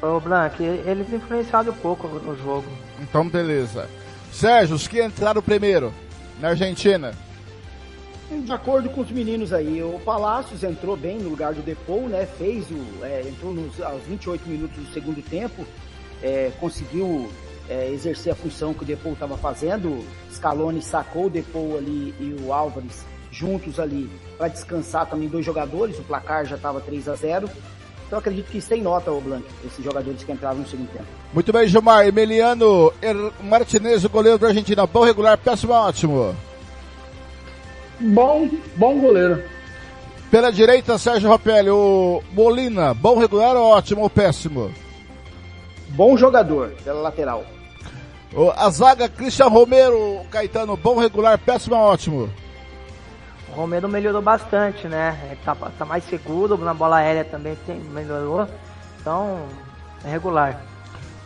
Ô 0.01 0.19
Blank, 0.19 0.63
eles 0.63 1.11
influenciaram 1.11 1.71
um 1.71 1.75
pouco 1.75 2.07
no 2.07 2.37
jogo. 2.37 2.67
Então 3.01 3.27
beleza. 3.27 3.89
Sérgio, 4.31 4.75
os 4.75 4.87
que 4.87 5.03
entraram 5.03 5.41
primeiro 5.41 5.93
na 6.39 6.49
Argentina. 6.49 7.13
De 8.31 8.51
acordo 8.51 8.89
com 8.89 9.01
os 9.01 9.09
meninos 9.09 9.51
aí, 9.51 9.81
o 9.81 9.99
Palácios 10.05 10.63
entrou 10.63 10.95
bem 10.95 11.17
no 11.17 11.29
lugar 11.29 11.53
do 11.53 11.63
Depou, 11.63 12.07
né? 12.07 12.27
Fez 12.37 12.69
o. 12.69 13.03
É, 13.03 13.27
entrou 13.27 13.53
nos, 13.53 13.81
aos 13.81 14.03
28 14.03 14.47
minutos 14.47 14.77
do 14.77 14.93
segundo 14.93 15.21
tempo, 15.27 15.65
é, 16.21 16.51
conseguiu 16.59 17.29
é, 17.69 17.89
exercer 17.91 18.33
a 18.33 18.35
função 18.35 18.73
que 18.73 18.83
o 18.83 18.85
Depou 18.85 19.13
estava 19.13 19.37
fazendo. 19.37 20.03
Scaloni 20.31 20.81
sacou 20.81 21.25
o 21.25 21.29
Depou 21.29 21.77
ali 21.77 22.13
e 22.19 22.35
o 22.41 22.51
Álvares 22.51 23.05
juntos 23.31 23.79
ali 23.79 24.09
para 24.37 24.47
descansar 24.47 25.05
também 25.05 25.27
dois 25.27 25.45
jogadores. 25.45 25.99
O 25.99 26.03
placar 26.03 26.45
já 26.45 26.55
estava 26.55 26.81
3 26.81 27.07
a 27.07 27.15
0 27.15 27.49
Então 28.07 28.19
acredito 28.19 28.47
que 28.47 28.59
sem 28.59 28.81
nota 28.81 29.11
o 29.11 29.21
Blanc, 29.21 29.45
esses 29.65 29.83
jogadores 29.83 30.23
que 30.23 30.31
entraram 30.31 30.59
no 30.59 30.67
segundo 30.67 30.91
tempo. 30.91 31.05
Muito 31.33 31.53
bem, 31.53 31.67
Gilmar. 31.67 32.07
Emiliano 32.07 32.91
er 33.01 33.15
Martinez, 33.43 34.03
o 34.03 34.09
goleiro 34.09 34.39
da 34.39 34.47
Argentina. 34.47 34.87
Bom, 34.87 35.03
regular, 35.03 35.37
péssimo, 35.37 35.73
ótimo. 35.73 36.35
Bom, 37.99 38.49
bom 38.75 38.99
goleiro. 38.99 39.43
Pela 40.31 40.51
direita, 40.51 40.97
Sérgio 40.97 41.29
Rapelli. 41.29 41.69
O 41.69 42.23
Molina, 42.31 42.93
bom, 42.93 43.17
regular, 43.17 43.55
ótimo 43.55 44.01
ou 44.01 44.09
péssimo? 44.09 44.71
Bom 45.89 46.17
jogador, 46.17 46.71
pela 46.83 47.01
lateral. 47.01 47.43
O, 48.33 48.51
a 48.51 48.69
zaga, 48.69 49.09
Christian 49.09 49.47
Romero, 49.47 50.21
Caetano, 50.29 50.77
bom, 50.77 50.97
regular, 50.99 51.37
péssimo, 51.37 51.75
ótimo. 51.75 52.29
O 53.51 53.53
Romero 53.53 53.89
melhorou 53.89 54.21
bastante, 54.21 54.87
né? 54.87 55.17
Ele 55.25 55.39
tá, 55.43 55.55
tá 55.55 55.85
mais 55.85 56.03
seguro, 56.03 56.57
na 56.57 56.73
bola 56.73 56.97
aérea 56.97 57.25
também 57.25 57.57
tem, 57.65 57.79
melhorou. 57.79 58.47
Então, 59.01 59.39
é 60.05 60.11
regular. 60.11 60.61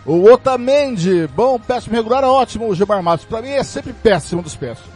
O 0.06 0.24
Otamendi, 0.32 1.28
bom, 1.28 1.60
péssimo, 1.60 1.96
regular, 1.96 2.24
ótimo, 2.24 2.68
o 2.70 2.76
Gilmar 2.76 3.04
Matos. 3.04 3.26
Pra 3.26 3.42
mim 3.42 3.50
é 3.50 3.64
sempre 3.64 3.92
péssimo 3.92 4.42
dos 4.42 4.56
péssimos. 4.56 4.92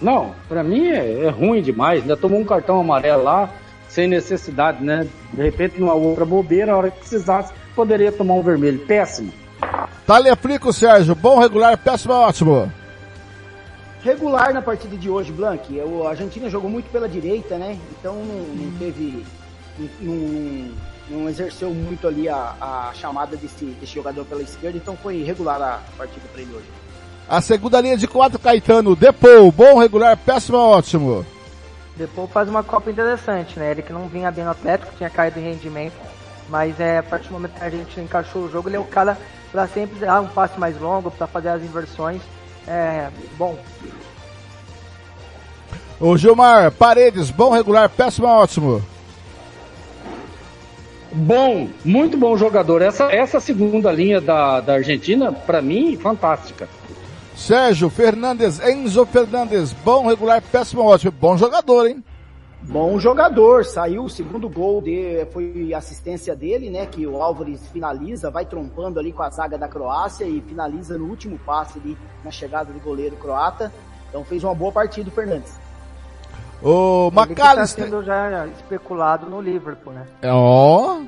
Não, 0.00 0.34
pra 0.48 0.62
mim 0.62 0.88
é, 0.88 1.24
é 1.26 1.28
ruim 1.28 1.60
demais. 1.60 2.02
Ainda 2.02 2.16
tomou 2.16 2.40
um 2.40 2.44
cartão 2.44 2.80
amarelo 2.80 3.22
lá, 3.22 3.50
sem 3.88 4.08
necessidade, 4.08 4.82
né? 4.82 5.06
De 5.32 5.42
repente, 5.42 5.80
numa 5.80 5.94
outra 5.94 6.24
bobeira, 6.24 6.72
a 6.72 6.76
hora 6.76 6.90
que 6.90 7.00
precisasse, 7.00 7.52
poderia 7.80 8.12
tomar 8.12 8.34
um 8.34 8.42
vermelho. 8.42 8.78
Péssimo. 8.80 9.32
Talia 10.06 10.36
Flico, 10.36 10.70
Sérgio, 10.70 11.14
bom, 11.14 11.38
regular, 11.38 11.78
péssimo, 11.78 12.12
ótimo. 12.12 12.70
Regular 14.02 14.52
na 14.52 14.60
partida 14.60 14.96
de 14.98 15.08
hoje, 15.08 15.32
Blank. 15.32 15.80
O 15.80 16.06
Argentina 16.06 16.50
jogou 16.50 16.68
muito 16.68 16.90
pela 16.90 17.08
direita, 17.08 17.56
né? 17.56 17.78
Então 17.92 18.16
não, 18.16 18.36
não 18.36 18.78
teve. 18.78 19.24
Não, 19.98 20.70
não, 21.08 21.28
exerceu 21.28 21.70
muito 21.70 22.06
ali 22.06 22.28
a, 22.28 22.54
a 22.60 22.90
chamada 22.94 23.34
desse, 23.34 23.64
desse, 23.64 23.94
jogador 23.94 24.26
pela 24.26 24.42
esquerda, 24.42 24.76
então 24.76 24.94
foi 24.96 25.22
regular 25.22 25.60
a 25.62 25.80
partida 25.96 26.26
para 26.30 26.42
ele 26.42 26.52
hoje. 26.54 26.66
A 27.26 27.40
segunda 27.40 27.80
linha 27.80 27.96
de 27.96 28.06
quatro, 28.06 28.38
Caetano. 28.38 28.94
Depou, 28.94 29.50
bom, 29.50 29.78
regular, 29.78 30.18
péssimo, 30.18 30.58
ótimo. 30.58 31.24
Depou 31.96 32.26
faz 32.26 32.46
uma 32.46 32.62
Copa 32.62 32.90
interessante, 32.90 33.58
né? 33.58 33.70
Ele 33.70 33.82
que 33.82 33.92
não 33.92 34.06
vinha 34.06 34.30
bem 34.30 34.44
no 34.44 34.50
Atlético, 34.50 34.92
tinha 34.96 35.08
caído 35.08 35.38
em 35.38 35.44
rendimento. 35.44 36.19
Mas 36.50 36.78
é, 36.80 36.98
a 36.98 37.02
partir 37.02 37.28
do 37.28 37.34
momento 37.34 37.52
que 37.52 37.64
a 37.64 37.70
gente 37.70 38.00
encaixou 38.00 38.42
o 38.42 38.50
jogo, 38.50 38.68
ele 38.68 38.76
é 38.76 38.80
o 38.80 38.84
cara 38.84 39.16
para 39.52 39.68
sempre 39.68 40.00
dar 40.00 40.20
um 40.20 40.26
passe 40.26 40.58
mais 40.58 40.78
longo, 40.78 41.10
para 41.10 41.26
fazer 41.26 41.48
as 41.48 41.62
inversões. 41.62 42.20
É, 42.66 43.08
bom. 43.38 43.56
O 46.00 46.16
Gilmar, 46.16 46.72
Paredes, 46.72 47.30
bom, 47.30 47.50
regular, 47.50 47.88
péssimo, 47.88 48.26
ótimo. 48.26 48.82
Bom, 51.12 51.68
muito 51.84 52.16
bom 52.16 52.36
jogador. 52.36 52.82
Essa, 52.82 53.12
essa 53.12 53.40
segunda 53.40 53.92
linha 53.92 54.20
da, 54.20 54.60
da 54.60 54.74
Argentina, 54.74 55.32
para 55.32 55.60
mim, 55.60 55.96
fantástica. 55.96 56.68
Sérgio 57.36 57.88
Fernandes, 57.88 58.60
Enzo 58.60 59.06
Fernandes, 59.06 59.72
bom, 59.72 60.06
regular, 60.06 60.42
péssimo, 60.42 60.82
ótimo. 60.82 61.12
Bom 61.12 61.36
jogador, 61.36 61.86
hein? 61.86 62.02
Bom 62.62 62.98
jogador, 62.98 63.64
saiu 63.64 64.04
o 64.04 64.10
segundo 64.10 64.48
gol 64.48 64.82
de, 64.82 65.26
foi 65.32 65.72
assistência 65.74 66.36
dele, 66.36 66.70
né? 66.70 66.86
Que 66.86 67.06
o 67.06 67.22
Álvares 67.22 67.66
finaliza, 67.68 68.30
vai 68.30 68.44
trompando 68.44 69.00
ali 69.00 69.12
com 69.12 69.22
a 69.22 69.30
zaga 69.30 69.56
da 69.56 69.66
Croácia 69.66 70.24
e 70.24 70.40
finaliza 70.42 70.98
no 70.98 71.06
último 71.06 71.38
passe 71.38 71.78
ali 71.78 71.96
na 72.22 72.30
chegada 72.30 72.72
do 72.72 72.78
goleiro 72.80 73.16
croata. 73.16 73.72
Então 74.08 74.24
fez 74.24 74.44
uma 74.44 74.54
boa 74.54 74.70
partida 74.70 75.08
o 75.08 75.12
Fernandes. 75.12 75.52
O 76.62 77.10
McAllister. 77.14 77.84
Ele 77.84 77.90
tá 77.92 77.96
sendo 77.96 78.04
já 78.04 78.46
especulado 78.48 79.28
no 79.28 79.40
Liverpool, 79.40 79.94
né? 79.94 80.06
É, 80.20 80.30
ó, 80.30 81.00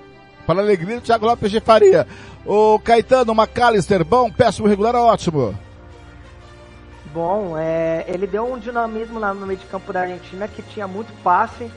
para 0.46 0.60
a 0.60 0.62
alegria 0.62 0.96
do 0.96 1.02
Thiago 1.02 1.26
Lopes 1.26 1.50
de 1.50 1.60
Faria. 1.60 2.06
O 2.46 2.78
Caetano 2.78 3.34
McAllister, 3.34 4.04
bom, 4.04 4.30
péssimo, 4.30 4.66
regular, 4.66 4.94
ótimo 4.94 5.54
bom. 7.12 7.56
É, 7.56 8.04
ele 8.08 8.26
deu 8.26 8.50
um 8.50 8.58
dinamismo 8.58 9.18
lá 9.18 9.32
no 9.32 9.46
meio 9.46 9.58
de 9.58 9.66
campo 9.66 9.92
da 9.92 10.02
Argentina 10.02 10.48
que 10.48 10.62
tinha 10.62 10.86
muito 10.86 11.12
passe, 11.22 11.70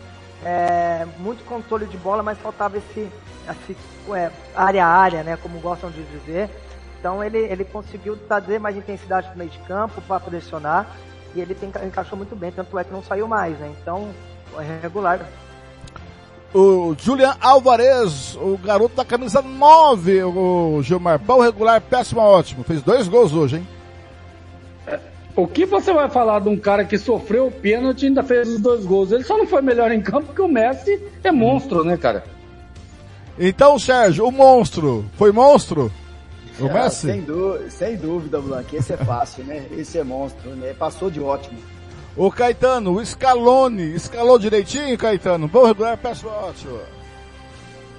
é, 0.44 1.06
muito 1.20 1.44
controle 1.46 1.86
de 1.86 1.98
bola, 1.98 2.24
mas 2.24 2.38
faltava 2.38 2.78
esse, 2.78 3.10
esse 3.50 3.78
é, 4.14 4.32
área 4.56 4.86
a 4.86 4.90
área, 4.90 5.24
né, 5.24 5.38
como 5.42 5.60
gostam 5.60 5.90
de 5.90 6.04
dizer. 6.04 6.50
Então 7.00 7.24
ele, 7.24 7.38
ele 7.38 7.64
conseguiu 7.64 8.18
trazer 8.18 8.60
mais 8.60 8.76
intensidade 8.76 9.30
no 9.30 9.36
meio 9.36 9.50
de 9.50 9.60
campo 9.60 10.02
para 10.02 10.20
pressionar 10.20 10.88
e 11.36 11.42
ele 11.42 11.54
tem, 11.54 11.70
encaixou 11.86 12.18
muito 12.18 12.36
bem, 12.36 12.52
tanto 12.52 12.78
é 12.80 12.84
que 12.84 12.92
não 12.92 13.04
saiu 13.04 13.28
mais, 13.28 13.58
né? 13.60 13.72
Então 13.82 14.10
é 14.58 14.80
regular. 14.82 15.20
O 16.54 16.96
Julian 16.98 17.36
Alvarez, 17.42 18.38
o 18.38 18.58
garoto 18.58 18.96
da 18.96 19.04
camisa 19.04 19.42
9, 19.42 20.24
o 20.24 20.80
Gilmar, 20.82 21.20
bom 21.20 21.42
regular, 21.42 21.82
péssimo, 21.82 22.22
ótimo. 22.22 22.64
Fez 22.64 22.82
dois 22.82 23.10
gols 23.10 23.34
hoje, 23.34 23.58
hein? 23.58 23.68
O 25.36 25.46
que 25.46 25.66
você 25.66 25.92
vai 25.92 26.10
falar 26.10 26.40
de 26.40 26.48
um 26.48 26.58
cara 26.58 26.86
que 26.86 26.98
sofreu 26.98 27.48
o 27.48 27.52
pênalti 27.52 28.04
e 28.04 28.06
ainda 28.06 28.24
fez 28.24 28.48
os 28.48 28.62
dois 28.62 28.86
gols? 28.86 29.12
Ele 29.12 29.24
só 29.24 29.38
não 29.38 29.46
foi 29.46 29.62
melhor 29.62 29.92
em 29.92 30.02
campo 30.02 30.28
porque 30.28 30.42
o 30.42 30.48
Messi 30.48 31.02
é 31.22 31.32
monstro, 31.32 31.84
né, 31.84 31.98
cara? 31.98 32.24
Então, 33.38 33.78
Sérgio, 33.78 34.26
o 34.26 34.32
monstro 34.32 35.04
foi 35.18 35.34
monstro? 35.34 35.92
O 36.58 36.68
é, 36.68 36.74
Messi? 36.74 37.08
Sem, 37.08 37.22
dúvida, 37.22 37.70
sem 37.70 37.98
dúvida, 37.98 38.40
Blanc. 38.40 38.74
Esse 38.74 38.94
é 38.94 38.98
fácil, 38.98 39.44
né? 39.44 39.66
Esse 39.72 39.98
é 39.98 40.06
monstro, 40.06 40.52
né? 40.52 40.74
Passou 40.74 41.12
de 41.12 41.20
ótimo. 41.20 41.60
O 42.16 42.32
Caetano, 42.32 42.94
o 42.94 43.06
Scaloni, 43.06 43.94
escalou 43.94 44.40
direitinho, 44.40 44.98
Caetano? 44.98 45.50
Bom 45.50 45.66
regular, 45.66 45.98
peço 45.98 46.30
ótimo. 46.30 46.80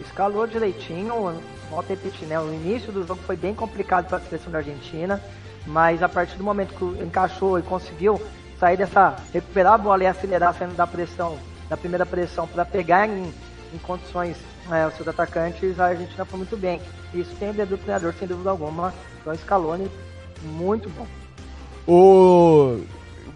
Escalou 0.00 0.46
direitinho, 0.46 1.38
volta 1.70 1.92
a 1.92 1.96
repetir, 1.96 2.26
né? 2.26 2.40
O 2.40 2.50
início 2.50 2.90
do 2.90 3.06
jogo 3.06 3.20
foi 3.26 3.36
bem 3.36 3.52
complicado 3.52 4.08
para 4.08 4.16
a 4.16 4.20
seleção 4.22 4.50
da 4.50 4.58
Argentina 4.58 5.20
mas 5.66 6.02
a 6.02 6.08
partir 6.08 6.36
do 6.36 6.44
momento 6.44 6.74
que 6.74 7.04
encaixou 7.04 7.58
e 7.58 7.62
conseguiu 7.62 8.20
sair 8.58 8.76
dessa, 8.76 9.16
recuperar 9.32 9.74
a 9.74 9.78
bola 9.78 10.04
e 10.04 10.06
acelerar 10.06 10.54
saindo 10.54 10.74
da 10.74 10.86
pressão, 10.86 11.38
da 11.68 11.76
primeira 11.76 12.06
pressão, 12.06 12.46
para 12.46 12.64
pegar 12.64 13.08
em, 13.08 13.32
em 13.74 13.78
condições 13.82 14.36
é, 14.70 14.86
os 14.86 14.94
seus 14.94 15.08
atacantes, 15.08 15.78
a 15.78 15.86
Argentina 15.86 16.24
foi 16.24 16.38
muito 16.38 16.56
bem. 16.56 16.80
Isso 17.14 17.34
tem 17.36 17.50
o 17.50 17.52
dedo 17.52 17.70
do 17.70 17.78
treinador, 17.78 18.12
sem 18.18 18.26
dúvida 18.26 18.50
alguma. 18.50 18.92
Então, 19.20 19.34
Scaloni, 19.36 19.90
muito 20.42 20.88
bom. 20.90 21.06
O... 21.86 22.80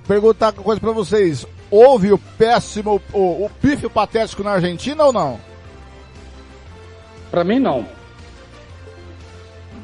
Perguntar 0.06 0.52
uma 0.54 0.62
coisa 0.62 0.80
para 0.80 0.90
vocês. 0.90 1.46
Houve 1.70 2.12
o 2.12 2.18
péssimo, 2.18 3.00
o, 3.12 3.44
o 3.44 3.50
pife 3.60 3.88
patético 3.88 4.42
na 4.42 4.52
Argentina 4.52 5.04
ou 5.04 5.12
não? 5.12 5.40
Para 7.30 7.44
mim, 7.44 7.60
não. 7.60 7.86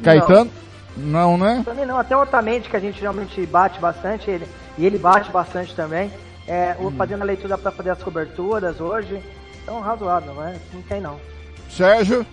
Caetano? 0.02 0.46
Não. 0.46 0.65
Não, 0.96 1.36
né? 1.36 1.62
Também 1.64 1.84
não, 1.84 1.98
até 1.98 2.16
o 2.16 2.22
Otamendi, 2.22 2.68
que 2.68 2.76
a 2.76 2.80
gente 2.80 3.00
realmente 3.00 3.44
bate 3.46 3.78
bastante, 3.78 4.30
ele, 4.30 4.48
e 4.78 4.86
ele 4.86 4.98
bate 4.98 5.30
bastante 5.30 5.74
também. 5.74 6.10
É, 6.48 6.76
hum. 6.80 6.90
Fazendo 6.96 7.22
a 7.22 7.24
leitura 7.24 7.58
para 7.58 7.70
fazer 7.70 7.90
as 7.90 8.02
coberturas 8.02 8.80
hoje. 8.80 9.20
Então, 9.62 9.80
razoável, 9.80 10.32
né? 10.34 10.58
Não 10.72 10.80
tem 10.82 11.00
não. 11.00 11.20
Sérgio? 11.68 12.24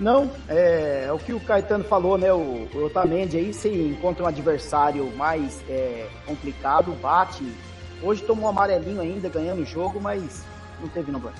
Não, 0.00 0.28
é, 0.48 1.04
é, 1.06 1.12
o 1.12 1.18
que 1.18 1.32
o 1.32 1.38
Caetano 1.38 1.84
falou, 1.84 2.18
né? 2.18 2.32
O, 2.32 2.66
o 2.74 2.84
Otamendi 2.86 3.36
aí, 3.36 3.52
se 3.54 3.68
encontra 3.68 4.24
um 4.24 4.26
adversário 4.26 5.14
mais 5.16 5.62
é, 5.68 6.08
complicado, 6.26 6.92
bate. 7.00 7.46
Hoje 8.02 8.22
tomou 8.22 8.46
um 8.46 8.48
amarelinho 8.48 9.00
ainda, 9.00 9.28
ganhando 9.28 9.62
o 9.62 9.66
jogo, 9.66 10.00
mas 10.00 10.44
não 10.80 10.88
teve 10.88 11.12
no 11.12 11.20
banco. 11.20 11.36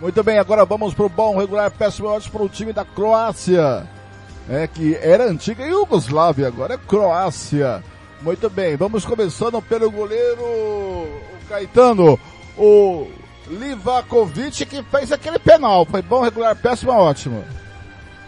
Muito 0.00 0.22
bem, 0.24 0.38
agora 0.38 0.64
vamos 0.64 0.94
para 0.94 1.06
o 1.06 1.08
bom 1.08 1.36
regular 1.38 1.70
péssimo 1.70 2.08
para 2.30 2.42
o 2.42 2.48
time 2.48 2.72
da 2.72 2.84
Croácia 2.84 3.88
é, 4.48 4.66
que 4.66 4.96
era 4.96 5.24
antiga 5.24 5.64
Iugoslávia, 5.66 6.46
agora 6.46 6.74
é 6.74 6.78
Croácia. 6.78 7.82
Muito 8.22 8.48
bem, 8.50 8.76
vamos 8.76 9.04
começando 9.04 9.60
pelo 9.62 9.90
goleiro 9.90 10.42
o 10.42 11.20
Caetano, 11.48 12.18
o 12.56 13.06
Livakovic 13.46 14.66
que 14.66 14.82
fez 14.84 15.12
aquele 15.12 15.38
penal. 15.38 15.84
Foi 15.84 16.02
bom, 16.02 16.22
regular, 16.22 16.56
péssimo, 16.56 16.92
ótimo. 16.92 17.44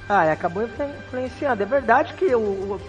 Ah, 0.08 0.30
acabou 0.30 0.64
influenciando. 0.64 1.62
É 1.62 1.66
verdade 1.66 2.14
que 2.14 2.34
o, 2.34 2.40
o, 2.40 2.80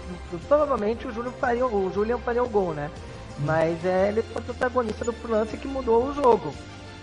provavelmente 0.48 1.06
o 1.06 1.12
Júlio 1.12 1.32
faria, 1.40 1.66
o 1.66 1.92
Julian 1.92 2.18
faria 2.18 2.42
o 2.42 2.48
gol, 2.48 2.74
né? 2.74 2.90
Mas 3.38 3.84
é, 3.84 4.08
ele 4.08 4.22
foi 4.22 4.42
protagonista 4.42 5.04
do 5.04 5.14
lance 5.28 5.56
que 5.56 5.68
mudou 5.68 6.06
o 6.06 6.14
jogo. 6.14 6.54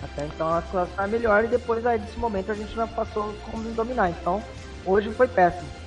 Até 0.04 0.26
então 0.26 0.50
a 0.54 0.62
situação 0.62 1.04
é 1.04 1.08
melhor 1.08 1.44
e 1.44 1.48
depois 1.48 1.86
aí 1.86 2.00
desse 2.00 2.18
momento 2.18 2.52
a 2.52 2.56
gente 2.56 2.74
já 2.74 2.88
passou 2.88 3.34
como 3.50 3.64
dominar. 3.72 4.10
Então 4.10 4.44
hoje 4.86 5.10
foi 5.12 5.28
péssimo. 5.28 5.79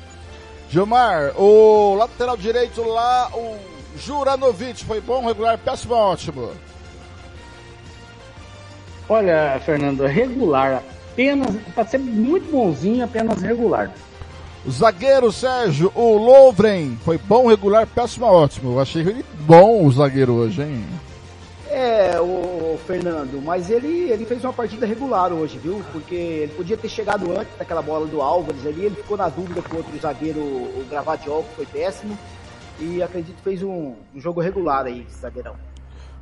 Gilmar, 0.73 1.39
o 1.39 1.95
lateral 1.97 2.35
direito 2.35 2.83
lá, 2.83 3.29
o 3.35 3.59
Juranovic, 3.99 4.83
foi 4.87 5.03
bom, 5.03 5.27
regular, 5.27 5.59
péssimo, 5.59 5.93
ótimo? 5.93 6.51
Olha, 9.07 9.61
Fernando, 9.67 10.07
regular, 10.07 10.83
apenas, 11.13 11.55
para 11.75 11.87
ser 11.87 11.99
muito 11.99 12.51
bonzinho, 12.51 13.05
apenas 13.05 13.43
regular. 13.43 13.93
O 14.65 14.71
zagueiro 14.71 15.31
Sérgio, 15.31 15.93
o 15.95 16.17
Lovren, 16.17 16.97
foi 17.05 17.19
bom, 17.19 17.49
regular, 17.49 17.87
péssimo, 17.87 18.25
ótimo. 18.25 18.73
Eu 18.73 18.81
achei 18.81 19.03
ele 19.03 19.27
bom 19.41 19.85
o 19.85 19.93
zagueiro 19.93 20.33
hoje, 20.33 20.63
hein? 20.63 20.87
É, 21.69 22.19
o 22.19 22.52
Fernando, 22.79 23.41
mas 23.43 23.71
ele, 23.71 24.11
ele 24.11 24.25
fez 24.25 24.43
uma 24.45 24.53
partida 24.53 24.87
regular 24.87 25.33
hoje, 25.33 25.59
viu? 25.59 25.83
Porque 25.93 26.15
ele 26.15 26.53
podia 26.53 26.77
ter 26.77 26.89
chegado 26.89 27.31
antes 27.31 27.57
daquela 27.59 27.83
bola 27.83 28.07
do 28.07 28.21
Álvares 28.21 28.67
ali, 28.67 28.85
ele 28.85 28.97
ficou 28.97 29.17
na 29.17 29.29
dúvida 29.29 29.63
com 29.63 29.75
o 29.75 29.79
outro 29.79 29.99
zagueiro, 29.99 30.41
o 30.41 30.87
Gravadiol, 30.89 31.43
que 31.45 31.55
foi 31.57 31.67
péssimo. 31.67 32.19
E 32.79 33.03
acredito 33.03 33.37
que 33.37 33.43
fez 33.43 33.63
um, 33.63 33.95
um 34.15 34.21
jogo 34.21 34.41
regular 34.41 34.87
aí, 34.87 35.07
esse 35.09 35.21
zagueirão. 35.21 35.55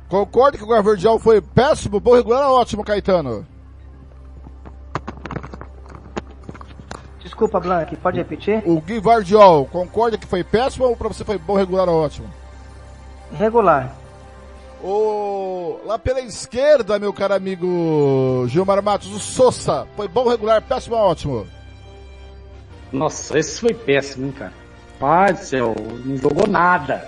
Concorda 0.07 0.57
que 0.57 0.63
o 0.63 0.67
Gavardial 0.67 1.17
foi 1.17 1.41
péssimo, 1.41 1.99
bom 1.99 2.15
regular 2.15 2.49
ou 2.49 2.59
ótimo, 2.59 2.83
Caetano? 2.83 3.47
Desculpa, 7.23 7.59
Blank, 7.59 7.95
pode 7.95 8.17
repetir? 8.17 8.61
O 8.65 8.81
Guivardiol, 8.81 9.65
concorda 9.67 10.17
que 10.17 10.27
foi 10.27 10.43
péssimo 10.43 10.85
ou 10.85 10.95
pra 10.95 11.07
você 11.07 11.23
foi 11.23 11.37
bom, 11.37 11.55
regular 11.55 11.87
ou 11.87 12.03
ótimo? 12.03 12.27
Regular. 13.31 14.00
O... 14.83 15.79
Lá 15.85 15.97
pela 15.99 16.21
esquerda, 16.21 16.97
meu 16.97 17.13
caro 17.13 17.33
amigo 17.35 18.45
Gilmar 18.47 18.81
Matos, 18.81 19.13
o 19.13 19.19
Sousa, 19.19 19.87
foi 19.95 20.07
bom, 20.07 20.27
regular, 20.27 20.61
péssimo 20.61 20.95
ou 20.95 21.01
ótimo? 21.01 21.47
Nossa, 22.91 23.37
esse 23.37 23.59
foi 23.59 23.73
péssimo, 23.73 24.27
hein, 24.27 24.33
cara. 24.37 24.53
Pai 24.99 25.33
do 25.33 25.39
céu, 25.39 25.75
não 26.05 26.17
jogou 26.17 26.47
nada. 26.47 27.07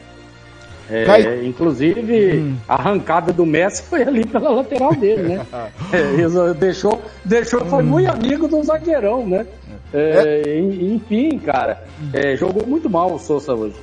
É, 0.90 1.06
Cai- 1.06 1.46
Inclusive, 1.46 2.38
Hum. 2.40 2.58
a 2.68 2.76
arrancada 2.76 3.32
do 3.32 3.46
Messi 3.46 3.84
foi 3.84 4.04
ali 4.04 4.26
pela 4.26 4.50
lateral 4.50 4.94
dele, 4.96 5.24
né? 5.36 5.46
É, 5.94 6.54
deixou, 6.54 7.02
deixou, 7.24 7.66
foi 7.66 7.84
muito 7.84 8.10
amigo 8.12 8.48
do 8.48 8.62
zagueirão, 8.64 9.26
né? 9.26 9.46
É, 9.94 10.58
en- 10.60 10.96
Enfim, 10.96 11.38
cara, 11.40 11.84
é, 12.14 12.36
jogou 12.36 12.66
muito 12.68 12.90
mal 12.90 13.14
o 13.14 13.20
Sousa 13.20 13.54
hoje. 13.54 13.76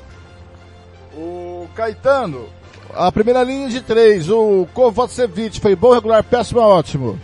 O 1.16 1.66
Caetano, 1.74 2.46
a 2.94 3.10
primeira 3.12 3.42
linha 3.42 3.68
de 3.68 3.80
três, 3.80 4.28
o 4.30 4.66
Kovacevic, 4.74 5.60
foi 5.60 5.74
bom, 5.76 5.92
regular, 5.92 6.22
péssimo 6.24 6.60
ou 6.60 6.66
ótimo? 6.66 7.18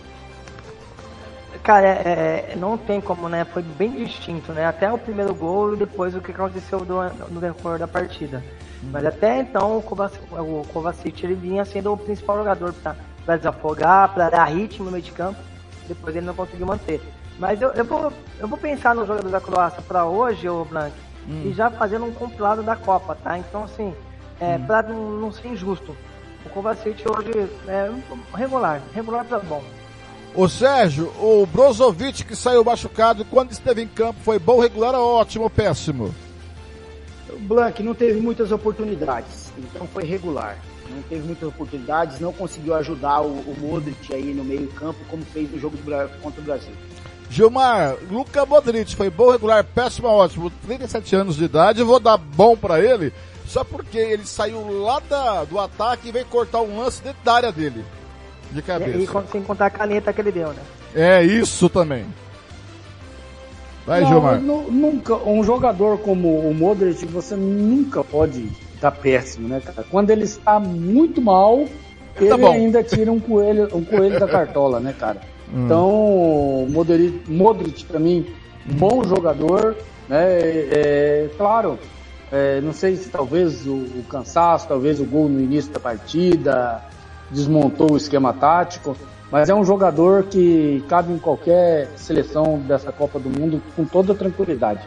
Cara, 1.63 1.87
é, 1.89 2.53
é, 2.53 2.57
não 2.57 2.79
tem 2.79 3.01
como, 3.01 3.29
né? 3.29 3.45
Foi 3.45 3.63
bem 3.63 3.91
distinto, 4.05 4.53
né? 4.53 4.67
Até 4.67 4.93
o 4.93 4.99
primeiro 4.99 5.35
gol 5.35 5.75
e 5.75 5.77
depois 5.77 6.15
o 6.15 6.21
que 6.21 6.31
aconteceu 6.31 6.81
do- 6.81 7.03
no 7.31 7.41
decorrer 7.41 7.79
da 7.81 7.89
partida. 7.89 8.43
Mas 8.93 9.05
até 9.05 9.41
então 9.41 9.79
o 9.79 9.83
Kovacic, 9.83 10.23
o 10.33 10.65
Kovacic 10.73 11.25
ele 11.25 11.35
vinha 11.35 11.65
sendo 11.65 11.93
o 11.93 11.97
principal 11.97 12.37
jogador 12.39 12.73
para 13.25 13.37
desafogar, 13.37 14.15
para 14.15 14.31
dar 14.31 14.45
ritmo 14.45 14.85
no 14.85 14.93
meio 14.93 15.03
de 15.03 15.11
campo. 15.11 15.41
Depois 15.89 16.15
ele 16.15 16.27
não 16.27 16.35
conseguiu 16.35 16.67
manter. 16.67 17.01
Mas 17.39 17.61
eu, 17.61 17.71
eu, 17.71 17.85
vou, 17.85 18.13
eu 18.39 18.47
vou 18.47 18.59
pensar 18.59 18.95
no 18.95 19.05
jogador 19.05 19.29
da 19.29 19.41
Croácia 19.41 19.83
para 19.83 20.05
hoje, 20.05 20.49
ô 20.49 20.65
Blank, 20.65 20.95
e 21.45 21.53
já 21.53 21.69
fazendo 21.71 22.05
um 22.05 22.13
compilado 22.13 22.63
da 22.63 22.77
Copa, 22.77 23.17
tá? 23.17 23.37
Então, 23.39 23.65
assim, 23.65 23.93
é, 24.41 24.59
pra 24.59 24.83
não, 24.83 25.13
não 25.13 25.33
ser 25.33 25.49
injusto, 25.49 25.97
o 26.45 26.49
Kovacic 26.51 27.03
hoje 27.09 27.49
é 27.67 27.91
regular, 28.35 28.81
regular 28.95 29.25
pra 29.25 29.39
bom. 29.39 29.63
O 30.35 30.49
Sérgio, 30.49 31.11
o 31.19 31.47
Brozovic 31.47 32.25
que 32.25 32.37
saiu 32.37 32.63
machucado 32.63 33.25
quando 33.25 33.53
esteve 33.53 33.83
em 33.83 33.89
campo 33.89 34.21
foi 34.23 34.39
bom, 34.39 34.61
regular 34.61 34.95
ou 34.95 35.15
ótimo 35.15 35.45
ou 35.45 35.51
péssimo? 35.51 36.15
O 37.31 37.39
Blank 37.41 37.83
não 37.83 37.95
teve 37.95 38.21
muitas 38.21 38.53
oportunidades, 38.53 39.51
então 39.59 39.87
foi 39.87 40.05
regular. 40.05 40.59
Não 40.91 41.03
teve 41.03 41.27
muitas 41.27 41.49
oportunidades, 41.49 42.21
não 42.21 42.33
conseguiu 42.33 42.75
ajudar 42.75 43.23
o, 43.23 43.29
o 43.29 43.57
Modric 43.59 44.15
aí 44.15 44.33
no 44.33 44.45
meio 44.45 44.69
campo, 44.69 45.01
como 45.09 45.25
fez 45.25 45.51
no 45.51 45.59
jogo 45.59 45.77
do 45.77 46.21
contra 46.21 46.41
o 46.41 46.45
Brasil. 46.45 46.73
Gilmar, 47.29 47.97
Luca 48.09 48.47
Modric 48.47 48.95
foi 48.95 49.11
bom, 49.11 49.31
regular, 49.31 49.65
péssimo 49.65 50.07
ou 50.07 50.15
ótimo? 50.15 50.53
37 50.67 51.17
anos 51.17 51.37
de 51.37 51.45
idade, 51.45 51.81
eu 51.81 51.87
vou 51.87 51.99
dar 51.99 52.17
bom 52.17 52.57
pra 52.57 52.79
ele, 52.79 53.13
só 53.47 53.63
porque 53.65 53.99
ele 53.99 54.25
saiu 54.27 54.67
lá 54.83 55.01
da, 55.09 55.45
do 55.45 55.59
ataque 55.59 56.09
e 56.09 56.13
veio 56.13 56.27
cortar 56.27 56.61
um 56.63 56.79
lance 56.79 57.03
dentro 57.03 57.19
da 57.25 57.35
área 57.35 57.53
dele. 57.53 57.85
De 58.51 58.59
E, 58.59 58.63
cabeça. 58.63 58.99
e 58.99 59.07
com- 59.07 59.27
sem 59.27 59.43
contar 59.43 59.67
a 59.67 59.71
caneta 59.71 60.13
que 60.13 60.21
ele 60.21 60.33
deu, 60.33 60.49
né? 60.49 60.63
É 60.95 61.23
isso 61.23 61.69
também. 61.69 62.05
Vai, 63.87 64.01
Não, 64.01 64.09
Gilmar. 64.09 64.41
nu- 64.41 64.71
nunca, 64.71 65.15
um 65.17 65.45
jogador 65.45 65.99
como 65.99 66.39
o 66.41 66.53
Modric, 66.55 67.07
você 67.07 67.37
nunca 67.37 68.03
pode 68.03 68.49
estar 68.75 68.91
péssimo, 68.91 69.49
né, 69.49 69.61
cara? 69.65 69.85
Quando 69.89 70.11
ele 70.11 70.25
está 70.25 70.59
muito 70.59 71.21
mal, 71.23 71.67
ele 72.17 72.29
Tá 72.29 72.49
ainda 72.51 72.83
tira 72.83 73.13
um 73.13 73.21
coelho, 73.21 73.69
um 73.73 73.85
coelho 73.85 74.19
da 74.19 74.27
cartola, 74.27 74.81
né, 74.81 74.95
cara? 74.99 75.21
Hum. 75.55 75.65
Então, 75.67 76.67
Modric, 76.71 77.23
Modric 77.31 77.85
para 77.85 78.01
mim, 78.01 78.27
bom 78.65 79.05
jogador, 79.05 79.77
né? 80.09 80.25
É, 80.41 80.69
é, 80.73 81.29
claro, 81.37 81.79
é, 82.31 82.61
não 82.61 82.73
sei 82.73 82.97
se 82.97 83.09
talvez 83.09 83.67
o, 83.67 83.75
o 83.75 84.05
cansaço, 84.09 84.69
talvez 84.69 85.01
o 85.01 85.05
gol 85.05 85.29
no 85.29 85.41
início 85.41 85.73
da 85.73 85.81
partida 85.81 86.83
desmontou 87.31 87.93
o 87.93 87.97
esquema 87.97 88.33
tático, 88.33 88.97
mas 89.31 89.49
é 89.49 89.55
um 89.55 89.65
jogador 89.65 90.25
que 90.25 90.85
cabe 90.89 91.13
em 91.13 91.19
qualquer 91.19 91.89
seleção 91.97 92.59
dessa 92.59 92.93
Copa 92.93 93.19
do 93.19 93.29
Mundo 93.29 93.63
com 93.75 93.85
toda 93.85 94.15
tranquilidade. 94.15 94.81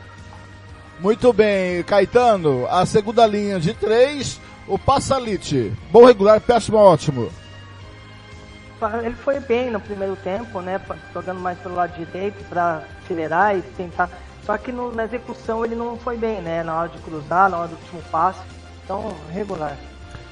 Muito 0.99 1.31
bem, 1.31 1.83
Caetano, 1.83 2.67
a 2.69 2.85
segunda 2.85 3.25
linha 3.25 3.59
de 3.59 3.73
três, 3.73 4.39
o 4.67 4.77
Passalite. 4.77 5.73
Bom, 5.91 6.05
regular, 6.05 6.41
péssimo 6.41 6.77
ótimo? 6.77 7.29
Ele 9.03 9.15
foi 9.15 9.39
bem 9.41 9.69
no 9.69 9.79
primeiro 9.79 10.15
tempo, 10.17 10.61
né? 10.61 10.79
Jogando 11.13 11.39
mais 11.39 11.57
pelo 11.59 11.75
lado 11.75 11.93
direito 11.97 12.41
para 12.49 12.83
acelerar 13.03 13.57
e 13.57 13.61
tentar. 13.61 14.09
Só 14.49 14.57
que 14.57 14.71
no- 14.71 14.91
na 14.91 15.03
execução 15.03 15.63
ele 15.63 15.75
não 15.75 15.95
foi 15.95 16.17
bem, 16.17 16.41
né? 16.41 16.63
Na 16.63 16.75
hora 16.75 16.89
de 16.89 16.97
cruzar, 16.97 17.51
na 17.51 17.57
hora 17.59 17.67
do 17.67 17.75
último 17.75 18.01
passe. 18.11 18.39
Então, 18.83 19.13
regular. 19.31 19.77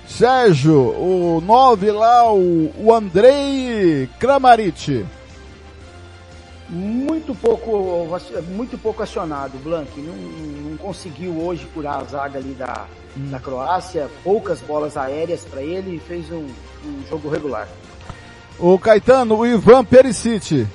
Sérgio, 0.08 0.76
o 0.76 1.40
9 1.46 1.92
lá, 1.92 2.34
o, 2.34 2.72
o 2.84 2.92
Andrei 2.92 4.10
Kramaric. 4.20 5.06
Muito 6.68 7.36
pouco, 7.36 8.08
muito 8.50 8.76
pouco 8.80 9.04
acionado, 9.04 9.56
Blank. 9.60 10.02
Não, 10.02 10.16
não 10.72 10.78
conseguiu 10.78 11.38
hoje 11.40 11.68
curar 11.72 12.02
a 12.02 12.04
zaga 12.06 12.40
ali 12.40 12.56
da, 12.56 12.88
da 13.16 13.40
Croácia. 13.40 14.10
Poucas 14.24 14.60
bolas 14.62 14.98
aéreas 14.98 15.42
para 15.46 15.62
ele 15.62 15.98
e 15.98 16.00
fez 16.00 16.32
um, 16.32 16.48
um 16.84 17.04
jogo 17.08 17.30
regular. 17.30 17.68
O 18.58 18.80
Caetano, 18.80 19.38
o 19.38 19.46
Ivan 19.46 19.86
Perisic. 19.86 20.66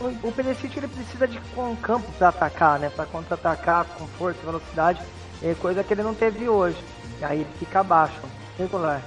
O, 0.00 0.32
Perisic 0.32 0.78
ele 0.78 0.88
precisa 0.88 1.28
de 1.28 1.38
um 1.56 1.76
campo 1.76 2.10
para 2.18 2.28
atacar, 2.28 2.78
né? 2.78 2.90
Para 2.94 3.04
contra-atacar 3.04 3.84
com 3.98 4.06
força, 4.06 4.38
velocidade, 4.44 5.00
é 5.42 5.54
coisa 5.54 5.84
que 5.84 5.92
ele 5.92 6.02
não 6.02 6.14
teve 6.14 6.48
hoje. 6.48 6.78
E 7.20 7.24
aí 7.24 7.40
ele 7.40 7.50
fica 7.58 7.80
abaixo, 7.80 8.20
regular. 8.58 9.02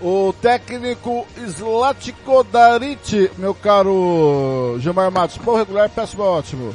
O 0.00 0.32
técnico 0.40 1.26
Slatko 1.36 2.44
Daric, 2.44 3.30
meu 3.38 3.54
caro 3.54 4.76
Gilmar 4.78 5.10
Matos. 5.10 5.38
Bom, 5.38 5.56
regular, 5.56 5.88
péssimo 5.88 6.22
ótimo? 6.22 6.74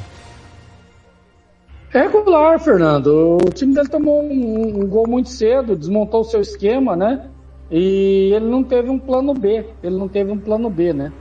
É 1.92 2.06
regular, 2.08 2.58
Fernando. 2.58 3.38
O 3.46 3.50
time 3.50 3.74
dele 3.74 3.88
tomou 3.88 4.22
um, 4.22 4.82
um 4.82 4.86
gol 4.86 5.06
muito 5.06 5.28
cedo, 5.28 5.76
desmontou 5.76 6.22
o 6.22 6.24
seu 6.24 6.40
esquema, 6.40 6.96
né? 6.96 7.30
E 7.70 8.32
ele 8.34 8.46
não 8.46 8.62
teve 8.62 8.90
um 8.90 8.98
plano 8.98 9.32
B. 9.32 9.64
Ele 9.82 9.96
não 9.96 10.08
teve 10.08 10.30
um 10.30 10.38
plano 10.38 10.68
B, 10.68 10.92
né? 10.92 11.12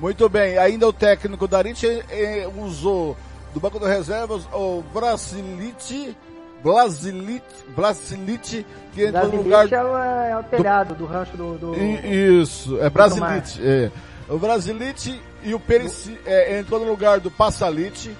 Muito 0.00 0.28
bem, 0.30 0.56
ainda 0.56 0.88
o 0.88 0.92
técnico 0.94 1.46
Daric 1.46 1.84
eh, 1.84 2.48
usou 2.56 3.14
do 3.52 3.60
banco 3.60 3.78
de 3.78 3.84
reservas 3.86 4.48
o 4.50 4.82
Brasilite, 4.94 6.16
Brasilite, 6.64 7.44
Brasilite, 7.76 8.66
que 8.94 9.04
entrou 9.04 9.28
no 9.28 9.42
lugar... 9.42 9.70
É, 9.70 9.84
o, 9.84 9.96
é 9.98 10.38
o 10.38 10.42
telhado 10.44 10.94
do, 10.94 11.04
rancho 11.04 11.36
do... 11.36 11.58
do... 11.58 11.74
Isso, 11.76 12.80
é 12.80 12.88
Brasilite. 12.88 13.60
É. 13.62 13.90
O 14.26 14.38
Brasilite 14.38 15.20
e 15.42 15.54
o 15.54 15.60
Perisic 15.60 16.18
é, 16.24 16.58
entrou 16.58 16.80
no 16.80 16.86
lugar 16.86 17.20
do 17.20 17.30
Passalite. 17.30 18.16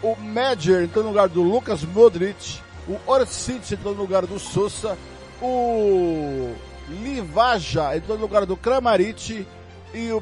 O 0.00 0.14
Medger 0.14 0.84
entrou 0.84 1.02
no 1.02 1.10
lugar 1.10 1.28
do 1.28 1.42
Lucas 1.42 1.82
Modric. 1.82 2.60
O 2.86 2.98
Orsic 3.04 3.74
entrou 3.74 3.94
no 3.94 4.02
lugar 4.02 4.26
do 4.26 4.38
Sousa. 4.38 4.96
O 5.42 6.52
Livaja 6.88 7.96
entrou 7.96 8.16
no 8.16 8.22
lugar 8.22 8.46
do 8.46 8.56
Kramaric. 8.56 9.44
E 9.94 10.12
o 10.12 10.20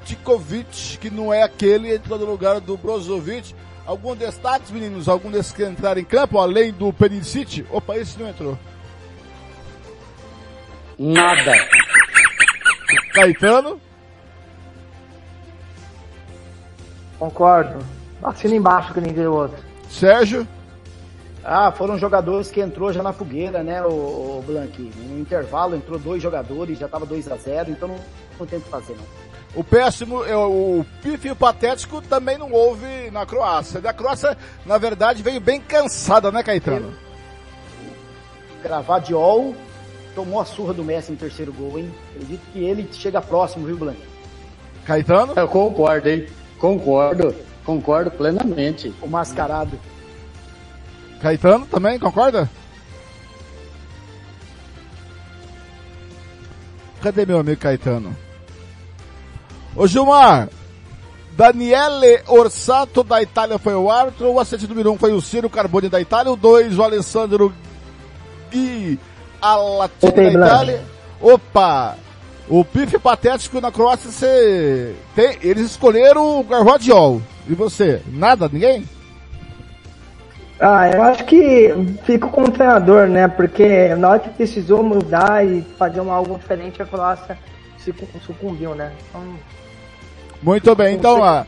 Petkovic, 0.00 0.98
que 0.98 1.10
não 1.10 1.32
é 1.32 1.42
aquele, 1.42 1.94
entrou 1.94 2.18
no 2.18 2.26
lugar 2.26 2.60
do 2.60 2.76
Brozovic. 2.76 3.54
Algum 3.86 4.14
destaque, 4.14 4.72
meninos? 4.72 5.08
Algum 5.08 5.30
desses 5.30 5.52
que 5.52 5.64
entraram 5.64 6.00
em 6.00 6.04
campo, 6.04 6.38
além 6.38 6.72
do 6.72 6.92
Perisic? 6.92 7.66
Opa, 7.70 7.96
esse 7.96 8.18
não 8.18 8.28
entrou. 8.28 8.58
Nada. 10.98 11.52
Caetano? 13.14 13.80
Concordo. 17.18 17.84
Assina 18.22 18.54
embaixo 18.54 18.94
que 18.94 19.00
nem 19.00 19.12
viu 19.12 19.32
o 19.32 19.36
outro. 19.36 19.58
Sérgio? 19.88 20.46
Ah, 21.42 21.72
foram 21.72 21.98
jogadores 21.98 22.50
que 22.50 22.60
entrou 22.60 22.92
já 22.92 23.02
na 23.02 23.14
fogueira, 23.14 23.62
né, 23.62 23.82
o, 23.82 23.88
o 24.38 24.44
Blank? 24.46 24.92
No 25.08 25.18
intervalo 25.18 25.74
entrou 25.74 25.98
dois 25.98 26.22
jogadores, 26.22 26.78
já 26.78 26.86
tava 26.86 27.06
2 27.06 27.32
a 27.32 27.36
0 27.36 27.70
então 27.70 27.88
não, 27.88 27.96
não 28.38 28.46
tem 28.46 28.58
o 28.58 28.62
que 28.62 28.68
fazer, 28.68 28.94
não. 28.94 29.29
O 29.54 29.64
péssimo, 29.64 30.24
é, 30.24 30.36
o 30.36 30.84
pífio 31.02 31.34
patético 31.34 32.00
também 32.00 32.38
não 32.38 32.52
houve 32.52 33.10
na 33.10 33.26
Croácia. 33.26 33.80
A 33.84 33.92
Croácia, 33.92 34.36
na 34.64 34.78
verdade, 34.78 35.22
veio 35.22 35.40
bem 35.40 35.60
cansada, 35.60 36.30
né, 36.30 36.42
Caetano? 36.42 36.94
Gravadiol 38.62 39.54
tomou 40.14 40.40
a 40.40 40.44
surra 40.44 40.72
do 40.72 40.84
Messi 40.84 41.10
no 41.10 41.18
terceiro 41.18 41.52
gol, 41.52 41.78
hein? 41.78 41.92
Acredito 42.10 42.42
que 42.52 42.62
ele 42.62 42.88
chega 42.92 43.20
próximo, 43.20 43.66
viu, 43.66 43.76
Blanco? 43.76 44.00
Caetano? 44.84 45.32
Eu 45.34 45.48
concordo, 45.48 46.08
hein? 46.08 46.26
Concordo. 46.58 47.34
Concordo 47.64 48.10
plenamente. 48.10 48.94
O 49.02 49.08
mascarado. 49.08 49.78
Caetano 51.20 51.66
também, 51.66 51.98
concorda? 51.98 52.48
Cadê 57.02 57.26
meu 57.26 57.38
amigo 57.38 57.60
Caetano? 57.60 58.14
Ô 59.74 59.86
Gilmar, 59.86 60.48
Daniele 61.32 62.22
Orsato 62.26 63.02
da 63.04 63.22
Itália 63.22 63.58
foi 63.58 63.74
o 63.74 63.90
árbitro, 63.90 64.32
o 64.32 64.40
assistente 64.40 64.68
número 64.68 64.90
1 64.90 64.94
um 64.94 64.98
foi 64.98 65.12
o 65.12 65.20
Ciro 65.20 65.48
Carboni 65.48 65.88
da 65.88 66.00
Itália, 66.00 66.32
o 66.32 66.36
2 66.36 66.78
o 66.78 66.82
Alessandro 66.82 67.52
Gui 68.50 68.98
Alatini 69.40 70.12
da 70.12 70.46
Itália. 70.46 70.82
Opa! 71.20 71.96
O 72.48 72.64
pife 72.64 72.98
patético 72.98 73.60
na 73.60 73.70
Croácia, 73.70 74.10
você 74.10 74.94
tem, 75.14 75.38
eles 75.40 75.66
escolheram 75.66 76.40
o 76.40 76.42
Garvadiol. 76.42 77.22
E 77.48 77.54
você? 77.54 78.02
Nada? 78.08 78.50
Ninguém? 78.52 78.84
Ah, 80.58 80.90
eu 80.90 81.02
acho 81.02 81.24
que 81.24 81.72
fico 82.04 82.28
com 82.28 82.42
o 82.42 82.50
treinador, 82.50 83.06
né? 83.06 83.28
Porque 83.28 83.94
na 83.94 84.10
hora 84.10 84.18
que 84.18 84.30
precisou 84.30 84.82
mudar 84.82 85.46
e 85.46 85.62
fazer 85.78 86.00
uma, 86.00 86.14
algo 86.14 86.38
diferente, 86.38 86.82
a 86.82 86.86
Croácia 86.86 87.38
se 87.78 87.94
sucumbiu, 88.26 88.74
né? 88.74 88.92
Então, 89.08 89.22
Muito 90.42 90.74
bem, 90.74 90.96
então, 90.96 91.22
ah, 91.22 91.46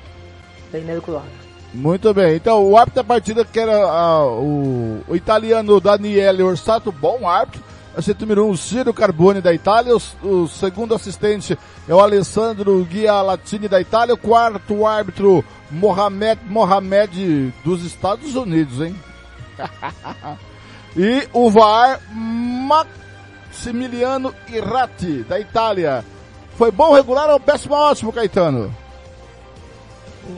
muito 1.75 2.13
bem. 2.13 2.37
Então, 2.37 2.63
o 2.63 2.77
árbitro 2.77 3.03
da 3.03 3.05
partida, 3.05 3.45
que 3.45 3.59
era 3.59 3.77
ah, 3.77 4.27
o, 4.27 5.03
o 5.09 5.17
italiano 5.17 5.81
Daniele 5.81 6.43
Orsato, 6.43 6.93
bom 6.93 7.27
árbitro. 7.29 7.63
Assistente 7.95 8.23
número 8.23 8.47
1, 8.47 8.51
um, 8.51 8.57
Ciro 8.57 8.95
Carboni 8.95 9.41
da 9.43 9.53
Itália. 9.53 9.95
O, 9.95 10.01
o 10.27 10.49
segundo 10.49 10.95
assistente 10.95 11.59
é 11.87 11.95
o 11.95 12.01
Alessandro 12.01 12.85
Ghialatini 12.85 13.69
da 13.69 13.81
Itália. 13.81 14.15
O 14.15 14.19
quarto 14.19 14.87
árbitro, 14.87 15.45
Mohamed 15.71 16.41
Mohamed 16.47 17.53
dos 17.63 17.85
Estados 17.85 18.35
Unidos, 18.35 18.81
hein? 18.81 18.95
e 20.97 21.29
o 21.33 21.51
VAR, 21.51 22.01
Maximiliano 23.51 24.35
Irrati 24.49 25.23
da 25.25 25.39
Itália. 25.39 26.03
Foi 26.57 26.71
bom, 26.71 26.95
regular 26.95 27.29
ou 27.31 27.41
péssimo, 27.41 27.75
ótimo, 27.75 28.13
Caetano? 28.13 28.75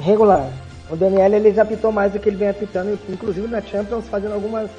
Regular. 0.01 0.48
O 0.90 0.97
Daniel 0.97 1.32
ele 1.32 1.52
já 1.52 1.62
apitou 1.62 1.90
mais 1.93 2.12
do 2.12 2.19
que 2.19 2.28
ele 2.28 2.36
vem 2.36 2.48
apitando, 2.48 2.98
inclusive 3.09 3.47
na 3.48 3.61
Champions, 3.62 4.06
fazendo 4.09 4.35
algumas 4.35 4.70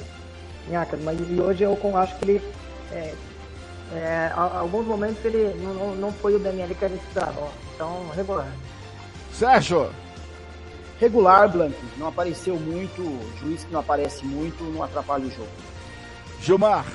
nhacas. 0.70 1.00
Mas 1.02 1.18
e 1.28 1.40
hoje 1.40 1.64
eu 1.64 1.78
acho 1.96 2.16
que 2.18 2.24
ele. 2.24 2.42
É, 2.92 3.12
é, 3.94 4.32
alguns 4.34 4.86
momentos 4.86 5.24
ele 5.24 5.54
não, 5.62 5.74
não- 5.74 5.94
não 5.96 6.12
foi 6.12 6.34
o 6.34 6.38
Daniel 6.38 6.68
que 6.68 6.84
ele 6.84 6.98
precisava. 6.98 7.40
ó. 7.40 7.48
Então, 7.74 8.08
regular. 8.14 8.48
Sérgio, 9.32 9.90
Regular, 10.98 11.48
Blanco. 11.50 11.76
Não 11.98 12.08
apareceu 12.08 12.56
muito. 12.56 13.02
Juiz 13.40 13.64
que 13.64 13.72
não 13.72 13.80
aparece 13.80 14.24
muito, 14.24 14.64
não 14.64 14.82
atrapalha 14.82 15.24
o 15.26 15.30
jogo. 15.30 15.48
Gilmar. 16.40 16.86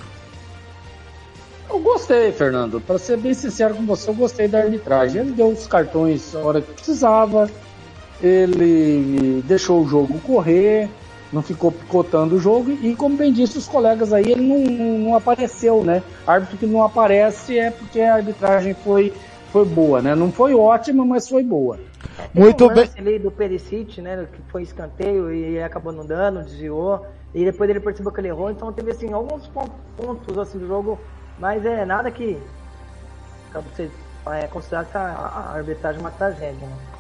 Eu 1.70 1.80
gostei, 1.80 2.32
Fernando. 2.32 2.82
Pra 2.82 2.98
ser 2.98 3.18
bem 3.18 3.34
sincero 3.34 3.76
com 3.76 3.86
você, 3.86 4.10
eu 4.10 4.14
gostei 4.14 4.48
da 4.48 4.60
arbitragem. 4.60 5.22
Ele 5.22 5.32
deu 5.32 5.50
os 5.50 5.68
cartões 5.68 6.34
na 6.34 6.40
hora 6.42 6.62
que 6.62 6.74
precisava, 6.74 7.50
ele 8.22 9.42
deixou 9.46 9.82
o 9.82 9.88
jogo 9.88 10.20
correr, 10.20 10.90
não 11.32 11.42
ficou 11.42 11.72
picotando 11.72 12.36
o 12.36 12.40
jogo 12.40 12.72
e, 12.72 12.96
como 12.96 13.16
bem 13.16 13.32
disse 13.32 13.58
os 13.58 13.68
colegas 13.68 14.12
aí, 14.12 14.32
ele 14.32 14.42
não, 14.42 15.00
não 15.00 15.16
apareceu, 15.16 15.84
né? 15.84 16.04
Árbitro 16.28 16.58
que 16.58 16.66
não 16.66 16.84
aparece 16.84 17.58
é 17.58 17.72
porque 17.72 18.02
a 18.02 18.16
arbitragem 18.16 18.74
foi, 18.74 19.14
foi 19.52 19.66
boa, 19.66 20.02
né? 20.02 20.14
Não 20.14 20.32
foi 20.32 20.54
ótima, 20.54 21.06
mas 21.06 21.30
foi 21.30 21.44
boa. 21.44 21.80
Muito 22.34 22.66
um 22.66 22.68
lance 22.68 23.00
ali 23.00 23.18
do 23.18 23.32
Perisic, 23.32 24.02
né? 24.02 24.28
Que 24.32 24.42
foi 24.52 24.64
escanteio 24.64 25.34
e 25.34 25.62
acabou 25.62 25.92
não 25.92 26.06
dando, 26.06 26.44
desviou. 26.44 27.06
E 27.34 27.46
depois 27.46 27.70
ele 27.70 27.80
percebeu 27.80 28.12
que 28.12 28.20
ele 28.20 28.28
errou. 28.28 28.52
Então 28.52 28.72
teve 28.74 28.92
assim, 28.92 29.12
alguns 29.14 29.48
pon- 29.48 29.70
pontos 29.96 30.38
assim, 30.38 30.60
do 30.60 30.68
jogo, 30.68 31.00
mas 31.40 31.66
é 31.66 31.86
nada 31.86 32.12
que. 32.12 32.38
Pra 33.52 33.62
você 33.62 33.90
é, 34.28 34.48
considerar 34.48 34.86
que 34.86 34.98
a, 34.98 35.02
a 35.02 35.54
arbitragem 35.56 36.00
é 36.00 36.04
uma 36.04 36.12
tragédia. 36.12 36.68
Né? 36.68 36.91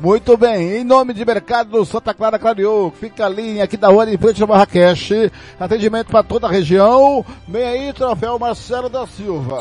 Muito 0.00 0.34
bem, 0.34 0.78
em 0.78 0.84
nome 0.84 1.12
de 1.12 1.26
Mercado 1.26 1.84
Santa 1.84 2.14
Clara 2.14 2.38
Clareou, 2.38 2.90
fica 2.90 3.26
ali 3.26 3.60
aqui 3.60 3.76
da 3.76 3.88
rua 3.88 4.10
em 4.10 4.16
frente 4.16 4.40
ao 4.40 4.48
Marrakech, 4.48 5.30
atendimento 5.58 6.10
para 6.10 6.22
toda 6.22 6.46
a 6.46 6.50
região, 6.50 7.22
vem 7.46 7.64
aí 7.64 7.92
troféu 7.92 8.38
Marcelo 8.38 8.88
da 8.88 9.06
Silva. 9.06 9.60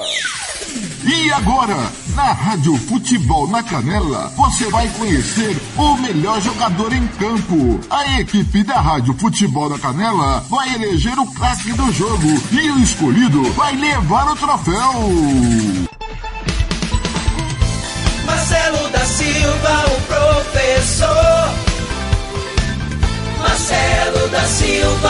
E 1.04 1.30
agora, 1.34 1.76
na 2.16 2.32
Rádio 2.32 2.78
Futebol 2.78 3.50
na 3.50 3.62
Canela, 3.62 4.32
você 4.38 4.70
vai 4.70 4.88
conhecer 4.98 5.58
o 5.78 5.98
melhor 5.98 6.40
jogador 6.40 6.94
em 6.94 7.06
campo. 7.08 7.80
A 7.90 8.22
equipe 8.22 8.64
da 8.64 8.80
Rádio 8.80 9.14
Futebol 9.16 9.70
na 9.70 9.78
Canela 9.78 10.40
vai 10.50 10.74
eleger 10.74 11.20
o 11.20 11.30
craque 11.34 11.74
do 11.74 11.92
jogo 11.92 12.28
e 12.52 12.72
o 12.72 12.80
escolhido 12.80 13.44
vai 13.54 13.76
levar 13.76 14.32
o 14.32 14.36
troféu. 14.38 15.90
Marcelo 18.30 18.90
da 18.90 19.00
Silva, 19.00 19.86
o 19.88 20.02
professor. 20.06 21.50
Marcelo 23.40 24.28
da 24.30 24.42
Silva. 24.42 25.10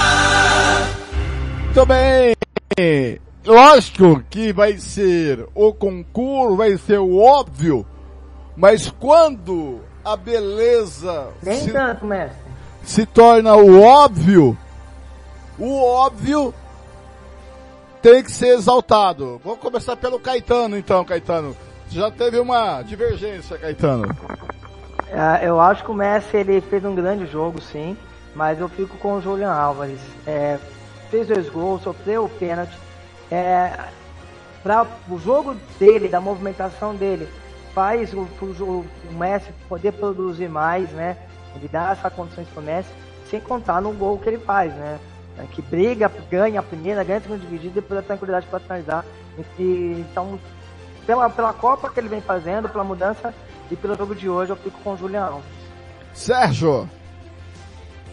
Muito 1.66 1.86
bem, 1.86 3.20
lógico 3.46 4.24
que 4.30 4.54
vai 4.54 4.78
ser 4.78 5.46
o 5.54 5.74
concurso, 5.74 6.56
vai 6.56 6.78
ser 6.78 7.00
o 7.00 7.18
óbvio, 7.18 7.86
mas 8.56 8.90
quando 8.90 9.82
a 10.04 10.16
beleza 10.16 11.28
Nem 11.44 11.60
se, 11.60 11.72
tanto, 11.74 12.06
mestre. 12.06 12.38
se 12.84 13.06
torna 13.06 13.54
o 13.56 13.82
óbvio, 13.82 14.58
o 15.58 15.84
óbvio 15.84 16.54
tem 18.02 18.24
que 18.24 18.32
ser 18.32 18.56
exaltado. 18.58 19.42
Vamos 19.44 19.60
começar 19.60 19.98
pelo 19.98 20.18
Caetano 20.20 20.78
então, 20.78 21.04
Caetano. 21.04 21.54
Já 21.90 22.12
teve 22.12 22.40
uma 22.40 22.82
divergência, 22.84 23.58
Caetano. 23.58 24.16
Ah, 25.12 25.40
Eu 25.44 25.60
acho 25.60 25.84
que 25.84 25.92
o 25.92 25.94
Messi 25.96 26.38
ele 26.38 26.62
fez 26.62 26.86
um 26.86 26.94
grande 26.94 27.26
jogo, 27.26 27.60
sim, 27.62 27.98
mas 28.36 28.60
eu 28.60 28.70
fico 28.70 28.98
com 28.98 29.16
o 29.16 29.22
Julian 29.22 29.52
Álvares. 29.52 30.00
É, 30.26 30.60
fez 31.10 31.28
dois 31.28 31.50
gols, 31.50 31.82
sofreu 31.82 32.26
o 32.26 32.30
pênalti. 32.30 32.78
É, 33.32 33.72
para 34.62 34.86
o 35.10 35.18
jogo 35.18 35.56
dele, 35.80 36.08
da 36.08 36.20
movimentação 36.22 36.96
dele, 36.96 37.28
faz 37.74 38.14
o, 38.14 38.22
o, 38.42 38.86
o 39.10 39.14
Messi 39.14 39.52
poder 39.68 39.94
produzir 39.94 40.50
mais, 40.50 40.90
né? 40.92 41.18
Ele 41.56 41.68
dá 41.68 41.92
essas 41.92 42.14
condições 42.14 42.48
para 42.50 42.62
o 42.62 42.66
Messi, 42.66 42.90
sem 43.30 43.40
contar 43.40 43.82
no 43.82 43.92
gol 43.94 44.20
que 44.20 44.30
ele 44.30 44.38
faz, 44.40 44.74
né? 44.76 45.00
É, 45.40 45.44
Que 45.44 45.62
briga, 45.62 46.12
ganha 46.30 46.60
a 46.60 46.64
primeira, 46.64 47.04
ganha 47.04 47.18
a 47.18 47.22
segunda 47.22 47.40
dividida 47.42 47.80
e 47.80 47.82
depois 47.82 48.00
a 48.00 48.04
tranquilidade 48.04 48.46
para 48.48 48.60
finalizar. 48.60 49.06
Então, 49.58 50.38
pela, 51.10 51.28
pela 51.28 51.52
Copa 51.52 51.90
que 51.90 52.00
ele 52.00 52.08
vem 52.08 52.22
fazendo, 52.22 52.70
pela 52.70 52.84
mudança 52.84 53.34
e 53.72 53.76
pelo 53.76 53.96
jogo 53.96 54.14
de 54.14 54.30
hoje, 54.30 54.52
eu 54.52 54.56
fico 54.56 54.80
com 54.84 54.92
o 54.92 55.18
Alves. 55.18 55.44
Sérgio. 56.14 56.88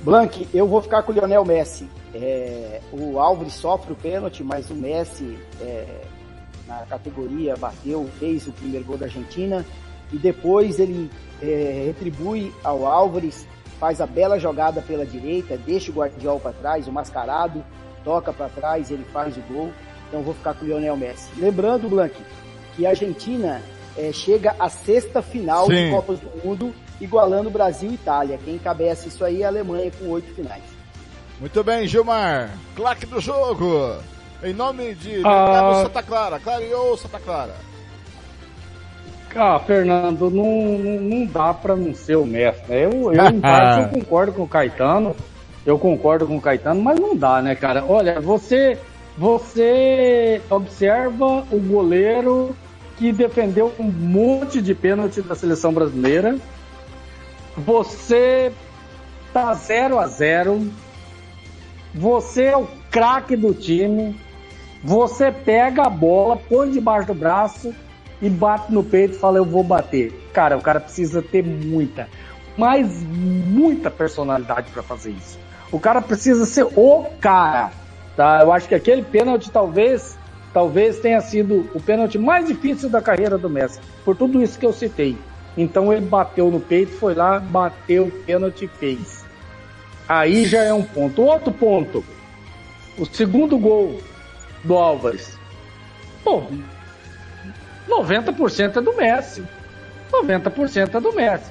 Blank, 0.01 0.49
eu 0.55 0.67
vou 0.67 0.81
ficar 0.81 1.03
com 1.03 1.13
o 1.13 1.15
Lionel 1.15 1.45
Messi. 1.45 1.87
É, 2.15 2.81
o 2.91 3.21
Álvares 3.21 3.53
sofre 3.53 3.93
o 3.93 3.97
pênalti, 3.97 4.43
mas 4.43 4.71
o 4.71 4.75
Messi, 4.75 5.39
é, 5.61 6.05
na 6.67 6.87
categoria, 6.87 7.55
bateu, 7.55 8.09
fez 8.19 8.47
o 8.47 8.53
primeiro 8.53 8.87
gol 8.87 8.97
da 8.97 9.05
Argentina. 9.05 9.63
E 10.11 10.17
depois 10.17 10.79
ele 10.79 11.11
é, 11.43 11.83
retribui 11.89 12.51
ao 12.65 12.87
Álvares, 12.87 13.47
faz 13.79 14.01
a 14.01 14.07
bela 14.07 14.39
jogada 14.39 14.81
pela 14.81 15.05
direita, 15.05 15.59
deixa 15.59 15.91
o 15.91 15.95
Guardiol 15.95 16.41
para 16.41 16.55
trás, 16.55 16.89
o 16.89 16.93
mascarado, 16.93 17.63
toca 18.03 18.33
para 18.33 18.49
trás, 18.49 18.91
ele 18.91 19.05
faz 19.13 19.37
o 19.37 19.43
gol. 19.43 19.71
Então 20.09 20.21
eu 20.21 20.25
vou 20.25 20.33
ficar 20.33 20.55
com 20.55 20.65
o 20.65 20.69
Lionel 20.69 20.97
Messi. 20.97 21.29
Lembrando, 21.39 21.91
Blank, 21.91 22.15
que 22.77 22.87
a 22.87 22.91
Argentina 22.91 23.63
é, 23.97 24.13
chega 24.13 24.55
à 24.59 24.69
sexta 24.69 25.23
final 25.23 25.67
Sim. 25.67 25.87
de 25.87 25.91
Copas 25.91 26.19
do 26.21 26.31
Mundo, 26.45 26.75
igualando 27.01 27.51
Brasil 27.51 27.91
e 27.91 27.95
Itália. 27.95 28.39
Quem 28.45 28.55
encabeça 28.57 29.09
isso 29.09 29.25
aí 29.25 29.43
é 29.43 29.47
a 29.47 29.49
Alemanha 29.49 29.91
com 29.99 30.09
oito 30.11 30.33
finais. 30.35 30.63
Muito 31.41 31.63
bem, 31.65 31.87
Gilmar. 31.87 32.51
Claque 32.75 33.07
do 33.07 33.21
jogo. 33.21 33.97
Em 34.43 34.53
nome 34.53 34.95
de 34.95 35.23
Ah. 35.25 35.81
Santa 35.83 36.03
Clara. 36.03 36.39
Clareou 36.39 36.97
Santa 36.97 37.19
Clara. 37.19 37.55
Ah, 39.35 39.59
Fernando, 39.59 40.31
não, 40.31 40.79
não, 40.79 41.01
não 41.01 41.27
dá 41.27 41.53
pra 41.53 41.77
não 41.77 41.95
ser 41.95 42.17
o 42.17 42.25
mestre, 42.25 42.65
né? 42.75 42.85
Eu, 42.87 43.13
eu, 43.13 43.27
em 43.27 43.41
parte, 43.41 43.83
eu 43.83 43.89
concordo 44.01 44.33
com 44.33 44.43
o 44.45 44.49
Caetano, 44.49 45.15
eu 45.67 45.79
concordo 45.79 46.27
com 46.27 46.39
o 46.39 46.41
Caetano, 46.41 46.81
mas 46.81 46.99
não 46.99 47.15
dá, 47.15 47.43
né, 47.43 47.55
cara? 47.55 47.85
Olha, 47.87 48.19
você, 48.19 48.79
você 49.19 50.41
observa 50.49 51.45
o 51.53 51.61
goleiro 51.61 52.57
que 52.97 53.13
defendeu 53.13 53.73
um 53.79 53.85
monte 53.91 54.61
de 54.63 54.75
pênalti 54.75 55.21
da 55.23 55.35
seleção 55.35 55.73
brasileira, 55.73 56.37
você 57.57 58.53
tá 59.33 59.53
0 59.55 59.99
a 59.99 60.07
0 60.07 60.71
você 61.95 62.45
é 62.45 62.57
o 62.57 62.69
craque 62.91 63.37
do 63.37 63.55
time, 63.55 64.15
Você 64.85 65.33
pega 65.33 65.83
a 65.87 65.91
bola, 65.91 66.37
põe 66.37 66.71
debaixo 66.71 67.09
do 67.09 67.15
braço 67.15 67.75
e 68.21 68.29
bate 68.29 68.73
no 68.73 68.85
peito 68.85 69.17
e 69.17 69.19
fala, 69.19 69.39
eu 69.39 69.45
vou 69.45 69.65
bater. 69.65 70.13
Cara, 70.33 70.57
o 70.57 70.61
cara 70.63 70.79
precisa 70.79 71.21
ter 71.23 71.43
muita, 71.43 72.09
mas 72.57 73.03
muita 73.03 73.91
personalidade 73.91 74.71
para 74.71 74.83
fazer 74.83 75.11
isso. 75.11 75.39
O 75.73 75.81
cara 75.81 76.01
precisa 76.01 76.45
ser 76.47 76.65
o 76.65 77.05
cara, 77.21 77.73
tá? 78.17 78.41
Eu 78.43 78.53
acho 78.53 78.69
que 78.69 78.75
aquele 78.75 79.03
pênalti 79.03 79.51
talvez, 79.51 80.17
talvez 80.57 80.99
tenha 81.01 81.21
sido 81.21 81.69
o 81.75 81.81
pênalti 81.83 82.17
mais 82.17 82.47
difícil 82.47 82.89
da 82.89 83.03
carreira 83.03 83.37
do 83.37 83.51
Messi, 83.51 83.79
por 84.03 84.17
tudo 84.17 84.43
isso 84.43 84.59
que 84.59 84.65
eu 84.65 84.73
citei. 84.73 85.15
Então 85.55 85.93
ele 85.93 86.07
bateu 86.07 86.51
no 86.51 86.59
peito, 86.59 86.93
foi 86.93 87.13
lá, 87.13 87.39
bateu 87.39 88.05
o 88.05 88.11
pênalti 88.11 88.65
e 88.65 88.69
fez. 88.69 89.23
Aí 90.09 90.47
já 90.47 90.63
é 90.63 90.73
um 90.73 90.83
ponto. 90.83 91.21
Outro 91.21 91.53
ponto. 91.53 92.03
O 92.97 93.05
segundo 93.05 93.59
gol 93.59 94.01
do 94.65 94.75
Álvares. 94.79 95.39
Pô, 96.25 96.45
90% 97.87 98.79
é 98.79 98.81
do 98.81 98.97
Messi. 98.97 99.45
90% 100.11 100.95
é 100.95 101.01
do 101.01 101.13
Messi. 101.13 101.51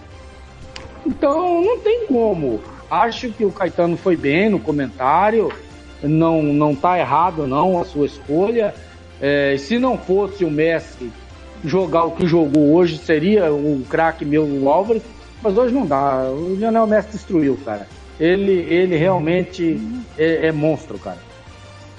Então 1.05 1.61
não 1.61 1.77
tem 1.77 2.07
como. 2.07 2.59
Acho 2.89 3.29
que 3.29 3.45
o 3.45 3.51
Caetano 3.51 3.97
foi 3.97 4.17
bem 4.17 4.49
no 4.49 4.59
comentário. 4.59 5.53
Não, 6.01 6.41
não 6.41 6.73
tá 6.75 6.97
errado 6.97 7.45
não 7.45 7.79
a 7.79 7.85
sua 7.85 8.07
escolha. 8.07 8.73
É, 9.21 9.55
se 9.57 9.79
não 9.79 9.97
fosse 9.97 10.43
o 10.43 10.51
Messi 10.51 11.11
jogar 11.63 12.03
o 12.03 12.11
que 12.11 12.27
jogou 12.27 12.73
hoje, 12.73 12.97
seria 12.97 13.51
o 13.51 13.83
craque 13.89 14.25
meu 14.25 14.43
o 14.43 14.69
Álvares. 14.69 15.03
Mas 15.41 15.57
hoje 15.57 15.73
não 15.73 15.85
dá. 15.85 16.23
O 16.29 16.55
Lionel 16.55 16.87
Messi 16.87 17.09
destruiu, 17.11 17.57
cara. 17.63 17.87
Ele, 18.19 18.51
ele 18.51 18.95
realmente 18.95 19.79
é, 20.17 20.47
é 20.47 20.51
monstro, 20.51 20.97
cara. 20.97 21.19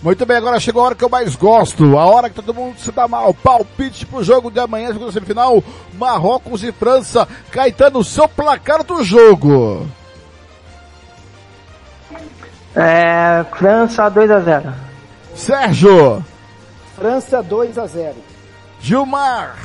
Muito 0.03 0.27
bem, 0.27 0.37
agora 0.37 0.61
chegou 0.61 0.83
a 0.83 0.87
hora 0.87 0.95
que 0.95 1.05
eu 1.05 1.09
mais 1.09 1.35
gosto, 1.35 1.97
a 1.97 2.05
hora 2.05 2.29
que 2.29 2.37
todo 2.37 2.55
mundo 2.55 2.79
se 2.79 2.93
dá 2.93 3.09
mal. 3.09 3.33
Palpite 3.33 4.05
pro 4.07 4.23
jogo 4.23 4.51
de 4.51 4.61
amanhã, 4.61 4.93
segunda 4.93 5.11
semifinal, 5.11 5.63
Marrocos 5.95 6.63
e 6.63 6.71
França. 6.71 7.27
Caetano, 7.51 8.05
seu 8.05 8.29
placar 8.29 8.85
do 8.85 9.03
jogo. 9.03 9.87
É, 12.75 13.45
França 13.57 14.09
2 14.09 14.31
a 14.31 14.41
0. 14.41 14.75
Sérgio, 15.35 16.25
França 16.97 17.43
2 17.43 17.79
a 17.79 17.87
0. 17.87 18.15
Gilmar, 18.81 19.57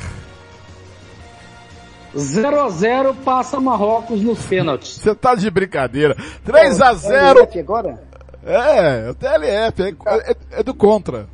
0 2.16 2.60
a 2.62 2.68
0 2.68 3.14
passa 3.24 3.58
Marrocos 3.58 4.20
nos 4.22 4.44
pênaltis. 4.44 4.96
você 4.98 5.14
tá 5.14 5.34
de 5.34 5.50
brincadeira. 5.50 6.14
3 6.44 6.80
a 6.80 6.92
0 6.94 7.46
TLF 7.46 7.58
agora? 7.60 8.02
É, 8.44 9.10
o 9.10 9.14
TLF, 9.14 9.82
é, 9.82 10.30
é- 10.30 10.36
é 10.60 10.62
do 10.62 10.74
contra. 10.74 11.26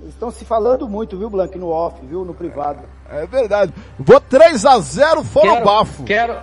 Eles 0.00 0.12
estão 0.14 0.30
se 0.30 0.44
falando 0.44 0.88
muito, 0.88 1.18
viu, 1.18 1.30
Blank, 1.30 1.56
no 1.58 1.68
off, 1.70 1.96
viu, 2.04 2.24
no 2.24 2.34
privado. 2.34 2.80
É 3.10 3.26
verdade. 3.26 3.72
Vou 3.98 4.20
3 4.20 4.64
a 4.66 4.78
0 4.78 5.24
fora 5.24 5.52
quero, 5.52 5.64
bafo. 5.64 6.04
Quero, 6.04 6.36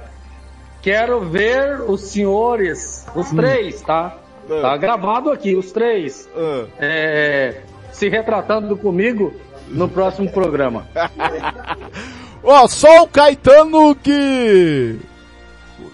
quero 0.81 1.21
ver 1.29 1.81
os 1.81 2.01
senhores, 2.01 3.05
os 3.15 3.29
três, 3.29 3.81
tá? 3.81 4.17
É. 4.49 4.61
Tá 4.61 4.77
gravado 4.77 5.31
aqui, 5.31 5.55
os 5.55 5.71
três, 5.71 6.27
Ah. 6.35 6.65
é, 6.79 7.61
se 7.95 8.09
retratando 8.09 8.75
comigo 8.75 9.33
no 9.69 9.87
próximo 9.87 10.29
programa. 10.29 10.85
Ó, 12.43 12.67
só 12.67 13.03
o 13.03 13.07
Caetano 13.07 13.95
que. 13.95 14.99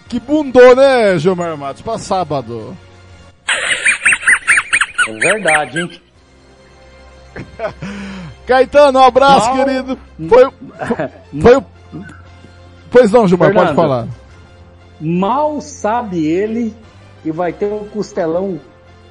que 0.10 0.20
bundou, 0.20 0.76
né, 0.76 1.18
Gilmar 1.20 1.56
Matos, 1.56 1.84
pra 1.84 2.00
sábado. 2.00 2.76
É 5.08 5.14
verdade, 5.14 5.80
hein? 5.80 6.02
Caetano, 8.48 9.00
um 9.00 9.04
abraço, 9.04 9.56
Mal- 9.56 9.66
querido. 9.66 10.00
Foi, 10.28 10.44
foi, 10.88 11.42
foi 11.42 11.58
o. 11.58 11.66
Pois 12.90 13.12
não, 13.12 13.28
Gilmar, 13.28 13.54
pode 13.54 13.76
falar. 13.76 14.08
Mal 15.00 15.62
sabe 15.62 16.26
ele 16.26 16.76
que 17.22 17.32
vai 17.32 17.54
ter 17.54 17.72
um 17.72 17.86
costelão 17.86 18.60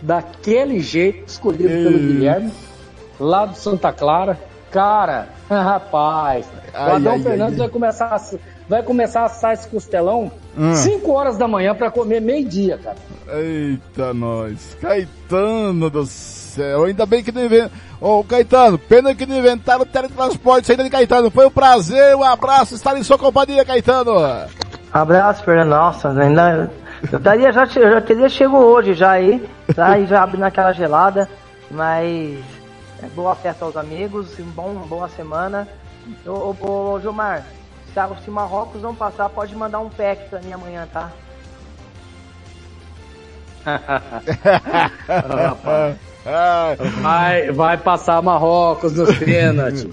daquele 0.02 0.80
jeito 0.80 1.28
escolhido 1.28 1.68
pelo. 1.68 1.98
Guilherme, 1.98 2.52
lá 3.20 3.46
do 3.46 3.54
Santa 3.56 3.92
Clara. 3.92 4.36
Cara, 4.70 5.28
rapaz, 5.50 6.46
Ai, 6.72 6.92
o 6.92 6.96
Adão 6.96 7.12
ai, 7.14 7.20
Fernandes 7.20 7.54
ai. 7.54 7.58
vai 7.58 7.68
começar 7.68 8.06
a, 8.06 8.20
vai 8.68 8.82
começar 8.84 9.22
a 9.22 9.24
assar 9.24 9.52
esse 9.52 9.68
costelão 9.68 10.30
Hum. 10.56 10.74
5 10.74 11.12
horas 11.12 11.36
da 11.38 11.46
manhã 11.46 11.74
para 11.76 11.90
comer 11.92 12.20
meio-dia, 12.20 12.76
cara. 12.78 12.96
Eita, 13.40 14.12
nós. 14.12 14.76
Caetano 14.80 15.88
do 15.88 16.04
céu. 16.04 16.84
Ainda 16.84 17.06
bem 17.06 17.22
que 17.22 17.30
não 17.30 17.44
inventaram. 17.44 17.70
Ô, 18.00 18.24
Caetano, 18.24 18.76
pena 18.76 19.14
que 19.14 19.26
não 19.26 19.38
inventaram 19.38 19.82
o 19.82 19.86
teletransporte 19.86 20.70
ainda 20.70 20.82
de 20.82 20.90
Caetano. 20.90 21.30
Foi 21.30 21.46
um 21.46 21.50
prazer, 21.50 22.16
um 22.16 22.24
abraço, 22.24 22.74
estar 22.74 22.96
em 22.98 23.02
sua 23.04 23.16
companhia, 23.16 23.64
Caetano. 23.64 24.12
Abraço, 24.92 25.44
Fernando. 25.44 25.68
Nossa, 25.68 26.10
ainda. 26.10 26.70
Eu 27.12 27.18
daria, 27.20 27.52
já, 27.52 27.62
eu 27.76 27.90
já 27.92 28.00
teria 28.00 28.28
chego 28.28 28.56
hoje 28.56 28.92
já 28.94 29.12
aí, 29.12 29.48
tá? 29.74 29.98
E 29.98 30.06
já 30.06 30.22
abrindo 30.24 30.44
aquela 30.44 30.72
gelada. 30.72 31.28
Mas 31.70 32.38
é 33.02 33.06
boa 33.08 33.34
festa 33.34 33.64
aos 33.64 33.76
amigos, 33.76 34.34
bom, 34.54 34.74
boa 34.88 35.08
semana. 35.08 35.66
Ô, 36.26 36.54
ô, 36.60 36.92
ô 36.92 37.00
Gilmar, 37.00 37.44
se, 38.24 38.30
Marrocos 38.30 38.82
não 38.82 38.94
passar, 38.94 39.28
pode 39.28 39.54
mandar 39.54 39.80
um 39.80 39.90
pack 39.90 40.28
pra 40.28 40.40
mim 40.40 40.52
amanhã, 40.52 40.88
tá? 40.92 41.10
Vai, 47.02 47.50
vai 47.50 47.76
passar 47.76 48.22
Marrocos 48.22 48.92
nos 48.94 49.16
pênaltis. 49.18 49.86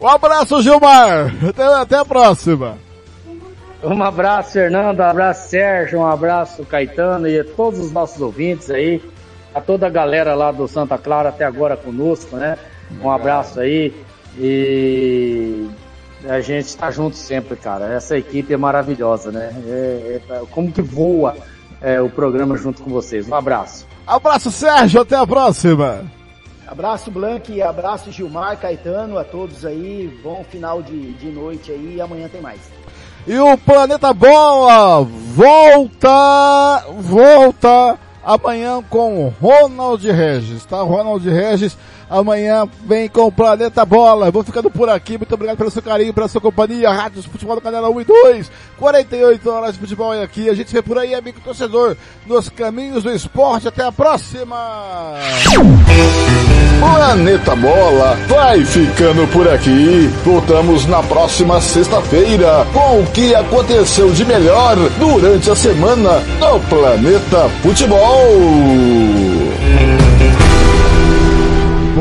Um 0.00 0.08
abraço, 0.08 0.60
Gilmar. 0.62 1.32
Até, 1.48 1.64
até 1.64 1.96
a 1.98 2.04
próxima. 2.04 2.76
Um 3.82 4.02
abraço, 4.02 4.52
Fernando, 4.52 5.00
um 5.00 5.04
abraço, 5.04 5.48
Sérgio, 5.48 6.00
um 6.00 6.06
abraço, 6.06 6.64
Caetano 6.64 7.26
e 7.26 7.40
a 7.40 7.44
todos 7.44 7.80
os 7.80 7.90
nossos 7.90 8.20
ouvintes 8.20 8.70
aí, 8.70 9.02
a 9.54 9.60
toda 9.60 9.86
a 9.86 9.90
galera 9.90 10.34
lá 10.34 10.50
do 10.50 10.66
Santa 10.66 10.96
Clara 10.98 11.28
até 11.28 11.44
agora 11.44 11.76
conosco, 11.76 12.36
né? 12.36 12.58
Um 13.02 13.10
abraço 13.10 13.60
aí 13.60 13.94
e 14.38 15.68
a 16.28 16.40
gente 16.40 16.76
tá 16.76 16.90
junto 16.90 17.16
sempre, 17.16 17.56
cara. 17.56 17.92
Essa 17.92 18.16
equipe 18.16 18.52
é 18.52 18.56
maravilhosa, 18.56 19.30
né? 19.30 19.52
É- 19.66 20.20
é- 20.30 20.42
como 20.50 20.70
que 20.70 20.82
voa 20.82 21.36
é, 21.80 22.00
o 22.00 22.08
programa 22.08 22.56
junto 22.56 22.82
com 22.82 22.90
vocês. 22.90 23.28
Um 23.28 23.34
abraço. 23.34 23.86
Abraço, 24.06 24.50
Sérgio. 24.52 25.00
Até 25.00 25.16
a 25.16 25.26
próxima. 25.26 26.04
Abraço, 26.66 27.10
Blank, 27.10 27.60
abraço, 27.60 28.10
Gilmar, 28.10 28.56
Caetano, 28.56 29.18
a 29.18 29.24
todos 29.24 29.66
aí. 29.66 30.18
Bom 30.22 30.44
final 30.48 30.80
de, 30.80 31.12
de 31.14 31.26
noite 31.30 31.70
aí 31.70 31.96
e 31.96 32.00
amanhã 32.00 32.28
tem 32.28 32.40
mais. 32.40 32.60
E 33.26 33.36
o 33.38 33.58
Planeta 33.58 34.12
Bola 34.14 35.02
volta, 35.02 36.84
volta 36.98 37.98
amanhã 38.24 38.82
com 38.88 39.32
Ronald 39.40 40.04
Regis, 40.10 40.64
tá? 40.64 40.80
Ronald 40.82 41.24
Regis 41.28 41.76
amanhã 42.12 42.68
vem 42.86 43.08
com 43.08 43.22
o 43.22 43.32
Planeta 43.32 43.84
Bola. 43.84 44.30
Vou 44.30 44.44
ficando 44.44 44.70
por 44.70 44.88
aqui. 44.88 45.16
Muito 45.16 45.34
obrigado 45.34 45.56
pelo 45.56 45.70
seu 45.70 45.82
carinho, 45.82 46.12
pela 46.12 46.28
sua 46.28 46.40
companhia. 46.40 46.92
Rádios 46.92 47.24
Futebol 47.24 47.56
do 47.56 47.62
Canela 47.62 47.88
1 47.88 48.00
e 48.00 48.04
2. 48.04 48.52
48 48.78 49.50
horas 49.50 49.72
de 49.74 49.80
futebol 49.80 50.12
é 50.12 50.22
aqui. 50.22 50.48
A 50.48 50.54
gente 50.54 50.72
vê 50.72 50.82
por 50.82 50.98
aí, 50.98 51.14
amigo 51.14 51.40
torcedor, 51.40 51.96
nos 52.26 52.48
caminhos 52.48 53.02
do 53.02 53.10
esporte. 53.10 53.68
Até 53.68 53.84
a 53.84 53.92
próxima! 53.92 55.14
Planeta 56.80 57.54
Bola 57.56 58.18
vai 58.28 58.64
ficando 58.64 59.26
por 59.28 59.48
aqui. 59.48 60.10
Voltamos 60.24 60.84
na 60.86 61.02
próxima 61.02 61.60
sexta-feira 61.60 62.66
com 62.72 63.00
o 63.00 63.06
que 63.06 63.34
aconteceu 63.34 64.10
de 64.10 64.24
melhor 64.24 64.76
durante 64.98 65.50
a 65.50 65.56
semana 65.56 66.20
no 66.40 66.60
Planeta 66.68 67.48
Futebol. 67.62 68.00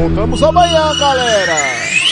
Voltamos 0.02 0.42
amanhã, 0.42 0.98
galera! 0.98 2.11